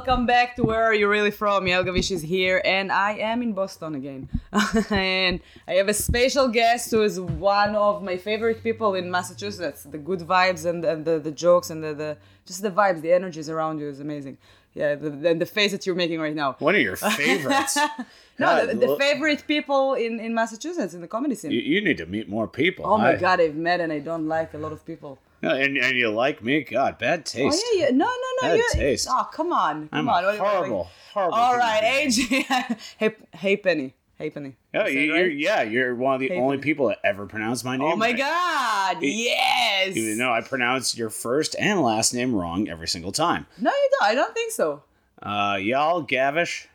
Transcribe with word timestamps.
Welcome 0.00 0.24
back 0.24 0.56
to 0.56 0.64
Where 0.64 0.82
Are 0.82 0.94
You 0.94 1.08
Really 1.08 1.30
From? 1.30 1.66
Yael 1.66 1.84
Gavish 1.84 2.10
is 2.10 2.22
here, 2.22 2.62
and 2.64 2.90
I 2.90 3.18
am 3.18 3.42
in 3.42 3.52
Boston 3.52 3.94
again. 3.94 4.30
and 4.90 5.40
I 5.68 5.72
have 5.74 5.88
a 5.90 5.92
special 5.92 6.48
guest 6.48 6.90
who 6.90 7.02
is 7.02 7.20
one 7.20 7.76
of 7.76 8.02
my 8.02 8.16
favorite 8.16 8.62
people 8.62 8.94
in 8.94 9.10
Massachusetts. 9.10 9.82
The 9.82 9.98
good 9.98 10.20
vibes 10.20 10.64
and, 10.64 10.82
and 10.86 11.04
the, 11.04 11.18
the 11.18 11.30
jokes 11.30 11.68
and 11.68 11.84
the, 11.84 11.92
the 11.92 12.16
just 12.46 12.62
the 12.62 12.70
vibes, 12.70 13.02
the 13.02 13.12
energies 13.12 13.50
around 13.50 13.78
you 13.78 13.90
is 13.90 14.00
amazing. 14.00 14.38
Yeah, 14.72 14.94
the, 14.94 15.08
and 15.28 15.38
the 15.38 15.44
face 15.44 15.72
that 15.72 15.84
you're 15.84 15.94
making 15.94 16.18
right 16.18 16.34
now. 16.34 16.56
One 16.60 16.74
of 16.76 16.80
your 16.80 16.96
favorites. 16.96 17.76
No, 18.38 18.64
the, 18.64 18.74
the 18.74 18.96
favorite 18.96 19.44
people 19.46 19.92
in, 19.92 20.18
in 20.18 20.34
Massachusetts 20.34 20.94
in 20.94 21.02
the 21.02 21.08
comedy 21.08 21.34
scene. 21.34 21.50
you, 21.50 21.60
you 21.60 21.84
need 21.84 21.98
to 21.98 22.06
meet 22.06 22.26
more 22.26 22.48
people. 22.48 22.86
oh 22.86 22.96
my 22.96 23.12
I- 23.12 23.16
god, 23.16 23.38
I've 23.38 23.54
met 23.54 23.82
and 23.82 23.92
I 23.92 23.98
don't 23.98 24.26
like 24.26 24.54
a 24.54 24.58
lot 24.58 24.72
of 24.72 24.82
people. 24.86 25.18
And, 25.42 25.76
and 25.78 25.96
you 25.96 26.10
like 26.10 26.42
me? 26.42 26.62
God, 26.62 26.98
bad 26.98 27.24
taste. 27.24 27.62
Oh 27.64 27.72
yeah, 27.74 27.86
yeah. 27.86 27.90
No, 27.90 28.04
no, 28.06 28.08
no. 28.42 28.48
Bad 28.48 28.56
you 28.58 28.68
taste. 28.72 29.08
Oh, 29.10 29.28
come 29.32 29.52
on, 29.52 29.88
come 29.88 30.08
I'm 30.08 30.08
on. 30.08 30.24
a 30.24 30.38
horrible, 30.38 30.90
horrible. 31.14 31.34
All 31.38 31.56
right. 31.56 31.82
AJ. 31.82 32.78
hey, 32.98 33.14
hey, 33.34 33.56
Penny. 33.56 33.94
Hey, 34.16 34.28
Penny. 34.28 34.54
That 34.72 34.92
you, 34.92 35.14
right? 35.14 35.22
are 35.22 35.28
yeah, 35.28 35.62
you're 35.62 35.94
one 35.94 36.14
of 36.14 36.20
the 36.20 36.28
Hey, 36.28 36.36
only 36.38 36.58
Penny. 36.58 36.64
people 36.64 36.88
that 36.88 36.98
ever 37.04 37.24
pronounce 37.26 37.64
my 37.64 37.78
name. 37.78 37.88
Oh 37.92 37.96
my 37.96 38.08
right. 38.08 38.18
God! 38.18 38.98
Yes. 39.00 39.96
Even 39.96 40.18
though 40.18 40.30
I 40.30 40.42
pronounce 40.42 40.94
your 40.96 41.08
first 41.08 41.56
and 41.58 41.80
last 41.80 42.12
name 42.12 42.34
wrong 42.34 42.68
every 42.68 42.86
single 42.88 43.12
time. 43.12 43.46
No, 43.58 43.70
you 43.70 43.88
don't. 43.98 44.08
I 44.10 44.14
don't 44.14 44.34
think 44.34 44.52
so. 44.52 44.82
Uh, 45.22 45.56
y'all, 45.60 46.02
Gavish. 46.02 46.66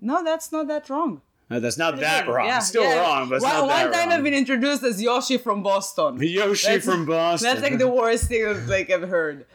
No, 0.00 0.24
that's 0.24 0.50
not 0.50 0.66
that 0.66 0.90
wrong. 0.90 1.22
No, 1.50 1.58
that's 1.60 1.76
not 1.78 1.98
that 1.98 2.28
wrong. 2.28 2.46
Yeah, 2.46 2.58
it's 2.58 2.68
still 2.68 2.84
yeah. 2.84 3.00
wrong, 3.00 3.28
but 3.28 3.36
it's 3.36 3.44
one, 3.44 3.52
not 3.52 3.66
that 3.68 3.84
one 3.84 3.92
time 3.92 4.08
wrong. 4.08 4.18
I've 4.18 4.24
been 4.24 4.34
introduced 4.34 4.84
as 4.84 5.02
Yoshi 5.02 5.36
from 5.36 5.62
Boston. 5.64 6.18
Yoshi 6.20 6.66
That's- 6.68 6.84
from 6.84 7.06
Boston. 7.06 7.48
That's 7.50 7.62
like 7.62 7.78
the 7.78 7.88
worst 7.88 8.28
thing 8.28 8.46
I've, 8.46 8.68
like 8.68 8.88
I've 8.90 9.08
heard. 9.08 9.46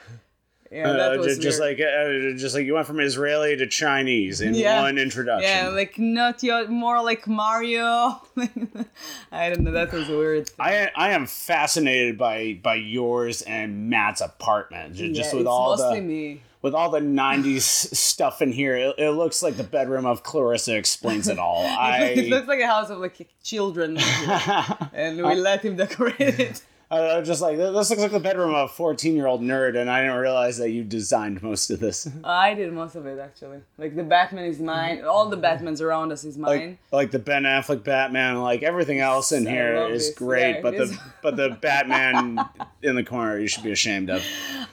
Yeah, 0.71 0.89
Uh, 0.89 0.97
that 0.97 1.19
was 1.19 1.37
just 1.37 1.61
weird. 1.61 1.79
like 1.79 1.87
uh, 1.87 2.37
just 2.37 2.53
like 2.55 2.65
you 2.65 2.73
went 2.73 2.87
from 2.87 2.99
Israeli 2.99 3.55
to 3.55 3.67
Chinese 3.67 4.41
in 4.41 4.55
Yeah. 4.55 4.81
one 4.81 4.97
introduction. 4.97 5.47
yeah, 5.49 5.69
like 5.69 5.97
not 5.97 6.43
your 6.43 6.67
more 6.67 7.01
like 7.01 7.27
Mario. 7.27 8.19
I 9.31 9.49
don't 9.49 9.61
know. 9.61 9.71
That 9.71 9.93
was 9.93 10.09
weird. 10.09 10.49
I 10.59 10.89
I 10.95 11.11
am 11.11 11.27
fascinated 11.27 12.17
by 12.17 12.59
by 12.61 12.75
yours 12.75 13.41
and 13.43 13.89
Matt's 13.89 14.21
apartment. 14.21 14.95
Just 14.95 15.13
Yeah, 15.13 15.31
with 15.31 15.41
it's 15.41 15.47
all 15.47 15.77
mostly 15.77 15.99
the 16.01 16.05
me. 16.05 16.41
With 16.65 16.73
all 16.73 16.89
the 16.89 16.99
'90s 16.99 17.61
stuff 17.95 18.41
in 18.41 18.51
here, 18.51 18.75
it, 18.75 18.95
it 18.97 19.11
looks 19.11 19.43
like 19.43 19.55
the 19.55 19.63
bedroom 19.63 20.07
of 20.07 20.23
Clarissa 20.23 20.75
explains 20.75 21.27
it 21.27 21.37
all. 21.37 21.63
it 21.79 22.27
looks 22.27 22.47
like 22.47 22.59
a 22.59 22.65
house 22.65 22.89
of 22.89 22.97
like 22.97 23.27
children, 23.43 23.97
and 24.93 25.23
we 25.23 25.35
let 25.35 25.63
him 25.63 25.75
decorate 25.75 26.15
it. 26.19 26.63
I 26.89 27.19
was 27.19 27.27
just 27.27 27.41
like 27.41 27.57
this 27.57 27.89
looks 27.89 28.01
like 28.01 28.11
the 28.11 28.19
bedroom 28.19 28.55
of 28.55 28.69
a 28.69 28.73
14 28.73 29.15
year 29.15 29.27
old 29.27 29.41
nerd, 29.41 29.77
and 29.77 29.91
I 29.91 30.01
didn't 30.01 30.17
realize 30.17 30.57
that 30.57 30.71
you 30.71 30.83
designed 30.83 31.43
most 31.43 31.69
of 31.69 31.79
this. 31.79 32.09
I 32.23 32.55
did 32.55 32.73
most 32.73 32.95
of 32.95 33.05
it 33.05 33.19
actually. 33.19 33.59
Like 33.77 33.95
the 33.95 34.03
Batman 34.03 34.45
is 34.45 34.59
mine. 34.59 35.03
All 35.03 35.29
the 35.29 35.37
Batmans 35.37 35.81
around 35.81 36.11
us 36.11 36.23
is 36.23 36.35
mine. 36.35 36.79
Like, 36.91 36.91
like 36.91 37.11
the 37.11 37.19
Ben 37.19 37.43
Affleck 37.43 37.83
Batman, 37.83 38.41
like 38.41 38.63
everything 38.63 38.99
else 38.99 39.31
in 39.31 39.47
I 39.47 39.51
here 39.51 39.75
is 39.87 40.07
this. 40.07 40.17
great, 40.17 40.55
Yeah, 40.55 40.61
but 40.61 40.73
it 40.73 40.77
the 40.77 40.99
but 41.21 41.35
the 41.35 41.49
Batman 41.61 42.39
in 42.81 42.95
the 42.95 43.03
corner 43.03 43.37
you 43.39 43.47
should 43.47 43.63
be 43.63 43.71
ashamed 43.71 44.09
of. 44.09 44.23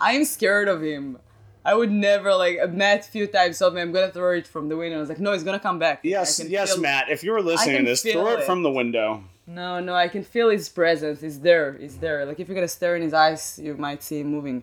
I'm 0.01 0.25
scared 0.25 0.69
of 0.69 0.83
him. 0.83 1.19
I 1.65 1.75
would 1.75 1.91
never 1.91 2.35
like 2.35 2.59
a 2.59 3.03
few 3.03 3.27
times 3.27 3.59
told 3.59 3.75
me 3.75 3.81
I'm 3.81 3.93
gonna 3.93 4.11
throw 4.11 4.33
it 4.33 4.47
from 4.47 4.69
the 4.69 4.77
window. 4.77 4.97
I 4.97 5.01
was 5.01 5.09
like, 5.09 5.21
no, 5.21 5.33
it's 5.33 5.45
gonna 5.45 5.61
come 5.61 5.79
back. 5.79 6.01
Yes, 6.03 6.43
yes, 6.45 6.73
feel- 6.73 6.83
Matt. 6.83 7.09
If 7.09 7.23
you 7.23 7.33
were 7.33 7.43
listening 7.43 7.79
to 7.79 7.85
this, 7.85 8.03
throw 8.03 8.29
it 8.29 8.41
it. 8.41 8.45
from 8.45 8.63
the 8.63 8.71
window. 8.71 9.25
No, 9.47 9.81
no, 9.81 9.95
I 9.95 10.09
can 10.09 10.23
feel 10.25 10.51
his 10.51 10.69
presence. 10.69 11.21
He's 11.21 11.41
there. 11.41 11.75
He's 11.75 11.99
there. 11.99 12.25
Like 12.27 12.41
if 12.41 12.49
you're 12.49 12.55
gonna 12.55 12.69
stare 12.69 12.97
in 12.97 13.03
his 13.03 13.15
eyes, 13.15 13.59
you 13.63 13.77
might 13.77 14.03
see 14.03 14.21
him 14.21 14.29
moving. 14.29 14.63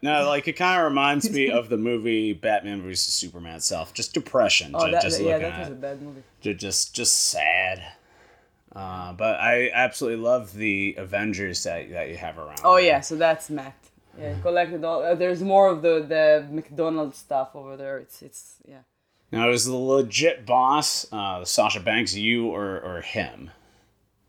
No, 0.00 0.26
like 0.28 0.46
it 0.46 0.52
kind 0.52 0.78
of 0.80 0.84
reminds 0.84 1.28
me 1.30 1.50
of 1.50 1.68
the 1.68 1.76
movie 1.76 2.32
Batman 2.32 2.82
vs 2.82 3.00
Superman 3.14 3.56
itself. 3.56 3.92
Just 3.92 4.14
depression. 4.14 4.70
Oh, 4.74 4.88
that, 4.90 5.02
just 5.02 5.20
yeah, 5.20 5.34
looking 5.34 5.42
that 5.42 5.58
was 5.58 5.68
a 5.70 5.72
bad 5.72 6.02
movie. 6.02 6.22
ju- 6.40 6.54
just 6.54 6.94
just 6.94 7.16
sad. 7.30 7.82
Uh, 8.74 9.12
but 9.12 9.38
I 9.40 9.70
absolutely 9.74 10.22
love 10.22 10.54
the 10.54 10.94
Avengers 10.98 11.64
that 11.64 11.90
that 11.90 12.08
you 12.10 12.16
have 12.16 12.38
around. 12.38 12.60
Oh 12.64 12.76
there. 12.76 12.84
yeah, 12.84 13.00
so 13.00 13.16
that's 13.16 13.50
Matt. 13.50 13.74
Yeah, 14.18 14.34
collected 14.40 14.84
all. 14.84 15.02
Uh, 15.02 15.14
there's 15.14 15.42
more 15.42 15.68
of 15.68 15.82
the 15.82 16.04
the 16.06 16.46
McDonald's 16.50 17.18
stuff 17.18 17.50
over 17.54 17.76
there. 17.76 17.98
It's 17.98 18.22
it's 18.22 18.56
yeah. 18.66 18.80
Now, 19.30 19.48
is 19.48 19.64
the 19.64 19.74
legit 19.74 20.44
boss 20.44 21.06
uh, 21.10 21.44
Sasha 21.44 21.80
Banks 21.80 22.14
you 22.14 22.48
or 22.48 22.78
or 22.80 23.00
him? 23.00 23.50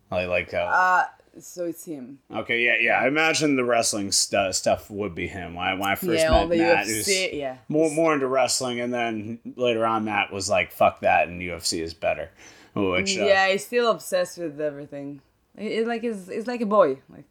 Like 0.09 0.29
like 0.29 0.53
uh, 0.53 0.57
Uh 0.57 1.05
so 1.39 1.65
it's 1.65 1.83
him. 1.85 2.19
okay 2.31 2.61
yeah 2.63 2.75
yeah 2.79 2.99
I 2.99 3.07
imagine 3.07 3.55
the 3.55 3.63
wrestling 3.63 4.11
stu- 4.11 4.53
stuff 4.53 4.89
would 4.91 5.15
be 5.15 5.27
him. 5.27 5.55
When 5.55 5.65
I, 5.65 5.73
when 5.73 5.89
I 5.89 5.95
first 5.95 6.23
yeah, 6.23 6.45
met 6.45 6.57
Matt, 6.57 6.85
UFC. 6.85 7.33
yeah. 7.33 7.57
more 7.67 7.89
more 7.89 8.13
into 8.13 8.27
wrestling, 8.27 8.79
and 8.79 8.93
then 8.93 9.39
later 9.55 9.85
on 9.85 10.05
Matt 10.05 10.31
was 10.31 10.49
like 10.49 10.71
fuck 10.71 11.01
that 11.01 11.27
and 11.27 11.41
UFC 11.41 11.81
is 11.81 11.93
better. 11.93 12.29
Which 12.75 13.17
uh, 13.17 13.25
yeah, 13.25 13.49
he's 13.49 13.65
still 13.65 13.89
obsessed 13.91 14.37
with 14.37 14.61
everything. 14.61 15.21
It, 15.57 15.71
it 15.71 15.87
like 15.87 16.03
is 16.03 16.29
it's 16.29 16.47
like 16.47 16.61
a 16.61 16.65
boy, 16.67 16.99
like, 17.09 17.25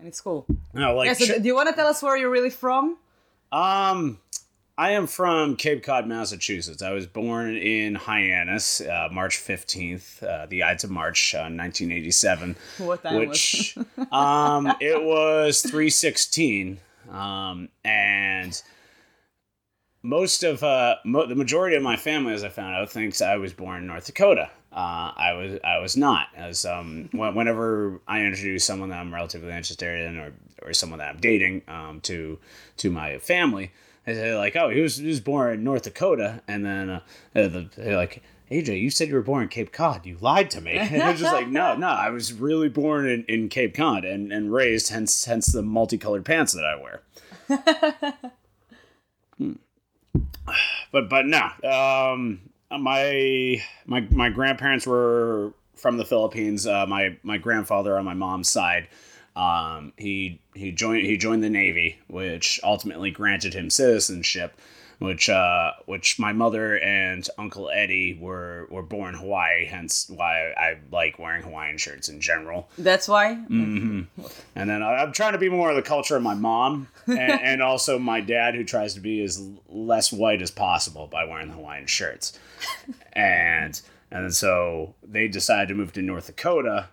and 0.00 0.08
it's 0.08 0.20
cool. 0.20 0.46
no 0.74 0.96
like 0.96 1.06
yeah. 1.06 1.12
So 1.26 1.38
do 1.38 1.44
you 1.44 1.54
want 1.54 1.68
to 1.68 1.74
tell 1.74 1.86
us 1.86 2.02
where 2.02 2.16
you're 2.16 2.30
really 2.30 2.50
from? 2.50 2.96
Um, 3.52 4.18
I 4.78 4.92
am 4.92 5.06
from 5.06 5.56
Cape 5.56 5.82
Cod, 5.82 6.06
Massachusetts. 6.06 6.80
I 6.80 6.92
was 6.92 7.06
born 7.06 7.54
in 7.54 7.96
Hyannis, 7.96 8.80
uh, 8.80 9.08
March 9.12 9.36
15th, 9.36 10.22
uh, 10.22 10.46
the 10.46 10.62
Ides 10.62 10.84
of 10.84 10.90
March, 10.90 11.34
uh, 11.34 11.52
1987. 11.52 12.56
What 12.78 13.02
time 13.02 13.16
which, 13.16 13.76
um, 14.12 14.72
it 14.80 15.02
was 15.02 15.60
316. 15.60 16.80
Um, 17.10 17.68
and 17.84 18.62
most 20.02 20.44
of, 20.44 20.62
uh, 20.62 20.96
mo- 21.04 21.26
the 21.26 21.34
majority 21.34 21.76
of 21.76 21.82
my 21.82 21.96
family, 21.96 22.32
as 22.32 22.42
I 22.42 22.48
found 22.48 22.74
out, 22.74 22.90
thinks 22.90 23.20
I 23.20 23.36
was 23.36 23.52
born 23.52 23.82
in 23.82 23.86
North 23.86 24.06
Dakota. 24.06 24.48
Uh, 24.72 25.10
I 25.16 25.32
was 25.32 25.58
I 25.64 25.78
was 25.78 25.96
not. 25.96 26.28
As 26.36 26.64
um 26.64 27.08
whenever 27.12 28.00
I 28.06 28.20
introduce 28.22 28.64
someone 28.64 28.90
that 28.90 28.98
I'm 28.98 29.12
relatively 29.12 29.50
interested 29.50 30.06
in 30.06 30.18
or, 30.18 30.32
or 30.62 30.72
someone 30.72 31.00
that 31.00 31.08
I'm 31.08 31.20
dating 31.20 31.62
um 31.66 32.00
to 32.02 32.38
to 32.78 32.90
my 32.90 33.18
family 33.18 33.72
they 34.04 34.14
say 34.14 34.36
like 34.36 34.56
oh 34.56 34.70
he 34.70 34.80
was 34.80 34.96
he 34.96 35.08
was 35.08 35.20
born 35.20 35.54
in 35.54 35.64
North 35.64 35.82
Dakota. 35.82 36.42
And 36.48 36.64
then 36.64 36.90
uh, 36.90 37.00
the, 37.34 37.68
they're 37.76 37.96
like 37.96 38.22
AJ 38.50 38.80
you 38.80 38.90
said 38.90 39.08
you 39.08 39.14
were 39.14 39.22
born 39.22 39.42
in 39.42 39.48
Cape 39.48 39.72
Cod. 39.72 40.06
You 40.06 40.18
lied 40.20 40.50
to 40.52 40.60
me. 40.60 40.72
And 40.78 41.02
I 41.02 41.10
was 41.10 41.20
just 41.20 41.32
like 41.32 41.48
no 41.48 41.74
no 41.76 41.88
I 41.88 42.10
was 42.10 42.32
really 42.32 42.68
born 42.68 43.08
in, 43.08 43.24
in 43.24 43.48
Cape 43.48 43.74
Cod 43.74 44.04
and, 44.04 44.32
and 44.32 44.52
raised 44.52 44.90
hence 44.90 45.24
hence 45.24 45.46
the 45.46 45.62
multicolored 45.62 46.24
pants 46.24 46.52
that 46.52 46.64
I 46.64 46.76
wear. 46.76 47.02
Hmm. 49.38 49.52
but 50.92 51.08
but 51.08 51.24
no 51.24 51.48
um 51.64 52.49
my 52.78 53.62
my 53.86 54.00
my 54.10 54.30
grandparents 54.30 54.86
were 54.86 55.52
from 55.76 55.96
the 55.96 56.04
Philippines. 56.04 56.66
Uh, 56.66 56.86
my 56.86 57.16
my 57.22 57.38
grandfather 57.38 57.98
on 57.98 58.04
my 58.04 58.14
mom's 58.14 58.48
side, 58.48 58.88
um, 59.36 59.92
he 59.96 60.40
he 60.54 60.72
joined 60.72 61.06
he 61.06 61.16
joined 61.16 61.42
the 61.42 61.50
Navy, 61.50 61.98
which 62.08 62.60
ultimately 62.62 63.10
granted 63.10 63.54
him 63.54 63.70
citizenship. 63.70 64.58
Which 65.00 65.30
uh, 65.30 65.72
which 65.86 66.18
my 66.18 66.34
mother 66.34 66.78
and 66.78 67.26
Uncle 67.38 67.70
Eddie 67.70 68.18
were 68.20 68.66
were 68.70 68.82
born 68.82 69.14
in 69.14 69.20
Hawaii, 69.20 69.64
hence 69.64 70.10
why 70.14 70.52
I 70.52 70.76
like 70.92 71.18
wearing 71.18 71.42
Hawaiian 71.42 71.78
shirts 71.78 72.10
in 72.10 72.20
general. 72.20 72.68
That's 72.76 73.08
why. 73.08 73.34
hmm 73.34 74.02
And 74.54 74.68
then 74.68 74.82
I- 74.82 74.96
I'm 75.02 75.12
trying 75.12 75.32
to 75.32 75.38
be 75.38 75.48
more 75.48 75.70
of 75.70 75.76
the 75.76 75.82
culture 75.82 76.16
of 76.16 76.22
my 76.22 76.34
mom, 76.34 76.88
and, 77.06 77.18
and 77.18 77.62
also 77.62 77.98
my 77.98 78.20
dad, 78.20 78.54
who 78.54 78.62
tries 78.62 78.92
to 78.92 79.00
be 79.00 79.22
as 79.24 79.42
less 79.70 80.12
white 80.12 80.42
as 80.42 80.50
possible 80.50 81.06
by 81.06 81.24
wearing 81.24 81.48
Hawaiian 81.48 81.86
shirts. 81.86 82.38
And 83.14 83.80
and 84.10 84.34
so 84.34 84.94
they 85.02 85.28
decided 85.28 85.68
to 85.68 85.74
move 85.74 85.92
to 85.94 86.02
North 86.02 86.26
Dakota. 86.26 86.88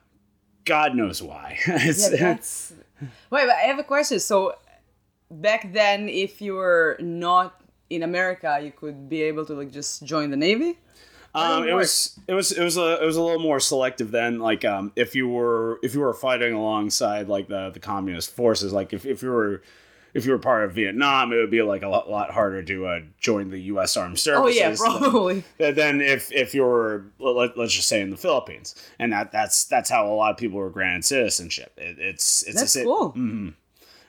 God 0.65 0.95
knows 0.95 1.21
why. 1.21 1.57
Yeah, 1.68 2.10
that's. 2.18 2.71
Wait, 3.01 3.45
but 3.48 3.50
I 3.50 3.62
have 3.68 3.80
a 3.80 3.83
question. 3.83 4.19
So, 4.19 4.56
back 5.30 5.71
then, 5.74 6.10
if 6.10 6.42
you 6.42 6.53
were 6.53 6.98
not 7.00 7.60
in 7.89 8.04
America, 8.04 8.60
you 8.62 8.72
could 8.72 9.10
be 9.10 9.24
able 9.24 9.45
to 9.45 9.54
like 9.54 9.72
just 9.72 10.04
join 10.04 10.30
the 10.30 10.38
navy. 10.38 10.78
Um, 11.36 11.68
it 11.68 11.74
was 11.74 12.19
it 12.28 12.34
was 12.34 12.51
it 12.51 12.63
was 12.63 12.78
a 12.78 13.01
it 13.01 13.06
was 13.06 13.16
a 13.16 13.22
little 13.22 13.39
more 13.42 13.60
selective 13.60 14.12
then. 14.12 14.39
Like 14.39 14.66
um, 14.66 14.92
if 14.95 15.13
you 15.13 15.28
were 15.28 15.80
if 15.84 15.94
you 15.94 16.00
were 16.00 16.13
fighting 16.13 16.54
alongside 16.54 17.28
like 17.28 17.48
the 17.48 17.69
the 17.69 17.80
communist 17.80 18.31
forces, 18.31 18.74
like 18.74 18.92
if, 18.94 19.06
if 19.06 19.22
you 19.22 19.30
were 19.30 19.62
if 20.13 20.25
you 20.25 20.31
were 20.31 20.39
part 20.39 20.63
of 20.63 20.72
Vietnam, 20.74 21.31
it 21.31 21.36
would 21.36 21.51
be 21.51 21.62
like 21.62 21.84
a 21.84 21.88
lot, 21.88 22.10
lot 22.10 22.31
harder 22.31 22.63
to 22.63 22.88
uh, 22.88 23.00
join 23.19 23.51
the 23.51 23.60
U.S. 23.74 23.95
Armed 23.98 24.18
Services. 24.18 24.57
Oh 24.57 24.63
yeah, 24.63 24.75
probably. 24.75 25.44
than 25.60 26.01
if 26.01 26.31
if 26.31 26.56
you 26.56 26.63
were 26.63 27.06
let, 27.19 27.56
let's 27.56 27.74
just 27.74 27.88
say 27.88 28.01
in 28.01 28.10
the 28.10 28.18
Philippines, 28.18 28.74
and 28.98 29.13
that 29.13 29.31
that's 29.31 29.66
that's 29.66 29.89
how 29.92 30.07
a 30.07 30.16
lot 30.16 30.31
of 30.31 30.38
people 30.38 30.57
were 30.57 30.72
granted 30.72 31.06
citizenship. 31.06 31.72
It, 31.78 32.00
it's 32.00 32.42
it's 32.44 32.56
That's 32.60 32.75
a, 32.78 32.84
cool. 32.84 33.10
hmm 33.10 33.50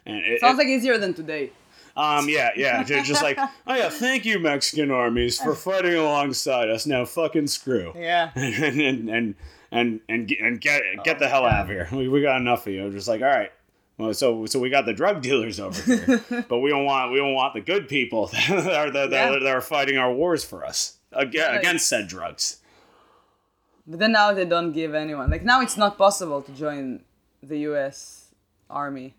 And 0.06 0.16
it, 0.24 0.40
Sounds 0.40 0.54
it- 0.54 0.62
like 0.62 0.68
easier 0.68 0.96
than 0.96 1.12
today. 1.12 1.50
Um 1.98 2.28
yeah 2.28 2.50
yeah 2.56 2.82
ju- 2.84 3.02
just 3.02 3.22
like 3.22 3.38
oh 3.66 3.74
yeah 3.74 3.88
thank 3.90 4.24
you 4.24 4.38
Mexican 4.38 4.90
armies 4.90 5.38
for 5.38 5.54
fighting 5.54 5.94
alongside 5.94 6.70
us. 6.70 6.86
Now 6.86 7.04
fucking 7.04 7.48
screw 7.48 7.92
Yeah. 7.96 8.30
and 8.36 8.80
and 8.80 9.10
and 9.10 9.34
and 9.70 10.00
and 10.08 10.26
get, 10.28 10.40
and 10.40 10.60
get 10.60 10.82
get 11.04 11.18
the 11.18 11.28
hell 11.28 11.44
out 11.44 11.62
of 11.64 11.68
here. 11.68 11.88
We, 11.92 12.08
we 12.08 12.22
got 12.22 12.40
enough 12.40 12.66
of 12.66 12.72
you. 12.72 12.90
Just 12.90 13.08
like 13.08 13.20
all 13.20 13.26
right, 13.28 13.50
Well, 13.98 14.14
so 14.14 14.46
so 14.46 14.58
we 14.60 14.70
got 14.70 14.86
the 14.86 14.94
drug 14.94 15.20
dealers 15.20 15.58
over 15.60 15.80
here, 15.82 16.24
but 16.48 16.58
we 16.60 16.70
don't 16.70 16.84
want 16.86 17.12
we 17.12 17.18
don't 17.18 17.34
want 17.34 17.52
the 17.54 17.60
good 17.60 17.88
people 17.88 18.28
that 18.28 18.48
are 18.50 18.90
that, 18.90 19.10
Yeah. 19.10 19.30
that, 19.32 19.42
are 19.46 19.60
fighting 19.60 19.98
our 19.98 20.12
wars 20.12 20.42
for 20.44 20.64
us 20.64 20.98
against, 21.12 21.58
against 21.58 21.86
said 21.86 22.08
drugs. 22.08 22.60
But 23.86 23.98
then 24.00 24.12
now 24.12 24.32
they 24.32 24.44
don't 24.44 24.72
give 24.72 24.94
anyone. 24.94 25.30
Like 25.30 25.44
now 25.44 25.60
it's 25.62 25.76
not 25.76 25.98
possible 25.98 26.42
to 26.42 26.52
join 26.52 27.00
the 27.42 27.58
U.S. 27.70 28.32
Army. 28.70 29.14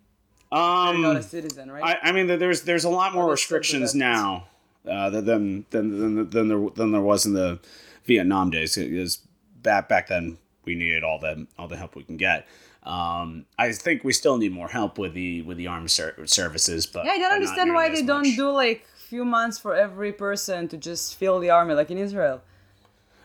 You're 0.51 0.97
not 0.97 1.15
a 1.15 1.19
Um, 1.19 1.23
citizen, 1.23 1.71
right? 1.71 1.97
I, 2.03 2.09
I 2.09 2.11
mean, 2.11 2.27
there's 2.27 2.63
there's 2.63 2.83
a 2.83 2.89
lot 2.89 3.13
more 3.13 3.25
Oh, 3.25 3.29
they 3.29 3.35
still 3.35 3.57
do 3.57 3.61
restrictions 3.61 3.95
now 3.95 4.47
uh, 4.89 5.09
than 5.09 5.65
than 5.69 5.99
than 5.99 6.29
than 6.29 6.47
there 6.47 6.69
than 6.75 6.91
there 6.91 7.01
was 7.01 7.25
in 7.25 7.33
the 7.33 7.59
Vietnam 8.05 8.49
days. 8.49 8.75
Because 8.75 9.19
back 9.61 9.87
back 9.87 10.07
then 10.07 10.37
we 10.65 10.75
needed 10.75 11.03
all 11.03 11.19
the 11.19 11.47
all 11.57 11.67
the 11.67 11.77
help 11.77 11.95
we 11.95 12.03
can 12.03 12.17
get. 12.17 12.47
Um, 12.83 13.45
I 13.59 13.71
think 13.73 14.03
we 14.03 14.13
still 14.13 14.37
need 14.37 14.53
more 14.53 14.69
help 14.69 14.97
with 14.97 15.13
the 15.13 15.41
with 15.43 15.57
the 15.57 15.67
armed 15.67 15.91
ser- 15.91 16.25
services, 16.25 16.87
but 16.87 17.05
yeah, 17.05 17.11
I 17.11 17.19
don't 17.19 17.33
understand 17.33 17.73
why 17.73 17.89
they 17.89 18.01
as 18.01 18.07
don't 18.07 18.35
do 18.35 18.49
like 18.49 18.87
few 19.09 19.25
months 19.25 19.57
for 19.59 19.75
every 19.75 20.13
person 20.13 20.67
to 20.69 20.77
just 20.77 21.15
fill 21.15 21.39
the 21.39 21.49
army, 21.49 21.73
like 21.73 21.91
in 21.91 21.97
Israel. 21.97 22.41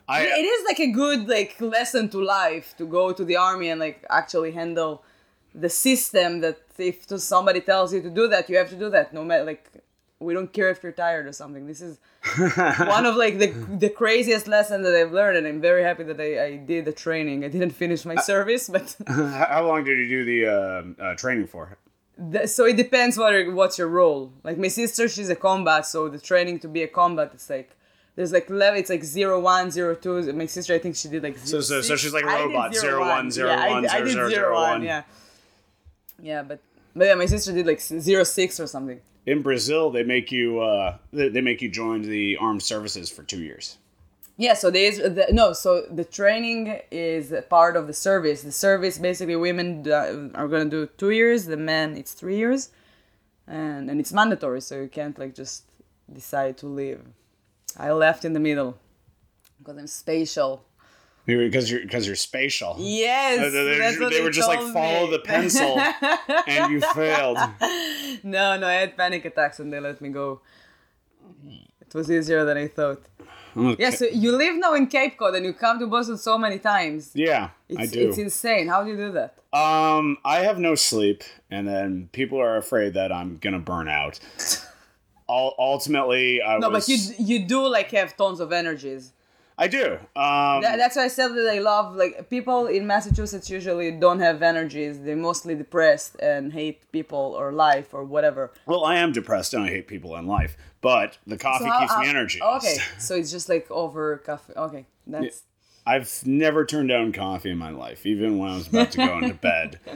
I, 0.08 0.22
it 0.24 0.44
is 0.54 0.64
like 0.66 0.80
a 0.80 0.90
good 0.90 1.28
like 1.28 1.58
lesson 1.60 2.10
to 2.10 2.22
life 2.22 2.74
to 2.76 2.84
go 2.86 3.12
to 3.12 3.24
the 3.24 3.36
army 3.36 3.70
and 3.70 3.80
like 3.80 4.04
actually 4.10 4.52
handle 4.52 5.02
the 5.54 5.70
system 5.70 6.40
that 6.40 6.58
if 6.78 7.06
somebody 7.20 7.60
tells 7.60 7.92
you 7.94 8.00
to 8.02 8.10
do 8.10 8.28
that 8.28 8.48
you 8.48 8.56
have 8.56 8.68
to 8.70 8.76
do 8.76 8.88
that 8.90 9.12
no 9.14 9.24
matter 9.24 9.44
like 9.44 9.70
we 10.20 10.32
don't 10.32 10.52
care 10.52 10.70
if 10.70 10.82
you're 10.82 10.92
tired 10.92 11.26
or 11.26 11.32
something 11.32 11.66
this 11.66 11.80
is 11.80 11.98
one 12.96 13.04
of 13.06 13.14
like 13.16 13.38
the 13.38 13.48
the 13.78 13.88
craziest 13.90 14.46
lesson 14.48 14.82
that 14.82 14.94
i've 14.94 15.12
learned 15.12 15.36
and 15.38 15.46
i'm 15.46 15.60
very 15.60 15.82
happy 15.82 16.02
that 16.04 16.20
i, 16.20 16.44
I 16.44 16.56
did 16.56 16.84
the 16.84 16.92
training 16.92 17.44
i 17.44 17.48
didn't 17.48 17.70
finish 17.72 18.04
my 18.04 18.16
service 18.16 18.68
but 18.68 18.96
How 19.06 19.66
long 19.66 19.84
did 19.84 19.98
you 19.98 20.08
do 20.08 20.24
the 20.24 20.40
uh, 20.46 21.02
uh, 21.04 21.14
training 21.16 21.46
for? 21.48 21.76
the, 22.16 22.46
so 22.46 22.64
it 22.64 22.76
depends 22.76 23.18
what 23.18 23.34
are- 23.34 23.50
what's 23.50 23.76
your 23.76 23.88
role 23.88 24.32
like 24.44 24.56
my 24.56 24.68
sister 24.68 25.08
she's 25.08 25.28
a 25.28 25.36
combat 25.36 25.84
so 25.86 26.08
the 26.08 26.18
training 26.18 26.58
to 26.60 26.68
be 26.68 26.82
a 26.82 26.88
combat 26.88 27.30
it's 27.34 27.50
like 27.50 27.70
there's 28.16 28.32
like 28.32 28.48
level 28.48 28.78
it's 28.78 28.90
like 28.90 29.02
zero 29.04 29.40
one 29.40 29.70
zero 29.70 29.94
two 29.96 30.32
my 30.32 30.46
sister 30.46 30.72
i 30.74 30.78
think 30.78 30.94
she 30.96 31.08
did 31.08 31.22
like 31.24 31.36
So- 31.38 31.60
so- 31.60 31.82
so 31.82 31.96
she's 31.96 32.14
like 32.14 32.24
a 32.24 32.28
I 32.28 32.42
robot, 32.44 32.72
zero 32.72 32.82
zero 32.82 33.00
one. 33.00 33.08
one, 33.08 33.30
zero 33.32 33.48
yeah, 33.50 33.68
one, 33.70 33.84
I, 33.86 33.88
zero 33.88 34.04
did 34.04 34.12
zero, 34.12 34.28
zero 34.28 34.40
zero 34.42 34.54
one 34.54 34.70
one. 34.70 34.82
yeah 34.84 35.02
yeah 36.20 36.42
but 36.42 36.60
but 36.94 37.04
yeah 37.06 37.14
my 37.14 37.26
sister 37.26 37.52
did 37.52 37.66
like 37.66 37.80
zero 37.80 38.24
six 38.24 38.58
or 38.60 38.66
something. 38.66 39.00
In 39.26 39.40
Brazil, 39.40 39.90
they 39.90 40.02
make 40.02 40.30
you 40.30 40.60
uh, 40.60 40.98
they, 41.12 41.28
they 41.30 41.40
make 41.40 41.62
you 41.62 41.70
join 41.70 42.02
the 42.02 42.36
armed 42.36 42.62
services 42.62 43.08
for 43.10 43.22
two 43.22 43.42
years. 43.42 43.78
yeah 44.36 44.54
so 44.54 44.70
there 44.70 44.88
is 44.90 44.98
the, 44.98 45.26
no 45.32 45.52
so 45.52 45.70
the 45.90 46.04
training 46.04 46.80
is 46.90 47.32
a 47.32 47.42
part 47.42 47.76
of 47.76 47.86
the 47.86 47.92
service. 48.08 48.42
The 48.42 48.52
service 48.52 48.98
basically 48.98 49.36
women 49.36 49.66
are 50.34 50.48
gonna 50.48 50.66
do 50.78 50.86
two 50.98 51.10
years 51.10 51.46
the 51.46 51.56
men 51.56 51.96
it's 51.96 52.12
three 52.12 52.36
years 52.36 52.70
and 53.46 53.90
and 53.90 53.96
it's 54.00 54.12
mandatory 54.12 54.60
so 54.60 54.72
you 54.82 54.88
can't 54.88 55.18
like 55.18 55.34
just 55.34 55.64
decide 56.12 56.54
to 56.58 56.66
leave. 56.66 57.00
I 57.76 57.90
left 57.92 58.24
in 58.24 58.32
the 58.34 58.40
middle 58.48 58.72
because 59.58 59.76
i'm 59.78 59.86
spatial 59.86 60.52
Because 61.26 61.70
you're 61.70 61.80
because 61.80 62.06
you're 62.06 62.16
spatial. 62.16 62.76
yes 62.78 63.52
they, 63.52 63.98
what 64.04 64.12
they 64.12 64.20
were 64.20 64.30
just 64.30 64.48
like 64.48 64.60
follow 64.72 65.06
me. 65.06 65.12
the 65.12 65.18
pencil, 65.20 65.78
and 66.46 66.72
you 66.72 66.80
failed. 66.92 67.38
no 68.22 68.56
no 68.58 68.66
i 68.66 68.74
had 68.74 68.96
panic 68.96 69.24
attacks 69.24 69.58
and 69.60 69.72
they 69.72 69.80
let 69.80 70.00
me 70.00 70.10
go 70.10 70.40
it 71.80 71.94
was 71.94 72.10
easier 72.10 72.44
than 72.44 72.56
i 72.56 72.68
thought 72.68 73.02
Okay. 73.56 73.82
yeah 73.84 73.90
so 73.90 74.04
you 74.06 74.32
live 74.36 74.56
now 74.56 74.74
in 74.74 74.88
cape 74.88 75.16
cod 75.16 75.34
and 75.36 75.46
you 75.46 75.52
come 75.52 75.78
to 75.78 75.86
boston 75.86 76.18
so 76.18 76.36
many 76.36 76.58
times 76.58 77.12
Yeah, 77.14 77.50
it's, 77.68 77.80
I 77.80 77.86
do. 77.86 78.08
it's 78.08 78.18
insane 78.18 78.66
how 78.66 78.82
do 78.82 78.90
you 78.90 78.96
do 78.96 79.12
that 79.12 79.30
Um, 79.52 80.18
I 80.24 80.38
have 80.48 80.58
no 80.58 80.74
sleep, 80.74 81.22
and 81.54 81.62
then 81.68 82.08
people 82.10 82.38
are 82.40 82.56
afraid 82.56 82.94
that 82.94 83.12
I'm 83.12 83.38
gonna 83.38 83.60
burn 83.72 83.86
out. 83.88 84.18
Ultimately, 85.28 86.42
I 86.42 86.58
no 86.58 86.68
was. 86.70 86.86
but 86.86 86.88
you 86.88 86.98
you 87.18 87.46
do 87.46 87.66
like 87.66 87.90
have 87.92 88.16
tons 88.16 88.40
of 88.40 88.52
energies 88.52 89.12
I 89.56 89.68
do. 89.68 89.92
Um, 90.16 90.62
That- 90.62 90.76
that's 90.78 90.96
why 90.96 91.04
I 91.04 91.08
said 91.08 91.28
that 91.28 91.48
I 91.52 91.58
love 91.60 91.94
like 91.96 92.28
people 92.28 92.66
in 92.66 92.86
Massachusetts 92.86 93.48
usually 93.48 93.90
don't 93.92 94.18
have 94.20 94.42
energies. 94.42 95.00
They're 95.00 95.14
mostly 95.16 95.54
depressed 95.54 96.16
and 96.20 96.52
hate 96.52 96.90
people 96.90 97.34
or 97.38 97.52
life 97.52 97.94
or 97.94 98.02
whatever. 98.04 98.52
well, 98.66 98.84
I 98.84 98.96
am 98.96 99.12
depressed 99.12 99.54
and 99.54 99.62
I 99.62 99.68
hate 99.68 99.86
people 99.86 100.16
and 100.16 100.26
life, 100.26 100.56
but 100.80 101.18
the 101.26 101.36
coffee 101.38 101.66
how- 101.66 101.80
keeps 101.80 101.96
me 101.98 102.08
energy. 102.08 102.40
Okay, 102.42 102.76
so 102.98 103.14
it's 103.14 103.30
just 103.30 103.48
like 103.48 103.70
over 103.70 104.18
coffee. 104.18 104.54
Okay, 104.56 104.86
that's 105.06 105.42
I've 105.86 106.10
never 106.26 106.64
turned 106.64 106.88
down 106.88 107.12
coffee 107.12 107.50
in 107.50 107.58
my 107.58 107.70
life, 107.70 108.06
even 108.06 108.38
when 108.38 108.50
I 108.50 108.56
was 108.56 108.68
about 108.68 108.90
to 108.92 108.98
go 109.06 109.18
into 109.18 109.34
bed. 109.34 109.78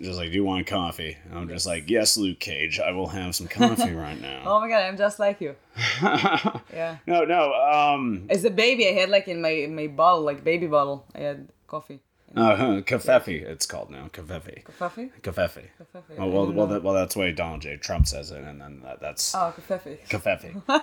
Just 0.00 0.18
like, 0.18 0.28
do 0.30 0.34
you 0.34 0.44
want 0.44 0.66
coffee? 0.66 1.16
And 1.30 1.38
I'm 1.38 1.48
just 1.48 1.66
like, 1.66 1.88
yes, 1.88 2.16
Luke 2.18 2.38
Cage, 2.38 2.78
I 2.78 2.90
will 2.90 3.06
have 3.08 3.34
some 3.34 3.48
coffee 3.48 3.92
right 3.94 4.20
now. 4.20 4.42
oh 4.44 4.60
my 4.60 4.68
god, 4.68 4.82
I'm 4.82 4.96
just 4.98 5.18
like 5.18 5.40
you. 5.40 5.56
Yeah, 6.02 6.98
no, 7.06 7.24
no. 7.24 7.52
Um, 7.54 8.26
as 8.28 8.44
a 8.44 8.50
baby, 8.50 8.86
I 8.88 8.92
had 8.92 9.08
like 9.08 9.28
in 9.28 9.40
my 9.40 9.48
in 9.50 9.74
my 9.74 9.86
bottle, 9.86 10.22
like 10.22 10.44
baby 10.44 10.66
bottle, 10.66 11.06
I 11.14 11.20
had 11.20 11.48
coffee. 11.66 12.00
uh, 12.36 12.82
kafefe, 12.82 13.28
it's 13.42 13.64
called 13.66 13.90
now. 13.90 14.08
Kafefe. 14.12 14.64
Coffee? 14.78 15.10
Kafefe. 15.22 15.62
Coffee. 15.92 16.14
Oh, 16.18 16.26
well, 16.28 16.52
well, 16.52 16.66
that, 16.66 16.82
well, 16.82 16.92
that's 16.94 17.14
the 17.14 17.20
way 17.20 17.32
Donald 17.32 17.62
J. 17.62 17.76
Trump 17.78 18.06
says 18.06 18.30
it, 18.30 18.42
and 18.44 18.60
then 18.60 18.80
that, 18.82 19.00
that's 19.00 19.34
Oh, 19.34 19.54
coffee. 19.66 19.98
Kafefe. 20.08 20.62
Um, 20.68 20.82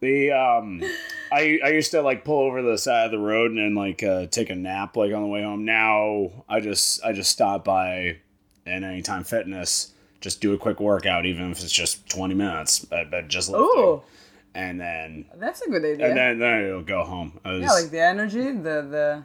the 0.00 0.32
um, 0.32 0.82
I 1.32 1.58
I 1.64 1.68
used 1.70 1.90
to 1.92 2.02
like 2.02 2.24
pull 2.24 2.40
over 2.40 2.62
the 2.62 2.78
side 2.78 3.06
of 3.06 3.10
the 3.12 3.18
road 3.18 3.50
and 3.50 3.58
then 3.58 3.74
like 3.74 4.02
uh, 4.02 4.26
take 4.26 4.50
a 4.50 4.54
nap 4.54 4.96
like 4.96 5.12
on 5.12 5.22
the 5.22 5.28
way 5.28 5.42
home. 5.42 5.64
Now 5.64 6.44
I 6.48 6.60
just 6.60 7.04
I 7.04 7.12
just 7.12 7.30
stop 7.30 7.64
by 7.64 8.18
and 8.66 8.84
Anytime 8.84 9.24
Fitness, 9.24 9.92
just 10.20 10.40
do 10.40 10.52
a 10.52 10.58
quick 10.58 10.78
workout, 10.80 11.24
even 11.26 11.50
if 11.50 11.60
it's 11.62 11.72
just 11.72 12.08
twenty 12.08 12.34
minutes, 12.34 12.80
but, 12.84 13.10
but 13.10 13.28
just 13.28 13.48
lifting, 13.50 13.82
Ooh, 13.82 14.02
and 14.54 14.80
then 14.80 15.24
that's 15.36 15.62
a 15.62 15.70
good 15.70 15.84
idea. 15.84 16.08
and 16.08 16.16
then 16.16 16.38
then 16.38 16.64
it'll 16.64 16.82
go 16.82 17.02
home. 17.04 17.38
I 17.44 17.52
was- 17.52 17.62
yeah, 17.62 17.70
like 17.72 17.90
the 17.90 18.00
energy, 18.00 18.42
the 18.52 19.22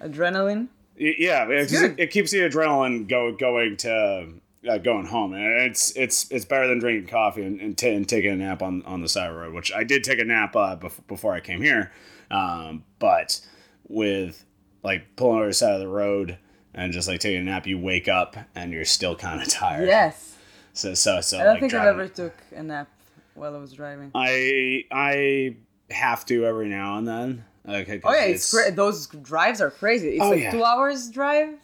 the 0.00 0.06
adrenaline. 0.06 0.68
Yeah, 0.96 1.48
it, 1.48 1.68
'cause 1.68 1.70
good. 1.80 1.92
it, 1.92 2.00
it 2.04 2.10
keeps 2.10 2.30
the 2.30 2.40
adrenaline 2.40 3.08
go 3.08 3.32
going 3.32 3.76
to 3.78 4.28
uh, 4.68 4.78
going 4.78 5.06
home, 5.06 5.32
and 5.32 5.62
it's 5.62 5.90
it's 5.96 6.30
it's 6.30 6.44
better 6.44 6.66
than 6.68 6.78
drinking 6.78 7.08
coffee 7.08 7.42
and, 7.42 7.60
and, 7.60 7.76
ta 7.78 7.88
and 7.88 8.08
taking 8.08 8.32
a 8.32 8.36
nap 8.36 8.62
on 8.62 8.82
on 8.84 9.00
the 9.00 9.08
side 9.08 9.28
of 9.28 9.34
the 9.36 9.40
road. 9.40 9.54
Which 9.54 9.72
I 9.72 9.84
did 9.84 10.04
take 10.04 10.18
a 10.18 10.24
nap 10.24 10.54
uh, 10.56 10.76
bef- 10.76 11.06
before 11.08 11.32
I 11.32 11.40
came 11.40 11.62
here, 11.62 11.92
um, 12.30 12.84
but 12.98 13.40
with 13.88 14.44
like 14.82 15.16
pulling 15.16 15.38
over 15.38 15.46
the 15.48 15.54
side 15.54 15.74
of 15.74 15.80
the 15.80 15.88
road 15.88 16.38
and 16.74 16.92
just 16.92 17.08
like 17.08 17.20
taking 17.20 17.40
a 17.40 17.44
nap, 17.44 17.66
you 17.66 17.78
wake 17.78 18.08
up 18.08 18.36
and 18.54 18.72
you're 18.72 18.84
still 18.84 19.16
kind 19.16 19.42
of 19.42 19.48
tired. 19.52 19.88
Yes, 19.88 20.36
So 20.72 20.94
so 20.94 21.20
so. 21.20 21.38
I 21.38 21.44
don't 21.44 21.52
like, 21.54 21.60
think 21.60 21.74
I've 21.74 21.86
ever 21.88 22.08
took 22.08 22.34
a 22.54 22.62
nap 22.62 22.88
while 23.34 23.54
I 23.54 23.58
was 23.58 23.72
driving. 23.72 24.10
I 24.14 24.84
I 24.90 25.56
have 25.90 26.24
to 26.26 26.44
every 26.46 26.68
now 26.68 26.98
and 26.98 27.08
then. 27.08 27.44
Okay. 27.68 28.00
Oh 28.04 28.12
yeah, 28.12 28.24
it's, 28.24 28.52
great. 28.52 28.74
Those 28.76 29.06
drives 29.06 29.60
are 29.60 29.70
crazy. 29.70 30.10
It's 30.10 30.22
Oh, 30.22 30.30
like 30.30 30.40
yeah. 30.40 30.50
two 30.50 30.64
hours 30.64 31.10
drive. 31.10 31.58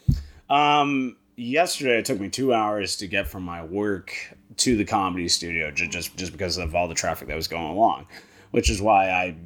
Um, 0.50 1.16
yesterday 1.36 1.98
it 1.98 2.04
took 2.04 2.18
me 2.20 2.28
two 2.28 2.52
hours 2.52 2.96
to 2.96 3.06
get 3.06 3.28
from 3.28 3.42
my 3.44 3.64
work 3.64 4.12
to 4.58 4.76
the 4.76 4.84
comedy 4.84 5.28
studio, 5.28 5.70
ju- 5.70 5.88
just 5.88 6.16
just 6.16 6.32
because 6.32 6.56
of 6.58 6.74
all 6.74 6.88
the 6.88 6.94
traffic 6.94 7.28
that 7.28 7.36
was 7.36 7.48
going 7.48 7.66
along, 7.70 8.06
which 8.50 8.70
is 8.70 8.80
why 8.80 9.10
I 9.10 9.36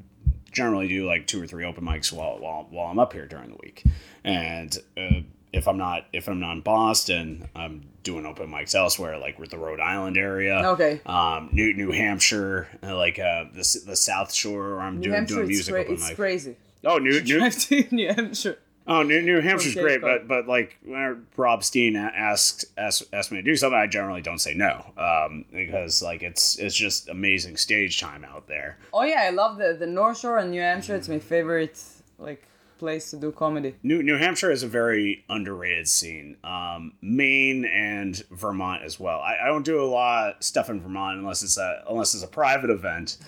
generally 0.53 0.89
do 0.89 1.07
like 1.07 1.27
two 1.27 1.43
or 1.43 1.47
three 1.47 1.65
open 1.65 1.85
mics 1.85 2.13
while 2.13 2.39
while, 2.39 2.67
while 2.71 2.87
I'm 2.91 2.99
up 2.99 3.13
here 3.13 3.27
during 3.27 3.51
the 3.51 3.59
week, 3.63 3.85
and 4.25 4.77
uh, 4.97 5.21
if 5.53 5.67
I'm 5.67 5.79
not 5.79 6.07
if 6.13 6.29
I'm 6.29 6.39
not 6.41 6.53
in 6.53 6.61
Boston, 6.61 7.49
I'm 7.57 7.87
doing 8.03 8.25
open 8.25 8.49
mics 8.49 8.75
elsewhere, 8.75 9.19
like 9.19 9.39
with 9.39 9.51
the 9.51 9.59
Rhode 9.59 9.81
Island 9.81 10.17
area. 10.17 10.63
Okay. 10.71 11.01
Um, 11.07 11.51
New 11.53 11.75
New 11.75 11.91
Hampshire, 11.93 12.69
uh, 12.83 12.97
like 12.97 13.19
uh, 13.19 13.45
the 13.53 13.83
the 13.87 13.97
South 13.97 14.33
Shore, 14.33 14.77
where 14.77 14.81
I'm 14.81 14.97
New 14.99 15.05
doing 15.05 15.15
Hampshire, 15.17 15.35
doing 15.35 15.47
it's, 15.51 15.69
music 15.69 15.75
cra- 15.87 15.93
it's 15.95 16.09
mic. 16.09 16.17
crazy. 16.17 16.57
Oh, 16.85 16.99
New 16.99 17.21
New 17.25 17.51
New 17.91 18.09
Hampshire. 18.13 18.59
Oh, 18.91 19.05
New, 19.05 19.23
New 19.23 19.41
Hampshire's 19.41 19.77
great, 19.77 20.01
but 20.01 20.27
but 20.27 20.49
like 20.49 20.77
when 20.85 21.25
Rob 21.37 21.63
Steen 21.63 21.95
asks 21.95 22.65
asks, 22.77 23.05
asks 23.13 23.31
me 23.31 23.39
to 23.39 23.43
do 23.43 23.55
something, 23.55 23.79
I 23.79 23.87
generally 23.87 24.21
don't 24.21 24.41
say 24.41 24.53
no, 24.53 24.85
um, 24.97 25.45
because 25.53 26.03
like 26.03 26.25
it's 26.25 26.59
it's 26.59 26.75
just 26.75 27.09
amazing 27.09 27.57
stage 27.57 28.01
time 28.01 28.25
out 28.25 28.49
there. 28.49 28.79
Oh 28.93 29.05
yeah, 29.05 29.23
I 29.23 29.31
love 29.31 29.59
the 29.59 29.77
the 29.79 29.87
North 29.87 30.19
Shore 30.19 30.39
and 30.39 30.51
New 30.51 30.61
Hampshire. 30.61 30.97
It's 30.97 31.09
my 31.09 31.21
favorite 31.21 31.81
like 32.19 32.43
place 32.81 33.11
to 33.11 33.17
do 33.17 33.31
comedy. 33.31 33.77
New 33.85 34.03
New 34.03 34.17
Hampshire 34.17 34.51
is 34.51 34.65
a 34.65 34.69
very 34.69 35.25
underrated 35.29 35.87
scene. 35.87 36.37
Um, 36.43 36.95
Maine 37.01 37.67
and 37.67 38.17
Vermont 38.33 38.83
as 38.83 38.99
well. 38.99 39.21
I, 39.21 39.39
I 39.45 39.47
don't 39.47 39.65
do 39.65 39.81
a 39.81 39.87
lot 39.87 40.37
of 40.37 40.43
stuff 40.43 40.69
in 40.69 40.81
Vermont 40.81 41.17
unless 41.17 41.45
it's 41.45 41.59
a 41.59 41.85
unless 41.89 42.15
it's 42.15 42.25
a 42.25 42.29
private 42.29 42.71
event, 42.71 43.19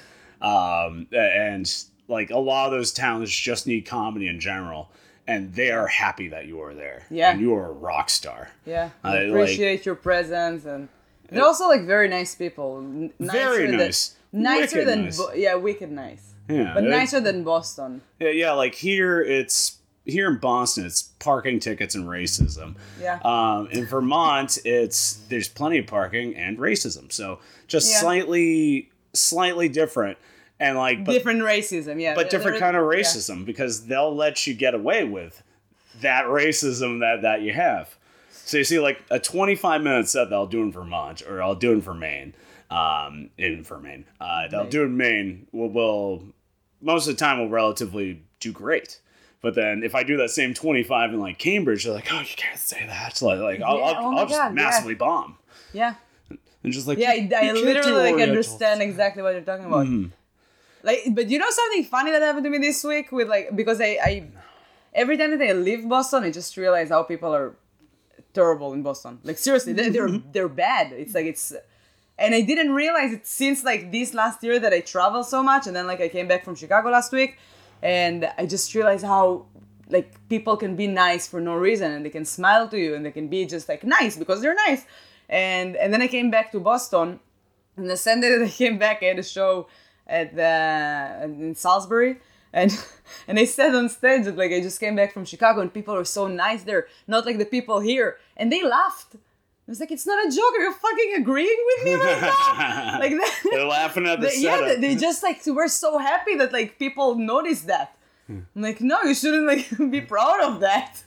um, 0.40 1.06
and 1.12 1.72
like 2.08 2.30
a 2.30 2.38
lot 2.38 2.66
of 2.66 2.72
those 2.72 2.92
towns 2.92 3.30
just 3.30 3.68
need 3.68 3.82
comedy 3.86 4.26
in 4.26 4.40
general, 4.40 4.90
and 5.32 5.54
they 5.54 5.70
are 5.70 5.86
happy 5.86 6.28
that 6.28 6.46
you 6.46 6.60
are 6.60 6.74
there. 6.74 7.06
Yeah. 7.10 7.32
and 7.32 7.40
you 7.40 7.54
are 7.54 7.66
a 7.66 7.72
rock 7.72 8.10
star. 8.10 8.50
Yeah, 8.66 8.90
I 9.02 9.08
I 9.08 9.24
like- 9.24 9.28
appreciate 9.30 9.86
your 9.86 9.94
presence 9.94 10.64
and 10.64 10.88
they're 11.30 11.44
also 11.44 11.66
like 11.66 11.84
very 11.86 12.08
nice 12.08 12.34
people. 12.34 12.78
N- 12.78 13.12
Very 13.18 13.66
nicer 13.70 13.76
nice. 13.84 14.16
Than, 14.32 14.42
nicer 14.42 14.76
Wicked 14.78 14.88
than 14.88 15.04
nice. 15.04 15.18
Bo- 15.18 15.32
yeah, 15.34 15.54
wicked 15.54 15.90
nice. 15.90 16.34
Yeah, 16.48 16.72
But 16.74 16.84
nicer 16.84 17.20
than 17.20 17.42
Boston. 17.44 18.02
Yeah, 18.20 18.28
yeah, 18.30 18.52
like 18.52 18.74
here 18.74 19.22
it's 19.22 19.78
here 20.04 20.28
in 20.28 20.38
Boston, 20.38 20.84
it's 20.84 21.02
parking 21.20 21.60
tickets 21.60 21.94
and 21.94 22.04
racism. 22.06 22.74
Yeah. 23.00 23.20
Um, 23.24 23.68
in 23.70 23.86
Vermont, 23.86 24.58
it's 24.64 25.14
there's 25.28 25.48
plenty 25.48 25.78
of 25.78 25.86
parking 25.86 26.34
and 26.36 26.58
racism. 26.58 27.10
So 27.12 27.38
just 27.68 27.90
Yeah. 27.90 28.00
slightly, 28.00 28.90
slightly 29.14 29.68
different, 29.68 30.18
and 30.62 30.78
like 30.78 31.04
but, 31.04 31.12
different 31.12 31.40
racism, 31.40 32.00
yeah. 32.00 32.14
but 32.14 32.30
different 32.30 32.60
kind 32.60 32.76
of 32.76 32.84
yeah. 32.84 33.00
racism 33.00 33.44
because 33.44 33.86
they'll 33.86 34.14
let 34.14 34.46
you 34.46 34.54
get 34.54 34.74
away 34.74 35.02
with 35.02 35.42
that 36.00 36.26
racism 36.26 37.00
that 37.00 37.22
that 37.22 37.42
you 37.42 37.52
have. 37.52 37.96
So 38.30 38.58
you 38.58 38.64
see, 38.64 38.78
like 38.78 39.02
a 39.10 39.18
25 39.18 39.82
minute 39.82 40.08
set 40.08 40.30
that 40.30 40.34
I'll 40.34 40.46
do 40.46 40.62
in 40.62 40.70
Vermont 40.70 41.22
or 41.22 41.42
I'll 41.42 41.56
do 41.56 41.72
in 41.72 41.82
for 41.82 41.94
Maine, 41.94 42.34
um, 42.70 43.30
in 43.36 43.64
for 43.64 43.78
Maine, 43.78 44.04
uh, 44.20 44.48
that 44.48 44.54
I'll 44.54 44.68
do 44.68 44.84
in 44.84 44.96
Maine 44.96 45.48
will, 45.52 45.68
will 45.68 46.22
most 46.80 47.08
of 47.08 47.16
the 47.16 47.18
time 47.18 47.40
will 47.40 47.48
relatively 47.48 48.22
do 48.38 48.52
great. 48.52 49.00
But 49.40 49.56
then 49.56 49.82
if 49.82 49.96
I 49.96 50.04
do 50.04 50.16
that 50.18 50.30
same 50.30 50.54
25 50.54 51.14
in 51.14 51.20
like 51.20 51.38
Cambridge, 51.38 51.84
they're 51.84 51.94
like, 51.94 52.12
oh, 52.12 52.20
you 52.20 52.36
can't 52.36 52.58
say 52.58 52.86
that. 52.86 53.16
So 53.16 53.26
like, 53.26 53.40
like 53.40 53.60
I'll, 53.60 53.78
Yeah, 53.78 53.84
I'll, 53.84 54.06
oh 54.06 54.16
I'll 54.18 54.26
just 54.26 54.38
God, 54.38 54.48
yeah. 54.48 54.62
massively 54.62 54.94
bomb. 54.94 55.38
Yeah. 55.72 55.94
And 56.62 56.72
just 56.72 56.86
like, 56.86 56.98
Yeah, 56.98 57.14
"You- 57.14 57.34
I, 57.34 57.50
literally 57.50 58.12
like 58.12 58.22
understand 58.22 58.80
exactly 58.82 59.24
what 59.24 59.32
you're 59.32 59.42
talking 59.42 59.64
about. 59.64 59.86
Mm-hmm. 59.86 60.10
Like, 60.82 61.00
but 61.10 61.28
you 61.30 61.38
know 61.38 61.50
something 61.50 61.84
funny 61.84 62.10
that 62.10 62.22
happened 62.22 62.44
to 62.44 62.50
me 62.50 62.58
this 62.58 62.82
week 62.82 63.12
with 63.12 63.28
like 63.28 63.54
because 63.54 63.80
I, 63.80 63.98
I 64.02 64.28
every 64.94 65.16
time 65.16 65.36
that 65.36 65.48
I 65.48 65.52
leave 65.52 65.88
Boston, 65.88 66.24
I 66.24 66.30
just 66.30 66.56
realize 66.56 66.88
how 66.88 67.02
people 67.02 67.34
are 67.34 67.54
terrible 68.34 68.72
in 68.72 68.82
Boston. 68.82 69.18
Like 69.22 69.38
seriously, 69.38 69.72
they, 69.72 69.88
they're 69.90 70.08
mm-hmm. 70.08 70.32
they're 70.32 70.48
bad. 70.48 70.92
It's 70.92 71.14
like 71.14 71.26
it's, 71.26 71.52
and 72.18 72.34
I 72.34 72.40
didn't 72.40 72.72
realize 72.72 73.12
it 73.12 73.26
since 73.26 73.64
like 73.64 73.92
this 73.92 74.14
last 74.14 74.42
year 74.42 74.58
that 74.58 74.72
I 74.72 74.80
travel 74.80 75.24
so 75.24 75.42
much, 75.42 75.66
and 75.66 75.76
then 75.76 75.86
like 75.86 76.00
I 76.00 76.08
came 76.08 76.28
back 76.28 76.44
from 76.44 76.54
Chicago 76.54 76.90
last 76.90 77.12
week, 77.12 77.38
and 77.82 78.30
I 78.36 78.46
just 78.46 78.74
realized 78.74 79.04
how 79.04 79.46
like 79.92 80.28
people 80.28 80.56
can 80.56 80.74
be 80.74 80.86
nice 80.86 81.26
for 81.26 81.40
no 81.40 81.54
reason 81.54 81.92
and 81.92 82.04
they 82.04 82.10
can 82.10 82.24
smile 82.24 82.66
to 82.68 82.78
you 82.78 82.94
and 82.94 83.04
they 83.04 83.10
can 83.10 83.28
be 83.28 83.44
just 83.44 83.68
like 83.68 83.84
nice 83.84 84.16
because 84.16 84.40
they're 84.40 84.54
nice 84.54 84.84
and 85.28 85.76
and 85.76 85.92
then 85.92 86.00
i 86.00 86.08
came 86.08 86.30
back 86.30 86.50
to 86.50 86.58
boston 86.58 87.20
and 87.76 87.90
the 87.90 87.96
same 87.96 88.20
day 88.20 88.30
that 88.38 88.44
i 88.44 88.48
came 88.48 88.78
back 88.78 89.02
i 89.02 89.06
had 89.06 89.18
a 89.18 89.22
show 89.22 89.66
at 90.06 90.34
the 90.34 91.24
in 91.24 91.54
salisbury 91.54 92.18
and 92.52 92.70
and 93.28 93.38
i 93.38 93.44
said 93.44 93.74
on 93.74 93.88
stage 93.88 94.24
that 94.24 94.36
like 94.36 94.52
i 94.52 94.60
just 94.60 94.80
came 94.80 94.96
back 94.96 95.12
from 95.12 95.24
chicago 95.24 95.60
and 95.60 95.72
people 95.72 95.94
are 95.94 96.04
so 96.04 96.26
nice 96.26 96.62
there 96.64 96.86
not 97.06 97.24
like 97.26 97.38
the 97.38 97.44
people 97.44 97.80
here 97.80 98.16
and 98.36 98.52
they 98.52 98.62
laughed 98.64 99.16
I 99.64 99.70
was 99.70 99.78
like, 99.78 99.92
it's 99.92 100.08
not 100.08 100.18
a 100.26 100.28
joke. 100.28 100.54
Are 100.58 100.62
you 100.62 100.72
fucking 100.72 101.14
agreeing 101.18 101.56
with 101.66 101.84
me 101.84 101.94
right 101.94 102.20
now? 102.20 102.98
like 102.98 103.12
that. 103.12 103.40
They're 103.48 103.64
laughing 103.64 104.08
at 104.08 104.20
the 104.20 104.26
They- 104.26 104.36
yeah, 104.38 104.56
setup. 104.56 104.80
they, 104.80 104.94
they 104.94 104.96
just 104.96 105.22
like 105.22 105.46
were 105.46 105.68
so 105.68 105.98
happy 105.98 106.34
that 106.34 106.52
like 106.52 106.80
people 106.80 107.14
noticed 107.14 107.68
that. 107.68 107.96
I'm 108.28 108.46
like, 108.56 108.80
no, 108.80 109.00
you 109.02 109.14
shouldn't 109.14 109.46
like 109.46 109.70
be 109.90 110.00
proud 110.00 110.40
of 110.42 110.60
that. 110.60 111.04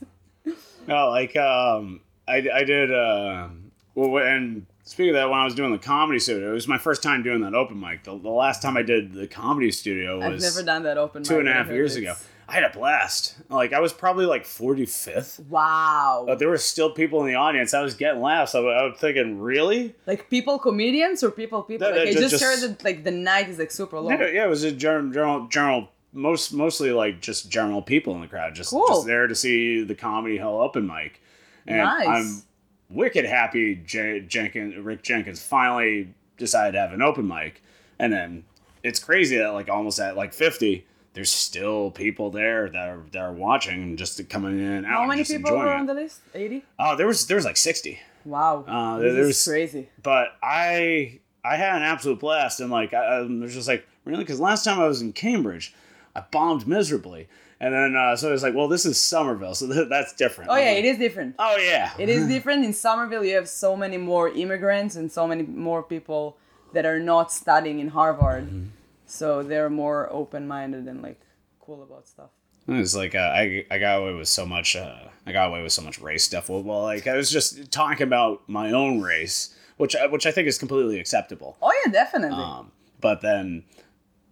No, 0.88 1.10
like 1.10 1.36
um, 1.36 2.00
I, 2.30 2.48
I 2.54 2.64
did. 2.64 2.94
Uh, 2.94 3.50
well, 3.94 4.24
and 4.26 4.66
speaking 4.86 5.10
of 5.10 5.16
that, 5.16 5.30
when 5.30 5.40
I 5.40 5.44
was 5.44 5.54
doing 5.56 5.72
the 5.72 5.78
comedy 5.78 6.20
studio, 6.20 6.50
it 6.50 6.54
was 6.54 6.68
my 6.68 6.78
first 6.78 7.04
time 7.04 7.22
doing 7.24 7.42
that 7.42 7.54
open 7.54 7.80
mic. 7.80 8.04
The, 8.04 8.18
the 8.18 8.30
last 8.30 8.62
time 8.62 8.78
I 8.78 8.82
did 8.82 9.14
the 9.14 9.28
comedy 9.28 9.72
studio 9.72 10.22
I've 10.22 10.34
was 10.34 10.44
never 10.44 10.66
done 10.66 10.84
that 10.84 10.98
open. 10.98 11.24
two 11.24 11.40
and 11.40 11.50
a 11.50 11.54
half 11.54 11.68
years 11.68 11.96
ago. 11.96 12.16
I 12.48 12.54
had 12.54 12.64
a 12.64 12.70
blast. 12.70 13.36
Like 13.50 13.74
I 13.74 13.80
was 13.80 13.92
probably 13.92 14.28
like 14.28 14.46
forty 14.46 14.86
fifth, 14.86 15.40
Wow. 15.50 16.26
but 16.28 16.38
there 16.38 16.48
were 16.48 16.60
still 16.60 16.92
people 16.92 17.22
in 17.22 17.28
the 17.28 17.34
audience. 17.36 17.74
I 17.74 17.82
was 17.82 17.96
getting 17.96 18.22
laughs. 18.22 18.54
I, 18.54 18.60
I 18.60 18.84
was 18.84 19.00
thinking, 19.00 19.40
really? 19.42 19.96
like 20.06 20.30
people 20.30 20.60
comedians 20.60 21.24
or 21.24 21.32
people 21.32 21.64
people. 21.64 21.90
No, 21.90 21.96
like 21.96 22.06
no, 22.06 22.10
I 22.12 22.14
just, 22.14 22.30
just- 22.40 22.44
heard 22.44 22.60
that 22.70 22.84
like 22.84 23.04
the 23.04 23.10
night 23.12 23.50
is 23.50 23.58
like 23.58 23.72
super 23.72 24.00
long. 24.00 24.12
Yeah, 24.20 24.28
yeah, 24.28 24.46
it 24.46 24.50
was 24.50 24.64
a 24.64 24.72
general, 24.72 25.12
general, 25.12 25.48
general 25.48 25.90
most 26.14 26.54
mostly 26.54 26.92
like 26.92 27.20
just 27.20 27.50
general 27.50 27.82
people 27.82 28.14
in 28.14 28.22
the 28.22 28.28
crowd, 28.28 28.54
just 28.54 28.70
Cool. 28.70 28.88
just 28.88 29.08
there 29.08 29.26
to 29.26 29.34
see 29.34 29.84
the 29.84 29.96
comedy 29.96 30.38
hell 30.38 30.62
open 30.62 30.86
mic. 30.86 31.22
And 31.66 31.80
Nice. 31.80 32.08
I'm 32.08 32.42
wicked 32.90 33.26
happy 33.26 33.76
J- 33.76 34.22
Jenkins 34.22 34.76
Rick 34.78 35.04
Jenkins 35.04 35.42
finally 35.42 36.14
decided 36.38 36.74
to 36.74 36.80
have 36.80 36.94
an 36.94 37.02
open 37.02 37.28
mic, 37.28 37.62
and 38.00 38.12
then 38.14 38.44
it's 38.84 39.00
crazy 39.00 39.38
that 39.38 39.50
like 39.50 39.70
almost 39.70 40.00
at 40.00 40.16
like 40.16 40.34
fifty. 40.34 40.86
There's 41.14 41.32
still 41.32 41.92
people 41.92 42.30
there 42.30 42.68
that 42.70 42.90
are 42.90 43.00
that 43.14 43.20
are 43.22 43.32
watching 43.32 43.82
and 43.82 43.98
just 43.98 44.28
coming 44.30 44.60
in 44.60 44.66
and 44.66 44.86
out. 44.86 45.00
How 45.04 45.06
many 45.06 45.24
people 45.24 45.56
were 45.58 45.72
on 45.74 45.86
the 45.86 45.94
list? 45.94 46.20
Eighty. 46.34 46.66
Oh, 46.78 46.98
there 46.98 47.08
was 47.08 47.26
there 47.28 47.38
was 47.38 47.46
like 47.46 47.56
sixty. 47.56 48.00
Wow. 48.26 48.66
Uh, 48.68 49.00
this 49.00 49.14
there's- 49.14 49.30
is 49.38 49.48
crazy. 49.48 49.90
but 50.04 50.36
I 50.44 51.20
I 51.46 51.56
had 51.56 51.78
an 51.78 51.84
absolute 51.84 52.20
blast, 52.20 52.60
and 52.60 52.70
like 52.70 52.94
I, 52.94 52.98
I 53.20 53.22
was 53.22 53.54
just 53.54 53.68
like 53.70 53.88
really 54.04 54.24
because 54.26 54.42
last 54.42 54.66
time 54.66 54.78
I 54.78 54.88
was 54.90 55.02
in 55.02 55.14
Cambridge, 55.14 55.74
I 56.14 56.20
bombed 56.32 56.68
miserably, 56.68 57.30
and 57.60 57.74
then 57.74 57.96
uh, 57.96 58.16
so 58.16 58.34
it's 58.34 58.44
like, 58.44 58.54
well, 58.54 58.68
this 58.68 58.86
is 58.86 59.00
Somerville, 59.02 59.56
so 59.56 59.68
th- 59.74 59.90
that's 59.90 60.14
different. 60.14 60.50
Oh 60.52 60.56
yeah, 60.56 60.72
it 60.72 60.86
is 60.86 60.98
different. 60.98 61.36
Oh 61.40 61.58
yeah, 61.58 61.94
It 61.98 62.10
is 62.10 62.28
different 62.28 62.66
in 62.66 62.74
Somerville. 62.74 63.24
You 63.24 63.36
have 63.36 63.50
so 63.50 63.76
many 63.76 63.98
more 63.98 64.30
immigrants 64.30 64.96
and 64.96 65.12
so 65.12 65.28
many 65.28 65.44
more 65.44 65.82
people 65.84 66.38
that 66.74 66.86
are 66.86 67.00
not 67.00 67.32
studying 67.32 67.80
in 67.80 67.90
Harvard, 67.90 68.46
Mm-hmm. 68.48 68.66
so 69.06 69.44
they're 69.44 69.70
more 69.70 70.10
open-minded 70.12 70.88
and 70.88 71.02
like 71.02 71.22
cool 71.60 71.82
about 71.84 72.08
stuff. 72.08 72.30
It's 72.68 72.96
like 72.96 73.14
uh, 73.16 73.20
I 73.20 73.66
I 73.70 73.78
got 73.78 74.00
away 74.02 74.14
with 74.14 74.28
so 74.28 74.46
much. 74.46 74.76
Uh, 74.76 74.98
I 75.28 75.32
got 75.32 75.50
away 75.50 75.62
with 75.62 75.72
so 75.72 75.82
much 75.84 76.00
race 76.02 76.24
stuff. 76.24 76.50
Well, 76.50 76.64
well, 76.64 76.82
like 76.82 77.06
I 77.08 77.16
was 77.16 77.30
just 77.32 77.72
talking 77.72 78.04
about 78.08 78.42
my 78.50 78.72
own 78.72 79.02
race, 79.02 79.56
which 79.78 79.96
I- 79.96 80.08
which 80.08 80.26
I 80.26 80.32
think 80.32 80.48
is 80.48 80.58
completely 80.58 81.00
acceptable. 81.00 81.58
Oh 81.62 81.72
yeah, 81.86 81.92
definitely. 81.92 82.44
Um, 82.44 82.72
but 83.02 83.22
then 83.22 83.64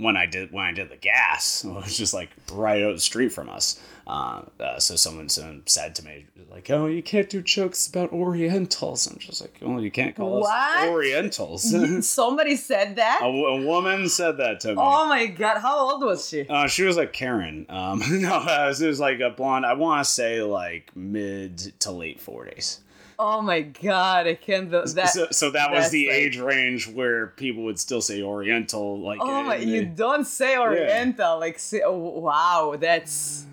when 0.03 0.17
I 0.17 0.25
did 0.25 0.51
when 0.51 0.65
I 0.65 0.71
did 0.73 0.89
the 0.89 0.97
gas, 0.97 1.63
it 1.67 1.71
was 1.73 1.97
just 1.97 2.13
like 2.13 2.29
right 2.51 2.83
out 2.83 2.93
the 2.95 3.01
street 3.01 3.29
from 3.31 3.49
us. 3.49 3.81
Uh, 4.05 4.41
uh, 4.59 4.77
so 4.79 4.97
someone 4.97 5.29
some 5.29 5.63
said 5.65 5.95
to 5.95 6.03
me 6.03 6.25
like, 6.51 6.69
"Oh, 6.69 6.87
you 6.87 7.01
can't 7.01 7.29
do 7.29 7.41
jokes 7.41 7.87
about 7.87 8.11
Orientals." 8.11 9.07
I'm 9.07 9.17
just 9.17 9.39
like, 9.41 9.55
"Oh, 9.61 9.79
you 9.79 9.89
can't 9.91 10.13
call 10.15 10.41
What? 10.41 10.51
us 10.51 10.89
Orientals." 10.89 12.05
Somebody 12.09 12.57
said 12.57 12.97
that. 12.97 13.21
a 13.23 13.61
woman 13.65 14.09
said 14.09 14.37
that 14.37 14.59
to 14.61 14.69
me. 14.69 14.75
Oh 14.77 15.07
my 15.07 15.27
god, 15.27 15.59
how 15.59 15.79
old 15.91 16.03
was 16.03 16.27
she? 16.27 16.45
Uh, 16.47 16.67
she 16.67 16.83
was 16.83 16.97
like 16.97 17.13
Karen. 17.13 17.65
Um, 17.69 18.01
no, 18.21 18.35
uh, 18.35 18.73
it 18.77 18.85
was 18.85 18.99
like 18.99 19.21
a 19.21 19.29
blonde. 19.29 19.65
I 19.65 19.73
want 19.73 20.03
to 20.03 20.09
say 20.09 20.41
like 20.41 20.91
mid 20.95 21.57
to 21.79 21.91
late 21.91 22.19
forties. 22.19 22.81
Oh 23.19 23.41
my 23.41 23.61
god, 23.61 24.27
I 24.27 24.35
can't 24.35 24.69
do 24.69 24.83
that. 24.83 25.09
So, 25.09 25.27
so 25.31 25.51
that 25.51 25.71
was 25.71 25.89
the 25.91 26.07
like- 26.07 26.15
age 26.15 26.37
range 26.37 26.87
where 26.87 27.27
people 27.27 27.63
would 27.63 27.79
still 27.79 28.01
say 28.01 28.21
Oriental. 28.21 28.99
Like, 28.99 29.19
oh 29.21 29.43
my, 29.43 29.55
in 29.55 29.69
you 29.69 29.81
eh. 29.81 29.89
don't 29.95 30.25
say 30.25 30.57
Oriental. 30.57 31.39
Like, 31.39 31.59
say, 31.59 31.81
oh, 31.85 31.97
wow, 31.97 32.75
that's 32.79 33.45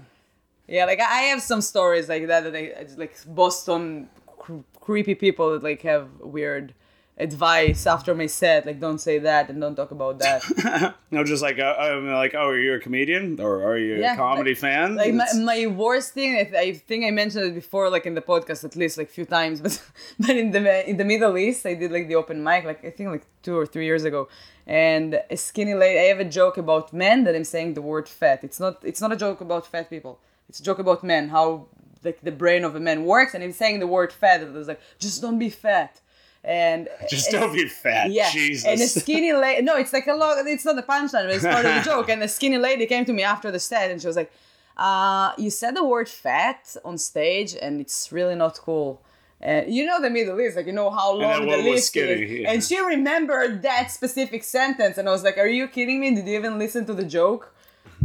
yeah. 0.66 0.84
Like 0.84 1.00
I 1.00 1.22
have 1.22 1.42
some 1.42 1.60
stories 1.60 2.08
like 2.08 2.26
that 2.28 2.44
that 2.44 2.56
I 2.56 2.86
like 2.96 3.16
Boston 3.26 4.08
cr- 4.38 4.58
creepy 4.80 5.14
people 5.14 5.52
that 5.52 5.62
like 5.62 5.82
have 5.82 6.08
weird 6.20 6.74
advice 7.20 7.86
after 7.86 8.14
my 8.14 8.26
set. 8.26 8.66
Like, 8.66 8.80
don't 8.80 8.98
say 8.98 9.18
that 9.20 9.50
and 9.50 9.60
don't 9.60 9.76
talk 9.76 9.90
about 9.90 10.18
that. 10.20 10.94
No, 11.12 11.24
just 11.24 11.42
like 11.42 11.58
uh, 11.58 11.74
I'm 11.76 12.08
like, 12.12 12.34
oh, 12.36 12.46
are 12.50 12.58
you 12.58 12.74
a 12.74 12.78
comedian 12.78 13.40
or 13.40 13.64
are 13.64 13.76
you 13.76 13.96
Yeah, 13.96 14.14
a 14.14 14.16
comedy 14.16 14.54
fan? 14.54 14.94
Like 14.94 15.12
my, 15.12 15.26
my 15.34 15.66
worst 15.66 16.14
thing, 16.14 16.36
I, 16.36 16.44
I 16.56 16.72
think 16.74 17.04
I 17.04 17.10
mentioned 17.10 17.44
it 17.46 17.54
before, 17.54 17.90
like 17.90 18.06
in 18.06 18.14
the 18.14 18.22
podcast 18.22 18.62
at 18.62 18.76
least 18.76 18.96
like 18.96 19.10
few 19.10 19.24
times, 19.24 19.60
but 19.60 19.82
but 20.20 20.36
in 20.36 20.52
the 20.52 20.88
in 20.88 20.96
the 20.98 21.04
Middle 21.04 21.36
East, 21.36 21.66
I 21.66 21.74
did 21.74 21.90
like 21.90 22.06
the 22.06 22.14
open 22.14 22.44
mic, 22.44 22.64
like 22.64 22.84
I 22.84 22.90
think 22.90 23.10
like 23.10 23.26
two 23.42 23.56
or 23.58 23.66
three 23.66 23.86
years 23.86 24.04
ago, 24.04 24.28
and 24.68 25.20
a 25.28 25.36
skinny 25.36 25.74
lady. 25.74 25.98
I 25.98 26.04
have 26.12 26.20
a 26.20 26.30
joke 26.40 26.56
about 26.58 26.92
men 26.92 27.24
that 27.24 27.34
I'm 27.34 27.48
saying 27.54 27.74
the 27.74 27.82
word 27.82 28.08
fat. 28.08 28.44
It's 28.44 28.60
not 28.60 28.74
it's 28.84 29.00
not 29.00 29.10
a 29.12 29.16
joke 29.16 29.40
about 29.40 29.66
fat 29.66 29.90
people. 29.90 30.20
It's 30.48 30.60
a 30.60 30.62
joke 30.62 30.78
about 30.78 31.02
men, 31.02 31.30
how 31.30 31.66
like 32.04 32.20
the 32.22 32.32
brain 32.32 32.62
of 32.62 32.76
a 32.76 32.80
man 32.80 33.04
works, 33.04 33.34
and 33.34 33.42
I'm 33.42 33.52
saying 33.52 33.80
the 33.80 33.86
word 33.86 34.12
fat. 34.12 34.40
And 34.42 34.54
it 34.54 34.58
was 34.58 34.68
like 34.68 34.80
just 35.00 35.20
don't 35.20 35.40
be 35.40 35.50
fat, 35.50 36.00
and 36.44 36.88
just 37.10 37.30
don't 37.30 37.52
be 37.52 37.66
fat. 37.68 38.10
yeah, 38.10 38.30
Jesus. 38.30 38.66
and 38.66 38.80
a 38.80 38.86
skinny 38.86 39.32
lady. 39.32 39.62
No, 39.62 39.76
it's 39.76 39.92
like 39.92 40.06
a 40.06 40.14
lot. 40.14 40.38
It's 40.46 40.64
not 40.64 40.78
a 40.78 40.82
punchline, 40.82 41.24
but 41.26 41.30
it's 41.30 41.44
part 41.44 41.64
of 41.64 41.74
the 41.74 41.82
joke. 41.82 42.08
And 42.08 42.20
the 42.22 42.28
skinny 42.28 42.58
lady 42.58 42.86
came 42.86 43.04
to 43.04 43.12
me 43.12 43.22
after 43.22 43.50
the 43.50 43.60
set, 43.60 43.90
and 43.90 44.00
she 44.00 44.06
was 44.06 44.16
like, 44.16 44.32
uh, 44.76 45.32
"You 45.38 45.50
said 45.50 45.76
the 45.76 45.84
word 45.84 46.08
fat 46.08 46.76
on 46.84 46.96
stage, 46.98 47.54
and 47.60 47.80
it's 47.80 48.10
really 48.12 48.34
not 48.34 48.56
cool." 48.58 49.02
And 49.42 49.72
you 49.74 49.86
know 49.86 50.00
the 50.02 50.10
Middle 50.10 50.38
East, 50.40 50.56
like 50.56 50.66
you 50.66 50.72
know 50.72 50.90
how 50.90 51.12
long 51.14 51.46
the 51.48 51.56
list 51.58 51.88
skinny, 51.88 52.22
is. 52.24 52.30
yeah. 52.40 52.50
And 52.52 52.62
she 52.62 52.78
remembered 52.78 53.62
that 53.62 53.90
specific 53.90 54.44
sentence, 54.44 54.98
and 54.98 55.08
I 55.08 55.12
was 55.12 55.22
like, 55.22 55.38
"Are 55.38 55.46
you 55.46 55.66
kidding 55.68 55.98
me? 56.00 56.14
Did 56.14 56.26
you 56.28 56.36
even 56.38 56.58
listen 56.58 56.84
to 56.86 56.94
the 56.94 57.04
joke?" 57.04 57.54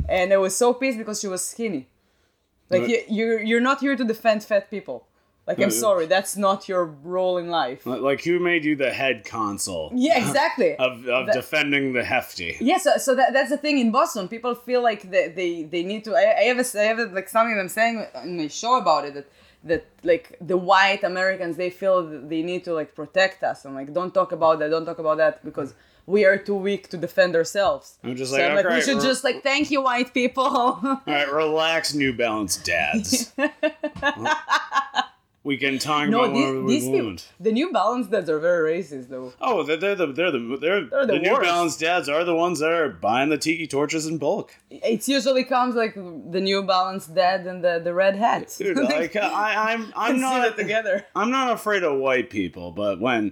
And 0.09 0.31
I 0.33 0.37
was 0.37 0.55
so 0.55 0.73
pissed 0.73 0.97
because 0.97 1.19
she 1.21 1.27
was 1.27 1.45
skinny. 1.45 1.87
Like 2.69 2.81
But- 2.81 2.89
you, 2.89 3.03
you're 3.09 3.41
you're 3.43 3.61
not 3.61 3.79
here 3.81 3.95
to 3.95 4.03
defend 4.03 4.43
fat 4.43 4.69
people. 4.69 5.07
Like 5.47 5.59
I'm 5.59 5.67
Uh, 5.67 5.71
sorry, 5.87 6.05
that's 6.07 6.35
not 6.35 6.67
your 6.67 6.85
role 7.03 7.37
in 7.37 7.49
life. 7.49 7.85
like 7.85 8.23
who 8.23 8.39
made 8.39 8.65
you 8.65 8.75
the 8.75 8.91
head 8.91 9.25
consul 9.25 9.91
Yeah, 9.93 10.17
exactly. 10.17 10.75
of, 10.87 11.05
of 11.07 11.27
That- 11.27 11.33
defending 11.35 11.93
the 11.93 12.03
hefty? 12.03 12.57
Yeah, 12.59 12.77
so, 12.79 12.97
so 12.97 13.13
that, 13.15 13.31
that's 13.33 13.51
the 13.51 13.57
thing 13.57 13.77
in 13.77 13.91
Boston. 13.91 14.27
People 14.27 14.55
feel 14.55 14.81
like 14.81 15.01
they, 15.11 15.27
they, 15.29 15.63
they 15.63 15.83
need 15.83 16.03
to. 16.05 16.15
I, 16.15 16.23
I 16.39 16.43
have 16.51 16.59
a, 16.59 16.65
I 16.79 16.83
have 16.91 16.99
a, 16.99 17.05
like 17.05 17.29
something 17.29 17.57
I'm 17.59 17.69
saying 17.69 18.05
in 18.23 18.37
my 18.37 18.47
show 18.47 18.77
about 18.77 19.05
it 19.05 19.13
that 19.13 19.27
that 19.71 19.83
like 20.03 20.37
the 20.41 20.57
white 20.57 21.03
Americans 21.03 21.57
they 21.57 21.71
feel 21.71 22.03
they 22.27 22.43
need 22.43 22.63
to 22.65 22.73
like 22.73 22.93
protect 22.95 23.41
us 23.43 23.65
and 23.65 23.73
like 23.73 23.91
don't 23.93 24.13
talk 24.13 24.31
about 24.31 24.59
that, 24.59 24.69
don't 24.69 24.85
talk 24.85 24.99
about 24.99 25.17
that 25.17 25.43
because 25.43 25.73
we 26.07 26.23
are 26.23 26.37
too 26.37 26.55
weak 26.55 26.87
to 26.89 26.97
defend 26.97 27.35
ourselves. 27.35 27.97
I'm 28.03 28.15
just 28.15 28.31
So 28.31 28.37
like, 28.37 28.45
I'm 28.49 28.55
like, 28.55 28.69
we 28.69 28.81
should 28.81 29.01
just 29.01 29.23
like 29.23 29.41
thank 29.41 29.71
you, 29.71 29.81
white 29.81 30.13
people. 30.13 30.45
All 30.83 31.01
right, 31.07 31.31
relax, 31.31 31.93
New 31.95 32.13
Balance 32.13 32.57
dads. 32.57 33.33
we 35.45 35.57
can 35.57 35.77
talk 35.77 36.09
no, 36.09 36.23
about 36.23 36.33
these, 36.33 36.41
whatever 36.43 36.63
we 36.63 36.73
these 36.73 36.85
people, 36.85 37.05
want. 37.05 37.31
the 37.39 37.51
New 37.51 37.71
Balance 37.71 38.07
dads 38.07 38.29
are 38.31 38.39
very 38.39 38.81
racist 38.81 39.09
though. 39.09 39.31
Oh, 39.39 39.61
they're, 39.61 39.77
they're 39.77 39.95
the 39.95 40.07
they're 40.07 40.31
the 40.31 40.57
they're, 40.59 40.85
They're 40.85 41.05
the 41.05 41.13
the 41.13 41.19
New. 41.19 41.39
Balance 41.39 41.77
dads 41.77 42.09
are 42.09 42.23
the 42.23 42.33
ones 42.33 42.59
that 42.59 42.71
are 42.71 42.89
buying 42.89 43.29
the 43.29 43.37
tiki 43.37 43.67
torches 43.67 44.07
in 44.07 44.17
bulk. 44.17 44.55
It 44.71 45.07
usually 45.07 45.43
comes 45.43 45.75
like 45.75 45.93
the 45.93 46.41
New 46.41 46.63
Balance 46.63 47.05
dad 47.05 47.45
and 47.45 47.63
the, 47.63 47.79
the 47.79 47.93
red 47.93 48.15
hat. 48.15 48.53
Dude, 48.57 48.75
like 48.83 49.15
I, 49.15 49.73
I'm 49.73 49.93
I'm 49.95 50.19
not 50.19 50.57
together. 50.57 51.05
I'm 51.15 51.29
not 51.29 51.53
afraid 51.53 51.83
of 51.83 51.99
white 51.99 52.31
people, 52.31 52.71
but 52.71 52.99
when 52.99 53.31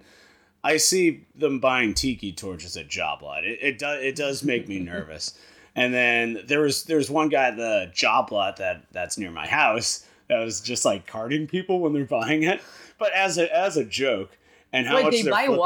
I 0.64 0.78
see 0.78 1.26
them 1.34 1.60
buying 1.60 1.96
tiki 1.96 2.32
torches 2.32 2.78
at 2.78 2.90
Job 2.90 3.24
Lot, 3.24 3.44
it, 3.44 3.58
it 3.60 3.80
does 3.80 4.04
it 4.04 4.16
does 4.16 4.44
make 4.44 4.68
me 4.68 4.78
nervous. 4.94 5.34
And 5.76 5.92
then 5.92 6.44
there 6.46 6.62
was 6.62 6.84
there's 6.84 7.10
one 7.10 7.30
guy 7.30 7.48
at 7.48 7.58
the 7.58 7.90
Job 7.92 8.32
Lot 8.32 8.58
that 8.58 8.84
that's 8.92 9.18
near 9.18 9.32
my 9.32 9.48
house 9.48 10.06
was 10.40 10.62
just 10.62 10.86
like 10.86 11.06
carding 11.08 11.48
people 11.48 11.80
when 11.80 11.94
they're 11.94 12.06
buying 12.06 12.44
it, 12.44 12.62
but 12.98 13.12
as 13.14 13.38
a 13.38 13.54
as 13.56 13.78
a 13.78 13.84
joke. 13.86 14.38
And 14.76 14.88
how 14.88 14.96
Wait, 14.96 15.04
much 15.04 15.12
they 15.14 15.22
they're 15.22 15.32
buy 15.32 15.46
flipping 15.46 15.60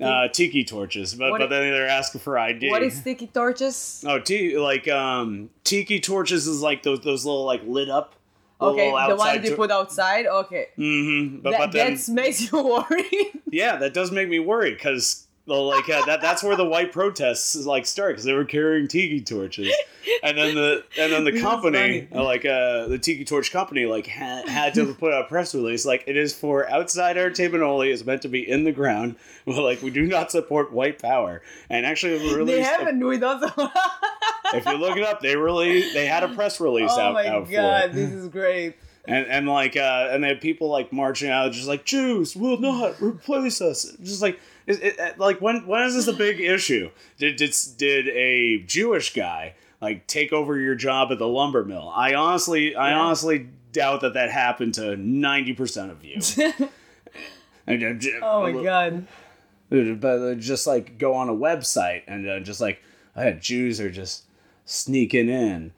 what? 0.00 0.04
Uh, 0.04 0.28
tiki 0.28 0.64
torches, 0.64 1.14
but 1.14 1.30
What 1.30 1.38
but 1.38 1.48
then 1.48 1.70
they're 1.70 1.86
asking 1.86 2.22
for 2.22 2.36
ID. 2.36 2.70
What 2.70 2.82
is 2.82 3.00
tiki 3.00 3.28
torches? 3.28 4.04
Oh, 4.04 4.18
t- 4.18 4.58
like 4.58 4.88
um, 4.88 5.50
tiki 5.62 6.00
torches 6.00 6.48
is 6.48 6.60
like 6.60 6.82
those 6.82 7.00
those 7.02 7.24
little 7.24 7.44
like 7.44 7.62
lit 7.64 7.88
up. 7.88 8.16
Okay, 8.60 8.90
the 8.90 9.14
ones 9.14 9.48
you 9.48 9.54
put 9.54 9.70
outside. 9.70 10.26
Okay, 10.26 10.66
Mm-hmm. 10.76 11.36
But 11.42 11.50
that 11.52 11.58
but 11.60 11.72
then 11.72 11.96
makes 12.08 12.50
you 12.50 12.60
worry. 12.90 13.30
yeah, 13.48 13.76
that 13.76 13.94
does 13.94 14.10
make 14.10 14.28
me 14.28 14.40
worry 14.40 14.72
because 14.72 15.27
like 15.48 15.88
uh, 15.88 16.04
that 16.06 16.20
that's 16.20 16.42
where 16.42 16.56
the 16.56 16.64
white 16.64 16.92
protests 16.92 17.56
like 17.66 17.86
start 17.86 18.12
because 18.12 18.24
they 18.24 18.34
were 18.34 18.44
carrying 18.44 18.86
tiki 18.88 19.20
torches, 19.20 19.74
and 20.22 20.36
then 20.36 20.54
the 20.54 20.84
and 20.98 21.12
then 21.12 21.24
the 21.24 21.40
company 21.40 22.06
uh, 22.14 22.22
like 22.22 22.44
uh 22.44 22.86
the 22.88 22.98
tiki 22.98 23.24
torch 23.24 23.50
company 23.52 23.86
like 23.86 24.06
had 24.06 24.48
had 24.48 24.74
to 24.74 24.94
put 24.94 25.12
out 25.12 25.24
a 25.24 25.28
press 25.28 25.54
release 25.54 25.84
like 25.86 26.04
it 26.06 26.16
is 26.16 26.34
for 26.34 26.68
outside 26.70 27.16
entertainment 27.16 27.62
only. 27.62 27.90
It's 27.90 28.04
meant 28.04 28.22
to 28.22 28.28
be 28.28 28.48
in 28.48 28.64
the 28.64 28.72
ground. 28.72 29.16
Well, 29.48 29.62
like 29.64 29.80
we 29.80 29.88
do 29.88 30.02
not 30.06 30.30
support 30.30 30.72
white 30.74 31.00
power, 31.00 31.40
and 31.70 31.86
actually 31.86 32.18
we 32.18 32.28
they 32.28 32.36
released. 32.36 32.58
a- 32.58 32.64
haven't 32.64 33.00
with 33.06 33.22
us. 33.22 33.50
if 34.52 34.66
you 34.66 34.74
look 34.76 34.98
it 34.98 35.02
up, 35.04 35.22
they 35.22 35.36
really 35.36 35.90
they 35.94 36.04
had 36.04 36.22
a 36.22 36.28
press 36.28 36.60
release 36.60 36.90
oh 36.92 37.00
out, 37.00 37.14
my 37.14 37.26
out 37.26 37.50
god, 37.50 37.92
this 37.94 38.12
is 38.12 38.28
great. 38.28 38.74
And 39.08 39.26
and 39.26 39.48
like 39.48 39.76
uh 39.76 40.08
and 40.12 40.22
they 40.22 40.28
had 40.28 40.40
people 40.40 40.68
like 40.68 40.92
marching 40.92 41.30
out 41.30 41.50
just 41.52 41.66
like 41.66 41.84
jews 41.84 42.36
will 42.36 42.58
not 42.60 43.00
replace 43.02 43.60
us. 43.60 43.84
Just 44.02 44.22
like 44.22 44.38
it, 44.66 44.80
it, 44.98 45.18
like 45.18 45.40
when 45.40 45.66
when 45.66 45.82
is 45.84 45.94
this 45.96 46.06
a 46.06 46.12
big 46.12 46.38
issue? 46.40 46.90
Did 47.18 47.34
did 47.36 47.52
did 47.76 48.08
a 48.08 48.62
jewish 48.64 49.12
guy 49.14 49.54
like 49.80 50.06
take 50.06 50.32
over 50.32 50.58
your 50.58 50.74
job 50.74 51.10
at 51.10 51.18
the 51.18 51.26
lumber 51.26 51.64
mill? 51.64 51.90
I 51.94 52.14
honestly 52.14 52.76
i 52.76 52.90
Yeah. 52.90 52.98
honestly 53.00 53.48
doubt 53.72 54.00
that 54.02 54.14
that 54.14 54.30
happened 54.30 54.74
to 54.74 54.96
90% 54.96 55.90
of 55.90 56.04
you. 56.04 56.20
And, 57.66 57.82
uh, 58.02 58.08
Oh 58.22 58.50
my 58.50 58.62
god. 58.62 59.06
but 59.68 60.18
uh, 60.22 60.34
just 60.36 60.66
like 60.66 60.96
go 60.98 61.12
on 61.14 61.28
a 61.28 61.34
website 61.34 62.02
and 62.06 62.26
uh, 62.26 62.40
just 62.40 62.60
like 62.62 62.80
uh, 63.14 63.32
Jews 63.32 63.78
are 63.78 63.90
just 63.90 64.24
sneaking 64.64 65.28
in, 65.28 65.72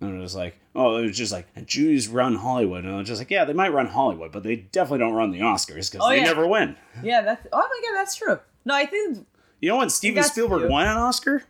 and 0.00 0.16
it 0.18 0.20
was 0.20 0.36
like, 0.36 0.56
oh, 0.74 0.96
it 0.96 1.02
was 1.02 1.16
just 1.16 1.32
like 1.32 1.46
Jews 1.66 2.08
run 2.08 2.34
Hollywood, 2.36 2.84
and 2.84 2.94
I 2.94 2.98
was 2.98 3.08
just 3.08 3.20
like, 3.20 3.30
yeah, 3.30 3.44
they 3.44 3.52
might 3.52 3.72
run 3.72 3.86
Hollywood, 3.86 4.32
but 4.32 4.42
they 4.42 4.56
definitely 4.56 4.98
don't 5.00 5.14
run 5.14 5.30
the 5.30 5.40
Oscars 5.40 5.90
because 5.90 6.00
Oh, 6.00 6.08
they 6.08 6.18
yeah. 6.18 6.24
never 6.24 6.46
win. 6.46 6.76
Yeah, 7.02 7.20
that's. 7.22 7.46
Oh 7.52 7.58
my 7.58 7.80
god, 7.88 7.98
that's 7.98 8.14
true. 8.16 8.38
No, 8.64 8.74
I 8.74 8.86
think 8.86 9.26
You 9.60 9.68
know 9.70 9.76
when 9.78 9.90
Steven 9.90 10.22
Spielberg 10.22 10.62
you. 10.62 10.68
won 10.68 10.86
an 10.86 10.96
Oscar? 10.96 11.42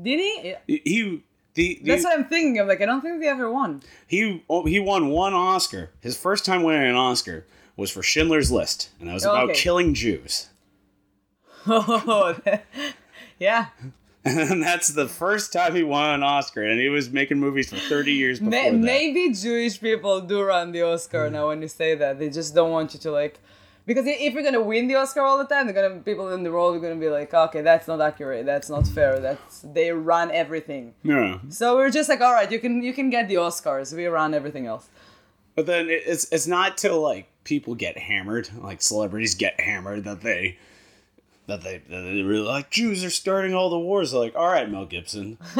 did 0.00 0.18
he? 0.20 0.40
Yeah. 0.50 0.58
He 0.66 0.80
he 0.84 1.22
the, 1.54 1.80
the 1.82 1.90
That's 1.90 2.04
what 2.04 2.18
I'm 2.18 2.24
thinking 2.26 2.58
of. 2.60 2.66
Like, 2.68 2.80
I 2.80 2.86
don't 2.86 3.02
think 3.02 3.20
they 3.20 3.28
ever 3.28 3.50
won. 3.52 3.82
he 4.06 4.42
oh, 4.48 4.64
he 4.64 4.80
won 4.80 5.08
one 5.08 5.34
Oscar. 5.34 5.90
His 6.00 6.16
first 6.16 6.44
time 6.46 6.62
winning 6.62 6.88
an 6.88 6.94
Oscar 6.94 7.46
was 7.76 7.90
for 7.90 8.02
Schindler's 8.02 8.50
List, 8.52 8.90
and 9.00 9.08
that 9.08 9.14
was 9.14 9.24
about 9.24 9.50
Okay. 9.50 9.58
killing 9.60 9.92
Jews. 9.94 10.48
Oh, 11.66 12.36
yeah. 13.38 13.66
And 14.52 14.62
that's 14.62 14.88
the 14.88 15.08
first 15.08 15.52
time 15.52 15.74
he 15.74 15.82
won 15.82 16.10
an 16.10 16.22
Oscar, 16.22 16.62
and 16.62 16.78
he 16.78 16.88
was 16.88 17.10
making 17.10 17.40
movies 17.40 17.70
for 17.70 17.76
30 17.76 18.12
years 18.12 18.38
before 18.38 18.50
May- 18.50 18.70
that. 18.70 18.76
maybe 18.76 19.32
Jewish 19.34 19.80
people 19.80 20.20
do 20.20 20.42
run 20.42 20.70
the 20.70 20.82
Oscar 20.82 21.28
now. 21.28 21.48
When 21.48 21.60
you 21.60 21.68
say 21.68 21.96
that, 21.96 22.18
they 22.20 22.30
just 22.30 22.54
don't 22.54 22.70
want 22.70 22.94
you 22.94 23.00
to 23.00 23.10
like. 23.10 23.40
Because 23.84 24.04
if 24.06 24.32
you're 24.32 24.44
gonna 24.44 24.60
win 24.62 24.86
the 24.86 24.94
Oscar 24.94 25.22
all 25.22 25.38
the 25.38 25.44
time, 25.44 25.66
they're 25.66 25.74
gonna 25.74 26.00
people 26.02 26.32
in 26.32 26.44
the 26.44 26.52
world 26.52 26.76
are 26.76 26.78
gonna 26.78 26.94
be 27.00 27.08
like, 27.08 27.34
okay, 27.34 27.62
that's 27.62 27.88
not 27.88 28.00
accurate, 28.00 28.46
that's 28.46 28.70
not 28.70 28.86
fair, 28.86 29.18
that's 29.18 29.58
they 29.60 29.90
run 29.90 30.30
everything. 30.30 30.94
Yeah. 31.02 31.40
So 31.48 31.74
we're 31.74 31.90
just 31.90 32.08
like, 32.08 32.20
all 32.20 32.32
right, 32.32 32.48
you 32.50 32.60
can 32.60 32.80
you 32.84 32.92
can 32.92 33.10
get 33.10 33.26
the 33.26 33.34
Oscars, 33.34 33.92
we 33.92 34.06
run 34.06 34.34
everything 34.34 34.66
else. 34.66 34.88
But 35.56 35.66
then 35.66 35.88
it's 35.90 36.32
it's 36.32 36.46
not 36.46 36.78
till 36.78 37.00
like 37.00 37.26
people 37.42 37.74
get 37.74 37.98
hammered, 37.98 38.48
like 38.62 38.82
celebrities 38.82 39.34
get 39.34 39.60
hammered 39.60 40.04
that 40.04 40.20
they 40.20 40.58
that 41.46 41.62
they 41.62 41.78
that 41.78 42.02
they 42.02 42.22
really 42.22 42.46
like 42.46 42.70
Jews 42.70 43.04
are 43.04 43.10
starting 43.10 43.54
all 43.54 43.70
the 43.70 43.78
wars. 43.78 44.12
They're 44.12 44.20
like, 44.20 44.36
all 44.36 44.46
right, 44.46 44.70
Mel 44.70 44.86
Gibson, 44.86 45.38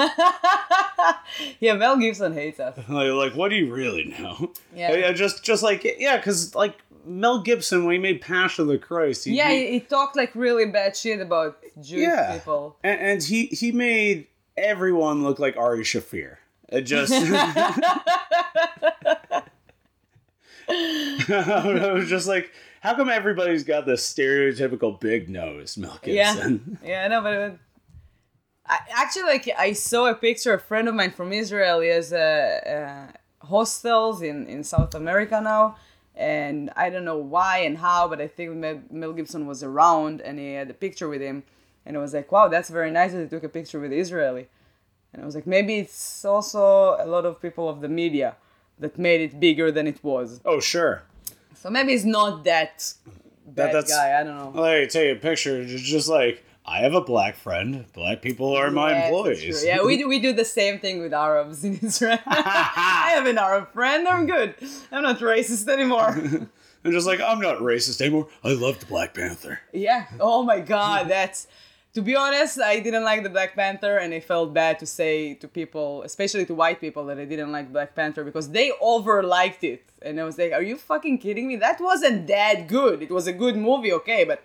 Yeah, 1.61 1.75
Mel 1.75 1.97
Gibson 1.97 2.33
hates 2.35 2.61
us. 2.61 2.77
like, 2.88 3.11
like 3.12 3.35
what 3.35 3.49
do 3.51 3.57
you 3.57 3.73
really 3.73 4.14
know? 4.18 4.53
Yeah. 4.75 4.95
yeah 4.95 5.12
just 5.12 5.42
just 5.45 5.62
like 5.62 5.85
yeah, 5.99 6.16
because 6.18 6.55
like 6.55 6.77
Mel 7.05 7.42
Gibson 7.42 7.85
when 7.85 7.95
he 7.95 7.99
made 7.99 8.21
Passion 8.21 8.62
of 8.62 8.68
the 8.68 8.79
Christ, 8.79 9.25
he, 9.25 9.33
Yeah, 9.35 9.51
he- 9.51 9.73
he, 9.73 9.81
talked 9.81 10.14
like 10.16 10.33
really 10.37 10.66
bad 10.66 10.97
shit 10.97 11.21
about 11.21 11.59
Jewish 11.81 12.03
Yeah. 12.07 12.35
people. 12.35 12.77
and, 12.85 13.01
and 13.01 13.23
he 13.23 13.47
he 13.47 13.73
made 13.73 14.29
everyone 14.57 15.25
look 15.25 15.38
like 15.40 15.57
Ari 15.57 15.83
Shaffir. 15.83 16.37
It 16.68 16.83
just. 16.83 17.12
I 20.68 21.92
was 21.95 22.09
just 22.09 22.27
like, 22.27 22.51
how 22.83 22.97
come 22.97 23.09
everybody's 23.09 23.62
got 23.62 23.87
this 23.87 24.03
stereotypical 24.12 24.99
big 24.99 25.29
nose, 25.29 25.79
Mel 25.79 26.01
Yeah, 26.05 26.35
Gibson? 26.35 26.79
yeah, 26.85 27.03
I 27.05 27.09
know, 27.09 27.23
but 27.23 27.33
it, 27.33 27.59
I, 28.66 28.79
actually, 28.90 29.23
like, 29.23 29.49
I 29.57 29.73
saw 29.73 30.07
a 30.07 30.14
picture. 30.16 30.53
Of 30.55 30.61
a 30.61 30.64
friend 30.64 30.88
of 30.88 30.95
mine 30.97 31.12
from 31.12 31.33
Israel, 31.33 31.81
he 31.81 31.88
has 31.90 32.12
uh, 32.12 33.09
uh, 33.14 33.47
hostels 33.47 34.21
in 34.23 34.47
in 34.49 34.64
South 34.64 34.97
America 34.97 35.40
now, 35.40 35.77
and 36.16 36.71
I 36.75 36.90
don't 36.90 37.05
know 37.05 37.18
why 37.18 37.59
and 37.59 37.79
how, 37.79 38.09
but 38.09 38.21
I 38.21 38.27
think 38.27 38.51
Mel, 38.57 38.81
Mel 38.90 39.12
Gibson 39.12 39.47
was 39.47 39.62
around, 39.62 40.21
and 40.21 40.40
he 40.40 40.55
had 40.55 40.68
a 40.68 40.75
picture 40.75 41.09
with 41.09 41.21
him, 41.21 41.45
and 41.87 41.97
I 41.97 42.01
was 42.01 42.14
like, 42.14 42.33
wow, 42.33 42.49
that's 42.49 42.68
very 42.68 42.90
nice 42.90 43.12
that 43.12 43.23
he 43.23 43.29
took 43.29 43.45
a 43.45 43.49
picture 43.49 43.79
with 43.79 43.92
Israeli, 43.92 44.49
and 45.12 45.23
I 45.23 45.25
was 45.25 45.37
like, 45.37 45.47
maybe 45.47 45.75
it's 45.79 46.25
also 46.25 46.97
a 46.99 47.07
lot 47.07 47.25
of 47.27 47.40
people 47.40 47.68
of 47.68 47.81
the 47.81 47.88
media 47.88 48.35
that 48.79 48.99
made 48.99 49.21
it 49.21 49.38
bigger 49.38 49.71
than 49.71 49.87
it 49.87 50.03
was. 50.03 50.40
Oh, 50.45 50.59
sure. 50.59 51.05
So 51.62 51.70
maybe 51.70 51.92
it's 51.92 52.05
not 52.05 52.42
that 52.42 52.92
bad 53.46 53.68
that's- 53.72 53.88
guy. 53.88 54.18
I 54.18 54.25
don't 54.25 54.37
know. 54.37 54.53
I'll 54.57 54.62
let 54.62 54.81
you 54.81 54.87
take 54.88 55.16
a 55.16 55.20
picture. 55.20 55.61
It's 55.62 55.81
just 55.81 56.09
like, 56.09 56.44
I 56.66 56.79
have 56.81 56.94
a 56.94 57.01
black 57.01 57.37
friend. 57.37 57.87
Black 57.92 58.20
people 58.20 58.57
are 58.57 58.68
my 58.72 59.05
employees. 59.05 59.64
Yeah, 59.64 59.83
we 59.85 59.96
do, 59.96 60.09
we 60.09 60.18
do 60.18 60.33
the 60.33 60.44
same 60.44 60.81
thing 60.81 61.01
with 61.01 61.12
Arabs 61.14 61.64
in 61.64 61.79
Israel. 61.79 62.18
I 62.27 63.12
have 63.14 63.27
an 63.27 63.38
Arab 63.38 63.72
friend. 63.72 64.09
I'm 64.09 64.27
good. 64.27 64.57
I'm 64.90 65.05
not 65.05 65.20
racist 65.20 65.68
anymore. 65.68 66.09
I'm 66.85 66.90
just 66.90 67.07
like, 67.07 67.20
I'm 67.20 67.38
not 67.40 67.59
racist 67.59 68.01
anymore. 68.01 68.27
I 68.42 68.55
love 68.55 68.81
the 68.81 68.87
Black 68.87 69.14
Panther. 69.14 69.61
yeah. 69.72 70.07
Oh 70.18 70.42
my 70.42 70.59
God. 70.59 71.09
That's. 71.09 71.46
To 71.95 72.01
be 72.01 72.17
honest, 72.17 72.59
I 72.59 72.81
didn't 72.81 73.05
like 73.05 73.23
the 73.23 73.29
Black 73.29 73.55
Panther, 73.55 73.99
and 73.99 74.15
I 74.15 74.21
felt 74.21 74.55
bad 74.55 74.79
to 74.79 74.87
say 74.87 75.35
to 75.35 75.47
people, 75.47 76.03
especially 76.05 76.47
to 76.47 76.55
white 76.55 76.81
people, 76.81 77.05
that 77.07 77.19
I 77.19 77.27
didn't 77.27 77.53
like 77.53 77.71
Black 77.71 77.95
Panther 77.95 78.25
because 78.25 78.49
they 78.51 78.73
over 78.81 79.23
liked 79.23 79.63
it, 79.63 79.85
and 80.01 80.19
I 80.19 80.25
was 80.25 80.39
like, 80.39 80.53
"Are 80.53 80.63
you 80.63 80.77
fucking 80.77 81.19
kidding 81.19 81.49
me? 81.49 81.57
That 81.57 81.83
wasn't 81.83 82.27
that 82.29 82.67
good. 82.67 83.03
It 83.03 83.11
was 83.11 83.27
a 83.27 83.33
good 83.33 83.57
movie, 83.57 83.93
okay, 83.93 84.25
but." 84.25 84.43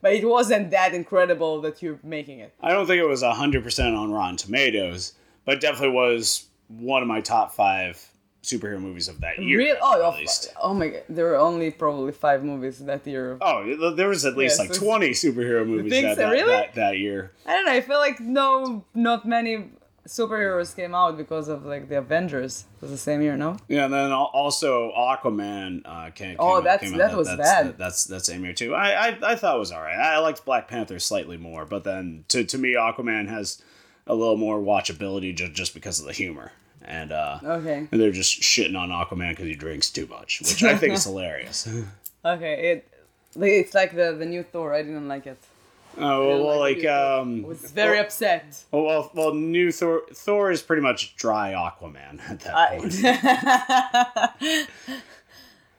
But 0.00 0.12
it 0.12 0.28
wasn't 0.28 0.70
that 0.70 0.92
incredible 0.92 1.62
that 1.62 1.80
you're 1.80 1.98
making 2.02 2.38
it. 2.40 2.52
I 2.60 2.72
don't 2.72 2.86
think 2.86 3.00
it 3.00 3.08
was 3.08 3.22
100% 3.22 3.96
on 3.96 4.12
Rotten 4.12 4.36
Tomatoes, 4.36 5.14
but 5.46 5.62
definitely 5.62 5.96
was 5.96 6.44
one 6.68 7.00
of 7.00 7.08
my 7.08 7.22
top 7.22 7.54
five 7.54 8.06
superhero 8.44 8.80
movies 8.80 9.08
of 9.08 9.20
that 9.20 9.42
year. 9.42 9.58
Real? 9.58 9.76
Oh, 9.82 10.12
at 10.12 10.18
least. 10.18 10.52
oh 10.62 10.74
my 10.74 10.88
god! 10.88 11.02
There 11.08 11.26
were 11.26 11.36
only 11.36 11.70
probably 11.70 12.12
five 12.12 12.44
movies 12.44 12.78
that 12.78 13.06
year. 13.06 13.36
Oh, 13.40 13.92
there 13.96 14.08
was 14.08 14.24
at 14.24 14.36
least 14.36 14.58
Yes, 14.58 14.70
like 14.70 14.78
20 14.78 15.10
superhero 15.10 15.66
movies 15.66 15.92
that, 15.92 16.16
that, 16.16 16.30
Really? 16.30 16.50
that, 16.50 16.74
that 16.74 16.98
year. 16.98 17.32
I 17.46 17.52
don't 17.54 17.64
know. 17.66 17.72
I 17.72 17.80
feel 17.80 17.98
like 17.98 18.20
no, 18.20 18.84
not 18.94 19.26
many 19.26 19.70
superheroes 20.06 20.76
came 20.76 20.94
out 20.94 21.16
because 21.16 21.48
of 21.48 21.64
like 21.64 21.88
the 21.88 21.98
Avengers. 21.98 22.64
It 22.76 22.82
was 22.82 22.90
the 22.90 22.98
same 22.98 23.22
year, 23.22 23.36
no? 23.36 23.56
Yeah, 23.68 23.86
and 23.86 23.94
then 23.94 24.12
also 24.12 24.92
Aquaman 24.92 25.82
uh, 25.84 26.10
came. 26.10 26.36
Oh, 26.38 26.46
came 26.48 26.56
out- 26.58 26.64
that's- 26.64 26.90
came 26.90 27.00
out 27.00 27.10
that 27.10 27.16
was 27.16 27.28
that's, 27.28 27.40
bad. 27.40 27.78
That's 27.78 28.04
that's 28.04 28.26
same 28.26 28.44
year 28.44 28.52
too. 28.52 28.74
I, 28.74 29.08
I 29.08 29.18
I 29.32 29.36
thought 29.36 29.56
it 29.56 29.58
was 29.58 29.72
all 29.72 29.80
right. 29.82 29.96
I 29.96 30.18
liked 30.18 30.44
Black 30.44 30.68
Panther 30.68 30.98
slightly 30.98 31.36
more, 31.36 31.64
but 31.64 31.84
then 31.84 32.24
to 32.28 32.44
to 32.44 32.58
me, 32.58 32.74
Aquaman 32.74 33.28
has 33.28 33.62
a 34.06 34.14
little 34.14 34.36
more 34.36 34.58
watchability 34.60 35.34
just 35.34 35.52
just 35.52 35.74
because 35.74 35.98
of 36.00 36.06
the 36.06 36.12
humor. 36.12 36.52
And 36.84 37.12
uh, 37.12 37.38
Okay. 37.42 37.88
and 37.90 38.00
they're 38.00 38.10
just 38.12 38.40
shitting 38.42 38.76
on 38.78 38.90
Aquaman 38.90 39.30
because 39.30 39.46
he 39.46 39.54
drinks 39.54 39.90
too 39.90 40.06
much, 40.06 40.40
which 40.40 40.62
I 40.62 40.76
think 40.76 40.92
is 40.94 41.04
hilarious. 41.10 41.66
Okay. 42.24 42.70
It, 42.72 42.88
it's 43.36 43.74
like 43.74 43.94
the 43.96 44.12
the 44.12 44.26
new 44.26 44.42
Thor. 44.42 44.74
I 44.74 44.82
didn't 44.82 45.08
like 45.08 45.26
it. 45.26 45.38
Oh 45.96 46.28
well, 46.28 46.44
well 46.46 46.58
like 46.60 46.84
um, 46.84 47.42
was 47.42 47.70
very 47.70 47.98
upset. 47.98 48.64
well, 48.72 48.84
well, 48.84 49.10
well, 49.14 49.34
new 49.34 49.70
Thor. 49.72 50.02
Thor 50.12 50.50
is 50.50 50.60
pretty 50.60 50.82
much 50.82 51.14
dry 51.16 51.52
Aquaman 51.52 52.20
at 52.28 52.40
that 52.40 52.78
point. 52.78 54.68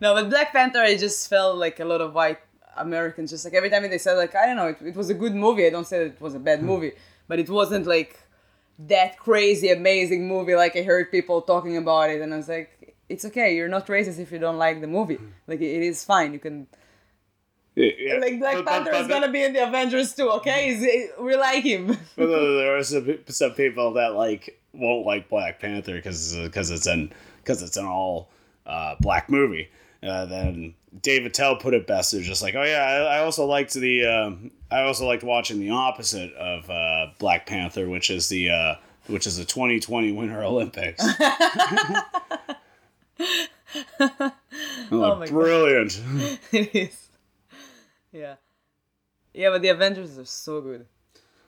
No, 0.02 0.14
but 0.14 0.30
Black 0.30 0.52
Panther, 0.52 0.80
I 0.82 0.98
just 0.98 1.30
felt 1.30 1.56
like 1.58 1.80
a 1.80 1.86
lot 1.86 2.02
of 2.02 2.14
white 2.14 2.40
Americans. 2.76 3.30
Just 3.32 3.46
like 3.46 3.54
every 3.54 3.70
time 3.70 3.84
they 3.84 3.98
said, 3.98 4.16
like 4.16 4.36
I 4.36 4.46
don't 4.46 4.58
know, 4.58 4.68
it, 4.68 4.78
it 4.82 4.96
was 4.96 5.10
a 5.10 5.14
good 5.14 5.34
movie. 5.34 5.66
I 5.66 5.70
don't 5.70 5.88
say 5.88 6.00
that 6.00 6.06
it 6.16 6.22
was 6.22 6.36
a 6.36 6.40
bad 6.40 6.62
movie, 6.62 6.92
but 7.30 7.40
it 7.40 7.50
wasn't 7.50 7.86
like 7.88 8.20
that 8.80 9.18
crazy 9.18 9.70
amazing 9.72 10.28
movie. 10.28 10.56
Like 10.56 10.76
I 10.76 10.82
heard 10.84 11.12
people 11.12 11.42
talking 11.42 11.78
about 11.78 12.10
it, 12.10 12.22
and 12.22 12.34
I 12.34 12.38
was 12.38 12.50
like, 12.50 12.96
it's 13.10 13.26
okay. 13.26 13.56
You're 13.56 13.68
not 13.70 13.88
racist 13.88 14.20
if 14.20 14.32
you 14.32 14.40
don't 14.40 14.58
like 14.58 14.82
the 14.82 14.88
movie. 14.88 15.20
Like 15.48 15.62
it, 15.62 15.72
it 15.78 15.84
is 15.84 16.04
fine. 16.04 16.34
You 16.34 16.40
can 16.40 16.68
Yeah, 17.76 17.92
yeah. 17.98 18.14
like 18.20 18.40
Black 18.40 18.56
But- 18.56 18.66
but- 18.66 18.72
Panther 18.72 18.92
but- 18.92 19.02
is 19.02 19.08
gonna 19.08 19.32
be 19.32 19.44
in 19.44 19.54
the 19.54 19.68
Avengers 19.68 20.14
too. 20.16 20.30
Okay, 20.32 20.74
He's- 20.76 21.10
we 21.20 21.36
like 21.36 21.64
him. 21.64 21.88
But 22.16 22.28
there 22.28 22.78
are 22.78 22.84
some, 22.84 23.20
some 23.28 23.52
people 23.52 23.94
that 23.94 24.16
like 24.16 24.60
won't 24.74 25.06
like 25.06 25.30
Black 25.30 25.60
Panther 25.60 25.96
because 25.96 26.36
because 26.36 26.72
it's 26.72 26.88
an 26.88 27.12
because 27.44 27.62
it's 27.62 27.78
an 27.78 27.86
all 27.86 28.30
uh, 28.66 28.96
black 29.00 29.30
movie. 29.30 29.70
Uh, 30.02 30.26
then 30.26 30.74
Dave 31.02 31.26
Attell 31.26 31.58
put 31.58 31.74
it 31.74 31.88
best. 31.88 32.12
They're 32.12 32.22
just 32.22 32.42
like, 32.42 32.56
oh 32.56 32.64
yeah, 32.64 32.82
I, 33.10 33.18
I 33.18 33.20
also 33.20 33.46
liked 33.46 33.74
the 33.74 34.06
um, 34.06 34.52
I 34.72 34.82
also 34.84 35.06
liked 35.06 35.24
watching 35.24 35.60
the 35.60 35.72
opposite 35.72 36.34
of 36.34 36.70
uh, 36.70 37.08
Black 37.20 37.46
Panther, 37.46 37.90
which 37.90 38.10
is 38.10 38.30
the 38.30 38.50
uh, 38.50 38.76
which 39.08 39.28
is 39.28 39.38
the 39.38 39.46
2020 39.46 40.12
Winter 40.12 40.44
Olympics. 40.44 41.04
oh, 44.00 44.32
my 44.90 44.92
God. 44.92 45.30
brilliant! 45.30 46.02
it 46.52 46.76
is. 46.76 47.08
Yeah. 48.12 48.36
Yeah, 49.34 49.50
but 49.50 49.62
the 49.62 49.70
Avengers 49.70 50.18
are 50.18 50.26
so 50.26 50.62
good. 50.62 50.86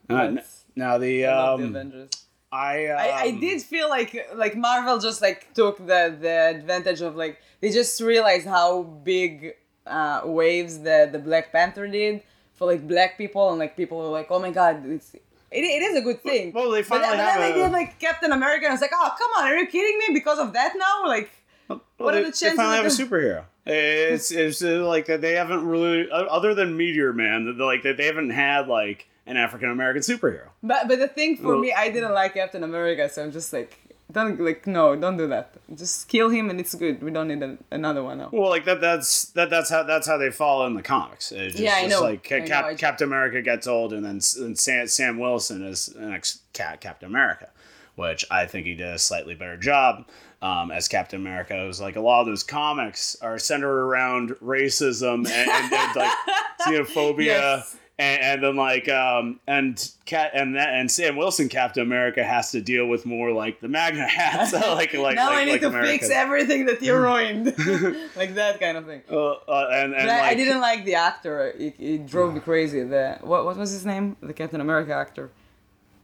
Uh, 0.10 0.16
n- 0.16 0.44
now 0.76 0.98
the 0.98 1.26
I 1.26 1.36
love 1.36 1.60
the 1.60 1.66
um, 1.66 1.76
Avengers. 1.76 2.10
I, 2.52 2.88
um, 2.88 2.98
I, 2.98 3.12
I 3.12 3.32
did 3.32 3.62
feel 3.62 3.90
like 3.90 4.30
like 4.36 4.56
Marvel 4.56 5.00
just 5.00 5.22
like 5.22 5.54
took 5.54 5.78
the 5.78 6.16
the 6.20 6.56
advantage 6.56 7.02
of 7.02 7.16
like 7.16 7.42
they 7.60 7.72
just 7.72 8.00
realized 8.00 8.48
how 8.48 8.84
big 8.84 9.56
uh, 9.86 10.22
waves 10.24 10.80
the 10.80 11.10
the 11.12 11.20
Black 11.20 11.52
Panther 11.52 11.88
did 11.88 12.24
for 12.56 12.66
like 12.66 12.88
black 12.88 13.18
people 13.18 13.50
and 13.50 13.60
like 13.60 13.76
people 13.76 13.98
were 14.00 14.10
like 14.10 14.28
oh 14.32 14.40
my 14.40 14.52
god 14.52 14.84
it's 14.86 15.14
it, 15.14 15.24
it 15.52 15.82
is 15.82 15.96
a 15.98 16.02
good 16.02 16.22
thing. 16.24 16.52
Well, 16.54 16.72
they 16.72 16.82
but, 16.82 16.90
then- 16.90 17.02
finally 17.02 17.18
but 17.18 17.26
have 17.26 17.40
then 17.40 17.54
they 17.54 17.62
did 17.62 17.72
like 17.72 18.00
Captain 18.00 18.32
America 18.32 18.66
and 18.66 18.72
I 18.72 18.74
was 18.74 18.82
like 18.82 18.92
oh 18.94 19.16
come 19.18 19.32
on 19.38 19.52
are 19.52 19.58
you 19.58 19.68
kidding 19.68 19.98
me 19.98 20.14
because 20.14 20.40
of 20.40 20.54
that 20.54 20.74
now 20.78 21.08
like 21.08 21.30
Well, 21.68 21.82
What 21.98 22.16
are 22.16 22.20
the 22.20 22.26
chances 22.26 22.42
They 22.42 22.56
finally 22.56 22.78
have 22.78 22.86
a 22.86 22.90
superhero. 22.90 23.44
It's 23.66 24.32
it's 24.32 24.64
uh, 24.64 24.86
like 24.88 25.08
that 25.08 25.20
they 25.20 25.34
haven't 25.34 25.66
really 25.66 26.08
other 26.10 26.54
than 26.56 26.78
Meteor 26.78 27.12
Man, 27.12 27.46
that 27.46 27.64
like 27.64 27.84
that 27.84 27.98
they 27.98 28.06
haven't 28.06 28.30
had 28.30 28.70
like 28.70 29.10
an 29.28 29.38
African 29.38 29.70
American 29.70 30.02
superhero. 30.02 30.48
But 30.64 30.88
but 30.88 30.98
the 31.00 31.08
thing 31.08 31.38
for 31.38 31.50
Well- 31.50 31.60
me, 31.60 31.72
I 31.74 31.90
didn't 31.90 32.14
like 32.14 32.34
Captain 32.34 32.64
America, 32.64 33.08
so 33.10 33.24
I'm 33.24 33.32
just 33.32 33.54
like, 33.54 33.78
don't 34.12 34.40
like 34.40 34.66
no, 34.66 34.96
don't 34.96 35.18
do 35.18 35.28
that. 35.28 35.52
Just 35.76 36.08
kill 36.08 36.30
him 36.30 36.50
and 36.50 36.60
it's 36.60 36.74
good. 36.76 37.04
We 37.04 37.12
don't 37.12 37.28
need 37.28 37.44
a, 37.44 37.58
another 37.72 38.02
one 38.04 38.18
now. 38.20 38.30
Well, 38.32 38.50
like 38.50 38.64
that 38.66 38.80
that's 38.82 39.26
that 39.38 39.50
that's 39.50 39.70
how 39.70 39.84
that's 39.84 40.08
how 40.08 40.18
they 40.18 40.32
fall 40.32 40.66
in 40.66 40.74
the 40.76 40.82
comics. 40.82 41.32
It's 41.32 41.54
just, 41.54 41.64
Yeah, 41.64 41.76
I 41.76 41.82
just 41.88 41.92
know. 42.00 42.02
Like 42.08 42.32
I 42.32 42.42
Cap, 42.42 42.64
know, 42.64 42.70
I 42.70 42.74
ju- 42.74 42.78
Captain 42.80 43.08
America 43.08 43.42
gets 43.42 43.68
old, 43.68 43.92
and 43.94 44.06
then 44.06 44.18
S- 44.18 44.38
and 44.38 44.58
Sam, 44.58 44.88
Sam 44.88 45.20
Wilson 45.20 45.62
is 45.64 45.88
the 45.88 46.02
next 46.08 46.42
Cap, 46.54 46.80
Captain 46.80 47.10
America, 47.10 47.50
which 47.96 48.24
I 48.32 48.46
think 48.46 48.66
he 48.66 48.76
did 48.76 48.88
a 48.88 48.98
slightly 49.00 49.36
better 49.36 49.58
job. 49.58 50.06
Um, 50.40 50.70
as 50.70 50.88
Captain 50.88 51.20
America, 51.20 51.60
it 51.60 51.66
was 51.68 51.82
like 51.82 51.96
a 51.96 52.00
lot 52.00 52.22
of 52.22 52.28
those 52.28 52.44
comics 52.44 53.18
are 53.24 53.40
centered 53.40 53.76
around 53.88 54.30
racism 54.42 55.28
and, 55.28 55.50
and, 55.50 55.74
and 55.74 55.96
like 55.96 56.14
xenophobia. 56.62 57.26
Yes. 57.26 57.76
And, 58.00 58.22
and 58.22 58.44
then 58.44 58.56
like 58.56 58.88
um 58.90 59.40
and 59.48 59.92
cat 60.06 60.30
and 60.36 60.56
that 60.56 60.70
and 60.76 60.90
Sam 60.92 61.16
Wilson 61.16 61.50
Captain 61.50 61.82
America 61.82 62.24
has 62.24 62.52
to 62.52 62.62
deal 62.62 62.86
with 62.86 63.08
more 63.08 63.32
like 63.32 63.60
the 63.60 63.68
MAGA 63.68 64.06
hats 64.06 64.54
like 64.54 64.94
like 64.94 65.16
now 65.16 65.30
like, 65.30 65.38
I 65.40 65.46
need 65.46 65.52
like 65.54 65.62
to 65.62 65.68
Americans. 65.70 66.02
fix 66.02 66.10
everything 66.12 66.68
that 66.68 66.80
you 66.84 66.94
ruined, 67.06 67.46
like 68.16 68.36
that 68.36 68.60
kind 68.60 68.78
of 68.78 68.86
thing. 68.86 69.02
Uh, 69.10 69.32
uh, 69.32 69.70
and 69.72 69.96
and 69.96 70.08
But 70.08 70.22
I, 70.22 70.36
didn't 70.36 70.62
like 70.62 70.86
the 70.86 70.94
actor. 70.94 71.48
It, 71.58 71.74
it 71.80 72.06
drove 72.06 72.36
me 72.36 72.40
crazy. 72.40 72.84
The 72.84 73.18
what 73.22 73.46
what 73.46 73.58
was 73.58 73.72
his 73.72 73.84
name? 73.86 74.16
The 74.22 74.34
Captain 74.34 74.62
America 74.62 74.94
actor. 74.94 75.32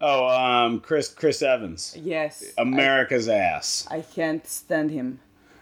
Oh, 0.02 0.28
um, 0.28 0.80
Chris 0.82 1.10
Chris 1.10 1.42
Evans, 1.42 1.96
Yes. 2.02 2.44
America's 2.58 3.30
ass. 3.30 3.88
I, 3.90 3.98
I 3.98 4.02
can't 4.02 4.46
stand 4.48 4.90
him. 4.92 5.20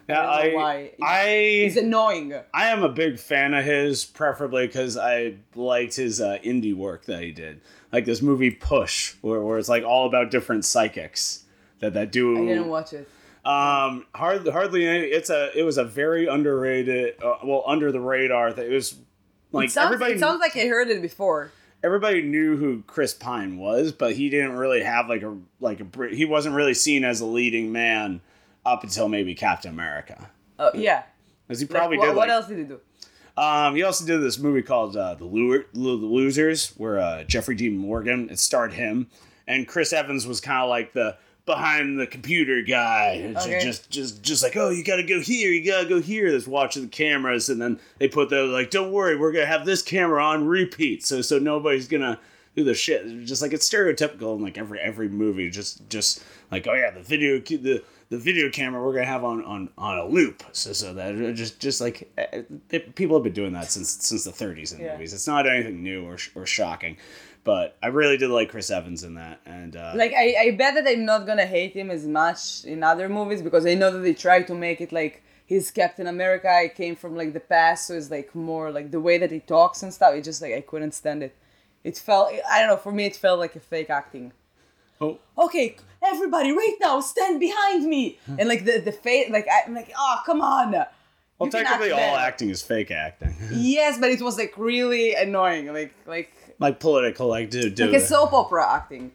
Yeah, 0.10 0.22
I 0.22 0.42
I 0.42 0.54
why. 0.54 0.92
I 1.02 1.60
He's 1.64 1.78
annoying. 1.78 2.34
I 2.54 2.68
am 2.68 2.84
a 2.84 2.90
big 2.90 3.20
fan 3.20 3.54
of 3.54 3.64
his, 3.64 4.04
preferably 4.06 4.68
because 4.68 4.98
I 4.98 5.36
liked 5.56 5.96
his 5.96 6.20
uh, 6.20 6.38
indie 6.44 6.76
work 6.76 7.06
that 7.06 7.22
he 7.24 7.32
did, 7.32 7.62
like 7.92 8.06
this 8.06 8.22
movie 8.22 8.52
Push, 8.52 9.16
where, 9.22 9.42
where 9.42 9.58
it's 9.58 9.70
like 9.70 9.84
all 9.84 10.08
about 10.08 10.32
different 10.32 10.66
psychics 10.66 11.46
that 11.80 11.94
that 11.94 12.12
do. 12.12 12.38
I 12.38 12.48
didn't 12.48 12.70
watch 12.70 12.94
it. 12.94 13.08
Um, 13.46 14.06
hardly 14.14 14.52
hardly 14.52 14.88
any. 14.88 15.06
It's 15.06 15.30
a 15.30 15.58
it 15.58 15.64
was 15.64 15.78
a 15.78 15.84
very 15.84 16.28
underrated, 16.28 17.16
uh, 17.24 17.38
well 17.44 17.64
under 17.66 17.92
the 17.92 18.00
radar. 18.02 18.54
That 18.54 18.66
it 18.66 18.74
was 18.74 18.96
like 19.52 19.70
it, 19.70 19.72
sounds, 19.72 19.86
everybody 19.86 20.14
it 20.14 20.20
sounds 20.20 20.40
like 20.40 20.56
I 20.56 20.68
heard 20.68 20.90
it 20.90 21.02
before. 21.02 21.52
everybody 21.84 22.22
knew 22.22 22.58
who 22.58 22.84
Chris 22.86 23.14
Pine 23.14 23.58
was, 23.58 23.92
but 23.92 24.14
he 24.14 24.30
didn't 24.30 24.58
really 24.58 24.84
have 24.84 25.10
like 25.10 25.24
a 25.24 25.36
like 25.60 25.80
a 25.80 26.08
he 26.10 26.26
wasn't 26.26 26.54
really 26.54 26.74
seen 26.74 27.04
as 27.04 27.22
a 27.22 27.26
leading 27.26 27.72
man 27.72 28.22
up 28.66 28.84
until 28.84 29.08
maybe 29.10 29.34
Captain 29.36 29.72
America. 29.72 30.30
Oh 30.60 30.72
yeah. 30.76 31.04
As 31.50 31.60
he 31.60 31.66
Like, 31.66 31.76
probably 31.78 31.98
wha- 31.98 32.06
did. 32.06 32.16
what 32.16 32.28
like- 32.28 32.36
else 32.36 32.48
did 32.48 32.58
he 32.60 32.64
do? 32.66 32.80
Um, 33.38 33.76
he 33.76 33.84
also 33.84 34.06
did 34.06 34.22
this 34.22 34.38
movie 34.38 34.62
called 34.62 34.96
uh, 34.98 35.16
the, 35.16 35.24
Lu- 35.24 35.64
Lu- 35.74 36.00
the 36.00 36.06
Losers, 36.06 36.74
where 36.78 37.00
uh, 37.00 37.24
Jeffrey 37.24 37.56
Dean 37.56 37.78
Morgan 37.78 38.30
it 38.30 38.40
starred 38.40 38.74
him, 38.74 39.08
and 39.48 39.68
Chris 39.68 39.94
Evans 39.94 40.28
was 40.28 40.42
kind 40.42 40.62
of 40.62 40.70
like 40.70 40.92
the 40.94 41.18
behind 41.46 41.98
the 42.00 42.06
computer 42.06 42.62
guy, 42.62 43.34
Okay. 43.38 43.60
just 43.64 43.90
just 43.90 44.22
just 44.22 44.44
like 44.44 44.56
oh 44.58 44.70
you 44.70 44.84
gotta 44.84 45.04
go 45.04 45.20
here, 45.22 45.50
you 45.50 45.66
gotta 45.66 45.88
go 45.88 46.02
here, 46.02 46.30
that's 46.32 46.46
watching 46.46 46.84
the 46.84 46.88
cameras, 46.90 47.48
and 47.50 47.60
then 47.62 47.80
they 48.00 48.08
put 48.10 48.30
the 48.30 48.44
like 48.44 48.70
don't 48.70 48.92
worry, 48.92 49.16
we're 49.18 49.32
gonna 49.32 49.46
have 49.46 49.66
this 49.66 49.82
camera 49.82 50.24
on 50.24 50.46
repeat, 50.46 51.04
so 51.06 51.22
so 51.22 51.40
nobody's 51.40 51.88
gonna 51.88 52.20
do 52.56 52.64
the 52.66 52.74
shit. 52.76 53.24
Just 53.26 53.42
like 53.42 53.54
it's 53.54 53.68
stereotypical 53.68 54.36
in 54.36 54.44
like 54.44 54.58
every 54.58 54.80
every 54.80 55.08
movie, 55.10 55.50
just 55.50 55.88
just 55.90 56.22
like 56.52 56.68
oh 56.68 56.74
yeah, 56.74 56.92
the 56.92 57.02
video 57.02 57.40
the 57.40 57.82
the 58.12 58.18
video 58.18 58.50
camera 58.50 58.84
we're 58.86 58.94
gonna 58.94 59.06
have 59.06 59.24
on 59.24 59.44
on 59.46 59.70
on 59.78 59.98
a 59.98 60.06
loop, 60.06 60.44
so 60.52 60.74
so 60.74 60.94
that 60.94 61.34
just 61.34 61.60
just 61.62 61.80
like 61.80 62.12
eh, 62.18 62.42
eh, 62.74 62.80
people 62.94 63.16
have 63.16 63.24
been 63.24 63.32
doing 63.42 63.54
that 63.54 63.72
since 63.72 63.90
since 64.06 64.26
the 64.26 64.32
30s 64.32 64.74
in 64.74 64.82
Yeah. 64.84 64.92
movies. 64.92 65.14
It's 65.14 65.28
not 65.28 65.48
anything 65.48 65.82
new 65.82 66.06
or 66.06 66.18
or 66.36 66.46
shocking, 66.46 66.98
but 67.46 67.78
I 67.82 67.88
really 67.88 68.18
did 68.18 68.30
like 68.30 68.50
Chris 68.50 68.70
Evans 68.70 69.04
in 69.06 69.14
that, 69.16 69.40
and 69.46 69.78
uh, 69.78 69.94
Like 69.96 70.14
I, 70.14 70.36
I 70.46 70.52
bet 70.52 70.76
that 70.76 70.86
I'm 70.88 71.06
not 71.06 71.26
gonna 71.26 71.46
hate 71.46 71.74
him 71.74 71.90
as 71.90 72.06
much 72.06 72.66
in 72.66 72.84
other 72.84 73.08
movies 73.08 73.42
because 73.42 73.66
I 73.66 73.76
know 73.76 73.90
that 73.92 74.00
they 74.00 74.14
try 74.14 74.42
to 74.44 74.54
make 74.54 74.82
it 74.82 74.92
like 74.92 75.24
he's 75.46 75.72
Captain 75.72 76.08
America. 76.08 76.50
I 76.50 76.68
came 76.68 76.98
from 76.98 77.16
like 77.16 77.32
the 77.32 77.40
past, 77.40 77.88
so 77.88 77.94
it's 77.94 78.12
like 78.12 78.36
more 78.36 78.72
like 78.72 78.92
the 78.92 79.00
way 79.00 79.20
that 79.20 79.32
he 79.32 79.40
talks 79.40 79.84
and 79.84 79.94
stuff. 79.94 80.14
It 80.16 80.26
just 80.26 80.42
like 80.42 80.54
I 80.54 80.60
couldn't 80.62 80.94
stand 80.94 81.24
it. 81.24 81.34
It 81.86 81.98
felt 81.98 82.28
I 82.50 82.60
don't 82.60 82.68
know. 82.68 82.76
For 82.78 82.92
me, 82.92 83.06
it 83.06 83.16
felt 83.16 83.40
like 83.40 83.56
a 83.56 83.62
fake 83.62 83.90
acting. 83.90 84.34
oh 85.00 85.18
Okay, 85.38 85.78
everybody, 86.04 86.52
right 86.52 86.76
now, 86.82 87.00
stand 87.00 87.40
behind 87.40 87.86
me, 87.86 88.18
hmm. 88.26 88.36
and 88.40 88.50
like 88.50 88.66
the 88.66 88.80
the 88.80 88.92
face, 88.92 89.30
like 89.30 89.48
I'm 89.52 89.74
like, 89.74 89.92
oh 89.98 90.20
come 90.26 90.42
on. 90.42 90.72
well, 90.72 90.88
You 91.42 91.50
technically 91.50 91.92
all 91.92 92.16
acting 92.16 92.50
is 92.50 92.62
fake 92.62 92.92
acting, 92.92 93.36
Yes, 93.52 94.00
but 94.00 94.10
it 94.10 94.22
was 94.22 94.38
like 94.38 94.54
really 94.58 95.14
annoying, 95.14 95.72
like 95.74 95.94
like 96.06 96.34
like 96.60 96.80
political, 96.80 97.28
like 97.28 97.50
do. 97.50 97.70
like 97.70 97.94
a 97.94 98.00
soap 98.00 98.34
opera 98.34 98.66
acting. 98.74 99.12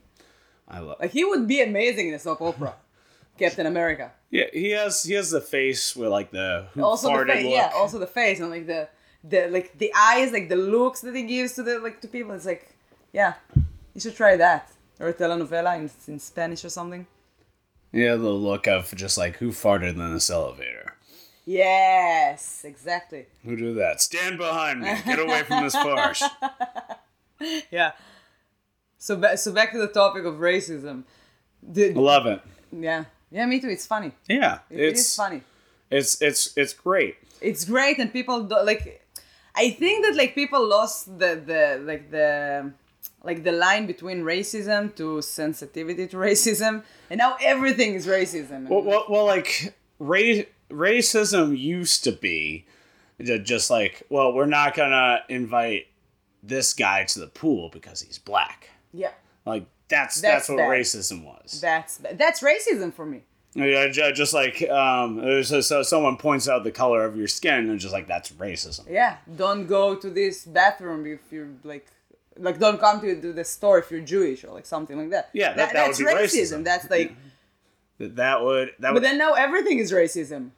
I 0.68 0.80
love. 0.80 0.98
Like 1.00 1.12
he 1.12 1.24
would 1.24 1.46
be 1.46 1.62
amazing 1.62 2.08
in 2.08 2.14
a 2.14 2.18
soap 2.18 2.40
opera, 2.40 2.74
Captain 3.38 3.66
America. 3.66 4.12
Yeah, 4.30 4.46
he 4.52 4.70
has 4.70 5.02
he 5.02 5.14
has 5.14 5.30
the 5.30 5.40
face 5.40 5.94
with 5.94 6.10
like 6.10 6.30
the 6.30 6.66
also 6.80 7.16
the 7.16 7.24
face, 7.26 7.44
look. 7.44 7.52
yeah, 7.52 7.70
also 7.74 7.98
the 7.98 8.06
face 8.06 8.40
and 8.40 8.50
like 8.50 8.66
the 8.66 8.88
the 9.22 9.48
like 9.48 9.78
the 9.78 9.92
eyes, 9.96 10.32
like 10.32 10.48
the 10.48 10.56
looks 10.56 11.00
that 11.02 11.14
he 11.14 11.22
gives 11.22 11.54
to 11.54 11.62
the 11.62 11.78
like 11.78 12.00
to 12.00 12.08
people. 12.08 12.32
It's 12.32 12.46
like, 12.46 12.74
yeah, 13.12 13.34
you 13.94 14.00
should 14.00 14.16
try 14.16 14.36
that 14.36 14.70
or 15.00 15.08
a 15.08 15.14
telenovela 15.14 15.76
in, 15.78 15.90
in 16.12 16.18
Spanish 16.18 16.64
or 16.64 16.70
something. 16.70 17.06
yeah, 17.92 18.14
the 18.16 18.28
look 18.30 18.66
of 18.66 18.94
just 18.94 19.16
like 19.18 19.36
who 19.36 19.50
farted 19.50 19.90
in 19.94 20.12
this 20.14 20.30
elevator. 20.30 20.94
Yes, 21.44 22.64
exactly. 22.64 23.26
Who 23.44 23.54
did 23.56 23.76
that? 23.76 24.00
Stand 24.02 24.36
behind 24.38 24.80
me. 24.80 24.92
Get 25.04 25.18
away 25.20 25.42
from 25.44 25.62
this 25.64 25.74
farce. 25.74 26.22
Yeah. 27.70 27.92
So 28.98 29.14
ba- 29.16 29.36
so 29.36 29.52
back 29.52 29.70
to 29.72 29.78
the 29.78 29.88
topic 29.88 30.24
of 30.24 30.36
racism. 30.36 31.04
The, 31.62 31.92
Love 31.92 32.26
it. 32.26 32.40
yeah, 32.72 33.04
yeah, 33.30 33.44
me 33.44 33.60
too. 33.60 33.68
It's 33.68 33.86
funny. 33.86 34.12
Yeah, 34.26 34.60
It 34.70 34.80
it's 34.80 35.00
is 35.00 35.14
funny. 35.16 35.42
it's 35.90 36.20
it's 36.22 36.56
it's 36.56 36.72
great. 36.72 37.16
it's 37.42 37.64
great 37.66 37.98
and 37.98 38.10
people 38.10 38.42
do, 38.44 38.56
like 38.64 38.82
i 39.54 39.70
think 39.70 40.04
that 40.06 40.14
like 40.16 40.34
people 40.34 40.66
lost 40.66 41.18
the 41.18 41.30
the 41.50 41.62
like 41.84 42.10
the 42.10 42.72
like 43.26 43.42
the 43.44 43.52
line 43.52 43.86
between 43.86 44.22
racism 44.22 44.94
to 44.94 45.20
sensitivity 45.20 46.06
to 46.06 46.16
racism 46.30 46.82
and 47.10 47.18
now 47.18 47.36
everything 47.42 47.94
is 47.94 48.06
racism 48.06 48.68
Well, 48.68 48.82
well, 48.82 49.04
well 49.08 49.26
like 49.26 49.74
ra- 49.98 50.44
racism 50.70 51.56
used 51.58 52.04
to 52.04 52.12
be 52.12 52.66
just 53.42 53.70
like, 53.70 54.02
well, 54.10 54.32
we're 54.32 54.46
not 54.46 54.74
gonna 54.74 55.20
invite 55.28 55.86
this 56.42 56.74
guy 56.74 57.04
to 57.04 57.18
the 57.18 57.26
pool 57.26 57.70
because 57.70 58.02
he's 58.02 58.18
black. 58.18 58.70
Yeah. 58.92 59.12
Like 59.44 59.66
that's 59.88 60.20
that's, 60.20 60.48
That's 60.48 60.48
what 60.48 60.58
racism 60.58 61.24
was. 61.24 61.60
That's 61.60 61.98
that's 62.14 62.40
racism 62.42 62.92
for 62.92 63.06
me. 63.06 63.22
Yeah, 63.54 63.88
just 63.88 64.34
like 64.34 64.68
um, 64.68 65.18
a- 65.18 65.42
so 65.42 65.82
someone 65.82 66.18
points 66.18 66.46
out 66.46 66.62
the 66.62 66.70
color 66.70 67.06
of 67.06 67.16
your 67.16 67.28
skin, 67.28 67.70
and 67.70 67.80
just 67.80 67.94
like 67.94 68.06
that's 68.06 68.32
racism. 68.32 68.84
Yeah. 68.90 69.16
Don't 69.34 69.66
go 69.66 69.94
to 69.94 70.10
this 70.10 70.44
bathroom 70.44 71.06
if 71.06 71.20
you're 71.30 71.48
like 71.64 71.86
like 72.38 72.58
don't 72.58 72.78
come 72.80 73.00
to, 73.00 73.20
to 73.20 73.32
the 73.32 73.44
store 73.44 73.78
if 73.78 73.90
you're 73.90 74.00
Jewish 74.00 74.44
or 74.44 74.50
like 74.52 74.66
something 74.66 74.96
like 74.98 75.10
that. 75.10 75.30
Yeah, 75.32 75.52
that- 75.54 75.72
that 75.72 75.88
would 75.88 75.96
that's 75.96 75.98
be 75.98 76.04
racism. 76.04 76.58
racism. 76.60 76.64
That's 76.64 76.90
like 76.90 77.14
That 77.98 78.16
that 78.16 78.44
would 78.44 78.68
that 78.78 78.88
but 78.88 78.94
would. 78.94 79.02
then 79.02 79.18
now 79.18 79.32
everything 79.34 79.78
is 79.78 79.92
racism. 79.92 80.50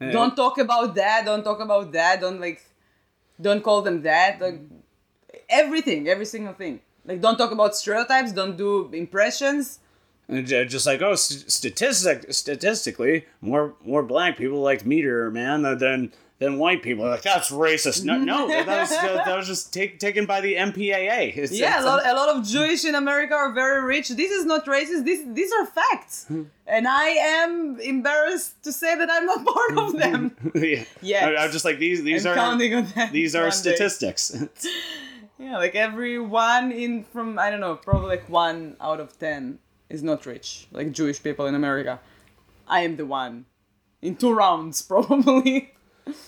Yeah. 0.00 0.12
Don't 0.12 0.34
talk 0.34 0.56
about 0.58 0.94
that, 0.94 1.24
don't 1.26 1.44
talk 1.44 1.60
about 1.60 1.92
that, 1.92 2.20
don't 2.20 2.40
like 2.40 2.62
don't 3.40 3.62
call 3.62 3.82
them 3.82 4.02
that. 4.02 4.40
Like 4.40 4.60
everything, 5.48 6.08
every 6.08 6.26
single 6.26 6.54
thing. 6.54 6.80
Like 7.04 7.20
don't 7.20 7.36
talk 7.36 7.50
about 7.50 7.74
stereotypes, 7.76 8.32
don't 8.32 8.56
do 8.56 8.90
impressions. 8.92 9.78
Uh, 10.30 10.36
and 10.36 10.46
just 10.46 10.86
like 10.86 11.02
oh, 11.02 11.14
statistic 11.16 12.32
statistically, 12.32 13.26
more 13.40 13.74
more 13.84 14.02
black 14.02 14.36
people 14.38 14.60
liked 14.60 14.86
Meteor 14.86 15.30
Man 15.30 15.62
than 15.78 16.12
than 16.40 16.58
white 16.58 16.82
people. 16.82 17.04
are 17.04 17.10
Like 17.10 17.22
that's 17.22 17.50
racist. 17.50 18.04
No, 18.04 18.18
no, 18.18 18.48
that 18.48 18.66
was 18.80 18.90
that 18.90 19.36
was 19.36 19.46
just 19.46 19.72
take, 19.72 20.00
taken 20.00 20.26
by 20.26 20.40
the 20.40 20.54
MPAA. 20.54 21.36
It's, 21.36 21.52
Yeah, 21.52 21.82
a 21.82 21.84
lot, 21.84 22.04
a 22.04 22.14
lot 22.14 22.34
of 22.34 22.44
Jewish 22.44 22.84
in 22.84 22.94
America 22.96 23.34
are 23.34 23.52
very 23.52 23.84
rich. 23.84 24.08
This 24.08 24.32
is 24.32 24.44
not 24.46 24.64
racist. 24.66 25.04
This, 25.04 25.20
these 25.26 25.52
are 25.52 25.66
facts. 25.66 26.26
And 26.72 26.86
I 26.86 27.06
am 27.42 27.80
embarrassed 27.80 28.62
to 28.62 28.72
say 28.72 28.94
that 28.94 29.08
I'm 29.10 29.26
not 29.26 29.44
part 29.44 29.76
of 29.76 29.98
them. 29.98 30.36
yeah. 30.54 30.84
Yes. 31.02 31.24
I, 31.24 31.42
I'm 31.42 31.50
just 31.50 31.64
like 31.64 31.80
these. 31.80 32.04
These 32.04 32.24
I'm 32.24 32.32
are 32.32 32.34
counting 32.36 32.74
on 32.76 32.86
that 32.94 33.10
these 33.10 33.34
are 33.34 33.50
statistics. 33.50 34.36
Yeah, 35.36 35.56
like 35.56 35.74
every 35.74 36.20
one 36.20 36.70
in 36.70 37.02
from, 37.02 37.40
I 37.40 37.50
don't 37.50 37.58
know, 37.58 37.74
probably 37.74 38.08
like 38.10 38.28
one 38.28 38.76
out 38.80 39.00
of 39.00 39.18
ten 39.18 39.58
is 39.88 40.00
not 40.00 40.26
rich. 40.26 40.68
Like 40.70 40.92
Jewish 40.92 41.20
people 41.20 41.46
in 41.46 41.56
America. 41.56 41.98
I 42.68 42.82
am 42.82 42.94
the 42.96 43.04
one. 43.04 43.46
In 44.00 44.14
two 44.14 44.32
rounds, 44.32 44.80
probably. 44.80 45.72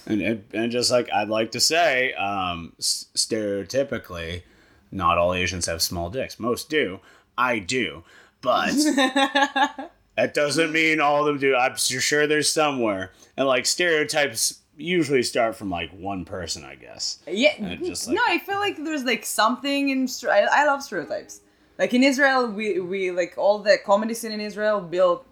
And, 0.06 0.20
and 0.22 0.44
and 0.52 0.72
just 0.72 0.90
like 0.90 1.10
I'd 1.12 1.28
like 1.28 1.52
to 1.52 1.60
say, 1.60 2.12
um, 2.14 2.72
s- 2.78 3.06
stereotypically, 3.14 4.42
not 4.90 5.18
all 5.18 5.34
Asians 5.34 5.66
have 5.66 5.82
small 5.82 6.10
dicks. 6.10 6.38
Most 6.38 6.68
do. 6.70 7.00
I 7.38 7.58
do, 7.58 8.04
but 8.40 8.70
that 10.16 10.34
doesn't 10.34 10.72
mean 10.72 11.00
all 11.00 11.20
of 11.20 11.26
them 11.26 11.38
do. 11.38 11.56
I'm 11.56 11.76
sure 11.76 12.26
there's 12.26 12.50
somewhere, 12.50 13.12
and 13.36 13.46
like 13.46 13.66
stereotypes 13.66 14.60
usually 14.76 15.22
start 15.22 15.56
from 15.56 15.70
like 15.70 15.90
one 15.92 16.24
person, 16.24 16.64
I 16.64 16.74
guess. 16.74 17.18
Yeah, 17.26 17.74
just 17.76 18.06
like- 18.08 18.16
no, 18.16 18.22
I 18.26 18.38
feel 18.38 18.56
like 18.58 18.76
there's 18.76 19.04
like 19.04 19.24
something 19.24 19.88
in. 19.88 20.08
I, 20.28 20.46
I 20.50 20.66
love 20.66 20.82
stereotypes. 20.82 21.40
Like 21.78 21.94
in 21.94 22.02
Israel, 22.02 22.48
we 22.48 22.80
we 22.80 23.10
like 23.10 23.34
all 23.36 23.58
the 23.60 23.78
comedy 23.84 24.14
scene 24.14 24.32
in 24.32 24.40
Israel 24.40 24.80
built 24.80 25.26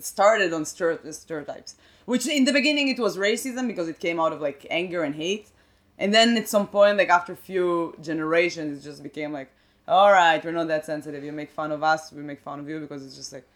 started 0.00 0.52
on 0.52 0.64
stereotypes. 0.64 1.76
Which 2.04 2.26
in 2.26 2.44
the 2.44 2.52
beginning 2.52 2.88
it 2.88 2.98
was 2.98 3.16
racism 3.16 3.66
because 3.66 3.88
it 3.88 3.98
came 3.98 4.18
out 4.18 4.32
of 4.32 4.40
like 4.40 4.66
anger 4.70 5.02
and 5.02 5.14
hate, 5.14 5.50
and 5.98 6.14
then 6.14 6.36
at 6.36 6.48
some 6.48 6.66
point, 6.66 6.96
like 6.96 7.10
after 7.10 7.32
a 7.32 7.36
few 7.36 7.94
generations, 8.00 8.78
it 8.78 8.88
just 8.88 9.02
became 9.02 9.32
like, 9.32 9.50
all 9.86 10.10
right, 10.10 10.42
we're 10.44 10.52
not 10.52 10.68
that 10.68 10.86
sensitive. 10.86 11.22
You 11.24 11.32
make 11.32 11.50
fun 11.50 11.72
of 11.72 11.82
us, 11.82 12.12
we 12.12 12.22
make 12.22 12.40
fun 12.40 12.60
of 12.60 12.68
you 12.68 12.80
because 12.80 13.04
it's 13.04 13.16
just 13.16 13.32
like 13.32 13.46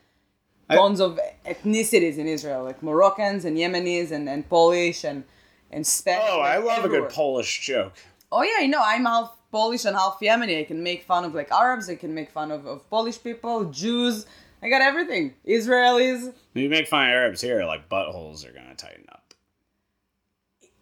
I- 0.69 0.77
tons 0.77 1.01
of 1.01 1.19
ethnicities 1.47 2.19
in 2.19 2.27
Israel, 2.27 2.65
like 2.65 2.83
Moroccans 2.83 3.45
and 3.45 3.57
Yemenis 3.57 4.11
and, 4.11 4.29
and 4.29 4.49
Polish 4.49 5.05
and 5.05 5.25
and 5.71 5.87
Spanish. 5.87 6.29
Oh, 6.29 6.41
I 6.41 6.59
like, 6.59 6.67
love 6.67 6.85
a 6.85 6.89
good 6.89 7.09
Polish 7.09 7.61
joke. 7.61 7.95
Oh 8.31 8.43
yeah, 8.43 8.59
I 8.59 8.67
know. 8.67 8.83
I'm 8.85 9.05
half 9.05 9.35
Polish 9.51 9.85
and 9.85 9.97
half 9.97 10.19
Yemeni. 10.21 10.61
I 10.61 10.65
can 10.65 10.83
make 10.83 11.05
fun 11.05 11.25
of 11.25 11.35
like 11.35 11.51
Arabs. 11.51 11.89
I 11.89 11.95
can 11.95 12.15
make 12.15 12.31
fun 12.31 12.51
of, 12.51 12.67
of 12.67 12.89
Polish 12.91 13.23
people, 13.23 13.65
Jews. 13.67 14.27
I 14.63 14.69
got 14.69 14.81
everything. 14.81 15.35
Israelis, 15.47 16.33
you 16.55 16.69
make 16.69 16.89
fun 16.89 17.09
of 17.09 17.13
Arabs 17.13 17.41
here, 17.41 17.65
like 17.65 17.89
buttholes 17.89 18.47
are 18.49 18.53
gonna 18.53 18.75
tighten 18.75 19.07
up. 19.11 19.35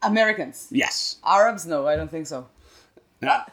Americans. 0.02 0.68
Yes. 0.70 1.16
Arabs, 1.24 1.66
no, 1.66 1.86
I 1.86 1.96
don't 1.96 2.10
think 2.10 2.26
so. 2.26 2.46
No. 3.20 3.28
Uh, 3.30 3.44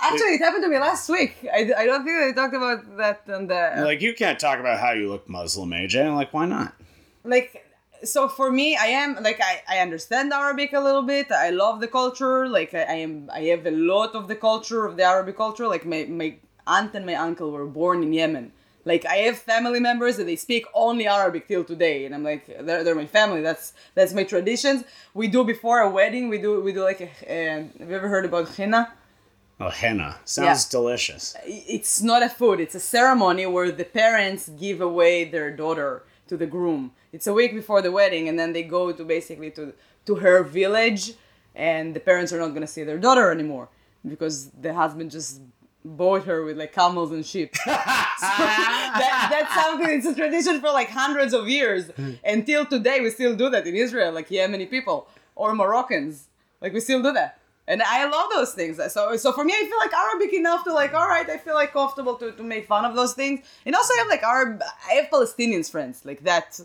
actually, 0.00 0.34
it 0.34 0.38
happened 0.38 0.62
to 0.64 0.68
me 0.68 0.78
last 0.78 1.08
week. 1.08 1.36
I, 1.52 1.72
I 1.76 1.86
don't 1.86 2.04
think 2.04 2.18
they 2.20 2.32
talked 2.32 2.54
about 2.54 2.96
that 2.98 3.22
on 3.32 3.46
the 3.46 3.82
Like 3.84 4.00
you 4.00 4.14
can't 4.14 4.38
talk 4.38 4.60
about 4.60 4.78
how 4.80 4.92
you 4.92 5.08
look 5.08 5.28
Muslim, 5.28 5.70
AJ. 5.70 6.06
I'm 6.06 6.14
like, 6.14 6.32
why 6.32 6.46
not? 6.46 6.74
like 7.24 7.64
so 8.04 8.28
for 8.28 8.50
me 8.50 8.76
i 8.76 8.86
am 8.86 9.16
like 9.22 9.40
I, 9.40 9.62
I 9.68 9.78
understand 9.80 10.32
arabic 10.32 10.72
a 10.72 10.80
little 10.80 11.02
bit 11.02 11.32
i 11.32 11.50
love 11.50 11.80
the 11.80 11.88
culture 11.88 12.48
like 12.48 12.72
I, 12.74 12.82
I 12.82 12.94
am 12.94 13.30
i 13.32 13.40
have 13.40 13.66
a 13.66 13.70
lot 13.72 14.14
of 14.14 14.28
the 14.28 14.36
culture 14.36 14.86
of 14.86 14.96
the 14.96 15.02
arabic 15.02 15.36
culture 15.36 15.66
like 15.66 15.84
my, 15.84 16.04
my 16.08 16.36
aunt 16.66 16.94
and 16.94 17.04
my 17.04 17.14
uncle 17.14 17.50
were 17.50 17.66
born 17.66 18.02
in 18.02 18.12
yemen 18.12 18.52
like 18.92 19.04
i 19.06 19.16
have 19.26 19.38
family 19.38 19.80
members 19.88 20.16
that 20.16 20.26
they 20.30 20.36
speak 20.36 20.64
only 20.74 21.06
arabic 21.06 21.46
till 21.46 21.64
today 21.72 21.98
and 22.04 22.14
i'm 22.14 22.24
like 22.24 22.42
they're, 22.66 22.82
they're 22.84 22.94
my 22.94 23.06
family. 23.06 23.40
That's 23.40 23.72
that's 23.94 24.12
my 24.12 24.24
traditions. 24.24 24.84
We 25.14 25.28
do 25.28 25.44
before 25.44 25.80
a 25.80 25.90
wedding 25.90 26.28
we 26.28 26.38
do 26.38 26.60
we 26.60 26.72
do 26.72 26.82
like 26.84 27.00
a, 27.00 27.06
have 27.06 27.88
you 27.90 27.96
ever 27.96 28.08
heard 28.08 28.24
about 28.24 28.48
henna? 28.56 28.92
Oh, 29.60 29.70
henna. 29.70 30.16
Sounds 30.24 30.66
delicious. 30.66 31.36
it's 31.44 32.00
not 32.00 32.22
a 32.22 32.28
food. 32.28 32.60
It's 32.60 32.76
a 32.76 32.80
ceremony 32.80 33.44
where 33.46 33.72
the 33.72 33.84
parents 33.84 34.48
give 34.50 34.80
away 34.80 35.24
their 35.24 35.50
daughter 35.50 36.04
to 36.28 36.36
the 36.36 36.46
groom. 36.46 36.92
It's 37.12 37.26
a 37.26 37.32
week 37.32 37.52
before 37.54 37.82
the 37.82 37.90
wedding 37.90 38.28
and 38.28 38.38
then 38.38 38.52
they 38.52 38.62
go 38.62 38.92
to 38.92 39.04
basically 39.04 39.50
to 39.52 39.72
to 40.06 40.14
her 40.16 40.42
village 40.44 41.14
and 41.54 41.94
the 41.96 42.00
parents 42.00 42.32
are 42.32 42.38
not 42.38 42.48
going 42.48 42.66
to 42.68 42.72
see 42.76 42.84
their 42.84 42.98
daughter 42.98 43.30
anymore 43.30 43.68
because 44.06 44.50
the 44.50 44.72
husband 44.72 45.10
just 45.10 45.40
bought 45.96 46.24
her 46.24 46.44
with 46.44 46.58
like 46.58 46.72
camels 46.72 47.10
and 47.10 47.24
sheep. 47.24 47.54
So 48.18 48.26
that, 48.26 49.28
that's 49.30 49.54
something 49.54 49.90
it's 49.90 50.06
a 50.06 50.14
tradition 50.14 50.60
for 50.60 50.70
like 50.72 50.90
hundreds 50.90 51.32
of 51.32 51.48
years. 51.48 51.90
Until 52.24 52.66
today 52.66 53.00
we 53.00 53.10
still 53.10 53.36
do 53.36 53.48
that 53.50 53.66
in 53.66 53.76
israel 53.76 54.12
like 54.12 54.28
yemeni 54.28 54.68
people. 54.68 55.08
Or 55.36 55.54
moroccans. 55.54 56.26
Like 56.60 56.72
we 56.72 56.80
still 56.80 57.02
do 57.02 57.12
that. 57.12 57.38
And 57.68 57.82
i 57.82 58.08
love 58.08 58.30
those 58.34 58.54
things. 58.54 58.80
So 58.92 59.16
so 59.16 59.32
for 59.32 59.44
me 59.44 59.52
i 59.52 59.64
feel 59.68 59.78
like 59.78 59.92
arabic 59.92 60.32
enough 60.32 60.64
to 60.64 60.72
like 60.72 60.94
all 60.94 61.06
right 61.06 61.28
i 61.30 61.38
feel 61.38 61.54
like 61.54 61.72
comfortable 61.72 62.16
to, 62.16 62.32
to 62.32 62.42
make 62.42 62.66
fun 62.66 62.84
of 62.84 62.94
those 62.96 63.14
things. 63.14 63.40
And 63.64 63.74
also 63.74 63.94
i 63.94 63.98
have 63.98 64.08
like 64.08 64.22
arab 64.22 64.62
i 64.90 64.94
have 64.94 65.06
palestinians 65.10 65.70
friends 65.70 66.04
like 66.04 66.24
that 66.24 66.60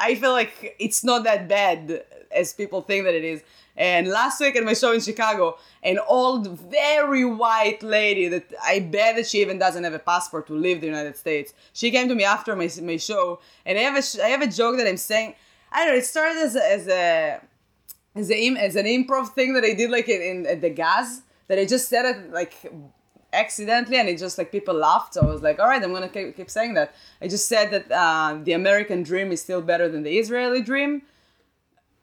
i 0.00 0.14
feel 0.14 0.32
like 0.32 0.76
it's 0.78 1.04
not 1.04 1.24
that 1.24 1.48
bad 1.48 2.04
as 2.30 2.52
people 2.52 2.82
think 2.82 3.04
that 3.04 3.14
it 3.14 3.24
is 3.24 3.42
and 3.76 4.08
last 4.08 4.38
week 4.40 4.54
at 4.56 4.64
my 4.64 4.74
show 4.74 4.92
in 4.92 5.00
Chicago, 5.00 5.56
an 5.82 5.98
old, 6.06 6.58
very 6.58 7.24
white 7.24 7.82
lady 7.82 8.28
that 8.28 8.52
I 8.62 8.80
bet 8.80 9.16
that 9.16 9.26
she 9.26 9.40
even 9.40 9.58
doesn't 9.58 9.82
have 9.82 9.94
a 9.94 9.98
passport 9.98 10.46
to 10.48 10.54
leave 10.54 10.80
the 10.80 10.86
United 10.86 11.16
States. 11.16 11.54
She 11.72 11.90
came 11.90 12.08
to 12.08 12.14
me 12.14 12.24
after 12.24 12.54
my, 12.54 12.68
my 12.82 12.98
show, 12.98 13.40
and 13.64 13.78
I 13.78 13.82
have 13.82 13.96
a 13.96 14.22
I 14.22 14.28
have 14.28 14.42
a 14.42 14.46
joke 14.46 14.76
that 14.76 14.86
I'm 14.86 14.98
saying. 14.98 15.34
I 15.70 15.84
don't 15.84 15.94
know. 15.94 15.98
It 15.98 16.04
started 16.04 16.38
as 16.38 16.54
a, 16.54 16.70
as 16.70 16.86
a 16.86 17.40
as 18.14 18.30
a 18.30 18.56
as 18.56 18.76
an 18.76 18.84
improv 18.84 19.32
thing 19.32 19.54
that 19.54 19.64
I 19.64 19.72
did 19.72 19.90
like 19.90 20.08
in, 20.08 20.20
in 20.20 20.46
at 20.46 20.60
the 20.60 20.68
gas 20.68 21.22
that 21.48 21.58
I 21.58 21.64
just 21.64 21.88
said 21.88 22.04
it 22.04 22.30
like 22.30 22.54
accidentally 23.32 23.98
and 23.98 24.08
it 24.08 24.18
just 24.18 24.36
like 24.38 24.52
people 24.52 24.74
laughed 24.74 25.14
so 25.14 25.22
I 25.22 25.26
was 25.26 25.42
like 25.42 25.58
all 25.58 25.68
right 25.68 25.82
I'm 25.82 25.92
gonna 25.92 26.08
keep, 26.08 26.36
keep 26.36 26.50
saying 26.50 26.74
that 26.74 26.94
I 27.20 27.28
just 27.28 27.48
said 27.48 27.70
that 27.70 27.90
uh, 27.90 28.38
the 28.42 28.52
American 28.52 29.02
dream 29.02 29.32
is 29.32 29.40
still 29.40 29.62
better 29.62 29.88
than 29.88 30.02
the 30.02 30.18
Israeli 30.18 30.62
dream 30.62 31.02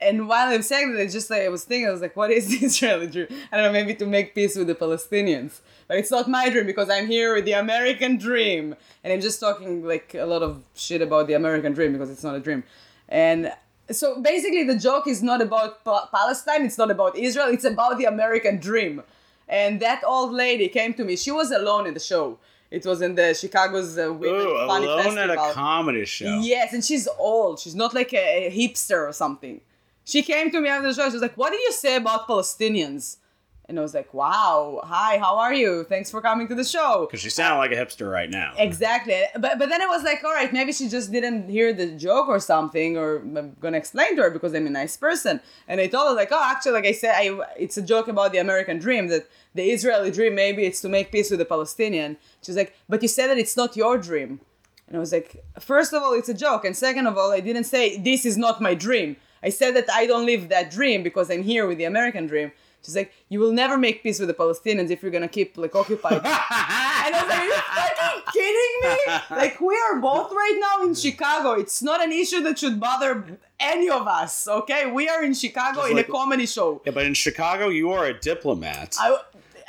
and 0.02 0.30
while 0.30 0.48
I'm 0.48 0.62
saying 0.62 0.94
that, 0.94 1.02
I 1.02 1.08
just 1.08 1.30
like 1.30 1.42
I 1.42 1.50
was 1.50 1.66
thinking, 1.66 1.88
I 1.88 1.92
was 1.92 2.02
like, 2.02 2.16
what 2.16 2.32
is 2.32 2.48
the 2.60 2.66
Israeli 2.66 3.08
dream? 3.08 3.28
I 3.52 3.58
don't 3.58 3.66
know, 3.66 3.72
maybe 3.72 3.96
to 3.96 4.06
make 4.06 4.34
peace 4.34 4.56
with 4.56 4.68
the 4.68 4.76
Palestinians. 4.76 5.60
But 5.88 5.98
it's 5.98 6.12
not 6.12 6.30
my 6.30 6.50
dream 6.50 6.66
because 6.66 6.90
I'm 6.90 7.08
here 7.08 7.34
with 7.34 7.46
the 7.46 7.54
American 7.54 8.18
dream. 8.18 8.76
And 9.04 9.12
I'm 9.12 9.22
just 9.22 9.40
talking 9.40 9.86
like 9.86 10.14
a 10.14 10.26
lot 10.26 10.42
of 10.42 10.64
shit 10.76 11.02
about 11.02 11.28
the 11.28 11.34
American 11.34 11.74
dream 11.74 11.94
because 11.94 12.10
it's 12.10 12.24
not 12.24 12.36
a 12.36 12.40
dream. 12.40 12.64
And 13.10 13.52
so 13.92 14.22
basically 14.22 14.64
the 14.64 14.78
joke 14.78 15.08
is 15.08 15.24
not 15.24 15.42
about 15.42 15.84
pa- 15.84 16.08
Palestine, 16.14 16.64
it's 16.64 16.78
not 16.78 16.92
about 16.92 17.18
Israel, 17.18 17.48
it's 17.48 17.66
about 17.66 17.98
the 17.98 18.06
American 18.06 18.58
dream. 18.58 19.02
And 19.50 19.80
that 19.80 20.04
old 20.06 20.32
lady 20.32 20.68
came 20.70 20.94
to 20.94 21.04
me. 21.04 21.16
She 21.16 21.32
was 21.32 21.52
alone 21.52 21.88
in 21.88 21.94
the 21.96 22.00
show. 22.00 22.38
It 22.72 22.86
was 22.86 23.02
in 23.02 23.16
the 23.16 23.34
Chicago's 23.34 23.98
uh, 23.98 24.14
Women 24.14 24.46
Ooh, 24.48 24.68
Funny 24.68 24.86
alone 24.86 25.16
Festival. 25.16 25.32
at 25.32 25.50
a 25.50 25.54
comedy 25.54 26.06
show. 26.06 26.40
Yes, 26.40 26.72
and 26.72 26.86
she's 26.86 27.08
old. 27.18 27.60
She's 27.60 27.74
not 27.76 27.96
like 27.96 28.14
a, 28.14 28.48
a 28.48 28.52
hipster 28.52 29.10
or 29.10 29.12
something. 29.12 29.62
She 30.06 30.22
came 30.22 30.52
to 30.52 30.62
me 30.62 30.70
after 30.70 30.88
the 30.88 30.94
show. 30.94 31.08
She 31.10 31.14
was 31.14 31.22
like, 31.22 31.36
"What 31.36 31.52
did 31.52 31.62
you 31.62 31.72
say 31.72 31.96
about 31.96 32.28
Palestinians?" 32.28 33.18
And 33.66 33.78
I 33.78 33.84
was 33.84 33.94
like, 33.94 34.12
"Wow, 34.14 34.82
hi, 34.84 35.20
how 35.20 35.38
are 35.38 35.54
you? 35.54 35.84
Thanks 35.84 36.10
for 36.10 36.22
coming 36.22 36.48
to 36.48 36.56
the 36.56 36.64
show." 36.64 37.06
Because 37.06 37.22
she 37.22 37.30
sounded 37.30 37.58
like 37.58 37.72
a 37.72 37.76
hipster 37.76 38.12
right 38.12 38.30
now. 38.30 38.54
Exactly, 38.58 39.24
but 39.40 39.60
but 39.60 39.70
then 39.70 39.82
it 39.82 39.88
was 39.88 40.04
like, 40.04 40.24
all 40.24 40.34
right, 40.34 40.52
maybe 40.52 40.72
she 40.72 40.90
just 40.90 41.12
didn't 41.12 41.50
hear 41.50 41.74
the 41.74 41.88
joke 41.92 42.28
or 42.28 42.40
something, 42.40 42.98
or 42.98 43.18
I'm 43.18 43.56
gonna 43.60 43.78
explain 43.78 44.16
to 44.16 44.24
her 44.24 44.30
because 44.32 44.54
I'm 44.54 44.66
a 44.68 44.72
nice 44.72 44.98
person. 44.98 45.42
And 45.68 45.80
I 45.80 45.88
told 45.88 46.10
her 46.10 46.16
like, 46.16 46.30
oh, 46.32 46.44
actually, 46.44 46.74
like 46.74 46.86
I 46.86 46.92
said, 46.94 47.14
I, 47.16 47.40
it's 47.58 47.78
a 47.78 47.84
joke 47.84 48.08
about 48.08 48.32
the 48.32 48.40
American 48.40 48.80
dream 48.80 49.08
that 49.10 49.28
the 49.56 49.72
Israeli 49.72 50.12
dream 50.12 50.36
maybe 50.36 50.66
it's 50.66 50.82
to 50.82 50.90
make 50.90 51.12
peace 51.12 51.30
with 51.30 51.40
the 51.40 51.46
Palestinian. 51.46 52.18
She's 52.44 52.56
like, 52.56 52.76
but 52.88 53.02
you 53.02 53.08
said 53.08 53.28
that 53.28 53.38
it's 53.38 53.58
not 53.58 53.76
your 53.76 53.98
dream. 53.98 54.42
And 54.88 54.98
I 54.98 55.00
was 55.00 55.12
like, 55.12 55.44
first 55.60 55.94
of 55.94 56.02
all, 56.02 56.14
it's 56.14 56.30
a 56.30 56.34
joke, 56.34 56.66
and 56.66 56.76
second 56.76 57.06
of 57.06 57.16
all, 57.18 57.32
I 57.32 57.42
didn't 57.42 57.66
say 57.66 57.98
this 57.98 58.26
is 58.26 58.38
not 58.38 58.60
my 58.60 58.74
dream. 58.74 59.18
I 59.44 59.50
said 59.50 59.76
that 59.76 59.90
I 59.92 60.06
don't 60.08 60.26
live 60.26 60.50
that 60.50 60.72
dream 60.72 61.04
because 61.04 61.30
I'm 61.30 61.44
here 61.44 61.68
with 61.68 61.78
the 61.78 61.84
American 61.86 62.26
dream. 62.28 62.52
She's 62.84 62.96
like, 62.96 63.12
you 63.28 63.40
will 63.40 63.52
never 63.52 63.78
make 63.78 64.04
peace 64.04 64.20
with 64.20 64.30
the 64.30 64.34
Palestinians 64.34 64.90
if 64.90 65.02
you're 65.04 65.12
gonna 65.12 65.28
keep 65.28 65.58
like 65.58 65.76
occupied. 65.76 66.14
and 66.24 66.24
I 66.26 67.10
was 67.12 67.30
like, 67.30 67.40
are 67.40 67.46
you 67.46 67.54
fucking 67.54 68.24
kidding 68.34 68.76
me? 68.84 69.38
Like 69.42 69.60
we 69.62 69.76
are 69.76 70.00
both 70.00 70.32
right 70.32 70.58
now 70.60 70.86
in 70.88 70.96
Chicago. 70.96 71.52
It's 71.54 71.82
not 71.84 72.02
an 72.04 72.12
issue 72.12 72.42
that 72.44 72.58
should 72.58 72.80
bother 72.80 73.38
any 73.60 73.90
of 73.90 74.08
us. 74.08 74.48
Okay, 74.48 74.90
we 74.90 75.10
are 75.10 75.24
in 75.24 75.34
Chicago 75.34 75.82
Just 75.82 75.92
in 75.92 75.98
like- 75.98 76.08
a 76.10 76.12
comedy 76.12 76.46
show. 76.46 76.82
Yeah, 76.86 76.94
but 76.94 77.06
in 77.06 77.14
Chicago, 77.14 77.68
you 77.68 77.92
are 77.92 78.06
a 78.06 78.18
diplomat. 78.18 78.96
I, 79.00 79.18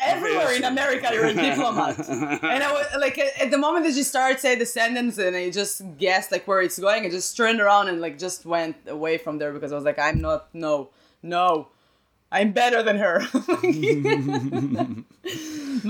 everywhere 0.01 0.55
in 0.55 0.65
America, 0.65 1.11
you're 1.13 1.27
a 1.27 1.35
diplomat. 1.35 1.99
and 2.09 2.63
I 2.63 2.73
was 2.73 2.87
like, 2.99 3.19
at 3.19 3.51
the 3.51 3.59
moment 3.59 3.85
that 3.87 3.95
she 3.95 4.03
started 4.03 4.41
saying 4.41 4.59
the 4.59 4.67
sentence, 4.67 5.19
and 5.19 5.37
I 5.37 5.51
just 5.51 5.83
guessed 5.99 6.33
like 6.33 6.49
where 6.49 6.63
it's 6.63 6.79
going, 6.79 7.05
I 7.05 7.11
just 7.11 7.37
turned 7.37 7.61
around 7.61 7.89
and 7.89 8.01
like 8.01 8.19
just 8.19 8.47
went 8.47 8.77
away 8.87 9.19
from 9.19 9.39
there 9.39 9.53
because 9.53 9.73
I 9.73 9.75
was 9.75 9.85
like, 9.85 9.99
I'm 9.99 10.21
not, 10.21 10.49
no, 10.55 10.91
no, 11.23 11.69
I'm 12.33 12.53
better 12.53 12.83
than 12.83 12.97
her. 12.99 13.23
but 13.33 13.59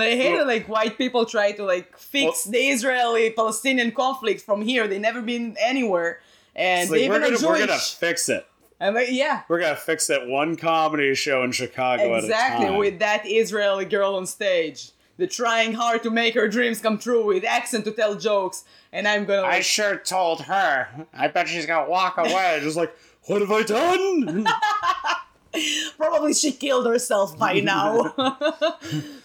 I 0.06 0.16
hate 0.16 0.38
it 0.38 0.46
like 0.46 0.68
white 0.68 0.96
people 0.96 1.26
try 1.26 1.52
to 1.52 1.64
like 1.64 1.96
fix 1.98 2.46
Well- 2.46 2.52
the 2.52 2.68
Israeli-Palestinian 2.68 3.92
conflict 3.92 4.42
from 4.42 4.62
here. 4.62 4.88
They 4.88 4.98
never 4.98 5.22
been 5.22 5.56
anywhere, 5.60 6.20
and 6.56 6.90
like, 6.90 6.98
we're, 6.98 7.04
even 7.04 7.20
gonna, 7.22 7.36
are 7.36 7.48
we're 7.48 7.66
gonna 7.66 7.78
fix 7.78 8.28
it. 8.28 8.46
I'm 8.80 8.94
like, 8.94 9.08
yeah. 9.10 9.42
We're 9.48 9.60
gonna 9.60 9.76
fix 9.76 10.06
that 10.06 10.26
one 10.26 10.56
comedy 10.56 11.14
show 11.14 11.42
in 11.42 11.52
Chicago 11.52 12.14
at 12.16 12.22
a 12.22 12.26
Exactly, 12.26 12.76
with 12.76 12.98
that 13.00 13.22
Israeli 13.26 13.84
girl 13.84 14.14
on 14.14 14.26
stage. 14.26 14.92
They're 15.18 15.26
trying 15.26 15.74
hard 15.74 16.02
to 16.04 16.10
make 16.10 16.34
her 16.34 16.48
dreams 16.48 16.80
come 16.80 16.98
true 16.98 17.26
with 17.26 17.44
accent 17.44 17.84
to 17.84 17.90
tell 17.92 18.14
jokes, 18.14 18.64
and 18.90 19.06
I'm 19.06 19.26
gonna 19.26 19.46
I 19.46 19.60
sure 19.60 19.96
told 19.96 20.42
her. 20.42 20.88
I 21.12 21.28
bet 21.28 21.48
she's 21.48 21.66
gonna 21.66 21.90
walk 21.90 22.16
away. 22.16 22.58
Just 22.62 22.76
like, 22.76 22.96
what 23.26 23.42
have 23.42 23.50
I 23.52 23.62
done? 23.62 24.46
probably 25.98 26.32
she 26.32 26.52
killed 26.52 26.86
herself 26.86 27.36
by 27.38 27.60
now. 27.60 28.14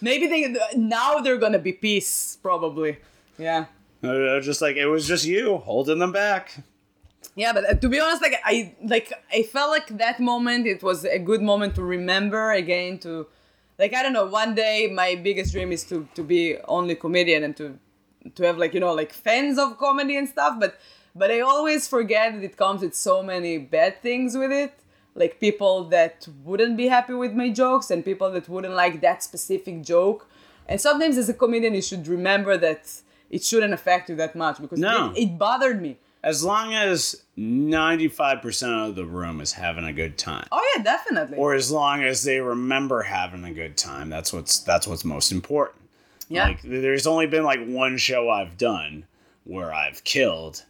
Maybe 0.02 0.26
they 0.26 0.54
now 0.76 1.20
they're 1.20 1.38
gonna 1.38 1.58
be 1.58 1.72
peace, 1.72 2.36
probably. 2.42 2.98
Yeah. 3.38 3.66
Uh, 4.04 4.40
just 4.40 4.60
like 4.60 4.76
it 4.76 4.86
was 4.86 5.08
just 5.08 5.24
you 5.24 5.56
holding 5.58 5.98
them 5.98 6.12
back. 6.12 6.62
Yeah, 7.36 7.52
but 7.52 7.68
uh, 7.70 7.74
to 7.74 7.88
be 7.88 8.00
honest, 8.00 8.22
like 8.22 8.40
I 8.44 8.74
like 8.82 9.12
I 9.32 9.42
felt 9.42 9.70
like 9.70 9.88
that 9.98 10.18
moment 10.20 10.66
it 10.66 10.82
was 10.82 11.04
a 11.04 11.18
good 11.18 11.42
moment 11.42 11.74
to 11.76 11.82
remember 11.82 12.50
again 12.52 12.98
to 13.00 13.26
like 13.78 13.92
I 13.94 14.02
don't 14.02 14.14
know, 14.14 14.24
one 14.26 14.54
day 14.54 14.90
my 14.92 15.14
biggest 15.16 15.52
dream 15.52 15.70
is 15.70 15.84
to 15.84 16.08
to 16.14 16.22
be 16.24 16.56
only 16.66 16.94
comedian 16.94 17.44
and 17.44 17.54
to 17.58 17.78
to 18.34 18.42
have 18.44 18.56
like, 18.56 18.72
you 18.74 18.80
know, 18.80 18.94
like 18.94 19.12
fans 19.12 19.58
of 19.58 19.78
comedy 19.78 20.16
and 20.16 20.26
stuff, 20.28 20.56
but 20.58 20.80
but 21.14 21.30
I 21.30 21.40
always 21.40 21.86
forget 21.86 22.32
that 22.34 22.42
it 22.42 22.56
comes 22.56 22.80
with 22.82 22.94
so 22.94 23.22
many 23.22 23.58
bad 23.58 24.02
things 24.02 24.36
with 24.36 24.50
it. 24.50 24.72
Like 25.14 25.38
people 25.38 25.84
that 25.84 26.26
wouldn't 26.44 26.76
be 26.76 26.88
happy 26.88 27.14
with 27.14 27.32
my 27.34 27.48
jokes 27.50 27.90
and 27.90 28.04
people 28.04 28.30
that 28.32 28.48
wouldn't 28.48 28.74
like 28.74 29.00
that 29.02 29.22
specific 29.22 29.82
joke. 29.82 30.28
And 30.68 30.80
sometimes 30.80 31.16
as 31.18 31.28
a 31.28 31.34
comedian 31.34 31.74
you 31.74 31.82
should 31.82 32.06
remember 32.08 32.56
that 32.58 32.82
it 33.30 33.42
shouldn't 33.44 33.74
affect 33.74 34.08
you 34.10 34.16
that 34.16 34.34
much 34.34 34.60
because 34.60 34.78
No. 34.78 35.12
it, 35.14 35.22
it 35.22 35.38
bothered 35.38 35.80
me. 35.80 35.98
As 36.26 36.42
long 36.44 36.74
as 36.74 37.22
ninety-five 37.36 38.42
percent 38.42 38.72
of 38.72 38.96
the 38.96 39.04
room 39.06 39.40
is 39.40 39.52
having 39.52 39.84
a 39.84 39.92
good 39.92 40.18
time, 40.18 40.46
Oh 40.50 40.72
yeah, 40.76 40.82
definitely. 40.82 41.38
or 41.38 41.54
as 41.54 41.70
long 41.70 42.02
as 42.02 42.24
they 42.24 42.40
remember 42.40 43.02
having 43.02 43.44
a 43.44 43.52
good 43.54 43.76
time, 43.76 44.10
that's 44.10 44.32
what's 44.32 44.58
that's 44.58 44.86
what's 44.88 45.04
most 45.04 45.30
important. 45.30 45.80
yeah. 46.28 46.48
Like, 46.48 46.62
there's 46.62 47.06
only 47.06 47.26
been 47.28 47.44
like 47.44 47.64
one 47.64 47.96
show 47.96 48.28
I've 48.28 48.58
done 48.58 49.04
where 49.44 49.72
I've 49.72 50.02
killed, 50.02 50.64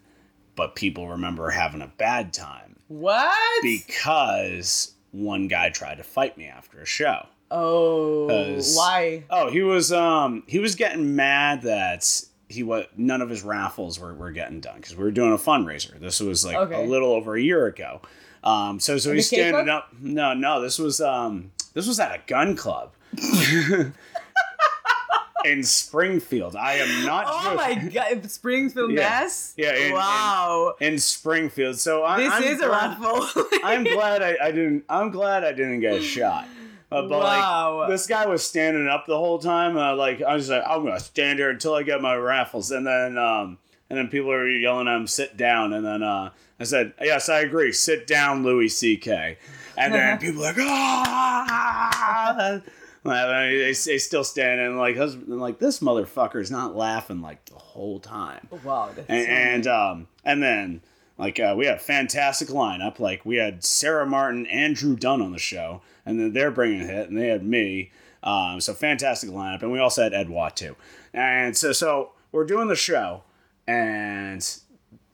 but 0.57 0.75
people 0.77 1.09
remember 1.09 1.49
having 1.49 1.81
a 1.81 1.87
bad 1.97 2.33
time 2.35 2.77
what? 2.89 3.63
because 3.63 4.93
one 5.13 5.49
guy 5.49 5.71
tried 5.71 5.97
to 5.97 6.03
fight 6.05 6.37
me 6.37 6.45
after 6.47 6.81
a 6.81 6.87
show. 6.87 7.27
oh 7.51 8.27
why? 8.75 9.25
Oh, 9.31 9.51
he 9.51 9.63
was 9.63 9.91
um 9.93 10.43
he 10.47 10.59
was 10.59 10.75
getting 10.75 11.17
mad 11.17 11.63
that 11.63 12.23
he 12.49 12.63
was 12.63 12.85
none 12.97 13.21
of 13.23 13.29
his 13.29 13.43
raffles 13.43 13.99
were, 13.99 14.15
were 14.15 14.31
getting 14.31 14.61
done 14.61 14.77
because 14.77 14.97
we 14.97 15.03
were 15.05 15.11
doing 15.11 15.33
a 15.33 15.39
fundraiser. 15.39 15.99
This 15.99 16.21
was 16.21 16.45
like 16.45 16.57
Okay. 16.57 16.85
a 16.85 16.87
little 16.87 17.13
over 17.13 17.35
a 17.37 17.41
year 17.43 17.67
ago. 17.67 18.01
Um, 18.45 18.79
so 18.81 18.99
so 18.99 19.13
he's 19.13 19.27
standing 19.27 19.69
up. 19.69 19.89
No, 20.01 20.33
no, 20.35 20.61
this 20.61 20.79
was 20.79 21.01
um 21.01 21.51
this 21.75 21.87
was 21.89 21.99
at 21.99 22.13
a 22.15 22.21
gun 22.27 22.55
club 22.57 22.93
in 25.45 25.63
Springfield. 25.63 26.57
I 26.57 26.75
am 26.75 27.05
not. 27.07 27.27
Oh 27.29 27.55
my 27.55 27.75
joking. 27.75 27.89
god, 27.91 28.31
Springfield, 28.31 28.91
Yeah. 28.93 29.01
Mass. 29.01 29.55
Yeah, 29.57 29.75
in- 29.77 29.87
in- 29.89 29.93
wow. 29.93 30.75
In 30.81 30.99
Springfield, 30.99 31.79
so 31.79 32.05
I, 32.05 32.19
this 32.21 32.33
I'm 32.33 32.43
is 32.43 32.61
a 32.61 32.67
glad- 32.67 33.01
raffle. 33.01 33.45
I'm 33.65 33.85
glad 33.85 34.23
I, 34.23 34.37
I 34.43 34.51
didn't. 34.51 34.85
I'm 34.89 35.11
glad 35.11 35.45
I 35.45 35.53
didn't 35.53 35.81
get 35.81 36.03
shot. 36.03 36.47
Uh, 36.93 37.03
but 37.03 37.19
Wow. 37.21 37.79
like 37.81 37.91
this 37.91 38.07
guy 38.07 38.27
was 38.27 38.47
standing 38.47 38.87
up 38.89 39.07
the 39.07 39.19
whole 39.19 39.39
time. 39.39 39.77
Uh, 39.77 39.95
like 39.97 40.23
I 40.23 40.35
was 40.35 40.49
like, 40.49 40.63
I'm 40.67 40.85
gonna 40.85 41.01
stand 41.01 41.39
here 41.39 41.51
until 41.51 41.75
I 41.75 41.83
get 41.83 42.01
my 42.01 42.15
raffles, 42.17 42.71
and 42.71 42.87
then 42.87 43.19
um, 43.19 43.59
and 43.91 43.99
then 43.99 44.09
people 44.09 44.31
are 44.33 44.49
yelling 44.49 44.89
at 44.89 44.97
him, 44.97 45.07
sit 45.07 45.37
down, 45.37 45.73
and 45.73 45.85
then 45.85 46.03
uh, 46.03 46.31
I 46.61 46.65
said, 46.65 46.95
yes, 47.01 47.29
I 47.29 47.41
agree, 47.41 47.73
sit 47.73 48.07
down, 48.07 48.43
Louis 48.45 48.69
C.K. 48.69 49.37
And 49.77 49.93
then 49.93 50.19
people 50.19 50.43
are 50.43 50.53
like, 50.53 50.57
ah. 50.59 52.61
They, 53.05 53.73
they 53.73 53.99
still 53.99 54.25
stand 54.25 54.61
and 54.61 54.77
like, 54.79 54.97
husband, 54.97 55.29
and 55.29 55.41
like 55.41 55.61
this 55.61 55.79
motherfucker's 55.79 56.51
not 56.51 56.75
laughing 56.75 57.21
like 57.21 57.45
the 57.45 57.55
whole 57.55 58.01
time 58.01 58.49
wow. 58.65 58.91
And 59.09 59.29
and, 59.29 59.67
um 59.69 60.09
and 60.25 60.43
then 60.43 60.81
like 61.19 61.41
uh, 61.41 61.55
we 61.57 61.67
had 61.67 61.77
a 61.77 61.81
fantastic 61.81 62.49
lineup. 62.49 62.99
Like 62.99 63.25
we 63.25 63.37
had 63.37 63.65
Sarah 63.65 64.07
Martin 64.07 64.47
and 64.47 64.75
Drew 64.75 64.97
Dunn 64.97 65.23
on 65.23 65.33
the 65.33 65.39
show, 65.39 65.83
and 66.05 66.21
then 66.21 66.33
they're 66.33 66.51
bringing 66.51 66.83
a 66.83 66.87
hit, 66.87 67.09
and 67.09 67.19
they 67.19 67.29
had 67.29 67.45
me. 67.45 67.91
Um, 68.23 68.61
so 68.61 68.75
fantastic 68.75 69.31
lineup, 69.31 69.63
and 69.63 69.71
we 69.71 69.79
also 69.79 70.03
had 70.03 70.13
Ed 70.13 70.29
Watt 70.29 70.57
too. 70.57 70.77
And 71.15 71.57
so 71.57 71.73
so 71.73 72.13
we're 72.33 72.45
doing 72.45 72.69
the 72.69 72.77
show, 72.77 73.23
and 73.67 74.47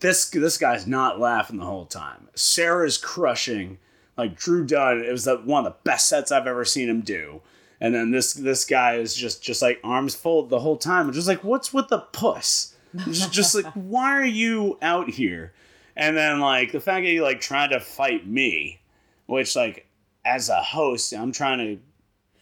this 0.01 0.29
this 0.31 0.59
guy's 0.59 0.87
not 0.87 1.21
laughing 1.21 1.59
the 1.59 1.67
whole 1.67 1.87
time. 1.87 2.29
Sarah's 2.35 2.99
crushing. 2.99 3.79
Like 4.17 4.37
Drew 4.37 4.67
Dunn, 4.67 5.03
it 5.03 5.11
was 5.11 5.25
the, 5.25 5.37
one 5.37 5.65
of 5.65 5.73
the 5.73 5.79
best 5.85 6.07
sets 6.07 6.31
I've 6.31 6.47
ever 6.47 6.67
seen 6.67 6.91
him 6.91 7.01
do. 7.01 7.41
And 7.81 7.95
then 7.95 8.11
this 8.11 8.35
this 8.35 8.65
guy 8.65 8.97
is 8.97 9.15
just 9.15 9.43
just 9.43 9.63
like 9.63 9.81
arms 9.83 10.15
folded 10.15 10.51
the 10.51 10.61
whole 10.61 10.77
time. 10.77 11.11
just 11.13 11.29
like, 11.29 11.43
what's 11.43 11.73
with 11.73 11.89
the 11.89 11.99
puss? 11.99 12.75
just, 13.07 13.33
just 13.33 13.55
like, 13.55 13.73
why 13.73 14.13
are 14.13 14.25
you 14.25 14.79
out 14.83 15.09
here? 15.11 15.53
And 15.97 16.17
then 16.17 16.41
like 16.41 16.73
the 16.73 16.81
fact 16.81 17.05
that 17.05 17.11
he 17.11 17.21
like 17.21 17.41
tried 17.41 17.69
to 17.71 17.81
fight 17.81 18.27
me, 18.27 18.81
which 19.27 19.55
like 19.57 19.87
as 20.25 20.49
a 20.49 20.63
host, 20.63 21.13
I'm 21.13 21.33
trying 21.33 21.59
to 21.59 21.83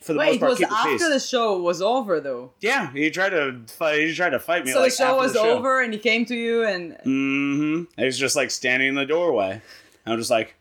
for 0.04 0.14
the 0.14 0.18
Wait, 0.20 0.26
most 0.26 0.34
it 0.36 0.40
part 0.40 0.50
was 0.50 0.58
keep 0.60 0.68
the 0.68 0.74
after 0.74 0.90
peace. 0.92 1.08
the 1.08 1.20
show 1.20 1.58
was 1.60 1.82
over 1.82 2.20
though. 2.20 2.52
yeah, 2.60 2.90
he 2.92 3.10
tried 3.10 3.30
to 3.30 3.60
fight. 3.68 4.00
He 4.00 4.14
tried 4.14 4.30
to 4.30 4.38
fight 4.38 4.64
me. 4.64 4.72
So 4.72 4.80
like, 4.80 4.90
the 4.92 4.96
show 4.96 5.04
after 5.08 5.16
was 5.20 5.32
the 5.34 5.40
show. 5.40 5.58
over 5.58 5.82
and 5.82 5.92
he 5.92 5.98
came 5.98 6.24
to 6.26 6.34
you 6.34 6.64
and 6.64 6.92
Mm-hmm. 7.04 7.82
He 8.00 8.04
was 8.06 8.18
just 8.18 8.36
like 8.36 8.50
standing 8.50 8.88
in 8.88 8.94
the 8.94 9.04
doorway. 9.06 9.60
I'm 10.06 10.16
just 10.18 10.30
like, 10.30 10.54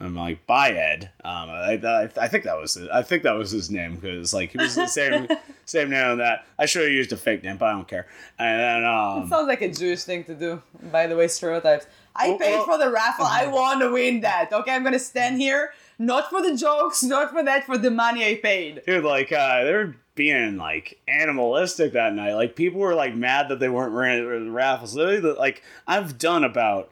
I'm 0.00 0.16
like, 0.16 0.44
bye, 0.46 0.72
Ed. 0.72 1.10
Um, 1.24 1.48
I, 1.50 1.80
I, 1.84 2.02
I 2.16 2.28
think 2.28 2.44
that 2.44 2.58
was 2.60 2.76
it. 2.76 2.90
I 2.92 3.02
think 3.02 3.22
that 3.22 3.32
was 3.36 3.52
his 3.52 3.70
name 3.70 3.94
because 3.94 4.34
like 4.34 4.50
he 4.50 4.58
was 4.58 4.74
the 4.74 4.88
same 4.88 5.28
same 5.66 5.90
name 5.90 6.04
on 6.06 6.18
that. 6.18 6.44
I 6.58 6.66
should 6.66 6.82
have 6.82 6.90
used 6.90 7.12
a 7.12 7.16
fake 7.16 7.44
name, 7.44 7.56
but 7.58 7.66
I 7.66 7.72
don't 7.72 7.86
care. 7.86 8.06
And 8.40 8.60
then 8.60 8.84
um, 8.84 9.28
sounds 9.28 9.46
like 9.46 9.62
a 9.62 9.70
Jewish 9.70 10.02
thing 10.02 10.24
to 10.24 10.34
do. 10.34 10.60
By 10.90 11.06
the 11.06 11.16
way, 11.16 11.28
stereotypes. 11.28 11.86
I 12.16 12.28
Well, 12.30 12.38
paid 12.38 12.54
well- 12.56 12.64
for 12.64 12.78
the 12.78 12.90
raffle. 12.90 13.24
I 13.26 13.46
want 13.46 13.80
to 13.80 13.90
win 13.90 14.20
that. 14.20 14.52
Okay, 14.52 14.72
I'm 14.72 14.84
gonna 14.84 14.98
stand 14.98 15.38
here 15.38 15.72
not 15.98 16.28
for 16.30 16.42
the 16.42 16.56
jokes, 16.56 17.02
not 17.02 17.30
for 17.32 17.42
that, 17.44 17.64
for 17.66 17.78
the 17.78 17.90
money 17.90 18.24
I 18.26 18.34
paid. 18.36 18.82
dude, 18.86 19.04
like 19.04 19.32
uh, 19.32 19.64
they're 19.64 19.96
being 20.14 20.56
like 20.56 21.00
animalistic 21.08 21.92
that 21.92 22.14
night. 22.14 22.34
Like 22.34 22.54
people 22.56 22.80
were 22.80 22.94
like 22.94 23.14
mad 23.14 23.48
that 23.48 23.58
they 23.60 23.68
weren't 23.68 23.92
running 23.92 24.46
the 24.46 24.50
raffles. 24.50 24.94
Literally, 24.94 25.20
like 25.38 25.62
I've 25.86 26.18
done 26.18 26.44
about 26.44 26.90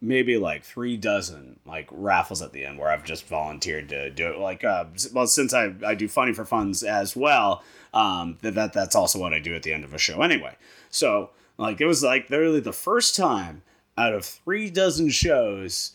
maybe 0.00 0.36
like 0.36 0.64
three 0.64 0.96
dozen 0.96 1.58
like 1.64 1.88
raffles 1.90 2.42
at 2.42 2.52
the 2.52 2.64
end 2.64 2.78
where 2.78 2.90
I've 2.90 3.04
just 3.04 3.26
volunteered 3.26 3.88
to 3.90 4.10
do 4.10 4.28
it. 4.28 4.38
Like, 4.38 4.62
uh, 4.64 4.84
well, 5.12 5.26
since 5.26 5.54
I, 5.54 5.72
I 5.84 5.94
do 5.94 6.08
funny 6.08 6.32
for 6.32 6.44
funds 6.44 6.82
as 6.82 7.16
well, 7.16 7.62
um, 7.94 8.38
that, 8.42 8.54
that 8.54 8.72
that's 8.72 8.94
also 8.94 9.18
what 9.18 9.32
I 9.32 9.38
do 9.38 9.54
at 9.54 9.62
the 9.62 9.72
end 9.72 9.84
of 9.84 9.94
a 9.94 9.98
show 9.98 10.20
anyway. 10.22 10.56
So 10.90 11.30
like 11.56 11.80
it 11.80 11.86
was 11.86 12.02
like 12.02 12.28
literally 12.30 12.60
the 12.60 12.72
first 12.72 13.16
time 13.16 13.62
out 13.96 14.12
of 14.14 14.24
three 14.24 14.70
dozen 14.70 15.10
shows. 15.10 15.92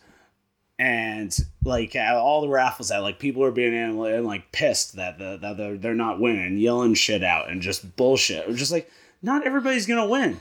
And 0.77 1.37
like 1.65 1.95
all 1.97 2.39
the 2.41 2.47
raffles 2.47 2.87
that 2.87 2.99
like 2.99 3.19
people 3.19 3.43
are 3.43 3.51
being 3.51 3.73
and 3.75 4.25
like 4.25 4.51
pissed 4.53 4.95
that 4.95 5.17
the, 5.19 5.37
that 5.41 5.57
they're, 5.57 5.77
they're 5.77 5.93
not 5.93 6.21
winning, 6.21 6.57
yelling 6.57 6.93
shit 6.93 7.21
out 7.23 7.49
and 7.49 7.61
just 7.61 7.97
bullshit. 7.97 8.47
We're 8.47 8.55
just 8.55 8.71
like, 8.71 8.89
not 9.21 9.45
everybody's 9.45 9.85
gonna 9.85 10.05
win. 10.07 10.39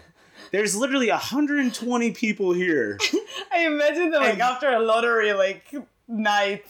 There's 0.53 0.77
literally 0.77 1.11
120 1.11 2.13
people 2.13 2.53
here. 2.53 2.99
I 3.53 3.67
imagine 3.67 4.11
them 4.11 4.23
like 4.23 4.35
And- 4.35 4.43
after 4.43 4.71
a 4.71 4.79
lottery 4.79 5.33
like 5.33 5.75
night, 6.07 6.65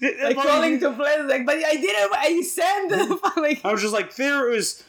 like 0.00 0.36
calling 0.36 0.78
to 0.80 0.92
places 0.92 1.26
like, 1.26 1.44
but 1.44 1.56
I 1.56 1.72
didn't. 1.74 2.12
I 2.16 2.40
sent 2.42 2.92
like. 3.36 3.64
I 3.64 3.72
was 3.72 3.82
just 3.82 3.92
like, 3.92 4.14
there 4.14 4.46
was 4.46 4.84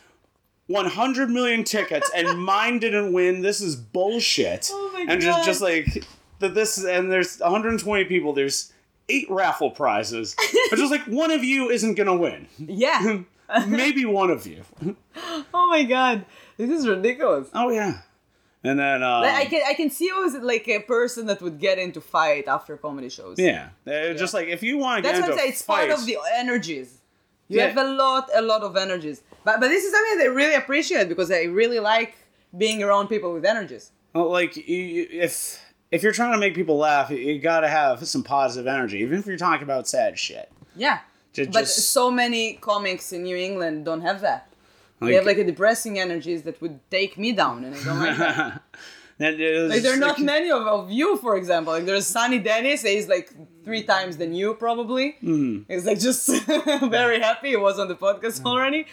100 0.68 1.30
million 1.30 1.64
tickets 1.64 2.10
and 2.16 2.40
mine 2.44 2.80
didn't 2.80 3.14
win. 3.14 3.42
This 3.42 3.62
is 3.62 3.76
bullshit. 3.76 4.70
Oh 4.72 4.92
my 4.94 5.06
and 5.08 5.22
just 5.22 5.40
God. 5.40 5.46
just 5.46 5.62
like 5.62 6.06
that 6.40 6.54
this 6.54 6.84
and 6.84 7.12
there's 7.12 7.40
120 7.40 8.06
people. 8.06 8.34
There's 8.34 8.72
eight 9.10 9.30
raffle 9.30 9.72
prizes, 9.72 10.36
but 10.70 10.78
just 10.78 10.92
like 10.92 11.04
one 11.06 11.32
of 11.32 11.44
you 11.44 11.70
isn't 11.70 11.96
gonna 11.96 12.16
win. 12.16 12.48
Yeah. 12.58 13.22
Maybe 13.68 14.06
one 14.06 14.30
of 14.30 14.48
you. 14.48 14.64
oh 15.54 15.68
my 15.70 15.84
god, 15.84 16.26
this 16.58 16.70
is 16.70 16.88
ridiculous. 16.88 17.50
Oh 17.54 17.70
yeah. 17.70 18.02
And 18.66 18.80
then 18.80 19.04
um, 19.04 19.24
I 19.24 19.46
can 19.46 19.62
I 19.68 19.74
can 19.74 19.90
see 19.90 20.06
you 20.06 20.26
as 20.26 20.36
like 20.36 20.68
a 20.70 20.80
person 20.80 21.26
that 21.26 21.42
would 21.42 21.60
get 21.60 21.78
into 21.78 22.00
fight 22.00 22.48
after 22.48 22.78
comedy 22.78 23.10
shows. 23.10 23.38
yeah, 23.38 23.70
Uh, 23.86 24.14
just 24.14 24.34
like 24.34 24.48
if 24.48 24.64
you 24.64 24.78
want 24.78 25.00
to 25.00 25.02
get 25.02 25.16
That's 25.16 25.28
into 25.28 25.32
what 25.32 25.40
I 25.40 25.44
say. 25.44 25.50
It's 25.50 25.62
part 25.62 25.90
of 25.90 26.06
the 26.06 26.18
energies. 26.34 27.00
You 27.50 27.60
Yeah. 27.60 27.68
have 27.68 27.78
a 27.78 27.90
lot, 27.92 28.30
a 28.34 28.42
lot 28.42 28.62
of 28.64 28.76
energies. 28.78 29.22
But 29.44 29.60
but 29.60 29.68
this 29.68 29.84
is 29.84 29.92
something 29.92 30.18
that 30.20 30.24
I 30.26 30.34
really 30.42 30.56
appreciate 30.56 31.10
because 31.10 31.30
I 31.32 31.44
really 31.44 31.80
like 31.80 32.16
being 32.58 32.82
around 32.84 33.08
people 33.08 33.34
with 33.34 33.46
energies. 33.46 33.92
Well, 34.14 34.30
like 34.32 34.56
you, 34.56 34.64
you- 34.96 35.08
if 35.12 35.60
if 35.92 36.02
you're 36.04 36.14
trying 36.14 36.32
to 36.32 36.38
make 36.40 36.56
people 36.56 36.78
laugh, 36.78 37.10
you, 37.12 37.38
got 37.40 37.60
to 37.60 37.68
have 37.68 38.08
some 38.08 38.24
positive 38.24 38.66
energy, 38.68 38.98
even 39.00 39.20
if 39.20 39.26
you're 39.28 39.38
talking 39.38 39.64
about 39.64 39.88
sad 39.88 40.18
shit. 40.18 40.52
Yeah. 40.76 41.00
Ju- 41.34 41.46
But 41.46 41.62
just- 41.62 41.90
so 41.92 42.10
many 42.10 42.54
comics 42.54 43.12
in 43.14 43.22
New 43.24 43.36
England 43.38 43.86
don't 43.86 44.02
have 44.02 44.22
that. 44.22 44.48
Like- 45.00 45.10
they 45.10 45.16
have 45.16 45.26
like 45.26 45.38
a 45.38 45.44
depressing 45.44 46.00
energies 46.00 46.42
that 46.44 46.60
would 46.62 46.80
take 46.90 47.18
me 47.18 47.32
down, 47.34 47.64
and 47.66 47.76
I 47.76 47.84
don't 47.84 48.00
like 48.00 48.18
that. 48.18 48.62
Like 49.20 49.38
there 49.84 49.94
are 49.94 49.98
not 50.10 50.20
many 50.34 50.50
of, 50.52 50.64
of 50.66 50.92
you, 50.92 51.18
for 51.18 51.38
example. 51.38 51.72
Like 51.74 51.86
there's 51.86 52.08
Sunny 52.08 52.40
Dennis. 52.40 52.82
He's 52.82 53.08
like 53.08 53.32
three 53.64 53.84
times 53.84 54.18
than 54.18 54.34
you, 54.34 54.54
probably. 54.56 55.14
Mm-hmm. 55.24 55.72
He's 55.72 55.86
like 55.86 56.00
just 56.00 56.28
very 56.90 57.20
happy. 57.20 57.52
It 57.52 57.60
was 57.62 57.80
on 57.80 57.88
the 57.88 57.96
podcast 57.96 58.42
Mm. 58.42 58.46
already. 58.46 58.86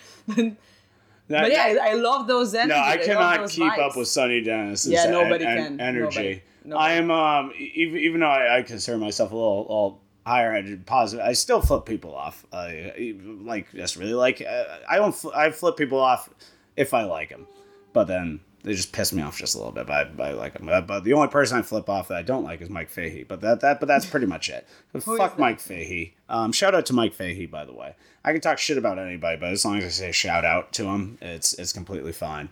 but 1.29 1.51
yeah, 1.53 1.63
I, 1.83 1.91
I 1.91 1.93
love 1.95 2.27
those 2.27 2.55
energies. 2.55 2.77
No, 2.77 2.83
I 2.83 2.95
love 2.97 3.05
cannot 3.05 3.49
keep 3.51 3.73
vibes. 3.73 3.79
up 3.91 3.97
with 3.97 4.09
Sunny 4.09 4.41
Dennis. 4.43 4.87
Yeah, 4.87 5.11
nobody 5.11 5.45
can. 5.45 5.81
Energy. 5.81 6.03
Nobody. 6.03 6.43
Nobody. 6.65 6.85
I 6.89 6.93
am 6.95 7.11
um 7.11 7.53
even 7.59 7.99
even 7.99 8.21
though 8.21 8.27
I, 8.29 8.59
I 8.59 8.63
consider 8.63 8.99
myself 8.99 9.33
a 9.33 9.35
little, 9.35 9.61
little 9.63 10.01
higher 10.27 10.53
energy 10.55 10.77
positive, 10.85 11.25
I 11.25 11.33
still 11.33 11.63
flip 11.63 11.87
people 11.87 12.15
off. 12.15 12.45
I 12.53 13.15
like 13.43 13.73
just 13.73 13.97
really 13.97 14.13
like 14.15 14.43
uh, 14.43 14.65
I 14.89 14.97
don't 14.97 15.17
I 15.35 15.51
flip 15.51 15.77
people 15.77 15.99
off 15.99 16.29
if 16.77 16.93
I 16.95 17.05
like 17.05 17.31
them, 17.31 17.47
but 17.93 18.05
then 18.05 18.41
they 18.63 18.75
just 18.75 18.93
piss 18.93 19.13
me 19.13 19.23
off 19.23 19.39
just 19.39 19.55
a 19.55 19.59
little 19.59 19.73
bit. 19.73 19.87
But 19.87 20.21
I, 20.21 20.29
I 20.29 20.33
like 20.33 20.55
them. 20.55 20.67
But, 20.67 20.87
but 20.87 21.05
the 21.05 21.13
only 21.15 21.29
person 21.29 21.59
I 21.59 21.63
flip 21.63 21.89
off 21.89 22.09
that 22.09 22.19
I 22.19 22.23
don't 22.23 22.45
like 22.45 22.61
is 22.61 22.69
Mike 22.71 22.91
Fahey. 22.91 23.25
But 23.25 23.41
that 23.41 23.61
that 23.61 23.81
but 23.81 23.87
that's 23.87 24.07
pretty 24.07 24.27
much 24.27 24.49
it. 24.49 24.67
But 24.93 25.03
Who 25.05 25.15
is 25.15 25.19
fuck? 25.19 25.39
Mike 25.39 25.61
Fahey. 25.61 26.15
Um, 26.29 26.53
shout 26.53 26.75
out 26.75 26.87
to 26.87 26.93
Mike 26.93 27.15
Fahey 27.15 27.47
by 27.47 27.65
the 27.65 27.73
way. 27.73 27.95
I 28.25 28.33
can 28.33 28.41
talk 28.41 28.59
shit 28.59 28.77
about 28.77 28.99
anybody, 28.99 29.39
but 29.39 29.51
as 29.51 29.65
long 29.65 29.79
as 29.79 29.85
I 29.85 29.89
say 29.89 30.13
shout 30.13 30.45
out 30.45 30.73
to 30.75 30.85
him, 30.85 31.19
it's 31.21 31.55
it's 31.55 31.73
completely 31.73 32.13
fine. 32.13 32.51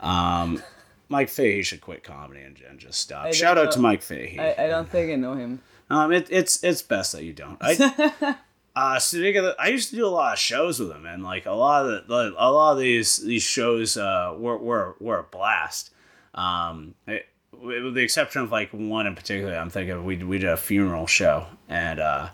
Um, 0.00 0.62
Mike 1.08 1.28
Fahey 1.28 1.62
should 1.62 1.80
quit 1.80 2.02
comedy 2.02 2.40
and, 2.40 2.60
and 2.68 2.78
just 2.78 3.00
stop. 3.00 3.32
Shout 3.32 3.58
out 3.58 3.66
know. 3.66 3.70
to 3.72 3.78
Mike 3.78 4.02
Fahey. 4.02 4.38
I, 4.38 4.64
I 4.64 4.66
don't 4.68 4.88
think 4.88 5.12
I 5.12 5.16
know 5.16 5.34
him. 5.34 5.62
Um, 5.90 6.12
it, 6.12 6.28
it's 6.30 6.64
it's 6.64 6.82
best 6.82 7.12
that 7.12 7.24
you 7.24 7.32
don't. 7.32 7.58
I, 7.60 8.36
uh, 8.76 8.98
speaking 8.98 9.52
I 9.58 9.68
used 9.68 9.90
to 9.90 9.96
do 9.96 10.06
a 10.06 10.08
lot 10.08 10.32
of 10.32 10.38
shows 10.38 10.80
with 10.80 10.90
him, 10.90 11.06
and 11.06 11.22
like 11.22 11.46
a 11.46 11.52
lot 11.52 11.86
of 11.86 12.06
the, 12.06 12.34
a 12.36 12.50
lot 12.50 12.72
of 12.72 12.78
these 12.78 13.18
these 13.18 13.42
shows 13.42 13.96
uh, 13.96 14.34
were 14.36 14.58
were 14.58 14.96
were 15.00 15.18
a 15.20 15.24
blast. 15.24 15.90
Um, 16.34 16.94
it, 17.06 17.26
with 17.52 17.94
the 17.94 18.02
exception 18.02 18.42
of 18.42 18.50
like 18.50 18.70
one 18.70 19.06
in 19.06 19.14
particular, 19.14 19.54
I'm 19.54 19.70
thinking 19.70 19.94
of, 19.96 20.04
we 20.04 20.16
we 20.22 20.38
did 20.38 20.50
a 20.50 20.56
funeral 20.56 21.06
show, 21.06 21.46
and 21.68 22.00
uh, 22.00 22.30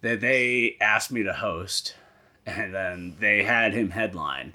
they 0.00 0.16
they 0.16 0.76
asked 0.80 1.12
me 1.12 1.22
to 1.22 1.32
host, 1.32 1.94
and 2.44 2.74
then 2.74 3.16
they 3.20 3.44
had 3.44 3.72
him 3.72 3.90
headline. 3.90 4.54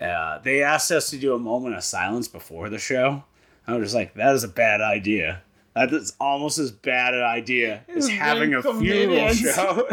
Uh, 0.00 0.38
they 0.40 0.62
asked 0.62 0.90
us 0.90 1.10
to 1.10 1.16
do 1.16 1.34
a 1.34 1.38
moment 1.38 1.74
of 1.74 1.84
silence 1.84 2.28
before 2.28 2.68
the 2.68 2.78
show. 2.78 3.24
I 3.66 3.74
was 3.74 3.86
just 3.86 3.94
like, 3.94 4.14
that 4.14 4.34
is 4.34 4.44
a 4.44 4.48
bad 4.48 4.80
idea. 4.80 5.42
That 5.76 5.92
is 5.92 6.14
almost 6.18 6.56
as 6.56 6.70
bad 6.70 7.12
an 7.12 7.22
idea 7.22 7.82
as 7.94 8.08
having 8.08 8.54
a 8.54 8.62
funeral 8.62 9.28
show 9.34 9.86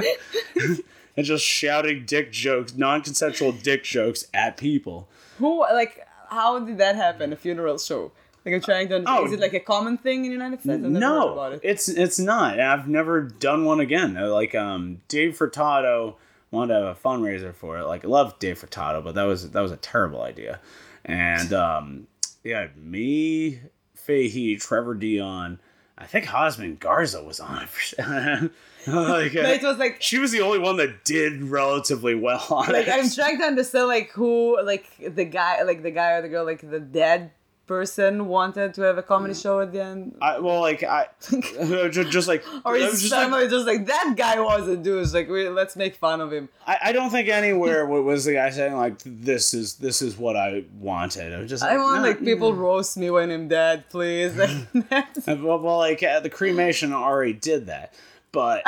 and 1.18 1.26
just 1.26 1.44
shouting 1.44 2.06
dick 2.06 2.32
jokes, 2.32 2.74
non-consensual 2.74 3.52
dick 3.52 3.84
jokes 3.84 4.26
at 4.34 4.56
people. 4.56 5.10
Who 5.40 5.60
like? 5.60 6.08
How 6.30 6.58
did 6.60 6.78
that 6.78 6.96
happen? 6.96 7.34
A 7.34 7.36
funeral 7.36 7.78
show? 7.78 8.14
Like 8.46 8.56
I'm 8.56 8.62
trying 8.62 8.88
to. 8.90 9.04
Oh. 9.06 9.26
is 9.26 9.34
it 9.34 9.42
like 9.42 9.54
a 9.54 9.60
common 9.60 9.98
thing 9.98 10.20
in 10.20 10.30
the 10.30 10.30
United 10.30 10.62
States? 10.62 10.82
I've 10.82 10.90
never 10.90 11.06
heard 11.06 11.26
no, 11.26 11.44
it. 11.52 11.60
it's 11.64 11.90
it's 11.90 12.18
not. 12.18 12.62
I've 12.62 12.88
never 12.88 13.20
done 13.20 13.66
one 13.66 13.82
again. 13.82 14.14
Like 14.14 14.56
um, 14.56 15.02
Dave 15.10 15.38
Furtado 15.38 16.16
wanted 16.50 16.76
to 16.76 16.86
have 16.86 16.98
a 16.98 17.00
fundraiser 17.00 17.54
for 17.54 17.78
it. 17.80 17.86
Like 17.88 18.06
I 18.06 18.08
love 18.08 18.40
Dave 18.40 18.62
Furtado, 18.62 19.04
but 19.04 19.16
that 19.16 19.24
was 19.24 19.52
that 19.52 19.62
was 19.62 19.74
a 19.74 19.78
terrible 19.78 20.22
idea. 20.22 20.62
And 21.04 21.52
um, 21.52 22.08
yeah, 22.42 22.68
me, 22.78 23.60
Fahey, 23.96 24.56
Trevor 24.56 24.94
Dion. 24.94 25.60
I 26.04 26.06
think 26.06 26.26
Hosman 26.26 26.80
Garza 26.80 27.24
was 27.24 27.40
on 27.40 27.64
it. 27.64 27.70
For, 27.70 28.02
like, 28.92 29.34
it 29.34 29.64
was 29.64 29.78
like 29.78 30.02
she 30.02 30.20
was 30.20 30.34
the 30.34 30.42
only 30.42 30.60
one 30.60 30.76
that 30.78 31.06
did 31.06 31.44
relatively 31.44 32.14
well 32.14 32.46
on 32.50 32.74
like 32.74 32.88
it. 32.88 32.94
I'm 32.94 33.10
trying 33.10 33.40
to 33.40 33.46
understand 33.46 33.88
like 33.88 34.12
who 34.12 34.62
like 34.62 34.86
the 35.00 35.24
guy 35.24 35.62
like 35.64 35.82
the 35.82 35.92
guy 35.92 36.12
or 36.12 36.22
the 36.22 36.28
girl 36.28 36.44
like 36.44 36.60
the 36.70 36.82
dead 36.82 37.32
person 37.66 38.28
wanted 38.28 38.74
to 38.74 38.82
have 38.82 38.98
a 38.98 39.04
comedy 39.04 39.34
show 39.34 39.60
at 39.62 39.72
the 39.72 39.82
end. 39.82 40.18
I, 40.22 40.40
well, 40.40 40.60
like 40.62 40.84
I, 40.84 41.08
just, 41.90 42.10
just 42.12 42.28
like 42.28 42.44
Or 42.66 42.76
his 42.76 43.02
just 43.02 43.12
like- 43.14 43.50
just 43.50 43.66
like 43.66 43.86
that 43.88 44.16
guy 44.18 44.40
was 44.40 44.68
a 44.68 44.76
douche. 44.76 45.14
Like 45.14 45.30
we, 45.30 45.48
let's 45.50 45.76
make 45.76 45.96
fun 45.96 46.20
of 46.22 46.32
him. 46.34 46.50
I, 46.68 46.78
I 46.86 46.92
don't 46.92 47.10
think 47.10 47.30
anywhere 47.30 47.86
was 47.86 48.26
the 48.26 48.34
guy 48.34 48.50
saying 48.50 48.76
like 48.76 49.00
this 49.06 49.54
is 49.54 49.76
this 49.76 50.02
is 50.02 50.18
what 50.18 50.36
I 50.36 50.66
wanted. 50.80 51.34
I 51.34 51.40
was 51.40 51.50
just 51.50 51.64
like, 51.64 51.72
I 51.72 51.78
want 51.78 52.02
"No." 52.02 52.08
like 52.10 52.20
people 52.20 52.54
roast 52.54 52.98
me 52.98 53.10
when 53.10 53.32
I'm 53.32 53.48
dead, 53.48 53.86
please. 53.90 54.34
Well, 55.28 55.60
well, 55.60 55.78
like 55.78 56.04
uh, 56.04 56.20
the 56.20 56.30
cremation 56.30 56.94
already 56.94 57.34
did 57.34 57.68
that, 57.68 57.94
but 58.32 58.64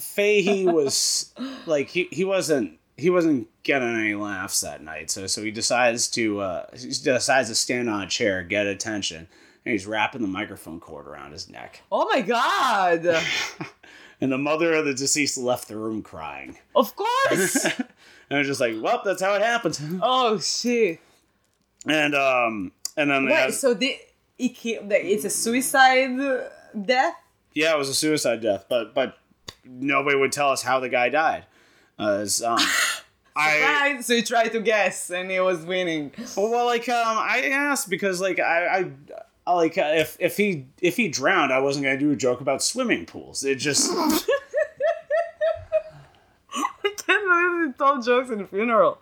Fahey 0.00 0.66
was 0.66 1.32
like 1.66 1.88
he, 1.88 2.08
he 2.10 2.24
wasn't 2.24 2.78
he 2.96 3.10
wasn't 3.10 3.48
getting 3.62 3.88
any 3.96 4.14
laughs 4.14 4.60
that 4.60 4.82
night. 4.82 5.10
So 5.10 5.26
so 5.26 5.42
he 5.42 5.50
decides 5.50 6.08
to 6.10 6.40
uh, 6.40 6.66
he 6.76 6.88
decides 6.88 7.48
to 7.48 7.54
stand 7.54 7.88
on 7.90 8.02
a 8.02 8.06
chair, 8.06 8.42
get 8.42 8.66
attention, 8.66 9.28
and 9.64 9.72
he's 9.72 9.86
wrapping 9.86 10.22
the 10.22 10.28
microphone 10.28 10.80
cord 10.80 11.06
around 11.06 11.32
his 11.32 11.48
neck. 11.48 11.82
oh 11.90 12.08
my 12.12 12.20
god! 12.20 13.06
And 14.20 14.30
the 14.32 14.38
mother 14.38 14.72
of 14.74 14.84
the 14.86 14.94
deceased 14.94 15.36
left 15.36 15.66
the 15.68 15.76
room 15.76 16.00
crying. 16.00 16.56
Of 16.74 16.94
course. 16.96 17.66
And 18.30 18.36
I 18.36 18.38
was 18.38 18.46
just 18.46 18.60
like, 18.60 18.74
well, 18.80 19.02
that's 19.04 19.20
how 19.20 19.34
it 19.34 19.42
happens. 19.42 19.78
oh 20.00 20.38
shit! 20.38 20.98
And 21.86 22.14
um 22.14 22.72
and 22.96 23.10
then 23.10 23.26
they 23.26 23.32
Wait, 23.32 23.40
had- 23.40 23.54
so 23.54 23.74
the 23.74 23.96
he 24.38 24.48
killed. 24.48 24.88
the- 24.88 25.04
It's 25.04 25.24
a 25.24 25.30
suicide 25.30 26.16
death. 26.86 27.14
Yeah, 27.52 27.74
it 27.74 27.78
was 27.78 27.88
a 27.90 27.94
suicide 27.94 28.40
death, 28.40 28.64
but 28.70 28.94
but 28.94 29.18
nobody 29.64 30.16
would 30.16 30.32
tell 30.32 30.50
us 30.50 30.62
how 30.62 30.80
the 30.80 30.88
guy 30.88 31.08
died. 31.10 31.44
Uh, 31.98 32.24
um, 32.46 32.58
I 33.36 34.00
So 34.00 34.14
you 34.14 34.22
tried 34.22 34.48
to 34.52 34.60
guess, 34.60 35.10
and 35.10 35.30
he 35.30 35.40
was 35.40 35.64
winning. 35.64 36.12
well, 36.36 36.66
like 36.66 36.88
um, 36.88 37.18
I 37.18 37.50
asked 37.52 37.90
because 37.90 38.20
like 38.20 38.38
I, 38.38 38.66
I, 38.66 38.90
I 39.46 39.52
like 39.54 39.76
uh, 39.76 39.92
if 39.96 40.16
if 40.20 40.36
he 40.36 40.66
if 40.80 40.96
he 40.96 41.08
drowned, 41.08 41.52
I 41.52 41.58
wasn't 41.58 41.84
gonna 41.84 41.98
do 41.98 42.10
a 42.12 42.16
joke 42.16 42.40
about 42.40 42.62
swimming 42.62 43.06
pools. 43.06 43.42
It 43.44 43.56
just 43.56 43.90
I 46.56 46.90
can't 47.06 47.06
believe 47.06 47.66
he 47.66 47.72
told 47.78 48.04
jokes 48.04 48.30
in 48.30 48.40
a 48.42 48.46
funeral. 48.46 48.98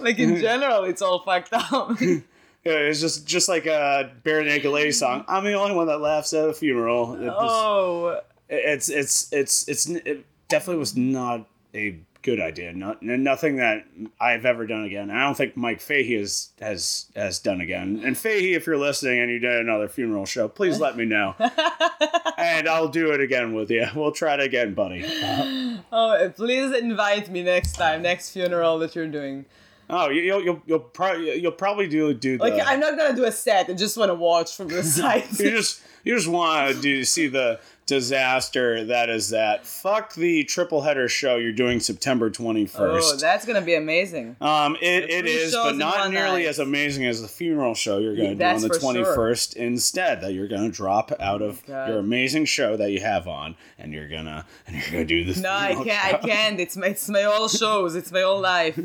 Like 0.00 0.18
in 0.18 0.36
general, 0.40 0.84
it's 0.84 1.02
all 1.02 1.22
fucked 1.24 1.52
up. 1.52 2.00
yeah, 2.00 2.20
it's 2.64 3.00
just 3.00 3.26
just 3.26 3.48
like 3.48 3.66
a 3.66 4.10
bare 4.24 4.42
naked 4.42 4.70
lady 4.70 4.92
song. 4.92 5.24
I'm 5.28 5.44
the 5.44 5.52
only 5.54 5.74
one 5.74 5.86
that 5.88 6.00
laughs 6.00 6.32
at 6.32 6.48
a 6.48 6.54
funeral. 6.54 7.14
It 7.16 7.24
just- 7.26 7.36
oh, 7.38 8.20
it's 8.48 8.88
it's 8.88 9.32
it's 9.32 9.68
it's 9.68 9.86
it 9.88 10.24
definitely 10.48 10.78
was 10.80 10.96
not 10.96 11.46
a 11.74 11.98
good 12.22 12.40
idea. 12.40 12.72
Not 12.72 13.02
nothing 13.02 13.56
that 13.56 13.84
I've 14.20 14.44
ever 14.44 14.66
done 14.66 14.84
again. 14.84 15.10
I 15.10 15.24
don't 15.24 15.36
think 15.36 15.56
Mike 15.56 15.80
Fahey 15.80 16.18
has 16.18 16.50
has 16.60 17.06
has 17.16 17.38
done 17.38 17.60
again. 17.60 18.02
And 18.04 18.16
Fahey, 18.16 18.54
if 18.54 18.66
you're 18.66 18.76
listening 18.76 19.20
and 19.20 19.30
you 19.30 19.38
did 19.38 19.52
another 19.60 19.88
funeral 19.88 20.26
show, 20.26 20.48
please 20.48 20.78
let 20.80 20.96
me 20.96 21.04
know, 21.04 21.34
and 22.38 22.68
I'll 22.68 22.88
do 22.88 23.12
it 23.12 23.20
again 23.20 23.54
with 23.54 23.70
you. 23.70 23.86
We'll 23.94 24.12
try 24.12 24.34
it 24.34 24.40
again, 24.40 24.74
buddy. 24.74 25.04
oh! 25.92 26.32
Please 26.36 26.76
invite 26.76 27.30
me 27.30 27.42
next 27.42 27.72
time, 27.72 28.02
next 28.02 28.30
funeral 28.30 28.78
that 28.80 28.94
you're 28.94 29.06
doing. 29.08 29.44
Oh, 29.88 30.08
you- 30.08 30.22
you'll 30.22 30.42
you'll 30.44 30.62
you'll 30.66 30.78
probably 30.80 31.34
you'll 31.40 31.52
probably 31.52 31.88
do 31.88 32.14
do 32.14 32.38
the. 32.38 32.44
Like 32.44 32.62
I'm 32.64 32.80
not 32.80 32.96
gonna 32.96 33.16
do 33.16 33.24
a 33.24 33.32
set. 33.32 33.68
I 33.68 33.72
just 33.72 33.96
want 33.96 34.10
to 34.10 34.14
watch 34.14 34.56
from 34.56 34.68
the 34.68 34.82
side. 34.98 35.24
you 35.38 35.50
just 35.50 35.82
you 36.04 36.14
just 36.14 36.28
want 36.28 36.74
to 36.76 36.80
do 36.80 37.04
see 37.04 37.26
the 37.26 37.58
disaster 37.90 38.84
that 38.84 39.10
is 39.10 39.30
that. 39.30 39.66
Fuck 39.66 40.14
the 40.14 40.44
triple 40.44 40.82
header 40.82 41.08
show 41.08 41.36
you're 41.36 41.52
doing 41.52 41.80
September 41.80 42.30
21st. 42.30 42.70
oh, 42.78 43.16
that's 43.16 43.44
gonna 43.44 43.60
be 43.60 43.74
amazing. 43.74 44.36
Um, 44.40 44.76
it, 44.80 45.10
it 45.10 45.26
is, 45.26 45.52
but 45.52 45.76
not 45.76 46.10
nearly 46.12 46.42
night. 46.42 46.48
as 46.48 46.60
amazing 46.60 47.04
as 47.04 47.20
the 47.20 47.26
funeral 47.26 47.74
show 47.74 47.98
you're 47.98 48.14
going 48.14 48.30
to 48.30 48.34
do 48.36 48.44
on 48.44 48.60
the 48.60 48.68
for 48.68 48.78
sure. 48.80 49.04
21st 49.04 49.56
instead. 49.56 50.20
That 50.20 50.32
you're 50.34 50.46
going 50.46 50.70
to 50.70 50.70
drop 50.70 51.10
out 51.18 51.42
of 51.42 51.66
God. 51.66 51.88
your 51.88 51.98
amazing 51.98 52.44
show 52.44 52.76
that 52.76 52.92
you 52.92 53.00
have 53.00 53.26
on, 53.26 53.56
and 53.76 53.92
you're 53.92 54.08
gonna 54.08 54.46
and 54.68 54.76
you're 54.76 54.90
gonna 54.92 55.04
do 55.04 55.24
this. 55.24 55.38
No, 55.38 55.50
I 55.50 55.74
can't. 55.74 56.14
I 56.14 56.16
can't. 56.18 56.60
It's 56.60 56.76
my 56.76 56.86
it's 56.86 57.08
my 57.08 57.22
whole 57.22 57.48
shows. 57.48 57.96
It's 57.96 58.12
my 58.12 58.22
whole 58.22 58.40
life. 58.40 58.78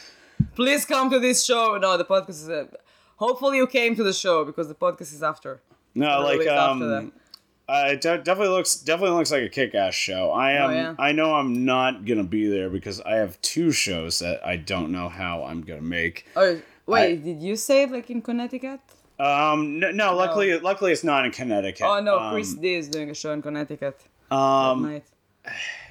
Please 0.54 0.84
come 0.84 1.08
to 1.10 1.18
this 1.18 1.42
show. 1.42 1.78
No, 1.78 1.96
the 1.96 2.04
podcast 2.04 2.28
is. 2.28 2.48
A, 2.50 2.68
hopefully, 3.16 3.56
you 3.56 3.66
came 3.66 3.96
to 3.96 4.02
the 4.02 4.12
show 4.12 4.44
because 4.44 4.68
the 4.68 4.74
podcast 4.74 5.14
is 5.14 5.22
after. 5.22 5.62
No, 5.94 6.20
like 6.20 6.46
um, 6.48 7.12
Uh, 7.72 7.92
it 7.92 8.02
de- 8.02 8.18
definitely 8.18 8.48
looks 8.54 8.76
definitely 8.76 9.16
looks 9.16 9.30
like 9.30 9.42
a 9.44 9.48
kick-ass 9.48 9.94
show. 9.94 10.30
I 10.30 10.52
am. 10.52 10.70
Oh, 10.70 10.74
yeah. 10.74 10.94
I 10.98 11.12
know 11.12 11.34
I'm 11.34 11.64
not 11.64 12.04
gonna 12.04 12.22
be 12.22 12.46
there 12.46 12.68
because 12.68 13.00
I 13.00 13.14
have 13.16 13.40
two 13.40 13.72
shows 13.72 14.18
that 14.18 14.46
I 14.46 14.56
don't 14.56 14.92
know 14.92 15.08
how 15.08 15.44
I'm 15.44 15.62
gonna 15.62 15.80
make. 15.80 16.26
Oh, 16.36 16.60
wait, 16.86 17.12
I- 17.12 17.14
did 17.16 17.40
you 17.40 17.56
say 17.56 17.86
like 17.86 18.10
in 18.10 18.20
Connecticut? 18.20 18.80
Um, 19.18 19.78
no, 19.78 19.90
no 19.90 20.14
luckily, 20.16 20.58
luckily 20.58 20.92
it's 20.92 21.04
not 21.04 21.24
in 21.24 21.30
Connecticut. 21.30 21.86
Oh 21.86 22.00
no, 22.00 22.18
Um, 22.18 22.32
Chris 22.32 22.52
D 22.54 22.74
is 22.74 22.88
doing 22.88 23.08
a 23.08 23.14
show 23.14 23.32
in 23.32 23.40
Connecticut 23.40 23.98
Um, 24.30 25.00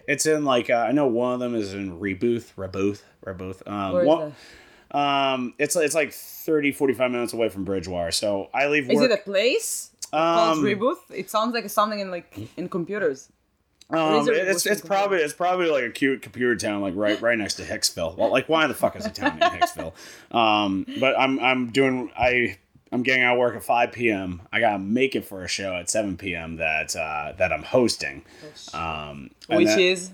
it's 0.07 0.25
in 0.25 0.45
like 0.45 0.69
uh, 0.69 0.75
I 0.75 0.91
know 0.91 1.07
one 1.07 1.33
of 1.33 1.39
them 1.39 1.55
is 1.55 1.73
in 1.73 1.99
Rebooth, 1.99 2.53
Rebooth, 2.55 3.01
Rebooth. 3.25 3.67
Um, 3.67 3.93
Where 3.93 4.01
is 4.03 4.07
one- 4.07 4.35
um, 4.91 5.53
it's 5.57 5.75
it's 5.75 5.95
like 5.95 6.11
30, 6.11 6.73
45 6.73 7.11
minutes 7.11 7.33
away 7.33 7.49
from 7.49 7.63
Bridgewater. 7.63 8.11
So 8.11 8.49
I 8.53 8.67
leave 8.67 8.89
Is 8.89 9.01
it 9.01 9.11
a 9.11 9.17
place 9.17 9.90
called 10.11 10.57
Um, 10.59 10.63
Reboot? 10.63 10.95
It 11.13 11.29
sounds 11.29 11.53
like 11.53 11.69
something 11.69 11.99
in 11.99 12.11
like 12.11 12.37
in 12.57 12.69
computers. 12.69 13.29
Um, 13.89 14.25
it's 14.29 14.65
it's 14.65 14.81
probably 14.81 15.17
it's 15.17 15.33
probably 15.33 15.69
like 15.69 15.83
a 15.83 15.89
cute 15.89 16.21
computer 16.21 16.55
town, 16.55 16.81
like 16.81 16.93
right 16.95 17.19
right 17.21 17.37
next 17.37 17.55
to 17.55 17.63
Hicksville. 17.63 18.15
Well, 18.15 18.31
like 18.31 18.47
why 18.47 18.67
the 18.67 18.73
fuck 18.73 18.95
is 18.95 19.05
a 19.05 19.09
town 19.09 19.37
named 19.39 19.53
Hicksville? 19.61 19.93
Um, 20.33 20.85
but 20.99 21.19
I'm 21.19 21.39
I'm 21.39 21.71
doing 21.71 22.09
I 22.17 22.57
I'm 22.93 23.03
getting 23.03 23.23
out 23.23 23.33
of 23.33 23.39
work 23.39 23.55
at 23.55 23.63
5 23.63 23.91
p.m. 23.91 24.41
I 24.51 24.59
gotta 24.61 24.79
make 24.79 25.15
it 25.15 25.25
for 25.25 25.43
a 25.43 25.47
show 25.47 25.75
at 25.75 25.89
7 25.89 26.15
p.m. 26.17 26.55
that 26.57 26.95
uh, 26.95 27.33
that 27.37 27.51
I'm 27.51 27.63
hosting. 27.63 28.23
Um, 28.73 29.31
Which 29.49 29.67
that- 29.67 29.79
is 29.79 30.11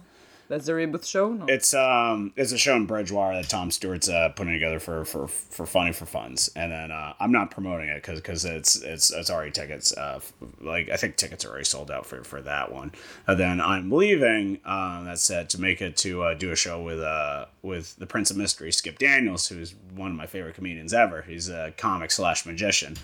that's 0.47 0.65
the 0.65 0.71
Reboot 0.73 1.05
show? 1.05 1.33
No. 1.33 1.45
It's 1.47 1.73
um 1.73 2.33
it's 2.35 2.51
a 2.51 2.57
show 2.57 2.75
in 2.75 2.85
Bridgewater 2.85 3.35
that 3.35 3.49
Tom 3.49 3.71
Stewart's 3.71 4.09
uh, 4.09 4.29
putting 4.29 4.53
together 4.53 4.79
for 4.79 5.05
for 5.05 5.27
for 5.27 5.65
funny 5.65 5.91
for 5.91 6.05
funds, 6.05 6.49
and 6.55 6.71
then 6.71 6.91
uh, 6.91 7.13
I'm 7.19 7.31
not 7.31 7.51
promoting 7.51 7.89
it 7.89 7.95
because 7.95 8.19
because 8.19 8.45
it's 8.45 8.81
it's 8.81 9.11
it's 9.11 9.29
already 9.29 9.51
tickets. 9.51 9.95
Uh, 9.95 10.19
like 10.61 10.89
I 10.89 10.97
think 10.97 11.15
tickets 11.15 11.45
are 11.45 11.49
already 11.49 11.65
sold 11.65 11.91
out 11.91 12.05
for 12.05 12.23
for 12.23 12.41
that 12.41 12.71
one. 12.71 12.91
And 13.27 13.39
then 13.39 13.61
I'm 13.61 13.91
leaving. 13.91 14.59
Um, 14.65 15.05
that's 15.05 15.21
set 15.21 15.49
to 15.51 15.61
make 15.61 15.81
it 15.81 15.97
to 15.97 16.23
uh, 16.23 16.33
do 16.33 16.51
a 16.51 16.55
show 16.55 16.81
with 16.81 16.99
uh 16.99 17.45
with 17.61 17.95
the 17.97 18.05
Prince 18.05 18.31
of 18.31 18.37
Mystery, 18.37 18.71
Skip 18.71 18.99
Daniels, 18.99 19.47
who's 19.47 19.75
one 19.95 20.11
of 20.11 20.17
my 20.17 20.27
favorite 20.27 20.55
comedians 20.55 20.93
ever. 20.93 21.21
He's 21.21 21.49
a 21.49 21.73
comic 21.77 22.11
slash 22.11 22.45
magician. 22.45 22.95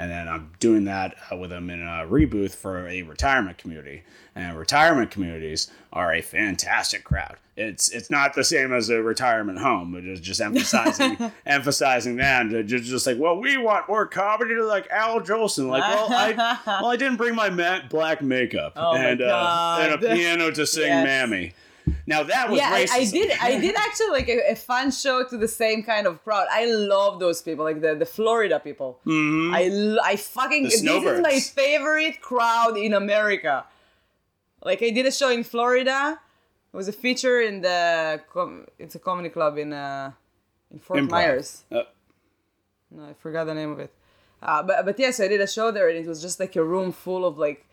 And 0.00 0.10
then 0.10 0.28
I'm 0.28 0.50
doing 0.60 0.84
that 0.84 1.14
uh, 1.30 1.36
with 1.36 1.50
them 1.50 1.68
in 1.68 1.82
a 1.82 2.06
rebooth 2.08 2.54
for 2.54 2.88
a 2.88 3.02
retirement 3.02 3.58
community. 3.58 4.02
And 4.34 4.56
retirement 4.56 5.10
communities 5.10 5.70
are 5.92 6.14
a 6.14 6.22
fantastic 6.22 7.04
crowd. 7.04 7.36
It's 7.54 7.90
it's 7.90 8.08
not 8.08 8.32
the 8.32 8.42
same 8.44 8.72
as 8.72 8.88
a 8.88 9.02
retirement 9.02 9.58
home, 9.58 9.92
but 9.92 10.04
it's 10.04 10.20
just 10.22 10.40
emphasizing 10.40 11.18
emphasizing 11.46 12.16
that. 12.16 12.48
to 12.48 12.62
Just, 12.64 12.84
just 12.84 13.06
like, 13.06 13.18
well, 13.18 13.38
we 13.38 13.58
want 13.58 13.88
more 13.90 14.06
comedy 14.06 14.54
to 14.54 14.64
like 14.64 14.88
Al 14.90 15.20
Jolson. 15.20 15.68
Like, 15.68 15.82
well, 15.82 16.06
I 16.10 16.58
well, 16.80 16.86
I 16.86 16.96
didn't 16.96 17.16
bring 17.18 17.34
my 17.34 17.50
ma- 17.50 17.80
black 17.90 18.22
makeup 18.22 18.72
Oh 18.76 18.94
and 18.94 19.20
uh, 19.20 19.78
and 19.80 19.92
a 19.92 19.98
piano 20.14 20.50
to 20.50 20.66
sing 20.66 20.86
Yes. 20.86 21.04
"Mammy." 21.04 21.52
Now 22.06 22.22
that 22.24 22.50
was 22.50 22.58
yeah, 22.58 22.70
I, 22.72 22.86
I 22.90 23.04
did. 23.04 23.30
I 23.40 23.58
did 23.58 23.74
actually 23.86 24.10
like 24.10 24.28
a, 24.28 24.52
a 24.52 24.54
fun 24.56 24.90
show 24.90 25.24
to 25.24 25.36
the 25.36 25.48
same 25.48 25.82
kind 25.82 26.06
of 26.06 26.22
crowd. 26.24 26.46
I 26.50 26.64
love 26.66 27.20
those 27.20 27.42
people, 27.42 27.64
like 27.64 27.80
the, 27.80 27.94
the 27.94 28.06
Florida 28.06 28.60
people. 28.60 28.98
Mm-hmm. 29.06 29.54
I 29.54 30.12
I 30.12 30.16
fucking 30.16 30.64
this 30.64 30.82
is 30.82 31.20
my 31.22 31.38
favorite 31.40 32.20
crowd 32.20 32.76
in 32.76 32.94
America. 32.94 33.64
Like 34.64 34.82
I 34.82 34.90
did 34.90 35.06
a 35.06 35.12
show 35.12 35.30
in 35.30 35.44
Florida. 35.44 36.20
It 36.72 36.76
was 36.76 36.88
a 36.88 36.92
feature 36.92 37.40
in 37.40 37.62
the 37.62 38.20
com- 38.32 38.66
it's 38.78 38.94
a 38.94 38.98
comedy 38.98 39.28
club 39.28 39.58
in 39.58 39.72
uh 39.72 40.12
in 40.70 40.78
Fort 40.78 41.00
Improv. 41.00 41.10
Myers. 41.10 41.64
Uh, 41.70 41.82
No, 42.90 43.04
I 43.04 43.14
forgot 43.14 43.44
the 43.44 43.54
name 43.54 43.70
of 43.72 43.78
it. 43.78 43.92
Uh, 44.42 44.62
but 44.62 44.84
but 44.84 44.98
yes, 44.98 45.20
I 45.20 45.28
did 45.28 45.40
a 45.40 45.46
show 45.46 45.70
there, 45.70 45.88
and 45.88 45.98
it 45.98 46.06
was 46.06 46.20
just 46.22 46.40
like 46.40 46.56
a 46.56 46.64
room 46.64 46.92
full 46.92 47.24
of 47.24 47.38
like 47.38 47.66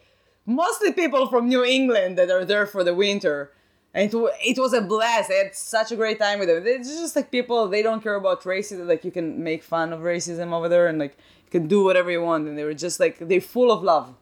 mostly 0.45 0.91
people 0.91 1.27
from 1.27 1.47
New 1.47 1.63
England 1.63 2.17
that 2.17 2.29
are 2.29 2.45
there 2.45 2.65
for 2.65 2.83
the 2.83 2.93
winter. 2.93 3.51
And 3.93 4.13
it, 4.13 4.17
it 4.45 4.57
was 4.59 4.73
a 4.73 4.81
blast. 4.81 5.31
I 5.31 5.35
had 5.35 5.55
such 5.55 5.91
a 5.91 5.95
great 5.95 6.19
time 6.19 6.39
with 6.39 6.49
them. 6.49 6.63
It's 6.65 6.89
just 6.89 7.15
like 7.15 7.31
people, 7.31 7.67
they 7.67 7.81
don't 7.81 8.01
care 8.03 8.15
about 8.15 8.43
racism. 8.43 8.87
Like 8.87 9.03
you 9.03 9.11
can 9.11 9.43
make 9.43 9.63
fun 9.63 9.91
of 9.93 10.01
racism 10.01 10.51
over 10.53 10.69
there 10.69 10.87
and 10.87 10.99
like 10.99 11.17
you 11.45 11.51
can 11.51 11.67
do 11.67 11.83
whatever 11.83 12.11
you 12.11 12.21
want. 12.21 12.47
And 12.47 12.57
they 12.57 12.63
were 12.63 12.73
just 12.75 12.99
like, 12.99 13.17
they're 13.19 13.41
full 13.41 13.71
of 13.71 13.81
love. 13.83 14.13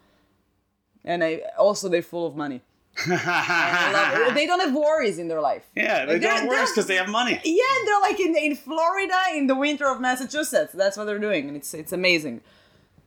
And 1.03 1.23
I 1.23 1.41
also, 1.57 1.89
they're 1.89 2.01
full 2.01 2.25
of 2.25 2.35
money. 2.35 2.61
I 3.07 3.91
love 3.91 4.29
it. 4.29 4.33
They 4.33 4.45
don't 4.45 4.61
have 4.61 4.73
worries 4.73 5.19
in 5.19 5.27
their 5.27 5.41
life. 5.41 5.63
yeah, 5.75 6.05
they 6.05 6.13
Like, 6.13 6.21
don't 6.21 6.47
work 6.47 6.57
they're- 6.57 6.65
because 6.67 6.87
they 6.87 6.95
have 6.95 7.09
money. 7.09 7.41
yeah, 7.43 7.63
they're 7.85 7.99
like 8.01 8.19
in, 8.19 8.35
in 8.37 8.55
Florida 8.55 9.13
in 9.33 9.47
the 9.47 9.55
winter 9.55 9.85
of 9.87 9.99
Massachusetts. 9.99 10.71
That's 10.73 10.95
what 10.95 11.03
they're 11.05 11.19
doing, 11.19 11.47
and 11.49 11.57
it's 11.57 11.73
it's 11.73 11.91
amazing. 11.91 12.41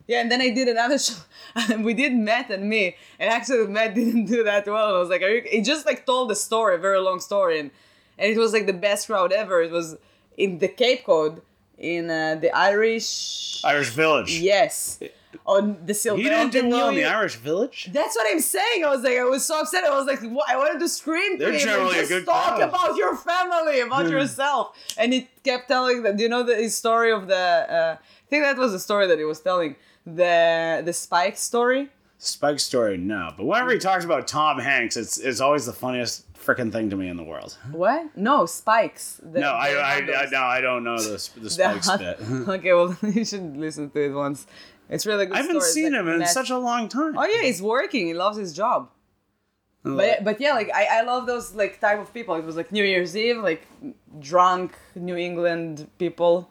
Yeah, 0.09 0.21
and 0.23 0.33
then 0.33 0.41
I 0.41 0.51
did 0.51 0.67
another 0.69 0.99
show. 1.07 1.15
and 1.55 1.85
we 1.85 1.95
did 1.95 2.13
Matt 2.15 2.51
and 2.51 2.69
me, 2.69 2.97
and 3.21 3.31
actually 3.31 3.67
Matt 3.69 3.95
didn't 4.01 4.25
do 4.25 4.43
that 4.43 4.67
well. 4.67 4.89
And 4.89 4.97
I 4.97 5.01
was 5.01 5.09
like, 5.11 5.23
Are 5.23 5.29
you? 5.31 5.43
He 5.47 5.61
just 5.63 5.87
like 5.87 6.05
told 6.07 6.31
the 6.31 6.35
story, 6.35 6.75
a 6.75 6.79
very 6.79 6.99
long 6.99 7.21
story, 7.21 7.61
and 7.61 7.71
and 8.19 8.33
it 8.33 8.39
was 8.39 8.53
like 8.53 8.67
the 8.67 8.73
best 8.89 9.07
crowd 9.07 9.33
ever. 9.33 9.63
It 9.63 9.71
was 9.71 9.97
in 10.37 10.59
the 10.59 10.69
Cape 10.69 11.05
Cod, 11.05 11.41
in 11.77 12.11
uh, 12.11 12.37
the 12.41 12.51
Irish. 12.57 13.61
Irish 13.65 13.91
Village. 13.91 14.39
Yes, 14.41 14.99
on 15.47 15.77
the 15.85 15.93
Silver. 15.95 16.23
He 16.23 16.29
didn't 16.29 16.53
do 16.53 16.69
well 16.69 16.89
in 16.89 16.95
the 16.97 17.05
Irish 17.05 17.37
Village. 17.37 17.91
that's 17.93 18.17
what 18.17 18.27
I'm 18.33 18.41
saying. 18.41 18.85
I 18.85 18.89
was 18.91 19.03
like, 19.03 19.19
I 19.19 19.25
was 19.25 19.45
so 19.45 19.61
upset. 19.61 19.85
I 19.85 19.91
was 19.97 20.07
like, 20.07 20.21
what? 20.23 20.49
I 20.49 20.57
wanted 20.57 20.81
to 20.81 20.89
scream 20.89 21.39
to 21.39 21.45
They're 21.45 21.53
him. 21.53 21.61
generally 21.61 21.89
Like, 21.89 21.97
a 21.97 22.01
just 22.01 22.11
good 22.11 22.25
talk 22.27 22.57
crowd." 22.57 22.69
about 22.69 22.97
your 22.97 23.15
family, 23.17 23.81
about 23.81 24.09
yourself. 24.09 24.77
And 24.97 25.13
he 25.13 25.29
kept 25.45 25.69
telling 25.69 26.03
that. 26.05 26.17
Do 26.17 26.23
you 26.23 26.29
know 26.31 26.43
the 26.45 26.69
story 26.71 27.13
of 27.13 27.27
the? 27.29 27.37
Uh, 27.37 27.97
I 28.01 28.27
think 28.31 28.43
that 28.45 28.57
was 28.57 28.73
the 28.73 28.81
story 28.81 29.07
that 29.07 29.19
he 29.19 29.25
was 29.25 29.41
telling. 29.41 29.77
The 30.15 30.83
the 30.85 30.93
Spike 30.93 31.37
story. 31.37 31.91
Spike 32.19 32.59
story, 32.59 32.97
no. 32.97 33.33
But 33.37 33.45
whenever 33.45 33.71
he 33.71 33.79
talks 33.79 34.05
about 34.05 34.27
Tom 34.27 34.59
Hanks, 34.59 34.97
it's 34.97 35.19
it's 35.19 35.41
always 35.41 35.67
the 35.67 35.73
funniest 35.73 36.25
freaking 36.35 36.73
thing 36.73 36.91
to 36.91 36.97
me 36.97 37.09
in 37.09 37.17
the 37.17 37.23
world. 37.23 37.57
What? 37.71 38.17
No, 38.17 38.47
spikes. 38.47 39.21
The, 39.23 39.41
No, 39.41 39.53
I 39.53 39.69
I, 39.69 39.95
I 39.97 40.27
no, 40.31 40.43
I 40.43 40.61
don't 40.61 40.83
know 40.83 40.99
the 40.99 41.31
the 41.41 41.51
Spikes 41.51 41.91
bit. 41.97 42.19
okay, 42.49 42.73
well, 42.73 42.97
you 43.03 43.25
should 43.25 43.57
listen 43.57 43.91
to 43.91 44.01
it 44.01 44.13
once. 44.13 44.47
It's 44.89 45.05
really 45.07 45.27
good. 45.27 45.37
I 45.37 45.43
haven't 45.43 45.61
story. 45.61 45.73
Seen 45.73 45.93
like 45.93 46.01
him 46.01 46.09
in 46.09 46.19
nat- 46.21 46.27
such 46.27 46.51
a 46.51 46.59
long 46.59 46.89
time. 46.89 47.17
Oh 47.17 47.25
yeah, 47.25 47.43
he's 47.43 47.61
working. 47.63 48.07
He 48.07 48.15
loves 48.15 48.39
his 48.39 48.53
job. 48.53 48.91
But 49.85 50.25
but 50.25 50.41
yeah, 50.41 50.53
like 50.53 50.71
I, 50.75 50.99
I 50.99 51.03
love 51.03 51.27
those 51.27 51.55
like 51.55 51.81
type 51.81 51.99
of 52.01 52.13
people. 52.13 52.35
It 52.35 52.45
was 52.45 52.57
like 52.57 52.73
New 52.73 52.85
Year's 52.85 53.17
Eve, 53.17 53.39
like 53.39 53.67
drunk 54.19 54.77
New 54.95 55.17
England 55.17 55.89
people. 55.99 56.51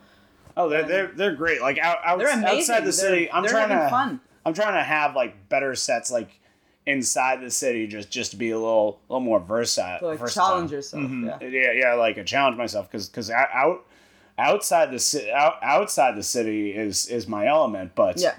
Oh, 0.58 0.68
they're 0.70 0.84
they're, 0.84 1.08
they're 1.08 1.36
great. 1.36 1.62
Like 1.62 1.78
out, 1.78 2.00
out 2.04 2.20
They're 2.20 2.28
amazing. 2.34 2.58
outside 2.60 2.80
the 2.82 2.84
They're- 2.86 2.92
city, 2.92 3.32
I'm 3.32 3.44
they're 3.44 3.52
trying 3.52 3.70
to 3.70 3.90
fun. 3.90 4.20
I'm 4.46 4.54
trying 4.54 4.74
to 4.74 4.84
have 4.84 5.16
like 5.16 5.48
better 5.50 5.76
sets 5.76 6.10
like 6.12 6.40
inside 6.86 7.42
the 7.42 7.52
city 7.52 7.86
just 7.86 8.10
just 8.10 8.32
to 8.32 8.38
be 8.38 8.52
a 8.52 8.58
little 8.58 9.00
a 9.10 9.14
little 9.14 9.26
more 9.26 9.40
versatile. 9.40 10.00
To, 10.00 10.08
like 10.08 10.20
versatile. 10.20 10.48
challenge 10.48 10.72
yourself. 10.72 11.04
Mhm. 11.04 11.40
Yeah. 11.42 11.48
yeah, 11.48 11.72
yeah, 11.74 11.94
like 11.94 12.18
a 12.18 12.24
challenge 12.24 12.58
myself 12.58 12.90
because 12.90 13.08
because 13.10 13.30
out 13.30 13.86
outside 14.40 14.92
the 14.92 15.00
city 15.00 15.32
out, 15.32 15.56
outside 15.62 16.16
the 16.16 16.24
city 16.24 16.72
is 16.72 17.08
is 17.08 17.28
my 17.28 17.46
element, 17.48 17.94
but 17.96 18.20
Yeah. 18.20 18.36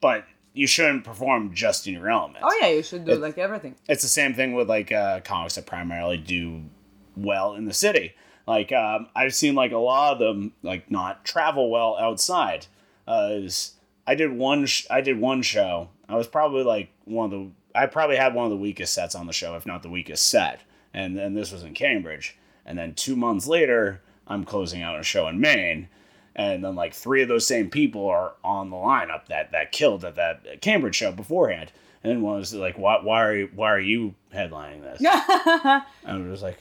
but 0.00 0.24
you 0.54 0.66
shouldn't 0.66 1.04
perform 1.04 1.54
just 1.54 1.86
in 1.86 1.94
your 1.94 2.10
element. 2.10 2.44
Oh 2.46 2.58
yeah, 2.60 2.68
you 2.68 2.82
should 2.82 3.04
do 3.04 3.14
like 3.14 3.38
everything. 3.38 3.74
It's 3.88 4.02
the 4.02 4.08
same 4.08 4.34
thing 4.34 4.54
with 4.54 4.68
like 4.68 4.92
uh, 4.92 5.20
comics 5.20 5.54
that 5.54 5.66
primarily 5.66 6.18
do 6.18 6.62
well 7.16 7.54
in 7.54 7.64
the 7.66 7.72
city. 7.74 8.14
Like 8.46 8.72
um, 8.72 9.08
I've 9.14 9.34
seen 9.34 9.54
like 9.54 9.72
a 9.72 9.78
lot 9.78 10.14
of 10.14 10.18
them 10.18 10.52
like 10.62 10.90
not 10.90 11.24
travel 11.24 11.70
well 11.70 11.96
outside. 11.98 12.66
Uh, 13.06 13.40
I 14.06 14.14
did 14.14 14.32
one 14.32 14.66
sh- 14.66 14.86
I 14.90 15.00
did 15.00 15.18
one 15.18 15.42
show. 15.42 15.88
I 16.08 16.16
was 16.16 16.26
probably 16.26 16.64
like 16.64 16.90
one 17.04 17.26
of 17.26 17.30
the 17.30 17.50
I 17.74 17.86
probably 17.86 18.16
had 18.16 18.34
one 18.34 18.44
of 18.44 18.50
the 18.50 18.56
weakest 18.56 18.94
sets 18.94 19.14
on 19.14 19.26
the 19.26 19.32
show, 19.32 19.54
if 19.56 19.66
not 19.66 19.82
the 19.82 19.88
weakest 19.88 20.28
set. 20.28 20.60
And 20.92 21.16
then 21.16 21.34
this 21.34 21.52
was 21.52 21.62
in 21.62 21.74
Cambridge. 21.74 22.36
And 22.66 22.78
then 22.78 22.94
two 22.94 23.16
months 23.16 23.46
later, 23.46 24.02
I'm 24.26 24.44
closing 24.44 24.82
out 24.82 24.98
a 24.98 25.02
show 25.02 25.26
in 25.28 25.40
Maine. 25.40 25.88
And 26.34 26.64
then 26.64 26.74
like 26.74 26.94
three 26.94 27.22
of 27.22 27.28
those 27.28 27.46
same 27.46 27.70
people 27.70 28.06
are 28.08 28.34
on 28.42 28.70
the 28.70 28.76
lineup 28.76 29.26
that 29.26 29.52
that 29.52 29.72
killed 29.72 30.04
at 30.04 30.16
that 30.16 30.60
Cambridge 30.60 30.96
show 30.96 31.12
beforehand. 31.12 31.72
And 32.04 32.22
one 32.22 32.38
was 32.38 32.52
like, 32.52 32.76
why, 32.76 32.98
why 33.02 33.24
are 33.24 33.36
you, 33.36 33.50
why 33.54 33.70
are 33.70 33.80
you 33.80 34.14
headlining 34.34 34.82
this? 34.82 35.00
And 36.04 36.26
it 36.26 36.30
was 36.30 36.42
like, 36.42 36.58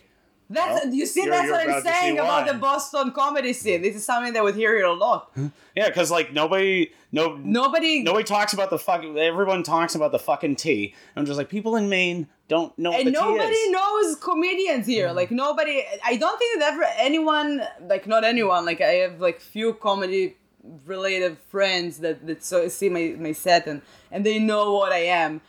That's 0.52 0.86
Well, 0.86 0.94
you 0.94 1.06
see. 1.06 1.28
that's 1.28 1.50
what 1.50 1.62
I'm 1.62 1.70
about 1.70 1.84
to 1.84 1.88
see 1.88 1.94
saying 1.94 2.20
about 2.20 2.48
the 2.48 2.54
Boston 2.56 3.12
comedy 3.12 3.54
scene. 3.54 3.82
This 3.82 3.96
is 3.96 4.06
something 4.06 4.34
that 4.34 4.44
would 4.44 4.56
hear 4.56 4.78
it 4.78 4.84
a 4.86 4.92
lot. 4.92 5.32
yeah, 5.76 5.88
because 5.88 6.12
like 6.12 6.34
nobody, 6.34 6.92
no, 7.12 7.38
Nobody. 7.38 8.04
nobody 8.04 8.24
talks 8.24 8.54
about 8.54 8.70
the 8.70 8.80
fucking. 8.80 9.18
Everyone 9.18 9.64
talks 9.64 9.96
about 9.96 10.12
the 10.12 10.20
fucking 10.20 10.58
tea. 10.58 10.94
I'm 11.16 11.26
just 11.26 11.38
like, 11.38 11.50
people 11.50 11.76
in 11.76 11.88
Maine 11.90 12.28
don't 12.48 12.78
know 12.78 12.92
what 12.92 13.00
and 13.02 13.14
nobody 13.14 13.72
knows 13.72 14.16
comedians 14.18 14.86
here. 14.86 15.08
Mm-hmm. 15.08 15.16
Like 15.16 15.32
nobody. 15.32 15.84
I 16.06 16.18
don't 16.18 16.38
think 16.38 16.60
that 16.60 16.74
ever 16.74 16.84
anyone. 16.98 17.62
Like 17.88 18.08
not 18.08 18.24
anyone. 18.24 18.66
Like 18.66 18.82
I 18.82 18.94
have 19.06 19.22
like 19.22 19.40
few 19.40 19.74
comedy 19.74 20.36
related 20.86 21.38
friends 21.50 22.00
that 22.00 22.26
that 22.28 22.44
so 22.44 22.68
see 22.68 22.90
my 22.90 23.16
my 23.18 23.32
set 23.32 23.68
and 23.68 23.82
and 24.12 24.26
they 24.26 24.38
know 24.40 24.74
what 24.74 24.92
I 24.92 25.04
am. 25.24 25.42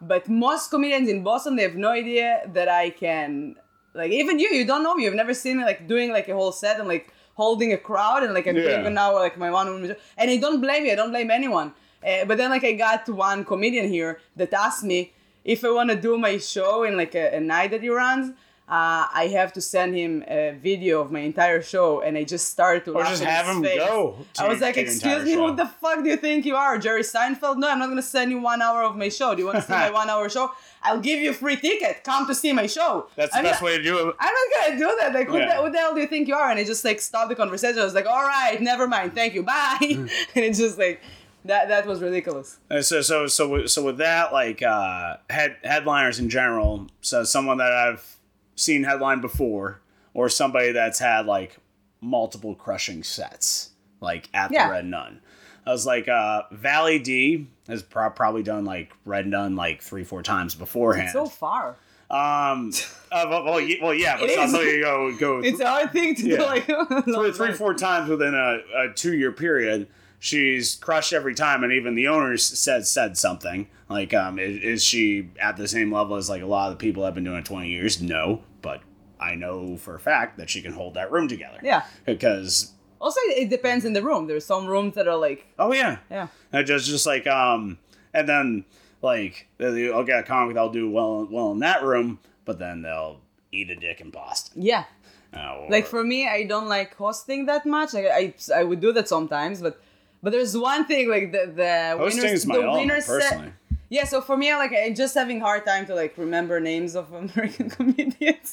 But 0.00 0.28
most 0.28 0.70
comedians 0.70 1.08
in 1.08 1.22
Boston, 1.22 1.56
they 1.56 1.62
have 1.62 1.76
no 1.76 1.90
idea 1.90 2.42
that 2.52 2.68
I 2.68 2.90
can. 2.90 3.56
Like 3.94 4.10
even 4.10 4.38
you, 4.38 4.48
you 4.48 4.64
don't 4.66 4.82
know 4.82 4.94
me. 4.94 5.04
You've 5.04 5.14
never 5.14 5.34
seen 5.34 5.58
me 5.58 5.64
like 5.64 5.86
doing 5.86 6.10
like 6.12 6.28
a 6.28 6.34
whole 6.34 6.52
set 6.52 6.78
and 6.80 6.88
like 6.88 7.12
holding 7.34 7.72
a 7.72 7.78
crowd 7.78 8.22
and 8.22 8.34
like 8.34 8.46
I'm 8.46 8.56
Yeah. 8.56 8.80
even 8.80 8.94
now 8.94 9.14
like 9.14 9.38
my 9.38 9.50
one 9.50 9.68
woman. 9.72 9.96
And 10.16 10.30
I 10.30 10.36
don't 10.36 10.60
blame 10.60 10.84
you. 10.84 10.92
I 10.92 10.94
don't 10.96 11.10
blame 11.10 11.30
anyone. 11.30 11.72
Uh, 12.06 12.24
but 12.26 12.36
then 12.38 12.50
like 12.50 12.64
I 12.64 12.72
got 12.72 13.08
one 13.08 13.44
comedian 13.44 13.88
here 13.88 14.20
that 14.36 14.52
asked 14.52 14.84
me 14.84 15.12
if 15.44 15.64
I 15.64 15.70
want 15.70 15.90
to 15.90 15.96
do 15.96 16.18
my 16.18 16.38
show 16.38 16.82
in 16.84 16.96
like 16.96 17.14
a, 17.14 17.36
a 17.36 17.40
night 17.40 17.70
that 17.70 17.82
he 17.82 17.88
runs. 17.88 18.34
Uh, 18.66 19.04
I 19.12 19.28
have 19.34 19.52
to 19.52 19.60
send 19.60 19.94
him 19.94 20.24
a 20.26 20.52
video 20.58 21.02
of 21.02 21.12
my 21.12 21.20
entire 21.20 21.60
show, 21.60 22.00
and 22.00 22.16
I 22.16 22.24
just 22.24 22.48
started 22.48 22.86
to 22.86 22.94
Or 22.94 23.04
just 23.04 23.22
have 23.22 23.44
him 23.46 23.62
face. 23.62 23.78
go 23.78 24.16
I 24.38 24.48
was 24.48 24.62
like, 24.62 24.78
"Excuse 24.78 25.22
me, 25.22 25.34
show." 25.34 25.48
who 25.50 25.54
the 25.56 25.66
fuck 25.66 26.02
do 26.02 26.08
you 26.08 26.16
think 26.16 26.46
you 26.46 26.56
are, 26.56 26.78
Jerry 26.78 27.02
Seinfeld? 27.02 27.58
No, 27.58 27.68
I'm 27.68 27.78
not 27.78 27.90
gonna 27.90 28.00
send 28.00 28.30
you 28.30 28.40
one 28.40 28.62
hour 28.62 28.82
of 28.82 28.96
my 28.96 29.10
show. 29.10 29.34
Do 29.34 29.40
you 29.42 29.46
want 29.46 29.56
to 29.58 29.62
see 29.62 29.72
my 29.74 29.90
one 30.00 30.08
hour 30.08 30.30
show? 30.30 30.50
I'll 30.82 30.98
give 30.98 31.20
you 31.20 31.30
a 31.30 31.34
free 31.34 31.56
ticket. 31.56 32.04
Come 32.04 32.26
to 32.26 32.34
see 32.34 32.54
my 32.54 32.66
show. 32.66 33.06
That's 33.16 33.32
the 33.32 33.38
I'm 33.38 33.44
best 33.44 33.60
not- 33.60 33.66
way 33.66 33.76
to 33.76 33.82
do 33.82 33.98
it. 34.08 34.16
I'm 34.18 34.32
not 34.32 34.66
gonna 34.66 34.78
do 34.78 34.96
that. 35.00 35.12
Like, 35.12 35.28
who, 35.28 35.36
Yeah. 35.36 35.56
the, 35.56 35.62
who 35.62 35.70
the 35.70 35.78
hell 35.78 35.94
do 35.94 36.00
you 36.00 36.06
think 36.06 36.26
you 36.26 36.34
are? 36.34 36.48
And 36.50 36.58
I 36.58 36.64
just 36.64 36.86
like 36.86 37.02
stopped 37.02 37.28
the 37.28 37.34
conversation. 37.34 37.78
I 37.78 37.84
was 37.84 37.92
like, 37.94 38.06
all 38.06 38.22
right, 38.22 38.58
never 38.62 38.88
mind, 38.88 39.14
thank 39.14 39.34
you, 39.34 39.42
bye. 39.42 39.76
and 39.80 40.08
it's 40.34 40.58
just 40.58 40.78
like 40.78 41.02
that. 41.44 41.68
That 41.68 41.86
was 41.86 42.00
ridiculous. 42.00 42.56
Uh, 42.70 42.80
So 42.80 43.02
so 43.02 43.26
so 43.26 43.46
with- 43.46 43.70
so 43.70 43.82
with 43.84 43.98
that, 43.98 44.32
like 44.32 44.62
uh, 44.62 45.18
head 45.28 45.56
headliners 45.62 46.18
in 46.18 46.30
general. 46.30 46.86
So 47.02 47.24
someone 47.24 47.58
that 47.58 47.70
I've 47.72 48.16
seen 48.56 48.84
headline 48.84 49.20
before, 49.20 49.80
or 50.12 50.28
somebody 50.28 50.72
that's 50.72 50.98
had 50.98 51.26
like 51.26 51.56
multiple 52.00 52.54
crushing 52.54 53.02
sets, 53.02 53.70
like 54.00 54.28
at 54.34 54.50
Yeah. 54.52 54.66
the 54.68 54.72
Red 54.72 54.86
Nun. 54.86 55.20
I 55.66 55.70
was 55.70 55.86
like, 55.86 56.08
uh, 56.08 56.42
Valley 56.52 56.98
D 56.98 57.46
has 57.68 57.82
pro- 57.82 58.10
probably 58.10 58.42
done 58.42 58.64
like 58.64 58.92
Red 59.04 59.26
Nun 59.26 59.56
like 59.56 59.80
three 59.82 60.04
four 60.04 60.22
times 60.22 60.54
beforehand. 60.54 61.10
So 61.10 61.24
far, 61.26 61.76
um, 62.10 62.70
uh, 63.10 63.26
well, 63.30 63.44
well, 63.44 63.60
ye- 63.60 63.78
well, 63.82 63.94
yeah, 63.94 64.18
but 64.20 64.28
It 64.28 64.38
it's 64.38 64.52
you 64.52 64.82
go 64.82 65.16
go 65.18 65.38
it's 65.42 65.62
hard 65.62 65.92
thing 65.92 66.14
to 66.16 66.22
Yeah. 66.28 66.36
do. 66.36 66.42
Like 66.44 66.64
three, 67.04 67.32
three, 67.32 67.52
four 67.52 67.72
times 67.74 68.10
within 68.10 68.34
a, 68.34 68.58
a 68.76 68.92
two 68.94 69.14
year 69.14 69.32
period. 69.32 69.88
She's 70.18 70.76
crushed 70.76 71.12
every 71.12 71.34
time, 71.34 71.64
and 71.64 71.72
even 71.72 71.94
the 71.94 72.08
owners 72.08 72.44
said 72.46 72.86
said 72.86 73.16
something 73.16 73.68
like, 73.88 74.14
um, 74.14 74.38
is, 74.38 74.56
is 74.62 74.84
she 74.84 75.30
at 75.40 75.56
the 75.56 75.68
same 75.68 75.92
level 75.92 76.16
as 76.16 76.28
like 76.28 76.42
a 76.42 76.46
lot 76.46 76.70
of 76.72 76.78
the 76.78 76.82
people 76.82 77.02
that 77.02 77.08
have 77.08 77.14
been 77.14 77.24
doing 77.24 77.38
it 77.38 77.44
twenty 77.44 77.70
years? 77.70 78.00
No, 78.00 78.42
but 78.62 78.80
I 79.20 79.34
know 79.34 79.76
for 79.76 79.94
a 79.94 80.00
fact 80.00 80.38
that 80.38 80.50
she 80.50 80.62
can 80.62 80.72
hold 80.72 80.94
that 80.94 81.10
room 81.10 81.28
together. 81.28 81.58
Yeah. 81.62 81.82
because 82.04 82.72
Also, 83.00 83.20
it 83.28 83.48
depends 83.50 83.84
in 83.84 83.92
the 83.92 84.02
room. 84.02 84.26
There's 84.26 84.44
some 84.46 84.66
rooms 84.66 84.94
that 84.94 85.06
are 85.08 85.16
like, 85.16 85.46
oh 85.58 85.72
yeah, 85.72 85.98
yeah, 86.10 86.28
and 86.52 86.66
just 86.66 86.86
just 86.86 87.06
like 87.06 87.26
um, 87.26 87.78
and 88.12 88.28
then 88.28 88.64
like 89.02 89.48
I'll 89.60 90.04
get 90.04 90.20
a 90.20 90.22
comic 90.22 90.54
that'll 90.54 90.70
do 90.72 90.90
well 90.90 91.26
well 91.30 91.52
in 91.52 91.58
that 91.60 91.82
room, 91.82 92.18
but 92.44 92.58
then 92.58 92.82
they'll 92.82 93.20
eat 93.52 93.70
a 93.70 93.76
dick 93.76 94.00
in 94.00 94.10
Boston. 94.10 94.62
yeah. 94.62 94.84
Uh, 95.32 95.66
Like 95.68 95.86
for 95.86 96.04
me, 96.04 96.28
I 96.28 96.44
don't 96.44 96.68
like 96.68 96.94
hosting 96.94 97.46
that 97.46 97.66
much. 97.66 97.92
Like 97.92 98.06
I, 98.06 98.34
I 98.54 98.62
would 98.62 98.80
do 98.80 98.92
that 98.92 99.08
sometimes, 99.08 99.60
but 99.60 99.80
but 100.22 100.30
there's 100.30 100.56
one 100.56 100.86
thing 100.86 101.10
like 101.10 101.32
the 101.32 101.52
the 101.54 101.96
hosting 101.98 102.22
winners, 102.22 102.40
is 102.40 102.46
my 102.46 102.56
the 102.56 102.62
element, 102.62 103.04
personally. 103.04 103.46
set. 103.48 103.52
Yeah, 103.96 104.04
so 104.12 104.20
for 104.28 104.36
me, 104.42 104.46
like 104.62 104.72
I'm 104.76 104.94
just 105.02 105.14
having 105.14 105.38
hard 105.48 105.62
time 105.64 105.84
to 105.86 105.94
like 106.02 106.12
remember 106.26 106.54
names 106.72 106.92
of 107.00 107.12
American 107.24 107.66
comedians. 107.76 108.48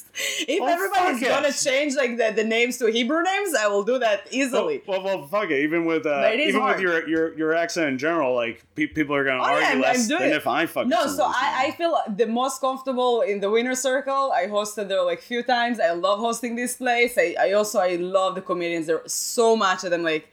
If 0.52 0.60
Well, 0.60 0.68
everybody's 0.76 1.20
gonna 1.32 1.48
it. 1.48 1.60
change 1.68 1.92
like 2.02 2.12
the, 2.20 2.28
the 2.40 2.44
names 2.56 2.74
to 2.78 2.86
Hebrew 2.98 3.22
names, 3.32 3.50
I 3.62 3.66
will 3.72 3.82
do 3.92 3.96
that 4.06 4.20
easily. 4.30 4.76
Well, 4.86 5.02
well, 5.02 5.18
well, 5.18 5.26
fuck 5.34 5.48
it. 5.50 5.60
Even 5.66 5.84
with 5.90 6.04
uh, 6.06 6.30
even 6.32 6.60
hard. 6.60 6.76
with 6.76 6.82
your 6.86 6.96
your 7.12 7.24
your 7.40 7.50
accent 7.62 7.86
in 7.92 7.98
general, 8.06 8.30
like 8.44 8.56
pe- 8.76 8.86
people 8.98 9.14
are 9.16 9.24
gonna 9.24 9.42
Oh, 9.42 9.48
yeah, 9.48 9.54
argue 9.54 9.68
I'm- 9.68 9.80
less 9.80 10.00
I'm 10.10 10.18
than 10.20 10.32
if 10.40 10.46
I 10.46 10.66
fucking. 10.66 10.88
No, 10.96 11.02
so 11.18 11.24
I, 11.26 11.48
I 11.66 11.70
feel 11.78 11.92
the 12.22 12.26
most 12.42 12.60
comfortable 12.60 13.14
in 13.22 13.40
the 13.40 13.50
winner 13.56 13.74
circle. 13.88 14.22
I 14.40 14.42
hosted 14.56 14.86
there 14.90 15.02
like 15.10 15.20
few 15.32 15.42
times. 15.42 15.76
I 15.80 15.90
love 16.06 16.18
hosting 16.28 16.52
this 16.62 16.76
place. 16.76 17.12
I, 17.18 17.28
I 17.46 17.52
also 17.58 17.76
I 17.80 17.96
love 17.96 18.36
the 18.36 18.42
comedians 18.50 18.86
there 18.86 19.02
so 19.06 19.56
much 19.56 19.82
and 19.84 19.92
I'm 19.96 20.04
like 20.14 20.26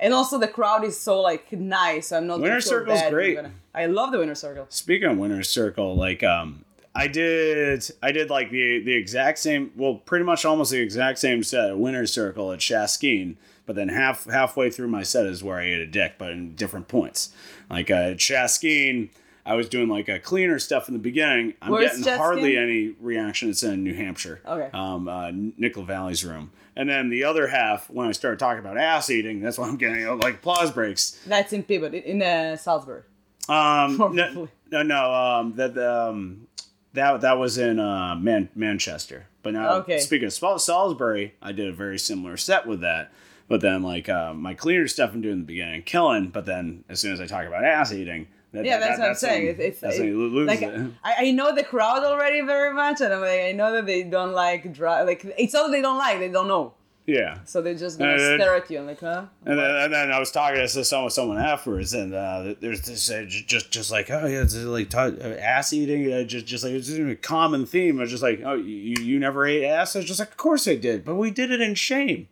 and 0.00 0.12
also 0.12 0.38
the 0.38 0.48
crowd 0.48 0.84
is 0.84 0.98
so 0.98 1.20
like 1.20 1.52
nice. 1.52 2.12
I'm 2.12 2.26
not 2.26 2.40
Winner 2.40 2.60
so 2.60 2.70
circle's 2.70 3.00
bad 3.00 3.12
great. 3.12 3.32
even. 3.32 3.54
I 3.74 3.86
love 3.86 4.12
the 4.12 4.18
winner 4.18 4.34
circle. 4.34 4.66
Speaking 4.68 5.08
of 5.08 5.18
winner's 5.18 5.48
circle, 5.48 5.96
like 5.96 6.22
um, 6.22 6.64
I 6.94 7.08
did 7.08 7.84
I 8.02 8.12
did 8.12 8.30
like 8.30 8.50
the 8.50 8.82
the 8.82 8.94
exact 8.94 9.38
same, 9.38 9.72
well, 9.76 9.96
pretty 9.96 10.24
much 10.24 10.44
almost 10.44 10.70
the 10.70 10.80
exact 10.80 11.18
same 11.18 11.42
set 11.42 11.70
at 11.70 11.78
winner's 11.78 12.12
circle 12.12 12.52
at 12.52 12.60
Shaskeen. 12.60 13.36
But 13.66 13.76
then 13.76 13.88
half 13.88 14.24
halfway 14.26 14.70
through 14.70 14.88
my 14.88 15.02
set 15.02 15.26
is 15.26 15.42
where 15.42 15.58
I 15.58 15.64
ate 15.64 15.80
a 15.80 15.86
dick, 15.86 16.14
but 16.18 16.30
in 16.30 16.54
different 16.54 16.86
points. 16.86 17.32
Like 17.70 17.90
uh, 17.90 17.94
at 17.94 18.18
Shaskeen, 18.18 19.08
I 19.46 19.54
was 19.54 19.68
doing 19.68 19.88
like 19.88 20.08
a 20.08 20.18
cleaner 20.18 20.58
stuff 20.58 20.88
in 20.88 20.94
the 20.94 21.00
beginning. 21.00 21.54
I'm 21.62 21.72
Where's 21.72 21.98
getting 21.98 22.18
hardly 22.18 22.56
any 22.56 22.94
reaction. 23.00 23.50
It's 23.50 23.62
in 23.62 23.82
New 23.82 23.94
Hampshire. 23.94 24.40
Okay. 24.46 24.68
Um, 24.72 25.08
uh, 25.08 25.30
Nickel 25.32 25.84
Valley's 25.84 26.24
room. 26.24 26.50
And 26.76 26.88
then 26.88 27.08
the 27.08 27.24
other 27.24 27.46
half, 27.46 27.88
when 27.88 28.08
I 28.08 28.12
started 28.12 28.38
talking 28.40 28.58
about 28.58 28.76
ass 28.76 29.08
eating, 29.10 29.40
that's 29.40 29.58
why 29.58 29.68
I'm 29.68 29.76
getting 29.76 30.00
you 30.00 30.06
know, 30.06 30.14
like 30.16 30.34
applause 30.34 30.70
breaks. 30.72 31.20
That's 31.26 31.52
in 31.52 31.62
Peabody, 31.62 31.98
in 31.98 32.20
uh, 32.22 32.56
Salisbury. 32.56 33.02
Um, 33.48 33.96
no, 34.14 34.48
no, 34.70 34.82
no. 34.82 35.12
Um, 35.12 35.54
that 35.56 35.76
um, 35.78 36.46
that 36.94 37.20
that 37.20 37.38
was 37.38 37.58
in 37.58 37.78
uh, 37.78 38.14
Man- 38.16 38.48
Manchester. 38.54 39.26
But 39.42 39.52
now, 39.52 39.74
Okay. 39.74 39.98
speaking 40.00 40.26
of 40.26 40.60
Salisbury, 40.60 41.34
I 41.42 41.52
did 41.52 41.68
a 41.68 41.72
very 41.72 41.98
similar 41.98 42.36
set 42.36 42.66
with 42.66 42.80
that. 42.80 43.12
But 43.46 43.60
then, 43.60 43.82
like 43.82 44.08
uh, 44.08 44.32
my 44.32 44.54
cleaner 44.54 44.88
stuff 44.88 45.10
I'm 45.12 45.20
doing 45.20 45.34
in 45.34 45.38
the 45.40 45.44
beginning, 45.46 45.82
killing. 45.82 46.28
But 46.30 46.46
then, 46.46 46.82
as 46.88 46.98
soon 46.98 47.12
as 47.12 47.20
I 47.20 47.26
talk 47.26 47.46
about 47.46 47.62
ass 47.64 47.92
eating, 47.92 48.26
that, 48.54 48.64
Yeah, 48.64 48.78
that- 48.78 48.86
that's 48.86 48.98
what 49.00 49.08
I'm 49.10 49.14
saying. 49.14 49.46
when- 49.46 49.50
It's, 49.56 49.60
it's, 49.60 49.80
that's 49.80 49.96
it- 49.96 50.00
when 50.00 50.08
you 50.08 50.28
lose 50.28 50.48
like. 50.48 50.62
I, 51.04 51.26
I 51.26 51.30
know 51.32 51.54
the 51.54 51.64
crowd 51.64 52.04
already 52.04 52.40
very 52.40 52.72
much, 52.72 53.00
and 53.00 53.12
I'm 53.12 53.20
like 53.20 53.40
I 53.40 53.52
know 53.52 53.72
that 53.72 53.86
they 53.86 54.02
don't 54.04 54.32
like 54.32 54.72
dry. 54.72 55.02
Like 55.02 55.24
it's 55.38 55.54
all 55.54 55.70
they 55.70 55.82
don't 55.82 55.98
like, 55.98 56.18
they 56.18 56.28
don't 56.30 56.48
know. 56.48 56.74
Yeah. 57.06 57.40
So 57.44 57.60
they're 57.60 57.74
just 57.74 57.98
gonna 57.98 58.14
Uh, 58.14 58.36
stare 58.38 58.54
at 58.56 58.70
you 58.70 58.78
and 58.78 58.86
like, 58.86 59.00
huh? 59.00 59.26
And 59.44 59.58
then, 59.58 59.70
and 59.76 59.92
then 59.92 60.10
I 60.10 60.18
was 60.18 60.30
talking 60.30 60.56
to 60.56 60.84
someone, 60.84 61.10
someone 61.10 61.36
afterwards, 61.38 61.92
and 61.92 62.14
uh, 62.14 62.54
there's 62.60 62.80
this 62.80 63.10
uh, 63.10 63.24
just 63.28 63.70
just 63.70 63.90
like 63.90 64.08
oh 64.10 64.24
yeah, 64.26 64.40
it's 64.40 64.54
like 64.54 64.88
ta- 64.88 65.12
uh, 65.20 65.36
ass 65.38 65.74
eating, 65.74 66.10
uh, 66.10 66.22
just 66.24 66.46
just 66.46 66.64
like 66.64 66.72
it's 66.72 66.86
just 66.86 66.98
a 66.98 67.14
common 67.14 67.66
theme. 67.66 68.00
It's 68.00 68.10
just 68.10 68.22
like 68.22 68.40
oh 68.42 68.54
you 68.54 68.96
you 69.02 69.18
never 69.18 69.44
ate 69.44 69.66
ass. 69.66 69.94
I 69.94 69.98
was 69.98 70.06
just 70.06 70.18
like 70.18 70.30
of 70.30 70.38
course 70.38 70.66
I 70.66 70.76
did, 70.76 71.04
but 71.04 71.16
we 71.16 71.30
did 71.30 71.50
it 71.50 71.60
in 71.60 71.74
shame, 71.74 72.26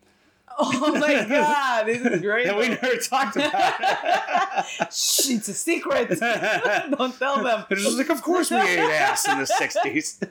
Oh 0.58 0.96
my 0.98 1.24
god, 1.28 1.86
this 1.86 2.00
is 2.02 2.20
great. 2.20 2.46
and 2.48 2.56
we 2.56 2.68
never 2.68 2.96
talked 2.96 3.36
about 3.36 3.52
it. 3.80 4.66
Shh, 4.92 5.30
it's 5.30 5.48
a 5.48 5.54
secret. 5.54 6.08
Don't 6.20 7.18
tell 7.18 7.42
them. 7.42 7.64
It's 7.70 7.82
just 7.82 7.96
like 7.98 8.10
of 8.10 8.22
course 8.22 8.50
we 8.50 8.58
ate 8.58 8.78
ass 8.78 9.26
in 9.28 9.38
the 9.38 9.44
'60s. 9.44 10.28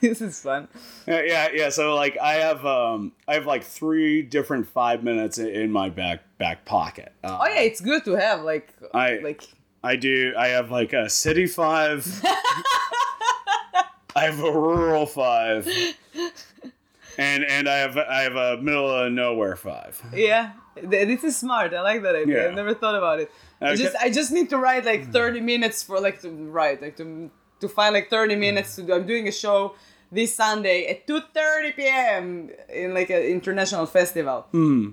this 0.00 0.20
is 0.20 0.40
fun. 0.42 0.66
yeah, 1.06 1.22
yeah, 1.22 1.48
yeah. 1.52 1.68
So 1.68 1.94
like 1.94 2.18
I 2.20 2.34
have 2.34 2.66
um 2.66 3.12
I 3.28 3.34
have 3.34 3.46
like 3.46 3.62
three 3.64 4.22
different 4.22 4.66
five 4.66 5.02
minutes 5.04 5.38
in- 5.38 5.48
in 5.48 5.70
my 5.72 5.88
back 5.88 6.20
back 6.38 6.64
pocket. 6.64 7.12
Uh, 7.22 7.38
Oh 7.40 7.46
yeah, 7.46 7.60
it's 7.60 7.80
good 7.80 8.04
to 8.06 8.12
have 8.12 8.42
like 8.42 8.74
I- 8.92 9.18
like 9.22 9.42
I 9.82 9.96
do. 9.96 10.34
I 10.36 10.48
have 10.48 10.70
like 10.70 10.92
a 10.92 11.08
city 11.08 11.46
five. 11.46 12.06
I 14.16 14.24
have 14.24 14.40
a 14.42 14.50
rural 14.50 15.06
five, 15.06 15.66
and 17.20 17.44
and 17.44 17.68
I 17.68 17.76
have 17.84 17.96
I 17.98 18.20
have 18.22 18.36
a 18.36 18.56
middle 18.60 18.90
of 18.90 19.12
nowhere 19.12 19.56
five. 19.56 20.00
yeah. 20.14 20.52
This 20.82 21.24
is 21.24 21.36
smart. 21.36 21.74
I 21.74 21.82
like 21.82 22.02
that 22.02 22.14
idea. 22.14 22.44
Yeah. 22.44 22.48
I 22.50 22.54
never 22.54 22.74
thought 22.74 22.94
about 22.94 23.20
it. 23.20 23.30
I 23.60 23.74
just 23.76 23.94
I 23.96 24.08
just 24.10 24.30
need 24.32 24.48
to 24.50 24.56
write 24.58 24.84
like 24.84 25.12
30 25.12 25.40
minutes 25.40 25.82
for 25.82 26.00
like 26.00 26.20
to 26.22 26.30
write 26.30 26.80
like 26.80 26.96
to 26.96 27.30
to 27.60 27.68
find 27.68 27.92
like 27.94 28.08
30 28.08 28.36
minutes 28.36 28.76
to 28.76 28.82
do. 28.82 28.94
I'm 28.94 29.06
doing 29.06 29.28
a 29.28 29.32
show 29.32 29.74
this 30.10 30.34
Sunday 30.34 30.86
at 30.92 31.06
2:30 31.06 31.76
p.m. 31.76 32.50
in 32.72 32.94
like 32.94 33.10
an 33.10 33.22
international 33.22 33.86
festival. 33.86 34.46
Hmm. 34.52 34.90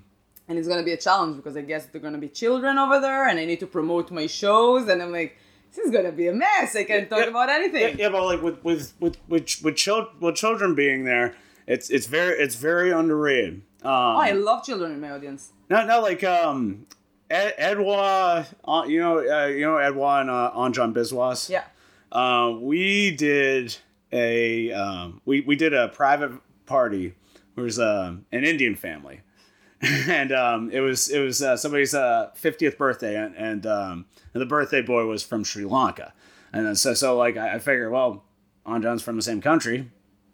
And 0.49 0.57
it's 0.57 0.67
gonna 0.67 0.83
be 0.83 0.93
a 0.93 0.97
challenge 0.97 1.35
because 1.37 1.55
I 1.57 1.61
guess 1.61 1.85
there 1.87 1.99
are 2.01 2.03
gonna 2.03 2.17
be 2.17 2.29
children 2.29 2.77
over 2.77 2.99
there, 2.99 3.27
and 3.27 3.37
I 3.39 3.45
need 3.45 3.59
to 3.59 3.67
promote 3.67 4.11
my 4.11 4.27
shows, 4.27 4.87
and 4.89 5.01
I'm 5.03 5.11
like, 5.11 5.35
this 5.73 5.85
is 5.85 5.91
gonna 5.91 6.11
be 6.23 6.27
a 6.27 6.33
mess. 6.33 6.75
I 6.75 6.83
can't 6.85 7.09
talk 7.09 7.19
Yeah. 7.25 7.33
about 7.35 7.49
anything. 7.49 7.81
Yeah, 7.97 8.03
yeah, 8.03 8.09
but 8.09 8.23
like 8.31 8.41
with 8.41 8.57
with 8.63 8.93
with 8.99 9.17
with 9.27 9.45
with, 9.63 9.75
chil- 9.75 10.11
with 10.21 10.35
children 10.35 10.73
being 10.75 11.03
there, 11.03 11.35
it's 11.67 11.89
it's 11.89 12.07
very 12.07 12.37
it's 12.39 12.55
very 12.55 12.91
underrated. 12.91 13.61
Um, 13.83 13.91
Oh, 13.91 14.17
I 14.17 14.31
love 14.31 14.63
children 14.63 14.91
in 14.91 14.99
my 14.99 15.11
audience. 15.11 15.51
not 15.69 15.87
not 15.87 16.01
like 16.01 16.23
um, 16.23 16.87
Ed, 17.29 17.53
Edouard, 17.57 18.47
uh, 18.65 18.83
you 18.87 18.99
know 18.99 19.19
uh, 19.19 19.45
you 19.47 19.61
know 19.65 19.77
Edouard 19.77 20.21
and 20.21 20.29
uh, 20.29 20.51
Anjan 20.55 20.93
Biswas. 20.93 21.49
Yeah. 21.49 21.63
Uh, 22.11 22.51
we 22.59 23.11
did 23.11 23.75
a 24.11 24.71
um, 24.71 25.21
we 25.25 25.41
we 25.41 25.55
did 25.55 25.73
a 25.73 25.89
private 25.89 26.31
party. 26.65 27.13
There 27.55 27.63
was 27.63 27.79
um 27.79 28.25
an 28.31 28.43
Indian 28.43 28.75
family, 28.75 29.21
and 29.81 30.31
um, 30.31 30.69
it 30.71 30.79
was 30.79 31.09
it 31.09 31.19
was 31.19 31.41
uh, 31.41 31.57
somebody's 31.57 31.93
uh, 31.93 32.29
50th 32.41 32.77
birthday, 32.77 33.15
and 33.15 33.35
and, 33.35 33.65
um, 33.67 34.05
and 34.33 34.41
the 34.41 34.45
birthday 34.45 34.81
boy 34.81 35.05
was 35.05 35.23
from 35.23 35.43
Sri 35.43 35.65
Lanka, 35.65 36.13
and 36.53 36.65
then 36.65 36.75
so 36.75 36.93
so 36.93 37.17
like 37.17 37.35
I, 37.37 37.55
I 37.55 37.59
figured, 37.59 37.91
well, 37.91 38.23
Anjan's 38.65 39.01
from 39.01 39.15
the 39.17 39.21
same 39.21 39.41
country, 39.41 39.89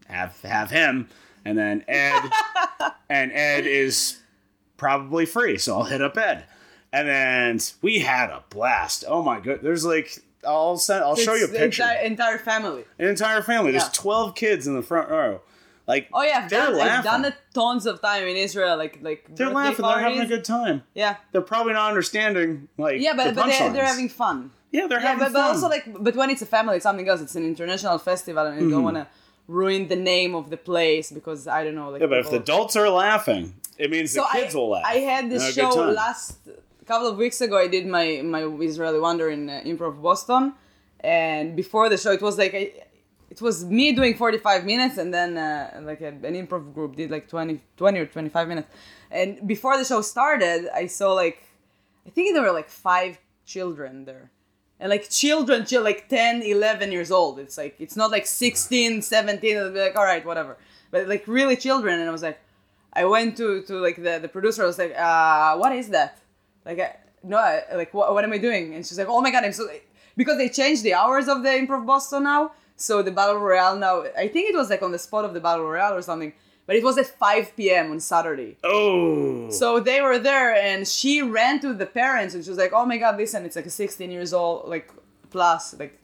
have 0.07 0.39
have 0.41 0.69
him, 0.69 1.07
and 1.45 1.57
then 1.57 1.83
Ed, 1.87 2.29
and 3.09 3.31
Ed 3.31 3.65
is 3.65 4.19
probably 4.77 5.25
free, 5.25 5.57
so 5.57 5.77
I'll 5.77 5.83
hit 5.85 6.01
up 6.01 6.17
Ed. 6.17 6.45
And 6.91 7.07
then 7.07 7.59
we 7.81 7.99
had 7.99 8.29
a 8.29 8.43
blast. 8.49 9.03
Oh 9.07 9.23
my 9.23 9.39
god! 9.39 9.59
There's 9.63 9.83
like 9.85 10.19
I'll 10.47 10.77
send 10.77 11.03
I'll 11.03 11.15
show 11.15 11.33
you 11.33 11.45
a 11.45 11.47
It's 11.49 11.57
picture 11.57 11.83
Entire, 11.83 12.03
entire 12.05 12.37
family. 12.37 12.85
an 12.99 13.07
entire 13.07 13.41
family. 13.41 13.71
There's 13.71 13.89
12 13.89 14.35
kids 14.35 14.67
in 14.67 14.75
the 14.75 14.81
front 14.83 15.09
row. 15.09 15.41
Like, 15.87 16.07
Oh 16.13 16.21
yeah, 16.23 16.41
I've 16.43 16.49
they're 16.49 16.67
done, 16.67 16.73
I've 16.75 16.87
laughing. 17.05 17.11
done 17.11 17.25
it 17.25 17.35
tons 17.53 17.85
of 17.85 18.01
time 18.01 18.23
in 18.23 18.37
Israel. 18.37 18.77
Like 18.77 18.99
like 19.01 19.25
They're 19.35 19.49
laughing. 19.49 19.83
They're 19.85 19.99
having 19.99 20.19
a 20.19 20.27
good 20.27 20.45
time. 20.45 20.83
Yeah, 20.93 21.17
They're 21.31 21.41
probably 21.41 21.73
not 21.73 21.89
understanding 21.89 22.67
like 22.77 23.01
yeah, 23.01 23.13
but 23.15 23.29
the 23.29 23.33
but 23.33 23.47
they're, 23.47 23.73
they're 23.73 23.85
having 23.85 24.07
fun. 24.07 24.51
yeah, 24.71 24.87
they're 24.87 24.99
Yeah, 25.01 25.07
having 25.07 25.23
but, 25.25 25.33
but 25.33 25.41
also 25.41 25.67
like, 25.67 25.85
but 25.99 26.15
when 26.15 26.29
it's 26.29 26.41
a 26.41 26.45
family, 26.45 26.75
it's 26.77 26.83
something 26.83 27.07
else. 27.09 27.21
It's 27.21 27.35
an 27.35 27.43
international 27.45 27.97
festival, 27.97 28.45
and 28.45 28.61
you 28.61 28.69
don't 28.69 28.83
mm-hmm. 28.83 28.83
want 28.83 28.97
to 28.97 29.07
ruin 29.47 29.87
the 29.87 29.95
name 29.95 30.35
of 30.35 30.49
the 30.49 30.57
place 30.57 31.11
because 31.11 31.47
I 31.47 31.63
don't 31.63 31.75
know. 31.75 31.89
Like, 31.89 32.01
yeah, 32.01 32.07
but 32.07 32.19
if 32.19 32.29
the 32.29 32.37
adults 32.37 32.75
are 32.75 32.89
laughing, 32.89 33.55
it 33.77 33.91
means 33.91 34.13
the 34.13 34.21
so 34.21 34.27
kids 34.31 34.55
I, 34.55 34.57
will 34.57 34.69
laugh. 34.71 34.83
I 34.85 34.95
had 34.95 35.29
this 35.29 35.43
Have 35.43 35.51
a 35.51 35.61
good 35.61 35.73
show 35.73 35.89
last 35.89 36.37
couple 36.85 37.07
of 37.07 37.17
weeks 37.17 37.41
ago. 37.41 37.57
I 37.57 37.67
did 37.67 37.85
my 37.87 38.21
my 38.23 38.43
Israeli 38.43 38.99
Wonder 38.99 39.29
in 39.29 39.49
uh, 39.49 39.61
Improv 39.65 40.01
Boston, 40.01 40.53
and 40.99 41.55
before 41.55 41.89
the 41.89 41.97
show, 41.97 42.11
it 42.11 42.21
was 42.21 42.37
like 42.37 42.53
I, 42.53 42.71
it 43.29 43.41
was 43.41 43.65
me 43.65 43.93
doing 43.93 44.15
45 44.15 44.63
minutes, 44.63 44.97
and 44.97 45.13
then 45.13 45.37
uh, 45.37 45.81
like 45.83 46.01
a, 46.01 46.09
an 46.09 46.35
improv 46.35 46.73
group 46.73 46.95
did 46.95 47.09
like 47.09 47.27
20, 47.27 47.59
20 47.77 47.99
or 47.99 48.05
25 48.05 48.47
minutes. 48.47 48.67
And 49.09 49.47
before 49.47 49.75
the 49.75 49.85
show 49.85 50.01
started, 50.01 50.69
I 50.73 50.85
saw 50.85 51.13
like 51.13 51.41
I 52.05 52.09
think 52.09 52.35
there 52.35 52.43
were 52.43 52.51
like 52.51 52.69
five 52.69 53.17
children 53.45 54.05
there. 54.05 54.29
And 54.84 54.89
like 54.89 55.09
children, 55.09 55.65
like 55.81 56.09
10, 56.09 56.41
11 56.41 56.91
years 56.91 57.09
old. 57.09 57.39
It's 57.39 57.57
like, 57.57 57.77
it's 57.79 57.95
not 57.95 58.11
like 58.11 58.25
16, 58.25 59.01
17. 59.01 59.55
It'll 59.55 59.71
be 59.71 59.79
like, 59.79 59.95
all 59.95 60.03
right, 60.03 60.25
whatever. 60.25 60.57
But 60.91 61.07
like 61.07 61.25
really 61.25 61.55
children. 61.55 62.01
And 62.01 62.09
I 62.09 62.11
was 62.11 62.21
like, 62.21 62.38
I 62.91 63.05
went 63.05 63.38
to, 63.38 63.61
to 63.61 63.79
like 63.79 63.95
the, 63.95 64.19
the 64.21 64.27
producer. 64.27 64.61
I 64.61 64.65
was 64.65 64.77
like, 64.77 64.93
uh, 64.93 65.55
what 65.55 65.71
is 65.71 65.88
that? 65.91 66.19
Like, 66.65 66.81
I, 66.81 66.97
no, 67.23 67.38
I, 67.38 67.63
like, 67.75 67.93
what, 67.93 68.13
what 68.13 68.25
am 68.25 68.34
I 68.34 68.38
doing? 68.38 68.75
And 68.75 68.86
she's 68.86 68.99
like, 68.99 69.07
oh 69.07 69.21
my 69.21 69.31
God, 69.31 69.45
I'm 69.45 69.53
so, 69.53 69.69
because 70.17 70.38
they 70.38 70.49
changed 70.49 70.84
the 70.84 70.95
hours 70.95 71.29
of 71.29 71.43
the 71.43 71.49
Improv 71.49 71.86
Boston 71.86 72.23
now. 72.23 72.51
So 72.75 73.01
the 73.01 73.11
Battle 73.11 73.38
Royale 73.38 73.77
now, 73.77 74.03
I 74.17 74.27
think 74.27 74.49
it 74.49 74.55
was 74.57 74.69
like 74.69 74.81
on 74.81 74.91
the 74.91 74.99
spot 74.99 75.23
of 75.23 75.34
the 75.34 75.39
Battle 75.39 75.63
Royale 75.63 75.93
or 75.93 76.01
something. 76.01 76.34
But 76.66 76.78
it 76.78 76.84
was 76.84 76.97
at 76.97 77.07
5 77.07 77.57
p.m. 77.57 77.91
on 77.91 77.99
Saturday. 77.99 78.55
oh, 78.64 79.49
So 79.51 79.80
they 79.82 80.01
were 80.01 80.18
there, 80.18 80.55
and 80.55 80.88
she 80.88 81.22
ran 81.22 81.59
to 81.59 81.74
the 81.74 81.86
parents, 81.86 82.34
and 82.36 82.43
she 82.43 82.49
was 82.49 82.57
like, 82.57 82.72
"Oh 82.74 82.86
my 82.86 82.97
God, 82.97 83.18
listen, 83.18 83.43
it's 83.45 83.55
like 83.57 83.66
a 83.66 83.70
16 83.70 84.09
years 84.09 84.34
old, 84.34 84.70
like 84.70 84.89
plus, 85.30 85.78
like 85.78 85.99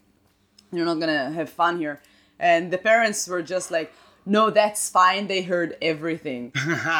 you're 0.72 0.86
not 0.86 1.00
gonna 1.00 1.32
have 1.32 1.50
fun 1.50 1.78
here." 1.78 2.02
And 2.40 2.72
the 2.72 2.78
parents 2.78 3.26
were 3.28 3.42
just 3.42 3.72
like, 3.72 3.94
"No, 4.26 4.50
that's 4.50 4.90
fine. 4.90 5.28
They 5.28 5.42
heard 5.44 5.78
everything." 5.82 6.52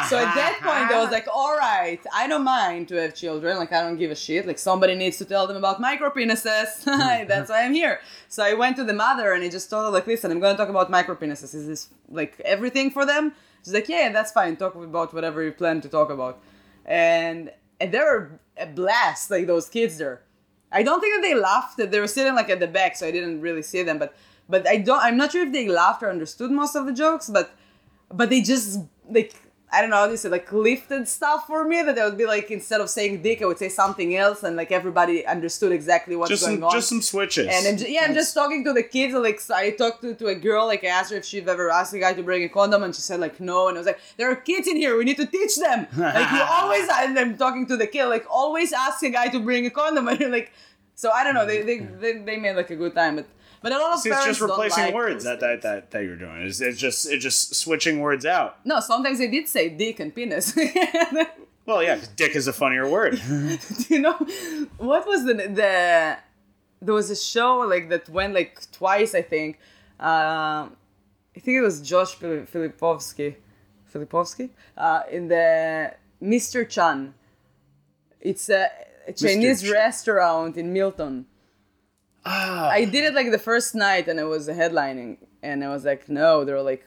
so 0.08 0.16
at 0.18 0.34
that 0.42 0.54
point, 0.62 0.90
I 0.90 0.98
was 1.02 1.10
like, 1.10 1.28
"All 1.34 1.54
right, 1.56 2.00
I 2.14 2.26
don't 2.28 2.44
mind 2.44 2.88
to 2.88 2.94
have 2.96 3.14
children. 3.14 3.58
Like 3.58 3.72
I 3.72 3.82
don't 3.82 3.98
give 3.98 4.10
a 4.10 4.16
shit. 4.16 4.46
Like 4.46 4.58
somebody 4.58 4.94
needs 4.94 5.18
to 5.18 5.26
tell 5.26 5.46
them 5.46 5.58
about 5.58 5.82
micropenises. 5.82 6.84
that's 7.28 7.50
why 7.50 7.64
I'm 7.64 7.74
here." 7.74 8.00
So 8.28 8.42
I 8.42 8.54
went 8.54 8.76
to 8.76 8.84
the 8.84 8.94
mother, 8.94 9.32
and 9.34 9.44
I 9.44 9.48
just 9.50 9.68
told 9.68 9.84
her 9.84 9.90
like, 9.90 10.06
"Listen, 10.06 10.30
I'm 10.32 10.40
gonna 10.40 10.56
talk 10.56 10.70
about 10.70 10.90
micropenises. 10.90 11.54
Is 11.54 11.66
this 11.66 11.88
like 12.08 12.40
everything 12.54 12.90
for 12.90 13.04
them?" 13.04 13.34
She's 13.64 13.74
like, 13.74 13.88
yeah, 13.88 14.10
that's 14.12 14.32
fine. 14.32 14.56
Talk 14.56 14.74
about 14.74 15.12
whatever 15.12 15.42
you 15.42 15.52
plan 15.52 15.80
to 15.82 15.88
talk 15.88 16.10
about. 16.10 16.40
And 16.84 17.50
and 17.80 17.92
they 17.92 17.98
were 17.98 18.40
a 18.56 18.66
blast, 18.66 19.30
like 19.30 19.46
those 19.46 19.68
kids 19.68 19.98
there. 19.98 20.22
I 20.72 20.82
don't 20.82 21.00
think 21.00 21.14
that 21.14 21.22
they 21.22 21.34
laughed. 21.34 21.76
That 21.78 21.90
they 21.90 22.00
were 22.00 22.06
sitting 22.06 22.34
like 22.34 22.50
at 22.50 22.60
the 22.60 22.66
back, 22.66 22.96
so 22.96 23.06
I 23.06 23.10
didn't 23.10 23.40
really 23.40 23.62
see 23.62 23.82
them. 23.82 23.98
But 23.98 24.14
but 24.48 24.66
I 24.68 24.76
don't. 24.76 25.02
I'm 25.02 25.16
not 25.16 25.32
sure 25.32 25.46
if 25.46 25.52
they 25.52 25.68
laughed 25.68 26.02
or 26.02 26.10
understood 26.10 26.50
most 26.50 26.76
of 26.76 26.86
the 26.86 26.92
jokes. 26.92 27.28
But 27.28 27.54
but 28.12 28.30
they 28.30 28.40
just 28.40 28.80
like 29.08 29.34
I 29.72 29.80
don't 29.80 29.90
know 29.90 29.96
how 29.96 30.08
to 30.08 30.16
say 30.16 30.28
like 30.28 30.50
lifted 30.52 31.06
stuff 31.06 31.46
for 31.46 31.64
me. 31.64 31.82
That 31.82 31.98
I 31.98 32.04
would 32.06 32.18
be 32.18 32.26
like 32.26 32.50
instead 32.50 32.80
of 32.80 32.90
saying 32.90 33.22
dick, 33.22 33.40
I 33.40 33.46
would 33.46 33.58
say 33.58 33.68
something 33.68 34.16
else, 34.16 34.42
and 34.42 34.56
like 34.56 34.72
everybody 34.72 35.24
understood 35.24 35.70
exactly 35.72 36.16
what's 36.16 36.30
just 36.30 36.44
going 36.44 36.56
some 36.56 36.64
on. 36.64 36.72
just 36.72 36.88
some 36.88 37.02
switches. 37.02 37.46
And 37.48 37.66
I'm 37.68 37.76
ju- 37.76 37.90
yeah, 37.90 38.00
I'm 38.04 38.14
just 38.14 38.34
talking 38.34 38.64
to 38.64 38.72
the 38.72 38.82
kids. 38.82 39.14
Like 39.14 39.40
I 39.50 39.70
talked 39.70 40.02
to, 40.02 40.14
to 40.14 40.26
a 40.26 40.34
girl. 40.34 40.66
Like 40.66 40.82
I 40.82 40.88
asked 40.88 41.10
her 41.12 41.18
if 41.18 41.24
she'd 41.24 41.48
ever 41.48 41.70
asked 41.70 41.94
a 41.94 41.98
guy 41.98 42.12
to 42.14 42.22
bring 42.22 42.42
a 42.44 42.48
condom, 42.48 42.82
and 42.82 42.94
she 42.94 43.02
said 43.02 43.20
like 43.20 43.38
no. 43.38 43.68
And 43.68 43.76
I 43.76 43.80
was 43.80 43.86
like, 43.86 44.00
there 44.16 44.30
are 44.30 44.36
kids 44.36 44.66
in 44.66 44.76
here. 44.76 44.96
We 44.96 45.04
need 45.04 45.18
to 45.18 45.26
teach 45.26 45.56
them. 45.56 45.86
Like 45.96 46.32
you 46.32 46.42
always. 46.42 46.88
And 46.92 47.18
I'm 47.18 47.36
talking 47.36 47.66
to 47.68 47.76
the 47.76 47.86
kid. 47.86 48.06
Like 48.06 48.26
always 48.28 48.72
ask 48.72 49.02
a 49.04 49.10
guy 49.10 49.28
to 49.28 49.40
bring 49.40 49.66
a 49.66 49.70
condom. 49.70 50.08
And 50.10 50.18
you're 50.18 50.30
like, 50.30 50.52
so 50.96 51.10
I 51.10 51.22
don't 51.24 51.34
know. 51.34 51.46
They 51.46 51.62
they, 51.62 51.78
they, 51.78 52.12
they 52.18 52.36
made 52.36 52.56
like 52.56 52.70
a 52.70 52.76
good 52.76 52.94
time, 52.94 53.16
but 53.16 53.26
but 53.62 53.72
a 53.72 53.78
lot 53.78 53.94
of 53.94 54.00
See, 54.00 54.08
it's 54.10 54.18
parents 54.18 54.38
just 54.38 54.50
replacing 54.50 54.76
don't 54.84 54.86
like 54.86 54.94
words 54.94 55.24
those 55.24 55.38
that, 55.38 55.40
that 55.40 55.62
that 55.62 55.90
that 55.90 56.02
you're 56.04 56.16
doing. 56.16 56.42
It's, 56.42 56.60
it's 56.60 56.78
just 56.78 57.10
it's 57.10 57.22
just 57.22 57.54
switching 57.54 58.00
words 58.00 58.24
out. 58.26 58.64
No, 58.64 58.80
sometimes 58.80 59.18
they 59.18 59.28
did 59.28 59.48
say 59.48 59.68
dick 59.68 60.00
and 60.00 60.14
penis. 60.14 60.56
Well, 61.66 61.82
yeah, 61.84 61.96
'cause 61.98 62.08
dick 62.08 62.34
is 62.34 62.48
a 62.48 62.52
funnier 62.52 62.88
word. 62.88 63.20
Do 63.28 63.58
you 63.94 64.00
know 64.00 64.14
what 64.78 65.06
was 65.06 65.24
the 65.24 65.34
the 65.34 66.16
there 66.82 66.94
was 66.94 67.10
a 67.10 67.16
show 67.16 67.58
like 67.58 67.88
that 67.90 68.08
went 68.08 68.34
like 68.34 68.68
twice 68.72 69.14
I 69.14 69.22
think. 69.22 69.58
Um, 70.00 70.74
I 71.36 71.38
think 71.40 71.56
it 71.58 71.60
was 71.60 71.80
Josh 71.80 72.14
Fili- 72.16 72.46
Filipovsky, 72.52 73.36
Filipovsky, 73.92 74.50
uh, 74.76 75.02
in 75.10 75.28
the 75.28 75.94
Mr. 76.20 76.68
Chan. 76.68 77.14
It's 78.20 78.48
a, 78.48 78.68
a 79.06 79.12
Chinese 79.12 79.62
Chan. 79.62 79.70
restaurant 79.72 80.56
in 80.56 80.72
Milton. 80.72 81.26
Ah, 82.24 82.68
I 82.68 82.84
did 82.84 83.04
it 83.04 83.14
like 83.14 83.30
the 83.30 83.38
first 83.38 83.74
night 83.74 84.08
and 84.08 84.20
I 84.20 84.24
was 84.24 84.48
headlining 84.48 85.18
and 85.42 85.64
I 85.64 85.68
was 85.68 85.84
like, 85.84 86.08
no, 86.08 86.44
there 86.44 86.56
were 86.56 86.62
like 86.62 86.86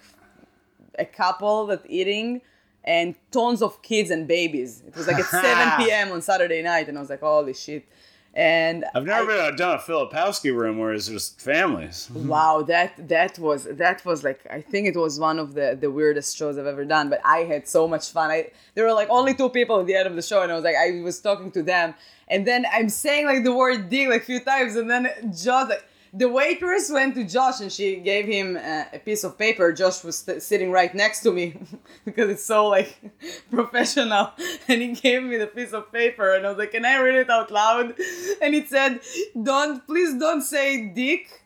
a 0.99 1.05
couple 1.05 1.67
that 1.67 1.81
eating 1.87 2.41
and 2.83 3.15
tons 3.31 3.61
of 3.61 3.81
kids 3.81 4.11
and 4.11 4.27
babies. 4.27 4.83
It 4.85 4.95
was 4.95 5.07
like 5.07 5.17
at 5.17 5.25
7 5.25 5.77
p.m. 5.85 6.11
on 6.11 6.21
Saturday 6.21 6.61
night 6.61 6.87
and 6.89 6.97
I 6.97 7.01
was 7.01 7.09
like, 7.09 7.21
holy 7.21 7.53
shit. 7.53 7.87
And 8.35 8.83
I've 8.95 9.05
never 9.05 9.31
I- 9.31 9.49
been 9.49 9.57
done 9.57 9.75
a 9.75 9.79
Filipowski 9.79 10.55
room 10.55 10.79
where 10.79 10.91
it's 10.93 11.07
just 11.07 11.39
families. 11.39 12.09
Wow, 12.15 12.63
that 12.63 13.07
that 13.07 13.37
was 13.37 13.65
that 13.65 14.03
was 14.05 14.23
like 14.23 14.41
I 14.49 14.61
think 14.61 14.87
it 14.87 14.95
was 14.97 15.19
one 15.19 15.37
of 15.37 15.53
the 15.53 15.77
the 15.79 15.91
weirdest 15.91 16.35
shows 16.35 16.57
I've 16.57 16.65
ever 16.65 16.83
done. 16.85 17.09
But 17.09 17.21
I 17.23 17.39
had 17.39 17.67
so 17.67 17.87
much 17.87 18.09
fun. 18.11 18.31
I 18.31 18.49
there 18.73 18.85
were 18.85 18.93
like 18.93 19.09
only 19.11 19.33
two 19.35 19.49
people 19.49 19.79
at 19.79 19.85
the 19.85 19.95
end 19.95 20.07
of 20.07 20.15
the 20.15 20.21
show, 20.23 20.41
and 20.41 20.51
I 20.51 20.55
was 20.55 20.63
like 20.63 20.75
I 20.75 21.01
was 21.01 21.19
talking 21.19 21.51
to 21.51 21.61
them, 21.61 21.93
and 22.27 22.47
then 22.47 22.65
I'm 22.73 22.89
saying 22.89 23.25
like 23.27 23.43
the 23.43 23.53
word 23.53 23.89
"dick" 23.89 24.09
like 24.09 24.23
a 24.23 24.25
few 24.25 24.39
times, 24.39 24.75
and 24.77 24.89
then 24.89 25.07
just 25.29 25.69
like, 25.69 25.85
the 26.13 26.29
waitress 26.29 26.91
went 26.91 27.15
to 27.15 27.23
Josh 27.23 27.59
and 27.59 27.71
she 27.71 27.95
gave 27.95 28.25
him 28.25 28.55
uh, 28.55 28.83
a 28.93 28.99
piece 28.99 29.23
of 29.23 29.37
paper. 29.37 29.73
Josh 29.73 30.03
was 30.03 30.19
st- 30.19 30.43
sitting 30.43 30.71
right 30.71 30.93
next 30.93 31.21
to 31.21 31.31
me 31.31 31.57
because 32.05 32.29
it's 32.29 32.45
so 32.45 32.67
like 32.67 32.95
professional, 33.51 34.31
and 34.67 34.81
he 34.81 34.93
gave 34.93 35.23
me 35.23 35.37
the 35.37 35.47
piece 35.47 35.73
of 35.73 35.91
paper, 35.91 36.35
and 36.35 36.45
I 36.45 36.49
was 36.49 36.57
like, 36.59 36.71
"Can 36.71 36.85
I 36.85 36.97
read 36.99 37.15
it 37.15 37.29
out 37.29 37.49
loud?" 37.51 37.95
And 38.41 38.53
it 38.53 38.69
said, 38.69 39.01
"Don't 39.41 39.85
please 39.87 40.13
don't 40.13 40.41
say 40.41 40.87
dick." 40.87 41.39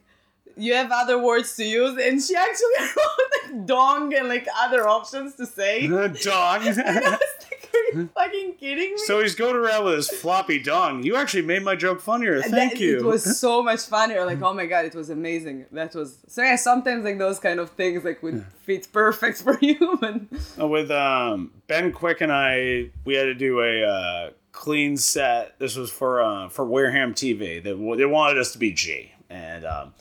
you 0.60 0.74
have 0.74 0.92
other 0.92 1.22
words 1.22 1.56
to 1.56 1.64
use 1.64 2.00
and 2.02 2.20
she 2.20 2.36
actually 2.36 2.80
wrote 2.80 3.54
like 3.54 3.66
dong 3.68 4.12
and 4.16 4.28
like 4.28 4.48
other 4.58 4.88
options 4.88 5.36
to 5.36 5.46
say 5.46 5.88
dong. 6.22 6.64
I 7.78 7.90
was 7.92 7.96
like 7.96 7.96
are 7.96 8.02
you 8.02 8.10
fucking 8.44 8.54
kidding 8.60 8.92
me 8.94 8.98
so 9.06 9.22
he's 9.22 9.36
going 9.36 9.56
around 9.56 9.86
with 9.86 9.96
his 9.96 10.10
floppy 10.10 10.60
dong. 10.60 11.04
You 11.04 11.16
actually 11.16 11.44
made 11.44 11.64
my 11.64 11.76
joke 11.76 12.02
funnier. 12.02 12.42
Thank 12.42 12.74
that- 12.74 12.80
you. 12.80 12.98
it 12.98 13.06
was 13.06 13.40
so 13.40 13.62
much 13.70 13.82
funnier 13.82 14.26
like 14.26 14.42
oh 14.42 14.54
my 14.54 14.66
god 14.66 14.86
it 14.86 14.96
was 14.96 15.10
amazing 15.10 15.66
that 15.72 15.94
was 15.96 16.18
so 16.28 16.42
yeah 16.44 16.56
sometimes 16.56 17.04
like 17.04 17.18
those 17.18 17.40
kind 17.40 17.60
of 17.60 17.70
things 17.72 18.04
like 18.04 18.22
would 18.24 18.46
fit 18.66 18.88
perfect 18.92 19.42
for 19.46 19.58
you 19.62 20.00
Uh, 20.60 20.68
with 20.68 20.90
um, 20.92 21.52
Ben 21.68 21.92
Quick 21.92 22.22
and 22.22 22.32
I, 22.32 22.90
we 23.06 23.14
had 23.16 23.26
to 23.26 23.34
do 23.34 23.60
a 23.62 23.84
uh, 23.84 24.30
clean 24.52 24.98
set. 24.98 25.58
This 25.60 25.76
was 25.76 25.90
for 25.92 26.22
uh, 26.22 26.50
for 26.50 26.66
Wareham 26.66 27.14
TV. 27.14 27.62
They, 27.64 27.74
they 27.74 28.06
wanted 28.06 28.38
us 28.40 28.52
to 28.54 28.58
be 28.58 28.72
G, 28.72 29.12
and 29.30 29.66
um, 29.66 29.94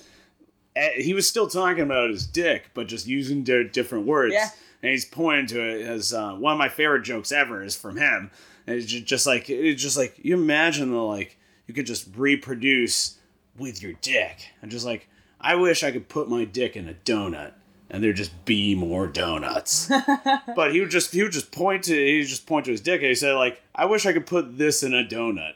eh, 0.75 1.03
he 1.03 1.13
was 1.15 1.27
still 1.29 1.47
talking 1.49 1.83
about 1.83 2.11
his 2.11 2.27
dick, 2.27 2.71
but 2.75 2.87
just 2.89 3.07
using 3.07 3.43
di- 3.45 3.69
different 3.69 4.07
words. 4.07 4.35
Yeah. 4.35 4.49
And 4.87 4.93
he's 4.93 5.05
pointing 5.05 5.47
to 5.49 5.61
it 5.61 5.81
as 5.85 6.13
uh, 6.13 6.35
one 6.35 6.53
of 6.53 6.59
my 6.61 6.69
favorite 6.69 7.03
jokes 7.03 7.33
ever 7.33 7.61
is 7.61 7.75
from 7.75 7.97
him. 7.97 8.31
And 8.69 8.77
it's 8.77 8.87
just 8.87 9.27
like 9.27 9.51
it's 9.51 9.83
just 9.83 9.97
like 9.97 10.15
you 10.23 10.35
imagine 10.35 10.93
the 10.93 10.99
like 10.99 11.39
you 11.67 11.75
could 11.75 11.87
just 11.87 12.07
reproduce 12.17 13.19
with 13.59 13.83
your 13.83 13.95
dick. 13.95 14.51
And 14.63 14.71
just 14.71 14.87
like 14.87 15.09
I 15.41 15.57
wish 15.57 15.83
I 15.83 15.91
could 15.91 16.09
put 16.09 16.29
my 16.29 16.45
dick 16.45 16.77
in 16.77 16.89
a 16.89 16.95
donut 16.95 17.55
and 17.91 18.05
there'd 18.05 18.15
just 18.15 18.45
be 18.45 18.77
more 18.77 19.09
donuts. 19.09 19.91
but 20.55 20.73
he 20.73 20.79
would 20.79 20.91
just 20.91 21.13
he 21.13 21.21
would 21.21 21.33
just 21.33 21.51
point 21.51 21.83
to 21.85 21.93
he 21.93 22.19
would 22.19 22.29
just 22.29 22.47
point 22.47 22.67
to 22.67 22.71
his 22.71 22.81
dick 22.81 23.01
and 23.01 23.09
he 23.09 23.17
said 23.17 23.35
like 23.35 23.61
I 23.75 23.87
wish 23.87 24.07
I 24.07 24.13
could 24.13 24.27
put 24.27 24.57
this 24.57 24.85
in 24.85 24.95
a 24.95 25.03
donut 25.05 25.55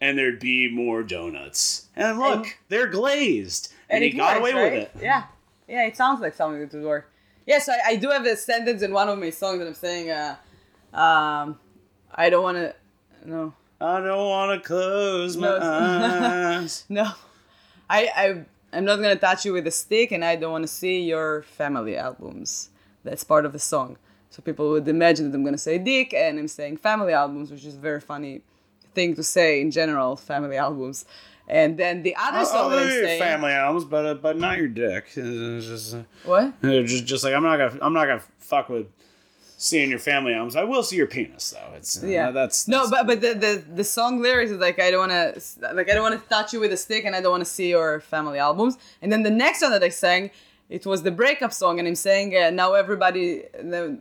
and 0.00 0.16
there'd 0.16 0.38
be 0.38 0.70
more 0.70 1.02
donuts. 1.02 1.88
And 1.96 2.20
look, 2.20 2.44
And- 2.44 2.54
they're 2.68 2.86
glazed. 2.86 3.72
And, 3.90 4.04
he 4.04 4.10
it 4.10 4.16
got 4.16 4.36
away 4.36 4.54
with 4.54 4.72
it. 4.72 4.92
yeah 5.02 5.24
yeah 5.66 5.84
it 5.84 5.96
sounds 5.96 6.20
like 6.20 6.34
something 6.34 6.60
that 6.60 6.72
would 6.72 6.84
work 6.84 7.12
yes 7.48 7.68
I, 7.68 7.78
I 7.92 7.96
do 7.96 8.08
have 8.10 8.24
a 8.26 8.36
sentence 8.36 8.80
in 8.82 8.92
one 8.92 9.08
of 9.08 9.18
my 9.18 9.30
songs 9.30 9.58
that 9.60 9.66
i'm 9.66 9.74
saying 9.86 10.06
uh 10.10 10.36
um 11.04 11.58
i 12.14 12.30
don't 12.30 12.42
want 12.48 12.58
to 12.58 12.74
no 13.24 13.54
I 13.80 14.00
don't 14.00 14.28
want 14.36 14.50
to 14.60 14.66
close 14.66 15.36
my 15.36 15.46
No. 15.46 15.58
eyes. 15.62 16.84
No, 16.98 17.06
I, 17.88 18.00
I 18.22 18.24
I'm 18.76 18.84
not 18.84 18.96
gonna 18.96 19.14
touch 19.14 19.44
you 19.46 19.52
with 19.52 19.68
a 19.68 19.70
stick, 19.70 20.10
and 20.10 20.24
I 20.24 20.34
don't 20.34 20.50
want 20.50 20.64
to 20.64 20.74
see 20.82 20.96
your 21.02 21.42
family 21.42 21.96
albums. 21.96 22.70
That's 23.04 23.22
part 23.22 23.46
of 23.46 23.52
the 23.52 23.60
song. 23.60 23.96
So 24.30 24.42
people 24.42 24.68
would 24.70 24.88
imagine 24.88 25.30
that 25.30 25.36
I'm 25.38 25.44
gonna 25.44 25.58
say 25.68 25.78
dick, 25.78 26.12
and 26.12 26.40
I'm 26.40 26.48
saying 26.48 26.78
family 26.78 27.12
albums, 27.12 27.52
which 27.52 27.64
is 27.64 27.76
a 27.76 27.84
very 27.90 28.00
funny 28.00 28.42
thing 28.96 29.14
to 29.14 29.22
say 29.22 29.60
in 29.60 29.70
general, 29.70 30.16
family 30.16 30.56
albums. 30.56 31.04
And 31.48 31.78
then 31.78 32.02
the 32.02 32.14
other 32.16 32.44
song 32.44 32.70
that 32.70 32.80
I'm 32.80 32.88
your 32.88 33.04
saying, 33.04 33.22
family 33.22 33.52
albums, 33.52 33.86
but 33.86 34.04
uh, 34.04 34.14
but 34.14 34.36
not 34.36 34.58
your 34.58 34.68
dick. 34.68 35.06
It's 35.16 35.66
just, 35.66 35.94
uh, 35.94 36.02
what? 36.24 36.60
just 36.62 37.06
just 37.06 37.24
like 37.24 37.32
I'm 37.32 37.42
not 37.42 37.56
gonna 37.56 37.78
I'm 37.80 37.94
not 37.94 38.06
gonna 38.06 38.22
fuck 38.38 38.68
with 38.68 38.86
seeing 39.56 39.88
your 39.88 39.98
family 39.98 40.34
albums. 40.34 40.56
I 40.56 40.64
will 40.64 40.82
see 40.82 40.96
your 40.96 41.06
penis 41.06 41.50
though. 41.50 41.72
It's 41.74 42.02
uh, 42.02 42.06
Yeah, 42.06 42.30
that's, 42.30 42.68
no, 42.68 42.88
but 42.90 43.06
but 43.06 43.22
the, 43.22 43.32
the 43.32 43.64
the 43.76 43.84
song 43.84 44.20
lyrics 44.20 44.50
is 44.50 44.58
like 44.58 44.78
I 44.78 44.90
don't 44.90 45.08
want 45.08 45.12
to 45.12 45.74
like 45.74 45.90
I 45.90 45.94
don't 45.94 46.02
want 46.02 46.22
to 46.22 46.28
touch 46.28 46.52
you 46.52 46.60
with 46.60 46.72
a 46.72 46.76
stick, 46.76 47.06
and 47.06 47.16
I 47.16 47.22
don't 47.22 47.32
want 47.32 47.44
to 47.44 47.50
see 47.50 47.70
your 47.70 48.00
family 48.00 48.38
albums. 48.38 48.76
And 49.00 49.10
then 49.10 49.22
the 49.22 49.30
next 49.30 49.62
one 49.62 49.70
that 49.72 49.82
I 49.82 49.88
sang, 49.88 50.30
it 50.68 50.84
was 50.84 51.02
the 51.02 51.10
breakup 51.10 51.54
song, 51.54 51.78
and 51.78 51.88
I'm 51.88 51.94
saying 51.94 52.36
uh, 52.36 52.50
now 52.50 52.74
everybody, 52.74 53.44
the, 53.58 53.98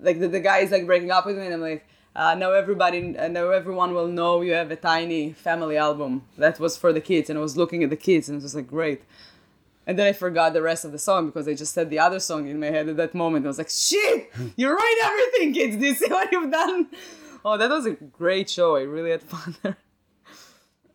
like 0.00 0.20
the, 0.20 0.28
the 0.28 0.40
guy 0.40 0.58
is 0.58 0.70
like 0.70 0.86
breaking 0.86 1.10
up 1.10 1.26
with 1.26 1.36
me, 1.36 1.46
and 1.46 1.54
I'm 1.54 1.60
like. 1.60 1.86
Uh, 2.16 2.34
now 2.34 2.52
everybody, 2.52 3.16
uh, 3.18 3.26
now 3.26 3.50
everyone 3.50 3.92
will 3.92 4.06
know 4.06 4.40
you 4.40 4.52
have 4.52 4.70
a 4.70 4.76
tiny 4.76 5.32
family 5.32 5.76
album 5.76 6.22
that 6.38 6.60
was 6.60 6.76
for 6.76 6.92
the 6.92 7.00
kids, 7.00 7.28
and 7.28 7.38
I 7.38 7.42
was 7.42 7.56
looking 7.56 7.82
at 7.82 7.90
the 7.90 7.96
kids, 7.96 8.28
and 8.28 8.38
it 8.38 8.42
was 8.42 8.54
like 8.54 8.68
great. 8.68 9.02
And 9.86 9.98
then 9.98 10.06
I 10.06 10.12
forgot 10.12 10.52
the 10.52 10.62
rest 10.62 10.84
of 10.84 10.92
the 10.92 10.98
song 10.98 11.26
because 11.26 11.46
I 11.48 11.54
just 11.54 11.74
said 11.74 11.90
the 11.90 11.98
other 11.98 12.20
song 12.20 12.48
in 12.48 12.58
my 12.60 12.66
head 12.66 12.88
at 12.88 12.96
that 12.96 13.14
moment. 13.14 13.44
I 13.44 13.48
was 13.48 13.58
like, 13.58 13.68
shit, 13.68 14.32
you 14.56 14.72
write 14.72 14.98
everything, 15.02 15.54
kids. 15.54 15.76
Do 15.76 15.86
you 15.86 15.94
see 15.94 16.08
what 16.08 16.30
you've 16.30 16.52
done? 16.52 16.88
Oh, 17.44 17.58
that 17.58 17.68
was 17.68 17.84
a 17.84 17.92
great 17.92 18.48
show. 18.48 18.76
I 18.76 18.82
really 18.82 19.10
had 19.10 19.22
fun 19.22 19.56
there. 19.62 19.76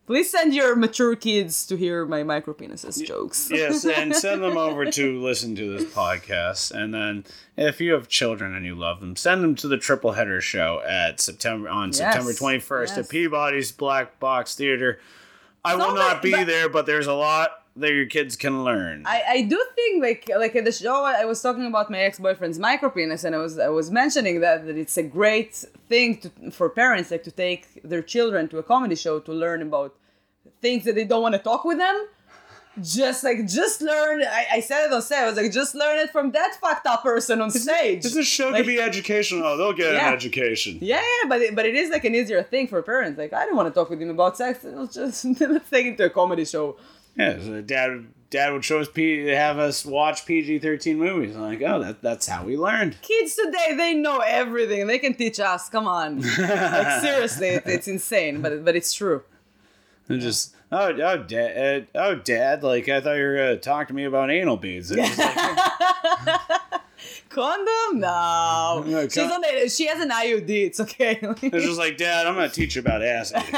Please 0.09 0.31
send 0.31 0.55
your 0.55 0.75
mature 0.75 1.15
kids 1.15 1.67
to 1.67 1.77
hear 1.77 2.03
my 2.03 2.23
micro 2.23 2.55
penises 2.55 3.05
jokes. 3.05 3.47
yes, 3.53 3.85
and 3.85 4.15
send 4.15 4.41
them 4.41 4.57
over 4.57 4.89
to 4.89 5.21
listen 5.21 5.55
to 5.55 5.77
this 5.77 5.87
podcast. 5.93 6.71
And 6.71 6.91
then, 6.91 7.25
if 7.55 7.79
you 7.79 7.93
have 7.93 8.07
children 8.07 8.55
and 8.55 8.65
you 8.65 8.73
love 8.73 9.01
them, 9.01 9.15
send 9.15 9.43
them 9.43 9.53
to 9.57 9.67
the 9.67 9.77
Triple 9.77 10.13
Header 10.13 10.41
Show 10.41 10.81
at 10.81 11.19
September 11.19 11.69
on 11.69 11.93
September 11.93 12.33
twenty 12.33 12.57
first 12.57 12.97
yes. 12.97 13.05
at 13.05 13.11
Peabody's 13.11 13.71
Black 13.71 14.19
Box 14.19 14.55
Theater. 14.55 14.99
I 15.63 15.75
will 15.75 15.93
not 15.93 16.13
that- 16.13 16.21
be 16.23 16.31
but- 16.31 16.47
there, 16.47 16.69
but 16.69 16.87
there's 16.87 17.05
a 17.05 17.13
lot 17.13 17.59
that 17.75 17.93
your 17.93 18.07
kids 18.07 18.35
can 18.35 18.63
learn. 18.63 19.03
I, 19.05 19.23
I 19.29 19.41
do 19.43 19.63
think 19.75 20.01
like 20.01 20.27
like 20.37 20.55
at 20.55 20.65
the 20.65 20.71
show 20.71 21.03
I 21.03 21.25
was 21.25 21.39
talking 21.39 21.65
about 21.67 21.91
my 21.91 21.99
ex 21.99 22.17
boyfriend's 22.17 22.57
micro 22.57 22.89
penis 22.89 23.23
and 23.23 23.35
I 23.35 23.37
was 23.37 23.59
I 23.59 23.69
was 23.69 23.91
mentioning 23.91 24.41
that 24.41 24.65
that 24.65 24.75
it's 24.75 24.97
a 24.97 25.03
great 25.03 25.53
thing 25.87 26.17
to, 26.21 26.51
for 26.51 26.67
parents 26.69 27.11
like 27.11 27.23
to 27.23 27.31
take 27.31 27.81
their 27.83 28.01
children 28.01 28.47
to 28.49 28.57
a 28.57 28.63
comedy 28.63 28.95
show 28.95 29.19
to 29.19 29.31
learn 29.31 29.61
about 29.61 29.95
things 30.61 30.83
that 30.85 30.95
they 30.95 31.05
don't 31.05 31.21
want 31.21 31.35
to 31.35 31.39
talk 31.39 31.65
with 31.65 31.77
them. 31.77 32.07
Just 32.81 33.23
like 33.25 33.45
just 33.47 33.81
learn. 33.81 34.21
I, 34.21 34.45
I 34.53 34.59
said 34.61 34.85
it 34.85 34.93
on 34.93 35.01
stage 35.01 35.17
I 35.19 35.25
was 35.25 35.35
like, 35.35 35.51
just 35.51 35.75
learn 35.75 35.97
it 35.99 36.11
from 36.11 36.31
that 36.31 36.55
fucked 36.61 36.85
up 36.85 37.03
person 37.03 37.41
on 37.41 37.51
stage. 37.51 38.03
This 38.03 38.25
show 38.25 38.49
Like- 38.49 38.57
could 38.57 38.67
be 38.67 38.79
educational. 38.79 39.57
They'll 39.57 39.73
get 39.73 39.93
Yeah. 39.95 40.07
an 40.09 40.13
education. 40.13 40.77
Yeah, 40.79 40.97
yeah, 41.01 41.27
but 41.27 41.41
it, 41.41 41.55
but 41.55 41.65
it 41.65 41.75
is 41.75 41.89
like 41.89 42.05
an 42.05 42.15
easier 42.15 42.41
thing 42.43 42.67
for 42.67 42.81
parents. 42.81 43.17
Like 43.17 43.33
I 43.33 43.45
don't 43.45 43.55
want 43.57 43.67
to 43.67 43.73
talk 43.77 43.89
with 43.89 44.01
him 44.01 44.09
about 44.11 44.37
sex. 44.37 44.59
Let's 44.63 44.93
just 44.93 45.25
let's 45.41 45.69
take 45.69 45.87
it 45.87 45.97
to 45.97 46.05
a 46.05 46.09
comedy 46.09 46.45
show. 46.45 46.77
Yeah, 47.17 47.37
so 47.39 47.61
dad 47.61 48.05
dad 48.29 48.53
would 48.53 48.63
show 48.63 48.79
us 48.79 48.87
P, 48.87 49.25
have 49.27 49.57
us 49.57 49.83
watch 49.85 50.25
PG 50.25 50.59
thirteen 50.59 50.99
movies. 50.99 51.35
I'm 51.35 51.41
like, 51.41 51.61
oh, 51.63 51.79
that 51.83 52.01
that's 52.01 52.27
how 52.27 52.45
we 52.45 52.55
learned. 52.55 53.01
Kids 53.01 53.35
today, 53.35 53.73
they 53.75 53.93
know 53.95 54.19
everything. 54.19 54.87
They 54.87 54.99
can 54.99 55.15
teach 55.15 55.39
us. 55.41 55.67
Come 55.69 55.87
on, 55.87 56.21
like 56.39 57.01
seriously, 57.01 57.47
it, 57.47 57.63
it's 57.65 57.89
insane, 57.89 58.41
but 58.41 58.63
but 58.63 58.75
it's 58.77 58.93
true. 58.93 59.23
And 60.09 60.19
just 60.19 60.55
oh 60.71 60.87
oh 60.91 61.17
dad 61.17 61.87
uh, 61.95 61.99
oh 61.99 62.15
dad 62.15 62.63
like 62.63 62.89
I 62.89 62.99
thought 62.99 63.15
you 63.15 63.23
were 63.23 63.35
gonna 63.35 63.57
talk 63.57 63.87
to 63.89 63.93
me 63.93 64.05
about 64.05 64.31
anal 64.31 64.57
beads. 64.57 64.89
Just 64.89 65.17
like, 65.17 65.37
Condom? 67.29 67.99
No. 67.99 68.83
No, 68.85 69.03
She's 69.07 69.17
on 69.19 69.41
the, 69.41 69.69
She 69.69 69.85
has 69.87 70.01
an 70.01 70.09
IUD. 70.09 70.49
It's 70.49 70.79
okay. 70.79 71.19
it's 71.21 71.65
just 71.65 71.77
like 71.79 71.95
dad, 71.97 72.25
I'm 72.25 72.33
gonna 72.35 72.49
teach 72.49 72.75
you 72.75 72.81
about 72.81 73.03
acid. 73.03 73.37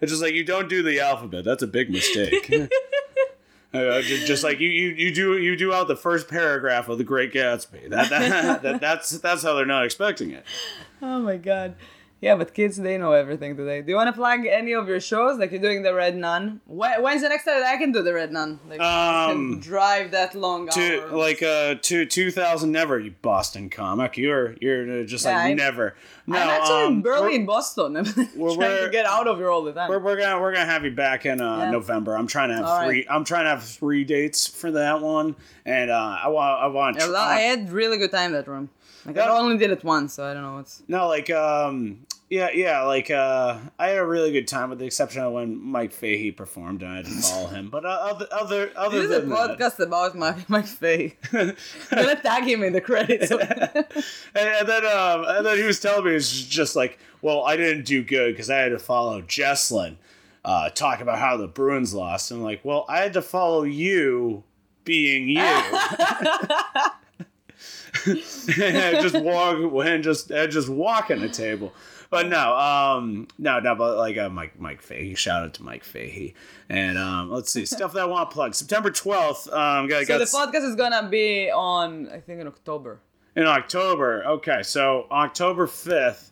it's 0.00 0.10
just 0.10 0.20
like 0.22 0.34
you 0.34 0.44
don't 0.44 0.68
do 0.68 0.82
the 0.82 1.00
alphabet. 1.00 1.44
That's 1.44 1.62
a 1.62 1.66
big 1.68 1.90
mistake. 1.90 2.50
Uh, 3.72 4.00
ju- 4.00 4.24
just 4.24 4.42
like 4.42 4.58
you, 4.58 4.70
you, 4.70 4.88
you 4.90 5.14
do 5.14 5.38
you 5.38 5.54
do 5.54 5.72
out 5.72 5.86
the 5.86 5.96
first 5.96 6.28
paragraph 6.28 6.88
of 6.88 6.98
the 6.98 7.04
Great 7.04 7.32
Gatsby. 7.32 7.90
That, 7.90 8.08
that, 8.08 8.62
that 8.62 8.80
that's 8.80 9.10
that's 9.10 9.42
how 9.42 9.54
they're 9.54 9.66
not 9.66 9.84
expecting 9.84 10.30
it. 10.30 10.44
oh 11.02 11.20
my 11.20 11.36
god. 11.36 11.74
Yeah, 12.18 12.34
but 12.36 12.54
kids, 12.54 12.78
they 12.78 12.96
know 12.96 13.12
everything 13.12 13.58
today. 13.58 13.82
Do 13.82 13.90
you 13.90 13.96
want 13.96 14.08
to 14.08 14.12
plug 14.14 14.46
any 14.46 14.72
of 14.72 14.88
your 14.88 15.00
shows? 15.00 15.38
Like 15.38 15.50
you're 15.52 15.60
doing 15.60 15.82
the 15.82 15.92
Red 15.92 16.16
Nun. 16.16 16.62
When, 16.66 17.02
when's 17.02 17.20
the 17.20 17.28
next 17.28 17.44
time 17.44 17.60
that 17.60 17.74
I 17.74 17.76
can 17.76 17.92
do 17.92 18.02
the 18.02 18.14
Red 18.14 18.32
Nun? 18.32 18.58
Like, 18.68 18.80
Um, 18.80 19.60
drive 19.60 20.12
that 20.12 20.34
long 20.34 20.66
to 20.70 21.02
hours. 21.02 21.12
like 21.12 21.42
uh 21.42 21.74
to 21.82 22.06
2000 22.06 22.72
never 22.72 22.98
you 22.98 23.14
boston 23.20 23.68
comic 23.68 24.16
you're 24.16 24.54
you're 24.62 25.02
uh, 25.02 25.04
just 25.04 25.26
Yeah, 25.26 25.32
like 25.36 25.46
I'm- 25.48 25.56
never 25.56 25.94
no 26.26 26.38
I'm 26.40 26.48
actually 26.48 26.84
um, 26.84 27.02
barely 27.02 27.34
in 27.34 27.44
Boston. 27.44 27.96
I'm 27.98 28.04
trying 28.06 28.28
we're- 28.34 28.84
to 28.84 28.88
get 28.90 29.04
out 29.04 29.28
of 29.28 29.36
here 29.36 29.50
all 29.50 29.62
the 29.62 29.74
time. 29.74 29.90
we're, 29.90 29.98
we're 29.98 30.16
gonna 30.16 30.40
we're 30.40 30.52
gonna 30.54 30.64
have 30.64 30.84
you 30.86 30.92
back 30.92 31.26
in 31.26 31.40
uh 31.42 31.58
Yeah. 31.58 31.70
november 31.70 32.16
i'm 32.16 32.26
trying 32.26 32.48
to 32.48 32.56
have 32.56 32.64
All 32.64 32.78
right. 32.78 32.86
three 32.88 33.06
i'm 33.10 33.24
trying 33.24 33.44
to 33.44 33.50
have 33.50 33.62
three 33.64 34.04
dates 34.04 34.46
for 34.46 34.70
that 34.72 35.02
one 35.02 35.36
and 35.66 35.90
uh 35.90 36.16
i 36.24 36.28
want 36.28 36.62
i 36.62 36.66
want 36.66 37.02
I, 37.02 37.06
lo- 37.06 37.20
I 37.20 37.40
had 37.40 37.70
really 37.70 37.98
good 37.98 38.10
time 38.10 38.32
that 38.32 38.48
room. 38.48 38.70
Like. 39.06 39.18
I 39.18 39.28
only 39.28 39.56
did 39.58 39.70
it 39.70 39.84
once, 39.84 40.14
so 40.14 40.24
I 40.24 40.34
don't 40.34 40.42
know 40.42 40.56
what's. 40.56 40.82
no 40.88 41.08
like 41.08 41.30
um 41.30 42.00
yeah 42.28 42.48
yeah 42.52 42.82
like 42.82 43.08
uh 43.08 43.56
i 43.78 43.86
had 43.90 43.98
a 43.98 44.04
really 44.04 44.32
good 44.32 44.48
time 44.48 44.68
with 44.70 44.80
the 44.80 44.84
exception 44.84 45.22
of 45.22 45.32
when 45.32 45.56
mike 45.62 45.92
fahey 45.92 46.32
performed 46.32 46.82
and 46.82 46.90
i 46.90 47.00
didn't 47.02 47.22
follow 47.22 47.46
him 47.46 47.70
but 47.70 47.84
uh, 47.84 47.88
other 47.88 48.26
other 48.32 48.72
other 48.74 48.98
This 49.02 49.10
is 49.12 49.16
a 49.16 49.20
than 49.20 49.28
that, 49.30 49.58
podcast 49.58 49.78
about 49.78 50.16
Mike 50.16 50.50
Mike 50.50 50.66
Fahey. 50.66 51.14
I'm 51.32 51.54
gonna 51.94 52.20
tag 52.20 52.42
him 52.42 52.64
in 52.64 52.72
the 52.72 52.80
credits. 52.80 53.30
and, 53.30 53.94
and 54.34 54.68
then 54.68 54.84
um, 54.86 55.24
and 55.28 55.46
then 55.46 55.56
he 55.56 55.62
was 55.62 55.78
telling 55.78 56.04
me 56.04 56.16
it's 56.16 56.32
just 56.32 56.74
like, 56.74 56.98
well, 57.22 57.44
I 57.44 57.56
didn't 57.56 57.84
do 57.84 58.02
good 58.02 58.32
because 58.34 58.50
I 58.50 58.56
had 58.58 58.70
to 58.70 58.78
follow 58.80 59.22
Jesslyn, 59.22 59.94
uh, 60.44 60.70
talk 60.70 61.00
about 61.00 61.18
how 61.20 61.36
the 61.36 61.46
Bruins 61.46 61.94
lost. 61.94 62.32
And 62.32 62.40
I'm 62.40 62.44
like, 62.44 62.64
well, 62.64 62.86
I 62.88 62.98
had 62.98 63.12
to 63.12 63.22
follow 63.22 63.62
you 63.62 64.42
being 64.84 65.28
you. 65.28 65.42
and 68.06 69.00
just 69.02 69.18
walk 69.20 69.58
and 69.58 70.04
just 70.04 70.30
and 70.30 70.50
just 70.50 70.68
walk 70.68 71.10
on 71.10 71.20
the 71.20 71.28
table. 71.28 71.72
But 72.08 72.28
no, 72.28 72.56
um, 72.56 73.26
no, 73.36 73.58
no, 73.58 73.74
but 73.74 73.96
like 73.96 74.16
uh, 74.16 74.28
Mike, 74.28 74.60
Mike 74.60 74.80
Fahey. 74.80 75.16
Shout 75.16 75.42
out 75.42 75.54
to 75.54 75.62
Mike 75.64 75.82
Fahey. 75.82 76.34
And 76.68 76.96
um, 76.98 77.30
let's 77.30 77.52
see 77.52 77.66
stuff 77.66 77.92
that 77.94 78.02
I 78.02 78.04
want 78.04 78.30
to 78.30 78.34
plug. 78.34 78.54
September 78.54 78.90
twelfth. 78.90 79.52
Um, 79.52 79.88
got, 79.88 80.06
so 80.06 80.18
got 80.18 80.18
the 80.18 80.24
podcast 80.24 80.68
is 80.68 80.76
gonna 80.76 81.08
be 81.08 81.50
on, 81.50 82.08
I 82.08 82.20
think, 82.20 82.40
in 82.40 82.46
October. 82.46 83.00
in 83.34 83.44
October. 83.44 84.24
Okay, 84.24 84.62
so 84.62 85.06
October 85.10 85.66
fifth, 85.66 86.30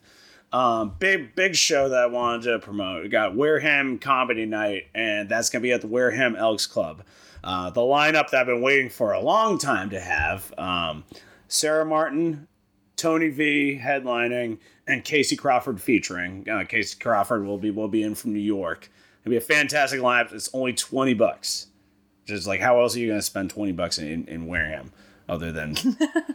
um, 0.53 0.95
big 1.01 1.35
big 1.35 1.57
show 1.57 1.89
that 1.89 1.99
I 1.99 2.07
wanted 2.07 2.45
to 2.53 2.59
promote. 2.61 3.03
We 3.03 3.09
got 3.09 3.35
Wareham 3.35 3.99
Comedy 3.99 4.47
Night, 4.47 4.85
and 4.95 5.29
that's 5.29 5.51
gonna 5.51 5.63
be 5.63 5.73
at 5.73 5.81
the 5.81 5.89
Wareham 5.89 6.37
Elks 6.37 6.67
Club. 6.69 7.03
Uh, 7.43 7.71
the 7.71 7.81
lineup 7.81 8.31
that 8.31 8.41
I've 8.41 8.47
been 8.47 8.63
waiting 8.63 8.89
for 8.91 9.13
a 9.13 9.21
long 9.21 9.59
time 9.59 9.91
to 9.91 10.01
have: 10.01 10.55
um, 10.57 11.03
Sarah 11.49 11.85
Martin, 11.85 12.49
Tony 12.97 13.29
V 13.29 13.81
headlining, 13.83 14.59
and 14.87 15.05
Casey 15.05 15.37
Crawford 15.37 15.81
featuring. 15.81 16.49
Uh, 16.49 16.65
Casey 16.65 16.99
Crawford 16.99 17.45
will 17.45 17.59
be 17.59 17.71
will 17.71 17.89
be 17.89 18.03
in 18.03 18.15
from 18.15 18.33
New 18.33 18.39
York. 18.41 18.91
It'll 19.23 19.31
be 19.31 19.37
a 19.37 19.41
fantastic 19.41 20.01
lineup. 20.01 20.33
It's 20.33 20.51
only 20.53 20.73
twenty 20.73 21.15
bucks. 21.15 21.69
Just 22.27 22.47
like 22.47 22.61
how 22.61 22.81
else 22.81 22.97
are 22.97 22.99
you 23.01 23.09
gonna 23.09 23.23
spend 23.23 23.51
twenty 23.51 23.73
bucks 23.73 23.99
in, 23.99 24.27
in 24.27 24.47
Wareham 24.47 24.93
other 25.29 25.51
than 25.53 25.75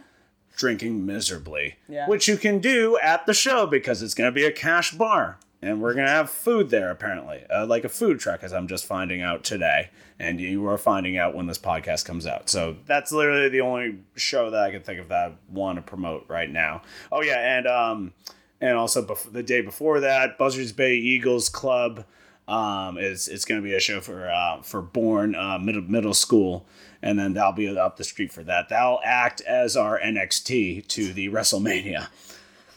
drinking 0.56 1.06
miserably, 1.06 1.76
Yeah. 1.88 2.08
which 2.08 2.28
you 2.28 2.36
can 2.36 2.58
do 2.58 2.98
at 3.02 3.24
the 3.26 3.34
show 3.34 3.66
because 3.66 4.02
it's 4.02 4.14
going 4.14 4.28
to 4.28 4.32
be 4.34 4.44
a 4.44 4.50
cash 4.52 4.92
bar. 4.92 5.38
And 5.62 5.82
we're 5.82 5.92
to 5.94 6.06
have 6.06 6.30
food 6.30 6.70
there, 6.70 6.90
apparently, 6.90 7.44
uh, 7.50 7.66
like 7.66 7.84
a 7.84 7.88
food 7.90 8.18
truck, 8.18 8.42
as 8.42 8.52
I'm 8.52 8.66
just 8.66 8.86
finding 8.86 9.20
out 9.20 9.44
today. 9.44 9.90
And 10.18 10.40
you 10.40 10.66
are 10.66 10.78
finding 10.78 11.18
out 11.18 11.34
when 11.34 11.46
this 11.46 11.58
podcast 11.58 12.06
comes 12.06 12.26
out. 12.26 12.48
So 12.48 12.76
that's 12.86 13.12
literally 13.12 13.50
the 13.50 13.60
only 13.60 13.98
show 14.16 14.50
that 14.50 14.62
I 14.62 14.70
can 14.70 14.82
think 14.82 15.00
of 15.00 15.08
that 15.08 15.32
I 15.32 15.34
want 15.50 15.76
to 15.76 15.82
promote 15.82 16.24
right 16.28 16.50
now. 16.50 16.80
Oh, 17.12 17.22
yeah. 17.22 17.58
And, 17.58 17.66
um, 17.66 18.12
and 18.60 18.76
also 18.76 19.04
bef- 19.04 19.32
the 19.32 19.42
day 19.42 19.60
before 19.60 20.00
that, 20.00 20.38
Buzzards 20.38 20.72
Bay 20.72 20.94
Eagles 20.94 21.48
Club 21.48 22.04
um, 22.48 22.98
is 22.98 23.28
it's 23.28 23.44
going 23.44 23.60
to 23.60 23.64
be 23.64 23.74
a 23.74 23.80
show 23.80 24.00
for 24.00 24.28
uh, 24.28 24.60
for 24.62 24.82
Bourne 24.82 25.34
uh, 25.34 25.58
middle 25.58 25.82
middle 25.82 26.14
school, 26.14 26.66
and 27.00 27.18
then 27.18 27.34
that'll 27.34 27.52
be 27.52 27.68
up 27.78 27.96
the 27.96 28.04
street 28.04 28.32
for 28.32 28.42
that. 28.44 28.68
That'll 28.68 29.00
act 29.04 29.40
as 29.42 29.76
our 29.76 29.98
NXT 29.98 30.88
to 30.88 31.12
the 31.12 31.28
WrestleMania. 31.28 32.08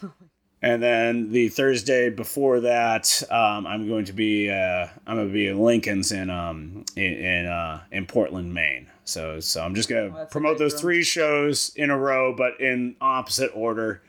And 0.64 0.82
then 0.82 1.30
the 1.30 1.50
Thursday 1.50 2.08
before 2.08 2.60
that, 2.60 3.22
um, 3.30 3.66
I'm 3.66 3.86
going 3.86 4.06
to 4.06 4.14
be 4.14 4.48
uh, 4.50 4.86
I'm 5.06 5.16
going 5.16 5.28
to 5.28 5.32
be 5.32 5.46
in 5.48 5.58
Lincoln's 5.58 6.10
in 6.10 6.30
um 6.30 6.84
in 6.96 7.12
in, 7.12 7.46
uh, 7.46 7.82
in 7.92 8.06
Portland, 8.06 8.54
Maine. 8.54 8.86
So 9.04 9.40
so 9.40 9.62
I'm 9.62 9.74
just 9.74 9.90
gonna 9.90 10.14
Oh, 10.22 10.24
promote 10.24 10.56
those 10.58 10.72
room. 10.72 10.80
three 10.80 11.02
shows 11.02 11.70
in 11.76 11.90
a 11.90 11.98
row, 11.98 12.34
but 12.34 12.58
in 12.60 12.96
opposite 13.00 13.50
order, 13.54 14.00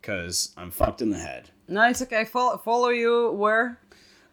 because 0.00 0.52
I'm 0.56 0.70
fucked 0.70 1.00
in 1.00 1.08
the 1.10 1.18
head. 1.18 1.48
It's 1.68 2.02
okay. 2.02 2.24
Follow, 2.26 2.58
follow 2.58 2.90
you 2.90 3.30
where? 3.32 3.78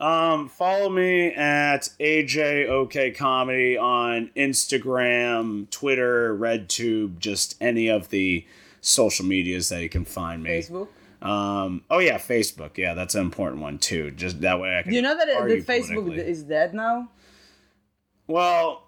Um, 0.01 0.49
follow 0.49 0.89
me 0.89 1.27
at 1.33 1.89
AJOK 1.99 3.15
Comedy 3.15 3.77
on 3.77 4.31
Instagram, 4.35 5.69
Twitter, 5.69 6.37
RedTube, 6.37 7.19
just 7.19 7.55
any 7.61 7.87
of 7.89 8.09
the 8.09 8.45
social 8.81 9.25
medias 9.25 9.69
that 9.69 9.81
you 9.81 9.89
can 9.89 10.05
find 10.05 10.43
me. 10.43 10.49
Facebook. 10.61 10.87
Um, 11.21 11.83
oh 11.89 11.99
yeah, 11.99 12.17
Facebook. 12.17 12.77
Yeah, 12.77 12.93
that's 12.93 13.15
an 13.15 13.21
important 13.21 13.61
one 13.61 13.77
too. 13.77 14.11
Just 14.11 14.41
that 14.41 14.59
way 14.59 14.77
I 14.77 14.83
can. 14.83 14.93
You 14.93 15.01
know 15.01 15.17
that, 15.17 15.27
it- 15.27 15.65
that 15.65 15.67
Facebook 15.67 16.17
is 16.17 16.43
dead 16.43 16.73
now? 16.73 17.09
Well, 18.27 18.83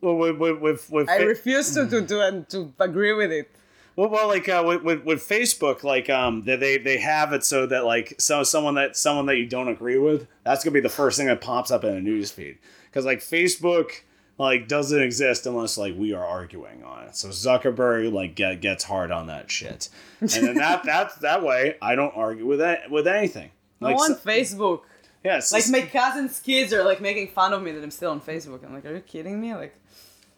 well, 0.00 0.16
with 0.16 0.36
with 0.38 0.58
with, 0.60 0.90
with 0.90 1.08
I 1.08 1.18
Fa- 1.18 1.26
refuse 1.26 1.74
to 1.74 1.88
to 1.88 2.06
to, 2.06 2.46
to 2.48 2.72
agree 2.78 3.12
with 3.12 3.32
it. 3.32 3.50
Well, 3.96 4.08
well, 4.08 4.26
like 4.26 4.48
uh, 4.48 4.62
with, 4.66 4.82
with 4.82 5.04
with 5.04 5.28
Facebook, 5.28 5.84
like 5.84 6.10
um, 6.10 6.42
they 6.44 6.56
they 6.56 6.78
they 6.78 6.98
have 6.98 7.32
it 7.32 7.44
so 7.44 7.66
that 7.66 7.84
like 7.84 8.14
so 8.18 8.42
someone 8.42 8.74
that 8.74 8.96
someone 8.96 9.26
that 9.26 9.36
you 9.36 9.46
don't 9.46 9.68
agree 9.68 9.98
with, 9.98 10.26
that's 10.44 10.64
gonna 10.64 10.74
be 10.74 10.80
the 10.80 10.88
first 10.88 11.16
thing 11.18 11.26
that 11.26 11.40
pops 11.40 11.70
up 11.70 11.84
in 11.84 11.94
a 11.94 12.00
news 12.00 12.30
feed. 12.30 12.58
Because 12.86 13.04
like 13.04 13.20
Facebook, 13.20 13.90
like 14.38 14.66
doesn't 14.68 15.00
exist 15.00 15.46
unless 15.46 15.76
like 15.78 15.94
we 15.96 16.12
are 16.12 16.24
arguing 16.24 16.82
on 16.84 17.04
it. 17.04 17.16
So 17.16 17.28
Zuckerberg 17.28 18.12
like 18.12 18.34
get, 18.34 18.60
gets 18.60 18.84
hard 18.84 19.10
on 19.10 19.26
that 19.28 19.50
shit, 19.50 19.88
and 20.20 20.30
then 20.30 20.54
that 20.56 20.84
that 20.84 21.20
that 21.20 21.42
way 21.42 21.76
I 21.80 21.94
don't 21.94 22.14
argue 22.16 22.46
with 22.46 22.58
that 22.60 22.90
with 22.90 23.06
anything. 23.06 23.50
Like 23.80 23.96
want 23.96 24.18
so- 24.18 24.28
Facebook. 24.28 24.80
yeah, 25.24 25.34
Like 25.34 25.42
just- 25.44 25.70
my 25.72 25.82
cousin's 25.82 26.40
kids 26.40 26.72
are 26.72 26.82
like 26.84 27.00
making 27.00 27.28
fun 27.28 27.52
of 27.52 27.62
me 27.62 27.72
that 27.72 27.82
I'm 27.82 27.90
still 27.90 28.10
on 28.10 28.20
Facebook. 28.20 28.64
I'm 28.64 28.72
like, 28.74 28.84
are 28.86 28.94
you 28.94 29.00
kidding 29.00 29.40
me? 29.40 29.54
Like, 29.54 29.74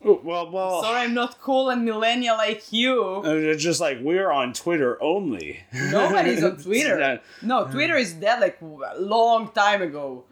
well, 0.03 0.51
well, 0.51 0.83
sorry, 0.83 1.01
I'm 1.01 1.15
not 1.15 1.41
cool 1.41 1.71
and 1.71 1.85
millennial 1.85 2.37
like 2.37 2.71
you. 2.73 3.23
uh, 3.25 3.31
it's 3.31 3.63
just 3.63 3.81
like 3.81 3.99
we're 4.03 4.31
on 4.31 4.53
Twitter 4.53 5.03
only. 5.03 5.61
Nobody's 5.73 6.45
on 6.45 6.59
Twitter. 6.59 7.21
No, 7.43 7.65
Twitter 7.67 7.97
is 7.97 8.13
dead 8.13 8.41
like 8.41 8.59
a 8.61 9.01
long 9.01 9.51
time 9.53 9.81
ago. 9.83 10.25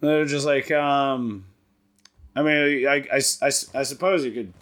They're 0.00 0.24
just 0.26 0.46
like, 0.46 0.70
um, 0.70 1.44
I 2.36 2.42
mean, 2.42 2.86
I, 2.86 2.94
I, 3.12 3.16
I, 3.16 3.46
I 3.46 3.82
suppose 3.82 4.24
you 4.24 4.32
could 4.32 4.52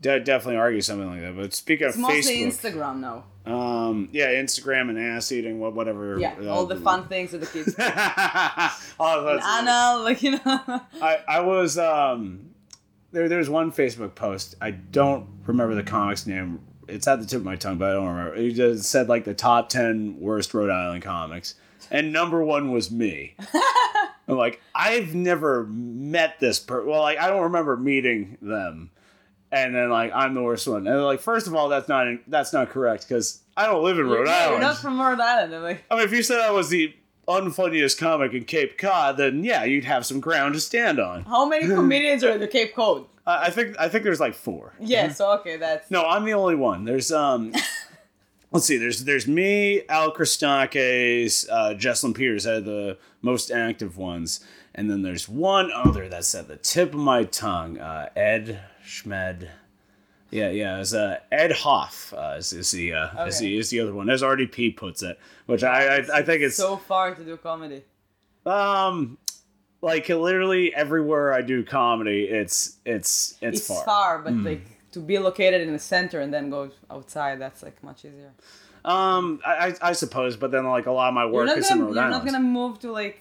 de- 0.00 0.20
definitely 0.20 0.56
argue 0.56 0.80
something 0.80 1.08
like 1.08 1.20
that. 1.20 1.36
But 1.36 1.54
speaking 1.54 1.86
It's 1.86 1.96
of 1.96 2.02
mostly 2.02 2.40
Facebook, 2.40 2.72
Instagram 2.72 3.00
now. 3.00 3.24
um, 3.52 4.08
yeah, 4.12 4.28
Instagram 4.32 4.90
and 4.90 4.98
ass 4.98 5.32
eating, 5.32 5.58
what, 5.60 5.74
whatever. 5.74 6.18
Yeah, 6.18 6.46
all 6.48 6.66
the 6.66 6.76
fun 6.76 7.08
things 7.08 7.30
that 7.32 7.38
the 7.38 7.46
kids 7.46 7.74
oh, 7.78 9.24
that's, 9.24 9.46
Anna, 9.46 10.02
like 10.02 10.22
you 10.22 10.32
know. 10.32 10.40
I, 11.02 11.18
I 11.26 11.40
was 11.40 11.78
um, 11.78 12.50
there. 13.12 13.28
There's 13.28 13.50
one 13.50 13.72
Facebook 13.72 14.14
post. 14.14 14.54
I 14.60 14.70
don't 14.72 15.26
remember 15.46 15.74
the 15.74 15.82
comic's 15.82 16.26
name. 16.26 16.60
It's 16.88 17.06
at 17.06 17.20
the 17.20 17.26
tip 17.26 17.40
of 17.40 17.44
my 17.44 17.56
tongue, 17.56 17.76
but 17.78 17.90
I 17.90 17.92
don't 17.94 18.08
remember. 18.08 18.36
He 18.36 18.52
just 18.52 18.84
said 18.84 19.08
like 19.08 19.24
the 19.24 19.34
top 19.34 19.68
ten 19.68 20.18
worst 20.20 20.52
Rhode 20.54 20.70
Island 20.70 21.02
comics, 21.02 21.54
and 21.90 22.12
number 22.12 22.42
one 22.44 22.70
was 22.72 22.90
me. 22.90 23.34
I'm 24.28 24.36
like, 24.36 24.60
I've 24.74 25.14
never 25.14 25.64
met 25.66 26.38
this 26.38 26.60
person. 26.60 26.88
Well, 26.90 27.00
like 27.00 27.18
I 27.18 27.28
don't 27.30 27.42
remember 27.44 27.76
meeting 27.76 28.36
them, 28.42 28.90
and 29.50 29.74
then 29.74 29.88
like 29.90 30.12
I'm 30.14 30.34
the 30.34 30.42
worst 30.42 30.68
one. 30.68 30.78
And 30.78 30.86
they're 30.86 31.00
like, 31.02 31.20
first 31.20 31.46
of 31.46 31.54
all, 31.54 31.68
that's 31.68 31.88
not 31.88 32.06
that's 32.26 32.52
not 32.52 32.70
correct 32.70 33.08
because 33.08 33.42
I 33.56 33.66
don't 33.66 33.82
live 33.82 33.98
in 33.98 34.06
Rhode 34.06 34.26
Yeah, 34.28 34.34
Island. 34.34 34.50
You're 34.52 34.60
not 34.60 34.76
from 34.78 35.00
Rhode 35.00 35.20
Island. 35.20 35.54
I'm 35.54 35.62
like, 35.62 35.84
I 35.90 35.96
mean, 35.96 36.04
if 36.04 36.12
you 36.12 36.22
said 36.22 36.40
I 36.40 36.50
was 36.50 36.68
the 36.68 36.94
unfunniest 37.26 37.98
comic 37.98 38.32
in 38.32 38.44
Cape 38.44 38.78
Cod, 38.78 39.16
then 39.16 39.44
yeah, 39.44 39.64
you'd 39.64 39.84
have 39.84 40.06
some 40.06 40.20
ground 40.20 40.54
to 40.54 40.60
stand 40.60 40.98
on. 40.98 41.24
how 41.24 41.46
many 41.48 41.66
comedians 41.74 42.22
are 42.24 42.30
in 42.32 42.40
the 42.40 42.48
Cape 42.48 42.74
Cod? 42.74 43.06
I 43.26 43.46
I 43.46 43.50
think 43.50 43.76
I 43.78 43.88
think 43.88 44.04
there's 44.04 44.20
like 44.20 44.34
four. 44.34 44.74
Yeah, 44.80 45.08
so 45.12 45.32
okay, 45.40 45.56
that's 45.56 45.90
No, 45.90 46.04
I'm 46.04 46.24
the 46.24 46.34
only 46.34 46.54
one. 46.54 46.84
There's 46.84 47.10
um, 47.12 47.52
let's 48.52 48.66
see. 48.66 48.76
There's 48.76 49.04
there's 49.04 49.26
me, 49.26 49.82
Al 49.88 50.12
Christakis, 50.12 51.48
uh, 51.50 51.74
Jesslyn 51.74 52.14
Peters 52.14 52.46
are 52.46 52.60
the 52.60 52.98
most 53.22 53.50
active 53.50 53.96
ones, 53.96 54.40
and 54.74 54.90
then 54.90 55.02
there's 55.02 55.28
one 55.28 55.70
other 55.72 56.08
that's 56.08 56.34
at 56.34 56.48
the 56.48 56.56
tip 56.56 56.94
of 56.94 57.00
my 57.00 57.24
tongue. 57.24 57.78
Uh, 57.78 58.08
Ed 58.16 58.60
Schmed. 58.84 59.48
Yeah, 60.30 60.50
yeah, 60.50 60.80
it's 60.80 60.92
uh, 60.92 61.20
Ed 61.32 61.52
Hoff 61.52 62.12
uh, 62.14 62.34
is, 62.36 62.52
is 62.52 62.70
the 62.72 62.92
uh, 62.92 63.24
is 63.26 63.38
the 63.38 63.56
is 63.56 63.70
the 63.70 63.80
other 63.80 63.94
one. 63.94 64.10
As 64.10 64.22
RDP 64.22 64.76
puts 64.76 65.02
it, 65.02 65.18
which 65.46 65.62
I 65.64 65.96
I, 65.98 66.18
I 66.18 66.22
think 66.22 66.42
it's 66.42 66.56
so 66.56 66.76
far 66.76 67.14
to 67.14 67.24
do 67.24 67.36
comedy. 67.38 67.82
um 68.44 69.16
like 69.80 70.08
literally 70.08 70.74
everywhere 70.74 71.32
I 71.32 71.40
do 71.40 71.64
comedy, 71.64 72.24
it's 72.24 72.76
it's 72.84 73.36
it's, 73.40 73.58
It's 73.60 73.68
far. 73.68 73.84
far, 73.84 74.18
but 74.18 74.34
like 74.34 74.77
to 74.92 75.00
be 75.00 75.18
located 75.18 75.60
in 75.60 75.72
the 75.72 75.78
center 75.78 76.20
and 76.20 76.32
then 76.32 76.50
go 76.50 76.70
outside, 76.90 77.40
that's 77.40 77.62
like 77.62 77.82
much 77.82 78.04
easier. 78.04 78.32
Um, 78.84 79.40
I, 79.44 79.74
I 79.82 79.92
suppose, 79.92 80.36
but 80.36 80.50
then 80.50 80.64
like 80.66 80.86
a 80.86 80.92
lot 80.92 81.08
of 81.08 81.14
my 81.14 81.26
work 81.26 81.48
is 81.56 81.70
in 81.70 81.76
gonna 81.78 81.88
Rhode 81.88 81.94
you're 81.94 82.04
Island. 82.04 82.24
not 82.24 82.32
gonna 82.32 82.44
move 82.44 82.78
to 82.80 82.92
like 82.92 83.20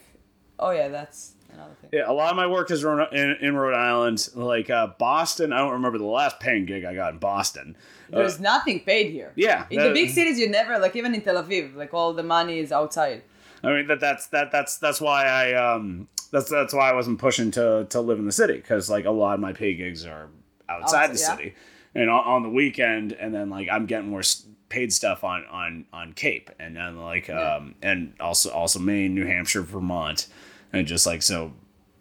oh 0.60 0.72
yeah, 0.72 0.88
that's 0.88 1.34
another 1.52 1.74
thing. 1.82 1.90
Yeah, 1.94 2.04
a 2.10 2.14
lot 2.14 2.30
of 2.30 2.36
my 2.38 2.48
work 2.48 2.72
is 2.72 2.84
in, 2.84 3.38
in 3.42 3.56
Rhode 3.56 3.76
Island. 3.76 4.30
Like 4.36 4.70
uh, 4.70 4.88
Boston, 5.00 5.52
I 5.54 5.58
don't 5.58 5.74
remember 5.74 5.98
the 5.98 6.06
last 6.06 6.40
paying 6.40 6.66
gig 6.66 6.86
I 6.86 6.94
got 6.94 7.14
in 7.14 7.20
Boston. 7.20 7.76
Uh, 8.14 8.20
There's 8.20 8.40
nothing 8.40 8.80
paid 8.82 9.12
here. 9.12 9.34
yeah, 9.36 9.66
In 9.70 9.78
that- 9.80 9.88
the 9.90 9.94
big 9.94 10.10
cities, 10.12 10.40
you 10.40 10.50
never 10.50 10.78
like 10.80 10.96
even 10.96 11.14
in 11.14 11.22
Tel 11.22 11.44
Aviv, 11.44 11.76
like 11.76 11.94
all 11.94 12.14
the 12.14 12.24
money 12.24 12.60
is 12.60 12.72
outside. 12.72 13.24
I 13.64 13.70
mean 13.74 13.88
that 13.88 14.00
that's 14.00 14.28
that 14.28 14.52
that's 14.52 14.78
that's 14.78 15.02
why 15.02 15.26
I 15.26 15.54
um 15.56 16.08
that's 16.32 16.50
that's 16.50 16.74
why 16.74 16.92
I 16.92 16.94
wasn't 16.94 17.18
pushing 17.20 17.50
to 17.52 17.88
to 17.90 18.00
live 18.00 18.20
in 18.20 18.26
the 18.26 18.32
city 18.32 18.54
because 18.58 18.90
like 18.90 19.06
a 19.06 19.12
lot 19.12 19.34
of 19.34 19.40
my 19.40 19.52
pay 19.52 19.74
gigs 19.74 20.06
are 20.06 20.30
outside 20.70 21.08
the 21.08 21.20
yeah. 21.20 21.36
city 21.36 21.56
and 21.96 22.10
on, 22.10 22.24
on 22.24 22.44
the 22.44 22.50
weekend 22.50 23.14
and 23.14 23.34
then 23.34 23.50
like 23.50 23.68
I'm 23.70 23.86
getting 23.86 24.10
more 24.10 24.24
paid 24.70 24.94
stuff 24.94 25.24
on 25.24 25.46
on 25.50 25.86
on 25.94 26.14
Cape 26.14 26.50
and 26.60 26.76
then 26.76 27.00
like 27.00 27.30
um 27.30 27.76
and 27.82 28.14
also 28.20 28.52
also 28.52 28.80
Maine, 28.80 29.16
New 29.16 29.26
Hampshire, 29.26 29.62
Vermont, 29.62 30.28
and 30.72 30.88
just 30.88 31.06
like 31.06 31.22
so. 31.22 31.54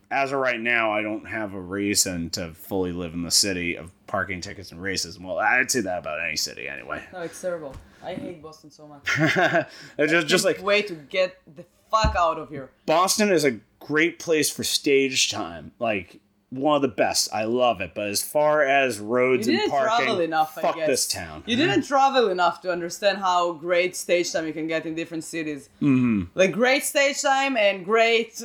As 0.08 0.30
of 0.30 0.38
right 0.38 0.60
now, 0.60 0.92
I 0.92 1.02
don't 1.02 1.26
have 1.26 1.52
a 1.52 1.60
reason 1.60 2.30
to 2.30 2.54
fully 2.54 2.92
live 2.92 3.12
in 3.12 3.22
the 3.22 3.30
city 3.30 3.76
of 3.76 3.90
parking 4.06 4.40
tickets 4.40 4.70
and 4.70 4.80
racism. 4.80 5.22
Well, 5.22 5.38
I'd 5.38 5.68
say 5.68 5.80
that 5.80 5.98
about 5.98 6.20
any 6.24 6.36
city 6.36 6.68
anyway. 6.68 7.02
No, 7.12 7.22
it's 7.22 7.40
terrible. 7.40 7.74
I 8.04 8.14
hate 8.14 8.40
Boston 8.40 8.70
so 8.70 8.86
much. 8.86 9.02
It's 9.98 10.12
just 10.12 10.28
just 10.28 10.44
like 10.44 10.62
way 10.62 10.82
to 10.82 10.94
get 10.94 11.36
the 11.56 11.64
fuck 11.90 12.14
out 12.16 12.38
of 12.38 12.50
here. 12.50 12.70
Boston 12.86 13.32
is 13.32 13.44
a 13.44 13.58
great 13.80 14.20
place 14.20 14.48
for 14.48 14.62
stage 14.62 15.28
time. 15.28 15.72
Like 15.80 16.20
one 16.50 16.76
of 16.76 16.82
the 16.82 16.88
best. 16.88 17.32
I 17.32 17.44
love 17.44 17.80
it. 17.80 17.92
But 17.94 18.08
as 18.08 18.22
far 18.22 18.62
as 18.62 18.98
roads 18.98 19.48
and 19.48 19.70
parking, 19.70 20.22
enough, 20.22 20.56
I 20.58 20.62
fuck 20.62 20.76
guess. 20.76 20.86
this 20.86 21.08
town. 21.08 21.42
You 21.46 21.56
didn't 21.56 21.82
travel 21.82 22.28
enough 22.28 22.60
to 22.62 22.72
understand 22.72 23.18
how 23.18 23.52
great 23.52 23.96
stage 23.96 24.32
time 24.32 24.46
you 24.46 24.52
can 24.52 24.66
get 24.66 24.86
in 24.86 24.94
different 24.94 25.24
cities. 25.24 25.68
Mm-hmm. 25.82 26.24
Like 26.34 26.52
great 26.52 26.84
stage 26.84 27.20
time 27.20 27.56
and 27.56 27.84
great, 27.84 28.42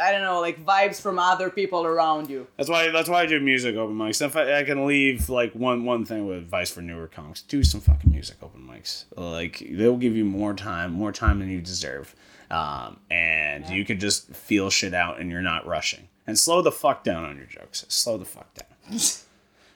I 0.00 0.12
don't 0.12 0.22
know, 0.22 0.40
like 0.40 0.64
vibes 0.64 1.00
from 1.00 1.18
other 1.18 1.50
people 1.50 1.84
around 1.84 2.30
you. 2.30 2.46
That's 2.56 2.70
why. 2.70 2.88
That's 2.90 3.08
why 3.08 3.22
I 3.22 3.26
do 3.26 3.38
music 3.40 3.76
open 3.76 3.96
mics. 3.96 4.24
If 4.24 4.34
I, 4.36 4.60
I 4.60 4.64
can 4.64 4.86
leave 4.86 5.28
like 5.28 5.52
one 5.54 5.84
one 5.84 6.06
thing 6.06 6.26
with 6.26 6.38
advice 6.38 6.70
for 6.70 6.80
newer 6.80 7.06
comics, 7.06 7.42
do 7.42 7.62
some 7.62 7.82
fucking 7.82 8.10
music 8.10 8.36
open 8.42 8.66
mics. 8.66 9.04
Like 9.14 9.62
they'll 9.70 9.98
give 9.98 10.16
you 10.16 10.24
more 10.24 10.54
time, 10.54 10.92
more 10.92 11.12
time 11.12 11.40
than 11.40 11.50
you 11.50 11.60
deserve, 11.60 12.14
um, 12.50 13.00
and 13.10 13.68
you 13.68 13.84
could 13.84 14.00
just 14.00 14.34
feel 14.34 14.70
shit 14.70 14.94
out, 14.94 15.20
and 15.20 15.30
you're 15.30 15.42
not 15.42 15.66
rushing. 15.66 16.08
And 16.26 16.38
slow 16.38 16.62
the 16.62 16.72
fuck 16.72 17.02
down 17.04 17.24
on 17.24 17.36
your 17.36 17.46
jokes. 17.46 17.84
Slow 17.88 18.16
the 18.16 18.24
fuck 18.24 18.52
down. 18.54 18.68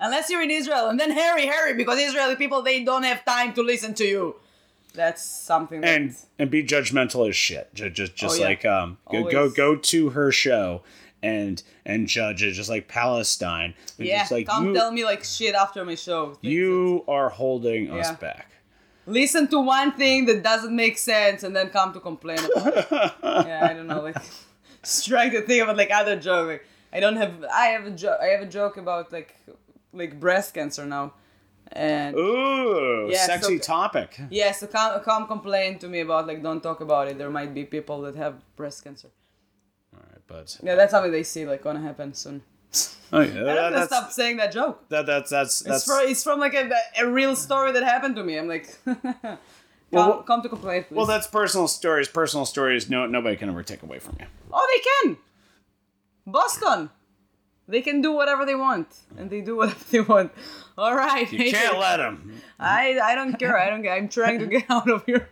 Unless 0.01 0.29
you're 0.31 0.43
in 0.43 0.51
Israel, 0.51 0.89
and 0.89 1.01
then 1.01 1.11
hurry, 1.11 1.47
hurry, 1.47 1.75
because 1.75 1.99
Israeli 1.99 2.37
people 2.37 2.63
they 2.63 2.85
don't 2.85 3.03
have 3.03 3.25
time 3.25 3.53
to 3.55 3.63
listen 3.63 3.95
to 3.95 4.05
you. 4.05 4.37
That's 4.95 5.25
something. 5.25 5.83
And 5.85 6.15
and 6.39 6.51
be 6.51 6.63
judgmental 6.63 7.29
as 7.29 7.37
shit. 7.37 7.75
Just 7.75 7.95
just, 7.95 8.15
just 8.15 8.37
Oh, 8.37 8.41
yeah. 8.41 8.47
like 8.47 8.65
um 8.65 8.99
go, 9.11 9.25
go 9.31 9.51
go 9.51 9.77
to 9.77 10.11
her 10.11 10.31
show 10.33 10.83
and 11.23 11.63
and 11.85 12.07
judge 12.07 12.43
it 12.43 12.53
just 12.53 12.69
like 12.71 12.89
Palestine. 12.89 13.75
And 13.99 14.07
yeah, 14.07 14.21
just 14.21 14.33
like 14.33 14.47
come 14.47 14.67
you, 14.69 14.75
tell 14.75 14.93
me 14.93 15.05
like 15.05 15.25
shit 15.25 15.55
after 15.55 15.85
my 15.85 15.95
show. 15.97 16.39
You 16.43 17.05
are 17.09 17.29
holding 17.31 17.91
us 17.91 18.11
back. 18.13 18.53
listen 19.07 19.49
to 19.49 19.61
one 19.61 19.93
thing 19.93 20.27
that 20.27 20.43
doesn't 20.43 20.75
make 20.75 20.99
sense 20.99 21.43
and 21.43 21.55
then 21.57 21.71
come 21.71 21.93
to 21.93 22.01
complain 22.01 22.39
about 22.39 22.77
it. 22.77 22.87
yeah, 23.23 23.69
I 23.71 23.73
don't 23.75 23.87
know, 23.87 24.03
like 24.03 24.17
trying 25.09 25.31
to 25.33 25.41
think 25.43 25.63
about 25.63 25.77
like 25.77 25.91
other 25.91 26.17
joke. 26.19 26.49
Like, 26.49 26.65
I 26.93 27.01
don't 27.01 27.17
have. 27.17 27.33
I 27.53 27.67
have 27.75 27.85
a 27.87 27.91
joke. 27.91 28.19
I 28.23 28.27
have 28.35 28.43
a 28.43 28.51
joke 28.59 28.77
about 28.77 29.13
like 29.13 29.35
like 29.93 30.19
breast 30.21 30.55
cancer 30.55 30.85
now, 30.87 31.13
and 31.73 32.17
Ooh, 32.17 33.09
Yeah, 33.11 33.27
sexy 33.27 33.59
so- 33.59 33.65
topic. 33.65 34.11
yeah, 34.31 34.53
so 34.53 34.67
come 34.67 35.01
come 35.03 35.27
complain 35.27 35.79
to 35.81 35.89
me 35.89 36.01
about 36.01 36.27
like 36.27 36.43
don't 36.43 36.63
talk 36.63 36.81
about 36.81 37.09
it. 37.09 37.19
There 37.19 37.31
might 37.31 37.53
be 37.55 37.65
people 37.65 38.03
that 38.03 38.17
have 38.17 38.35
breast 38.57 38.85
cancer. 38.85 39.09
All 39.95 40.01
right, 40.11 40.23
but 40.27 40.59
Yeah, 40.63 40.75
that's 40.77 40.91
something 40.93 41.13
they 41.13 41.23
see 41.25 41.45
like 41.47 41.63
gonna 41.63 41.81
happen 41.81 42.15
soon. 42.15 42.43
oh, 43.13 43.21
yeah, 43.21 43.27
I'm 43.41 43.45
that, 43.45 43.73
gonna 43.73 43.87
stop 43.87 44.13
saying 44.13 44.37
that 44.39 44.53
joke. 44.53 44.77
that, 44.91 45.07
that's 45.07 45.31
that's 45.31 45.61
It's 45.63 45.69
that's 45.71 45.85
from 45.87 46.01
it's 46.11 46.23
from 46.23 46.39
like 46.41 46.55
a, 46.55 46.71
a 47.01 47.07
real 47.09 47.35
story 47.37 47.73
that 47.73 47.83
happened 47.83 48.17
to 48.17 48.25
me. 48.25 48.37
I'm 48.39 48.49
like, 48.49 48.67
come, 49.93 50.09
Well, 50.09 50.23
come 50.23 50.43
to 50.43 50.49
complain, 50.49 50.85
please. 50.85 50.97
well, 50.97 51.07
that's 51.07 51.27
personal 51.27 51.69
stories. 51.69 52.09
Personal 52.09 52.47
stories. 52.47 52.89
No, 52.91 53.07
nobody 53.07 53.37
can 53.37 53.49
ever 53.49 53.63
take 53.63 53.83
away 53.83 53.99
from 53.99 54.17
you. 54.21 54.27
oh, 54.53 54.67
they 54.73 55.09
can. 55.11 55.17
Boston, 56.27 56.91
they 57.69 57.81
can 57.83 58.01
do 58.03 58.13
whatever 58.13 58.45
they 58.45 58.55
want, 58.55 58.89
and 59.17 59.31
they 59.31 59.41
do 59.41 59.57
whatever 59.61 59.85
they 59.91 60.01
want. 60.01 60.33
All 60.79 60.95
right, 60.95 61.31
You 61.33 61.51
can't 61.51 61.79
let 61.87 61.97
them. 61.99 62.41
I 62.59 62.99
I 63.03 63.15
don't 63.15 63.39
care. 63.39 63.57
I 63.59 63.71
don't 63.71 63.83
care. 63.83 63.95
I'm 63.95 64.09
trying 64.09 64.39
to 64.41 64.47
get 64.47 64.65
out 64.71 64.91
of 64.91 65.05
here. 65.07 65.29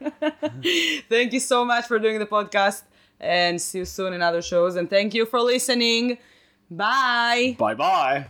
thank 1.08 1.32
you 1.32 1.40
so 1.40 1.64
much 1.64 1.86
for 1.86 1.98
doing 1.98 2.18
the 2.18 2.26
podcast, 2.26 2.82
and 3.20 3.60
see 3.60 3.78
you 3.78 3.84
soon 3.84 4.12
in 4.14 4.22
other 4.22 4.40
shows. 4.42 4.76
And 4.76 4.88
thank 4.88 5.14
you 5.14 5.26
for 5.26 5.40
listening. 5.40 6.18
Bye. 6.70 7.56
Bye 7.58 7.74
bye. 7.74 8.26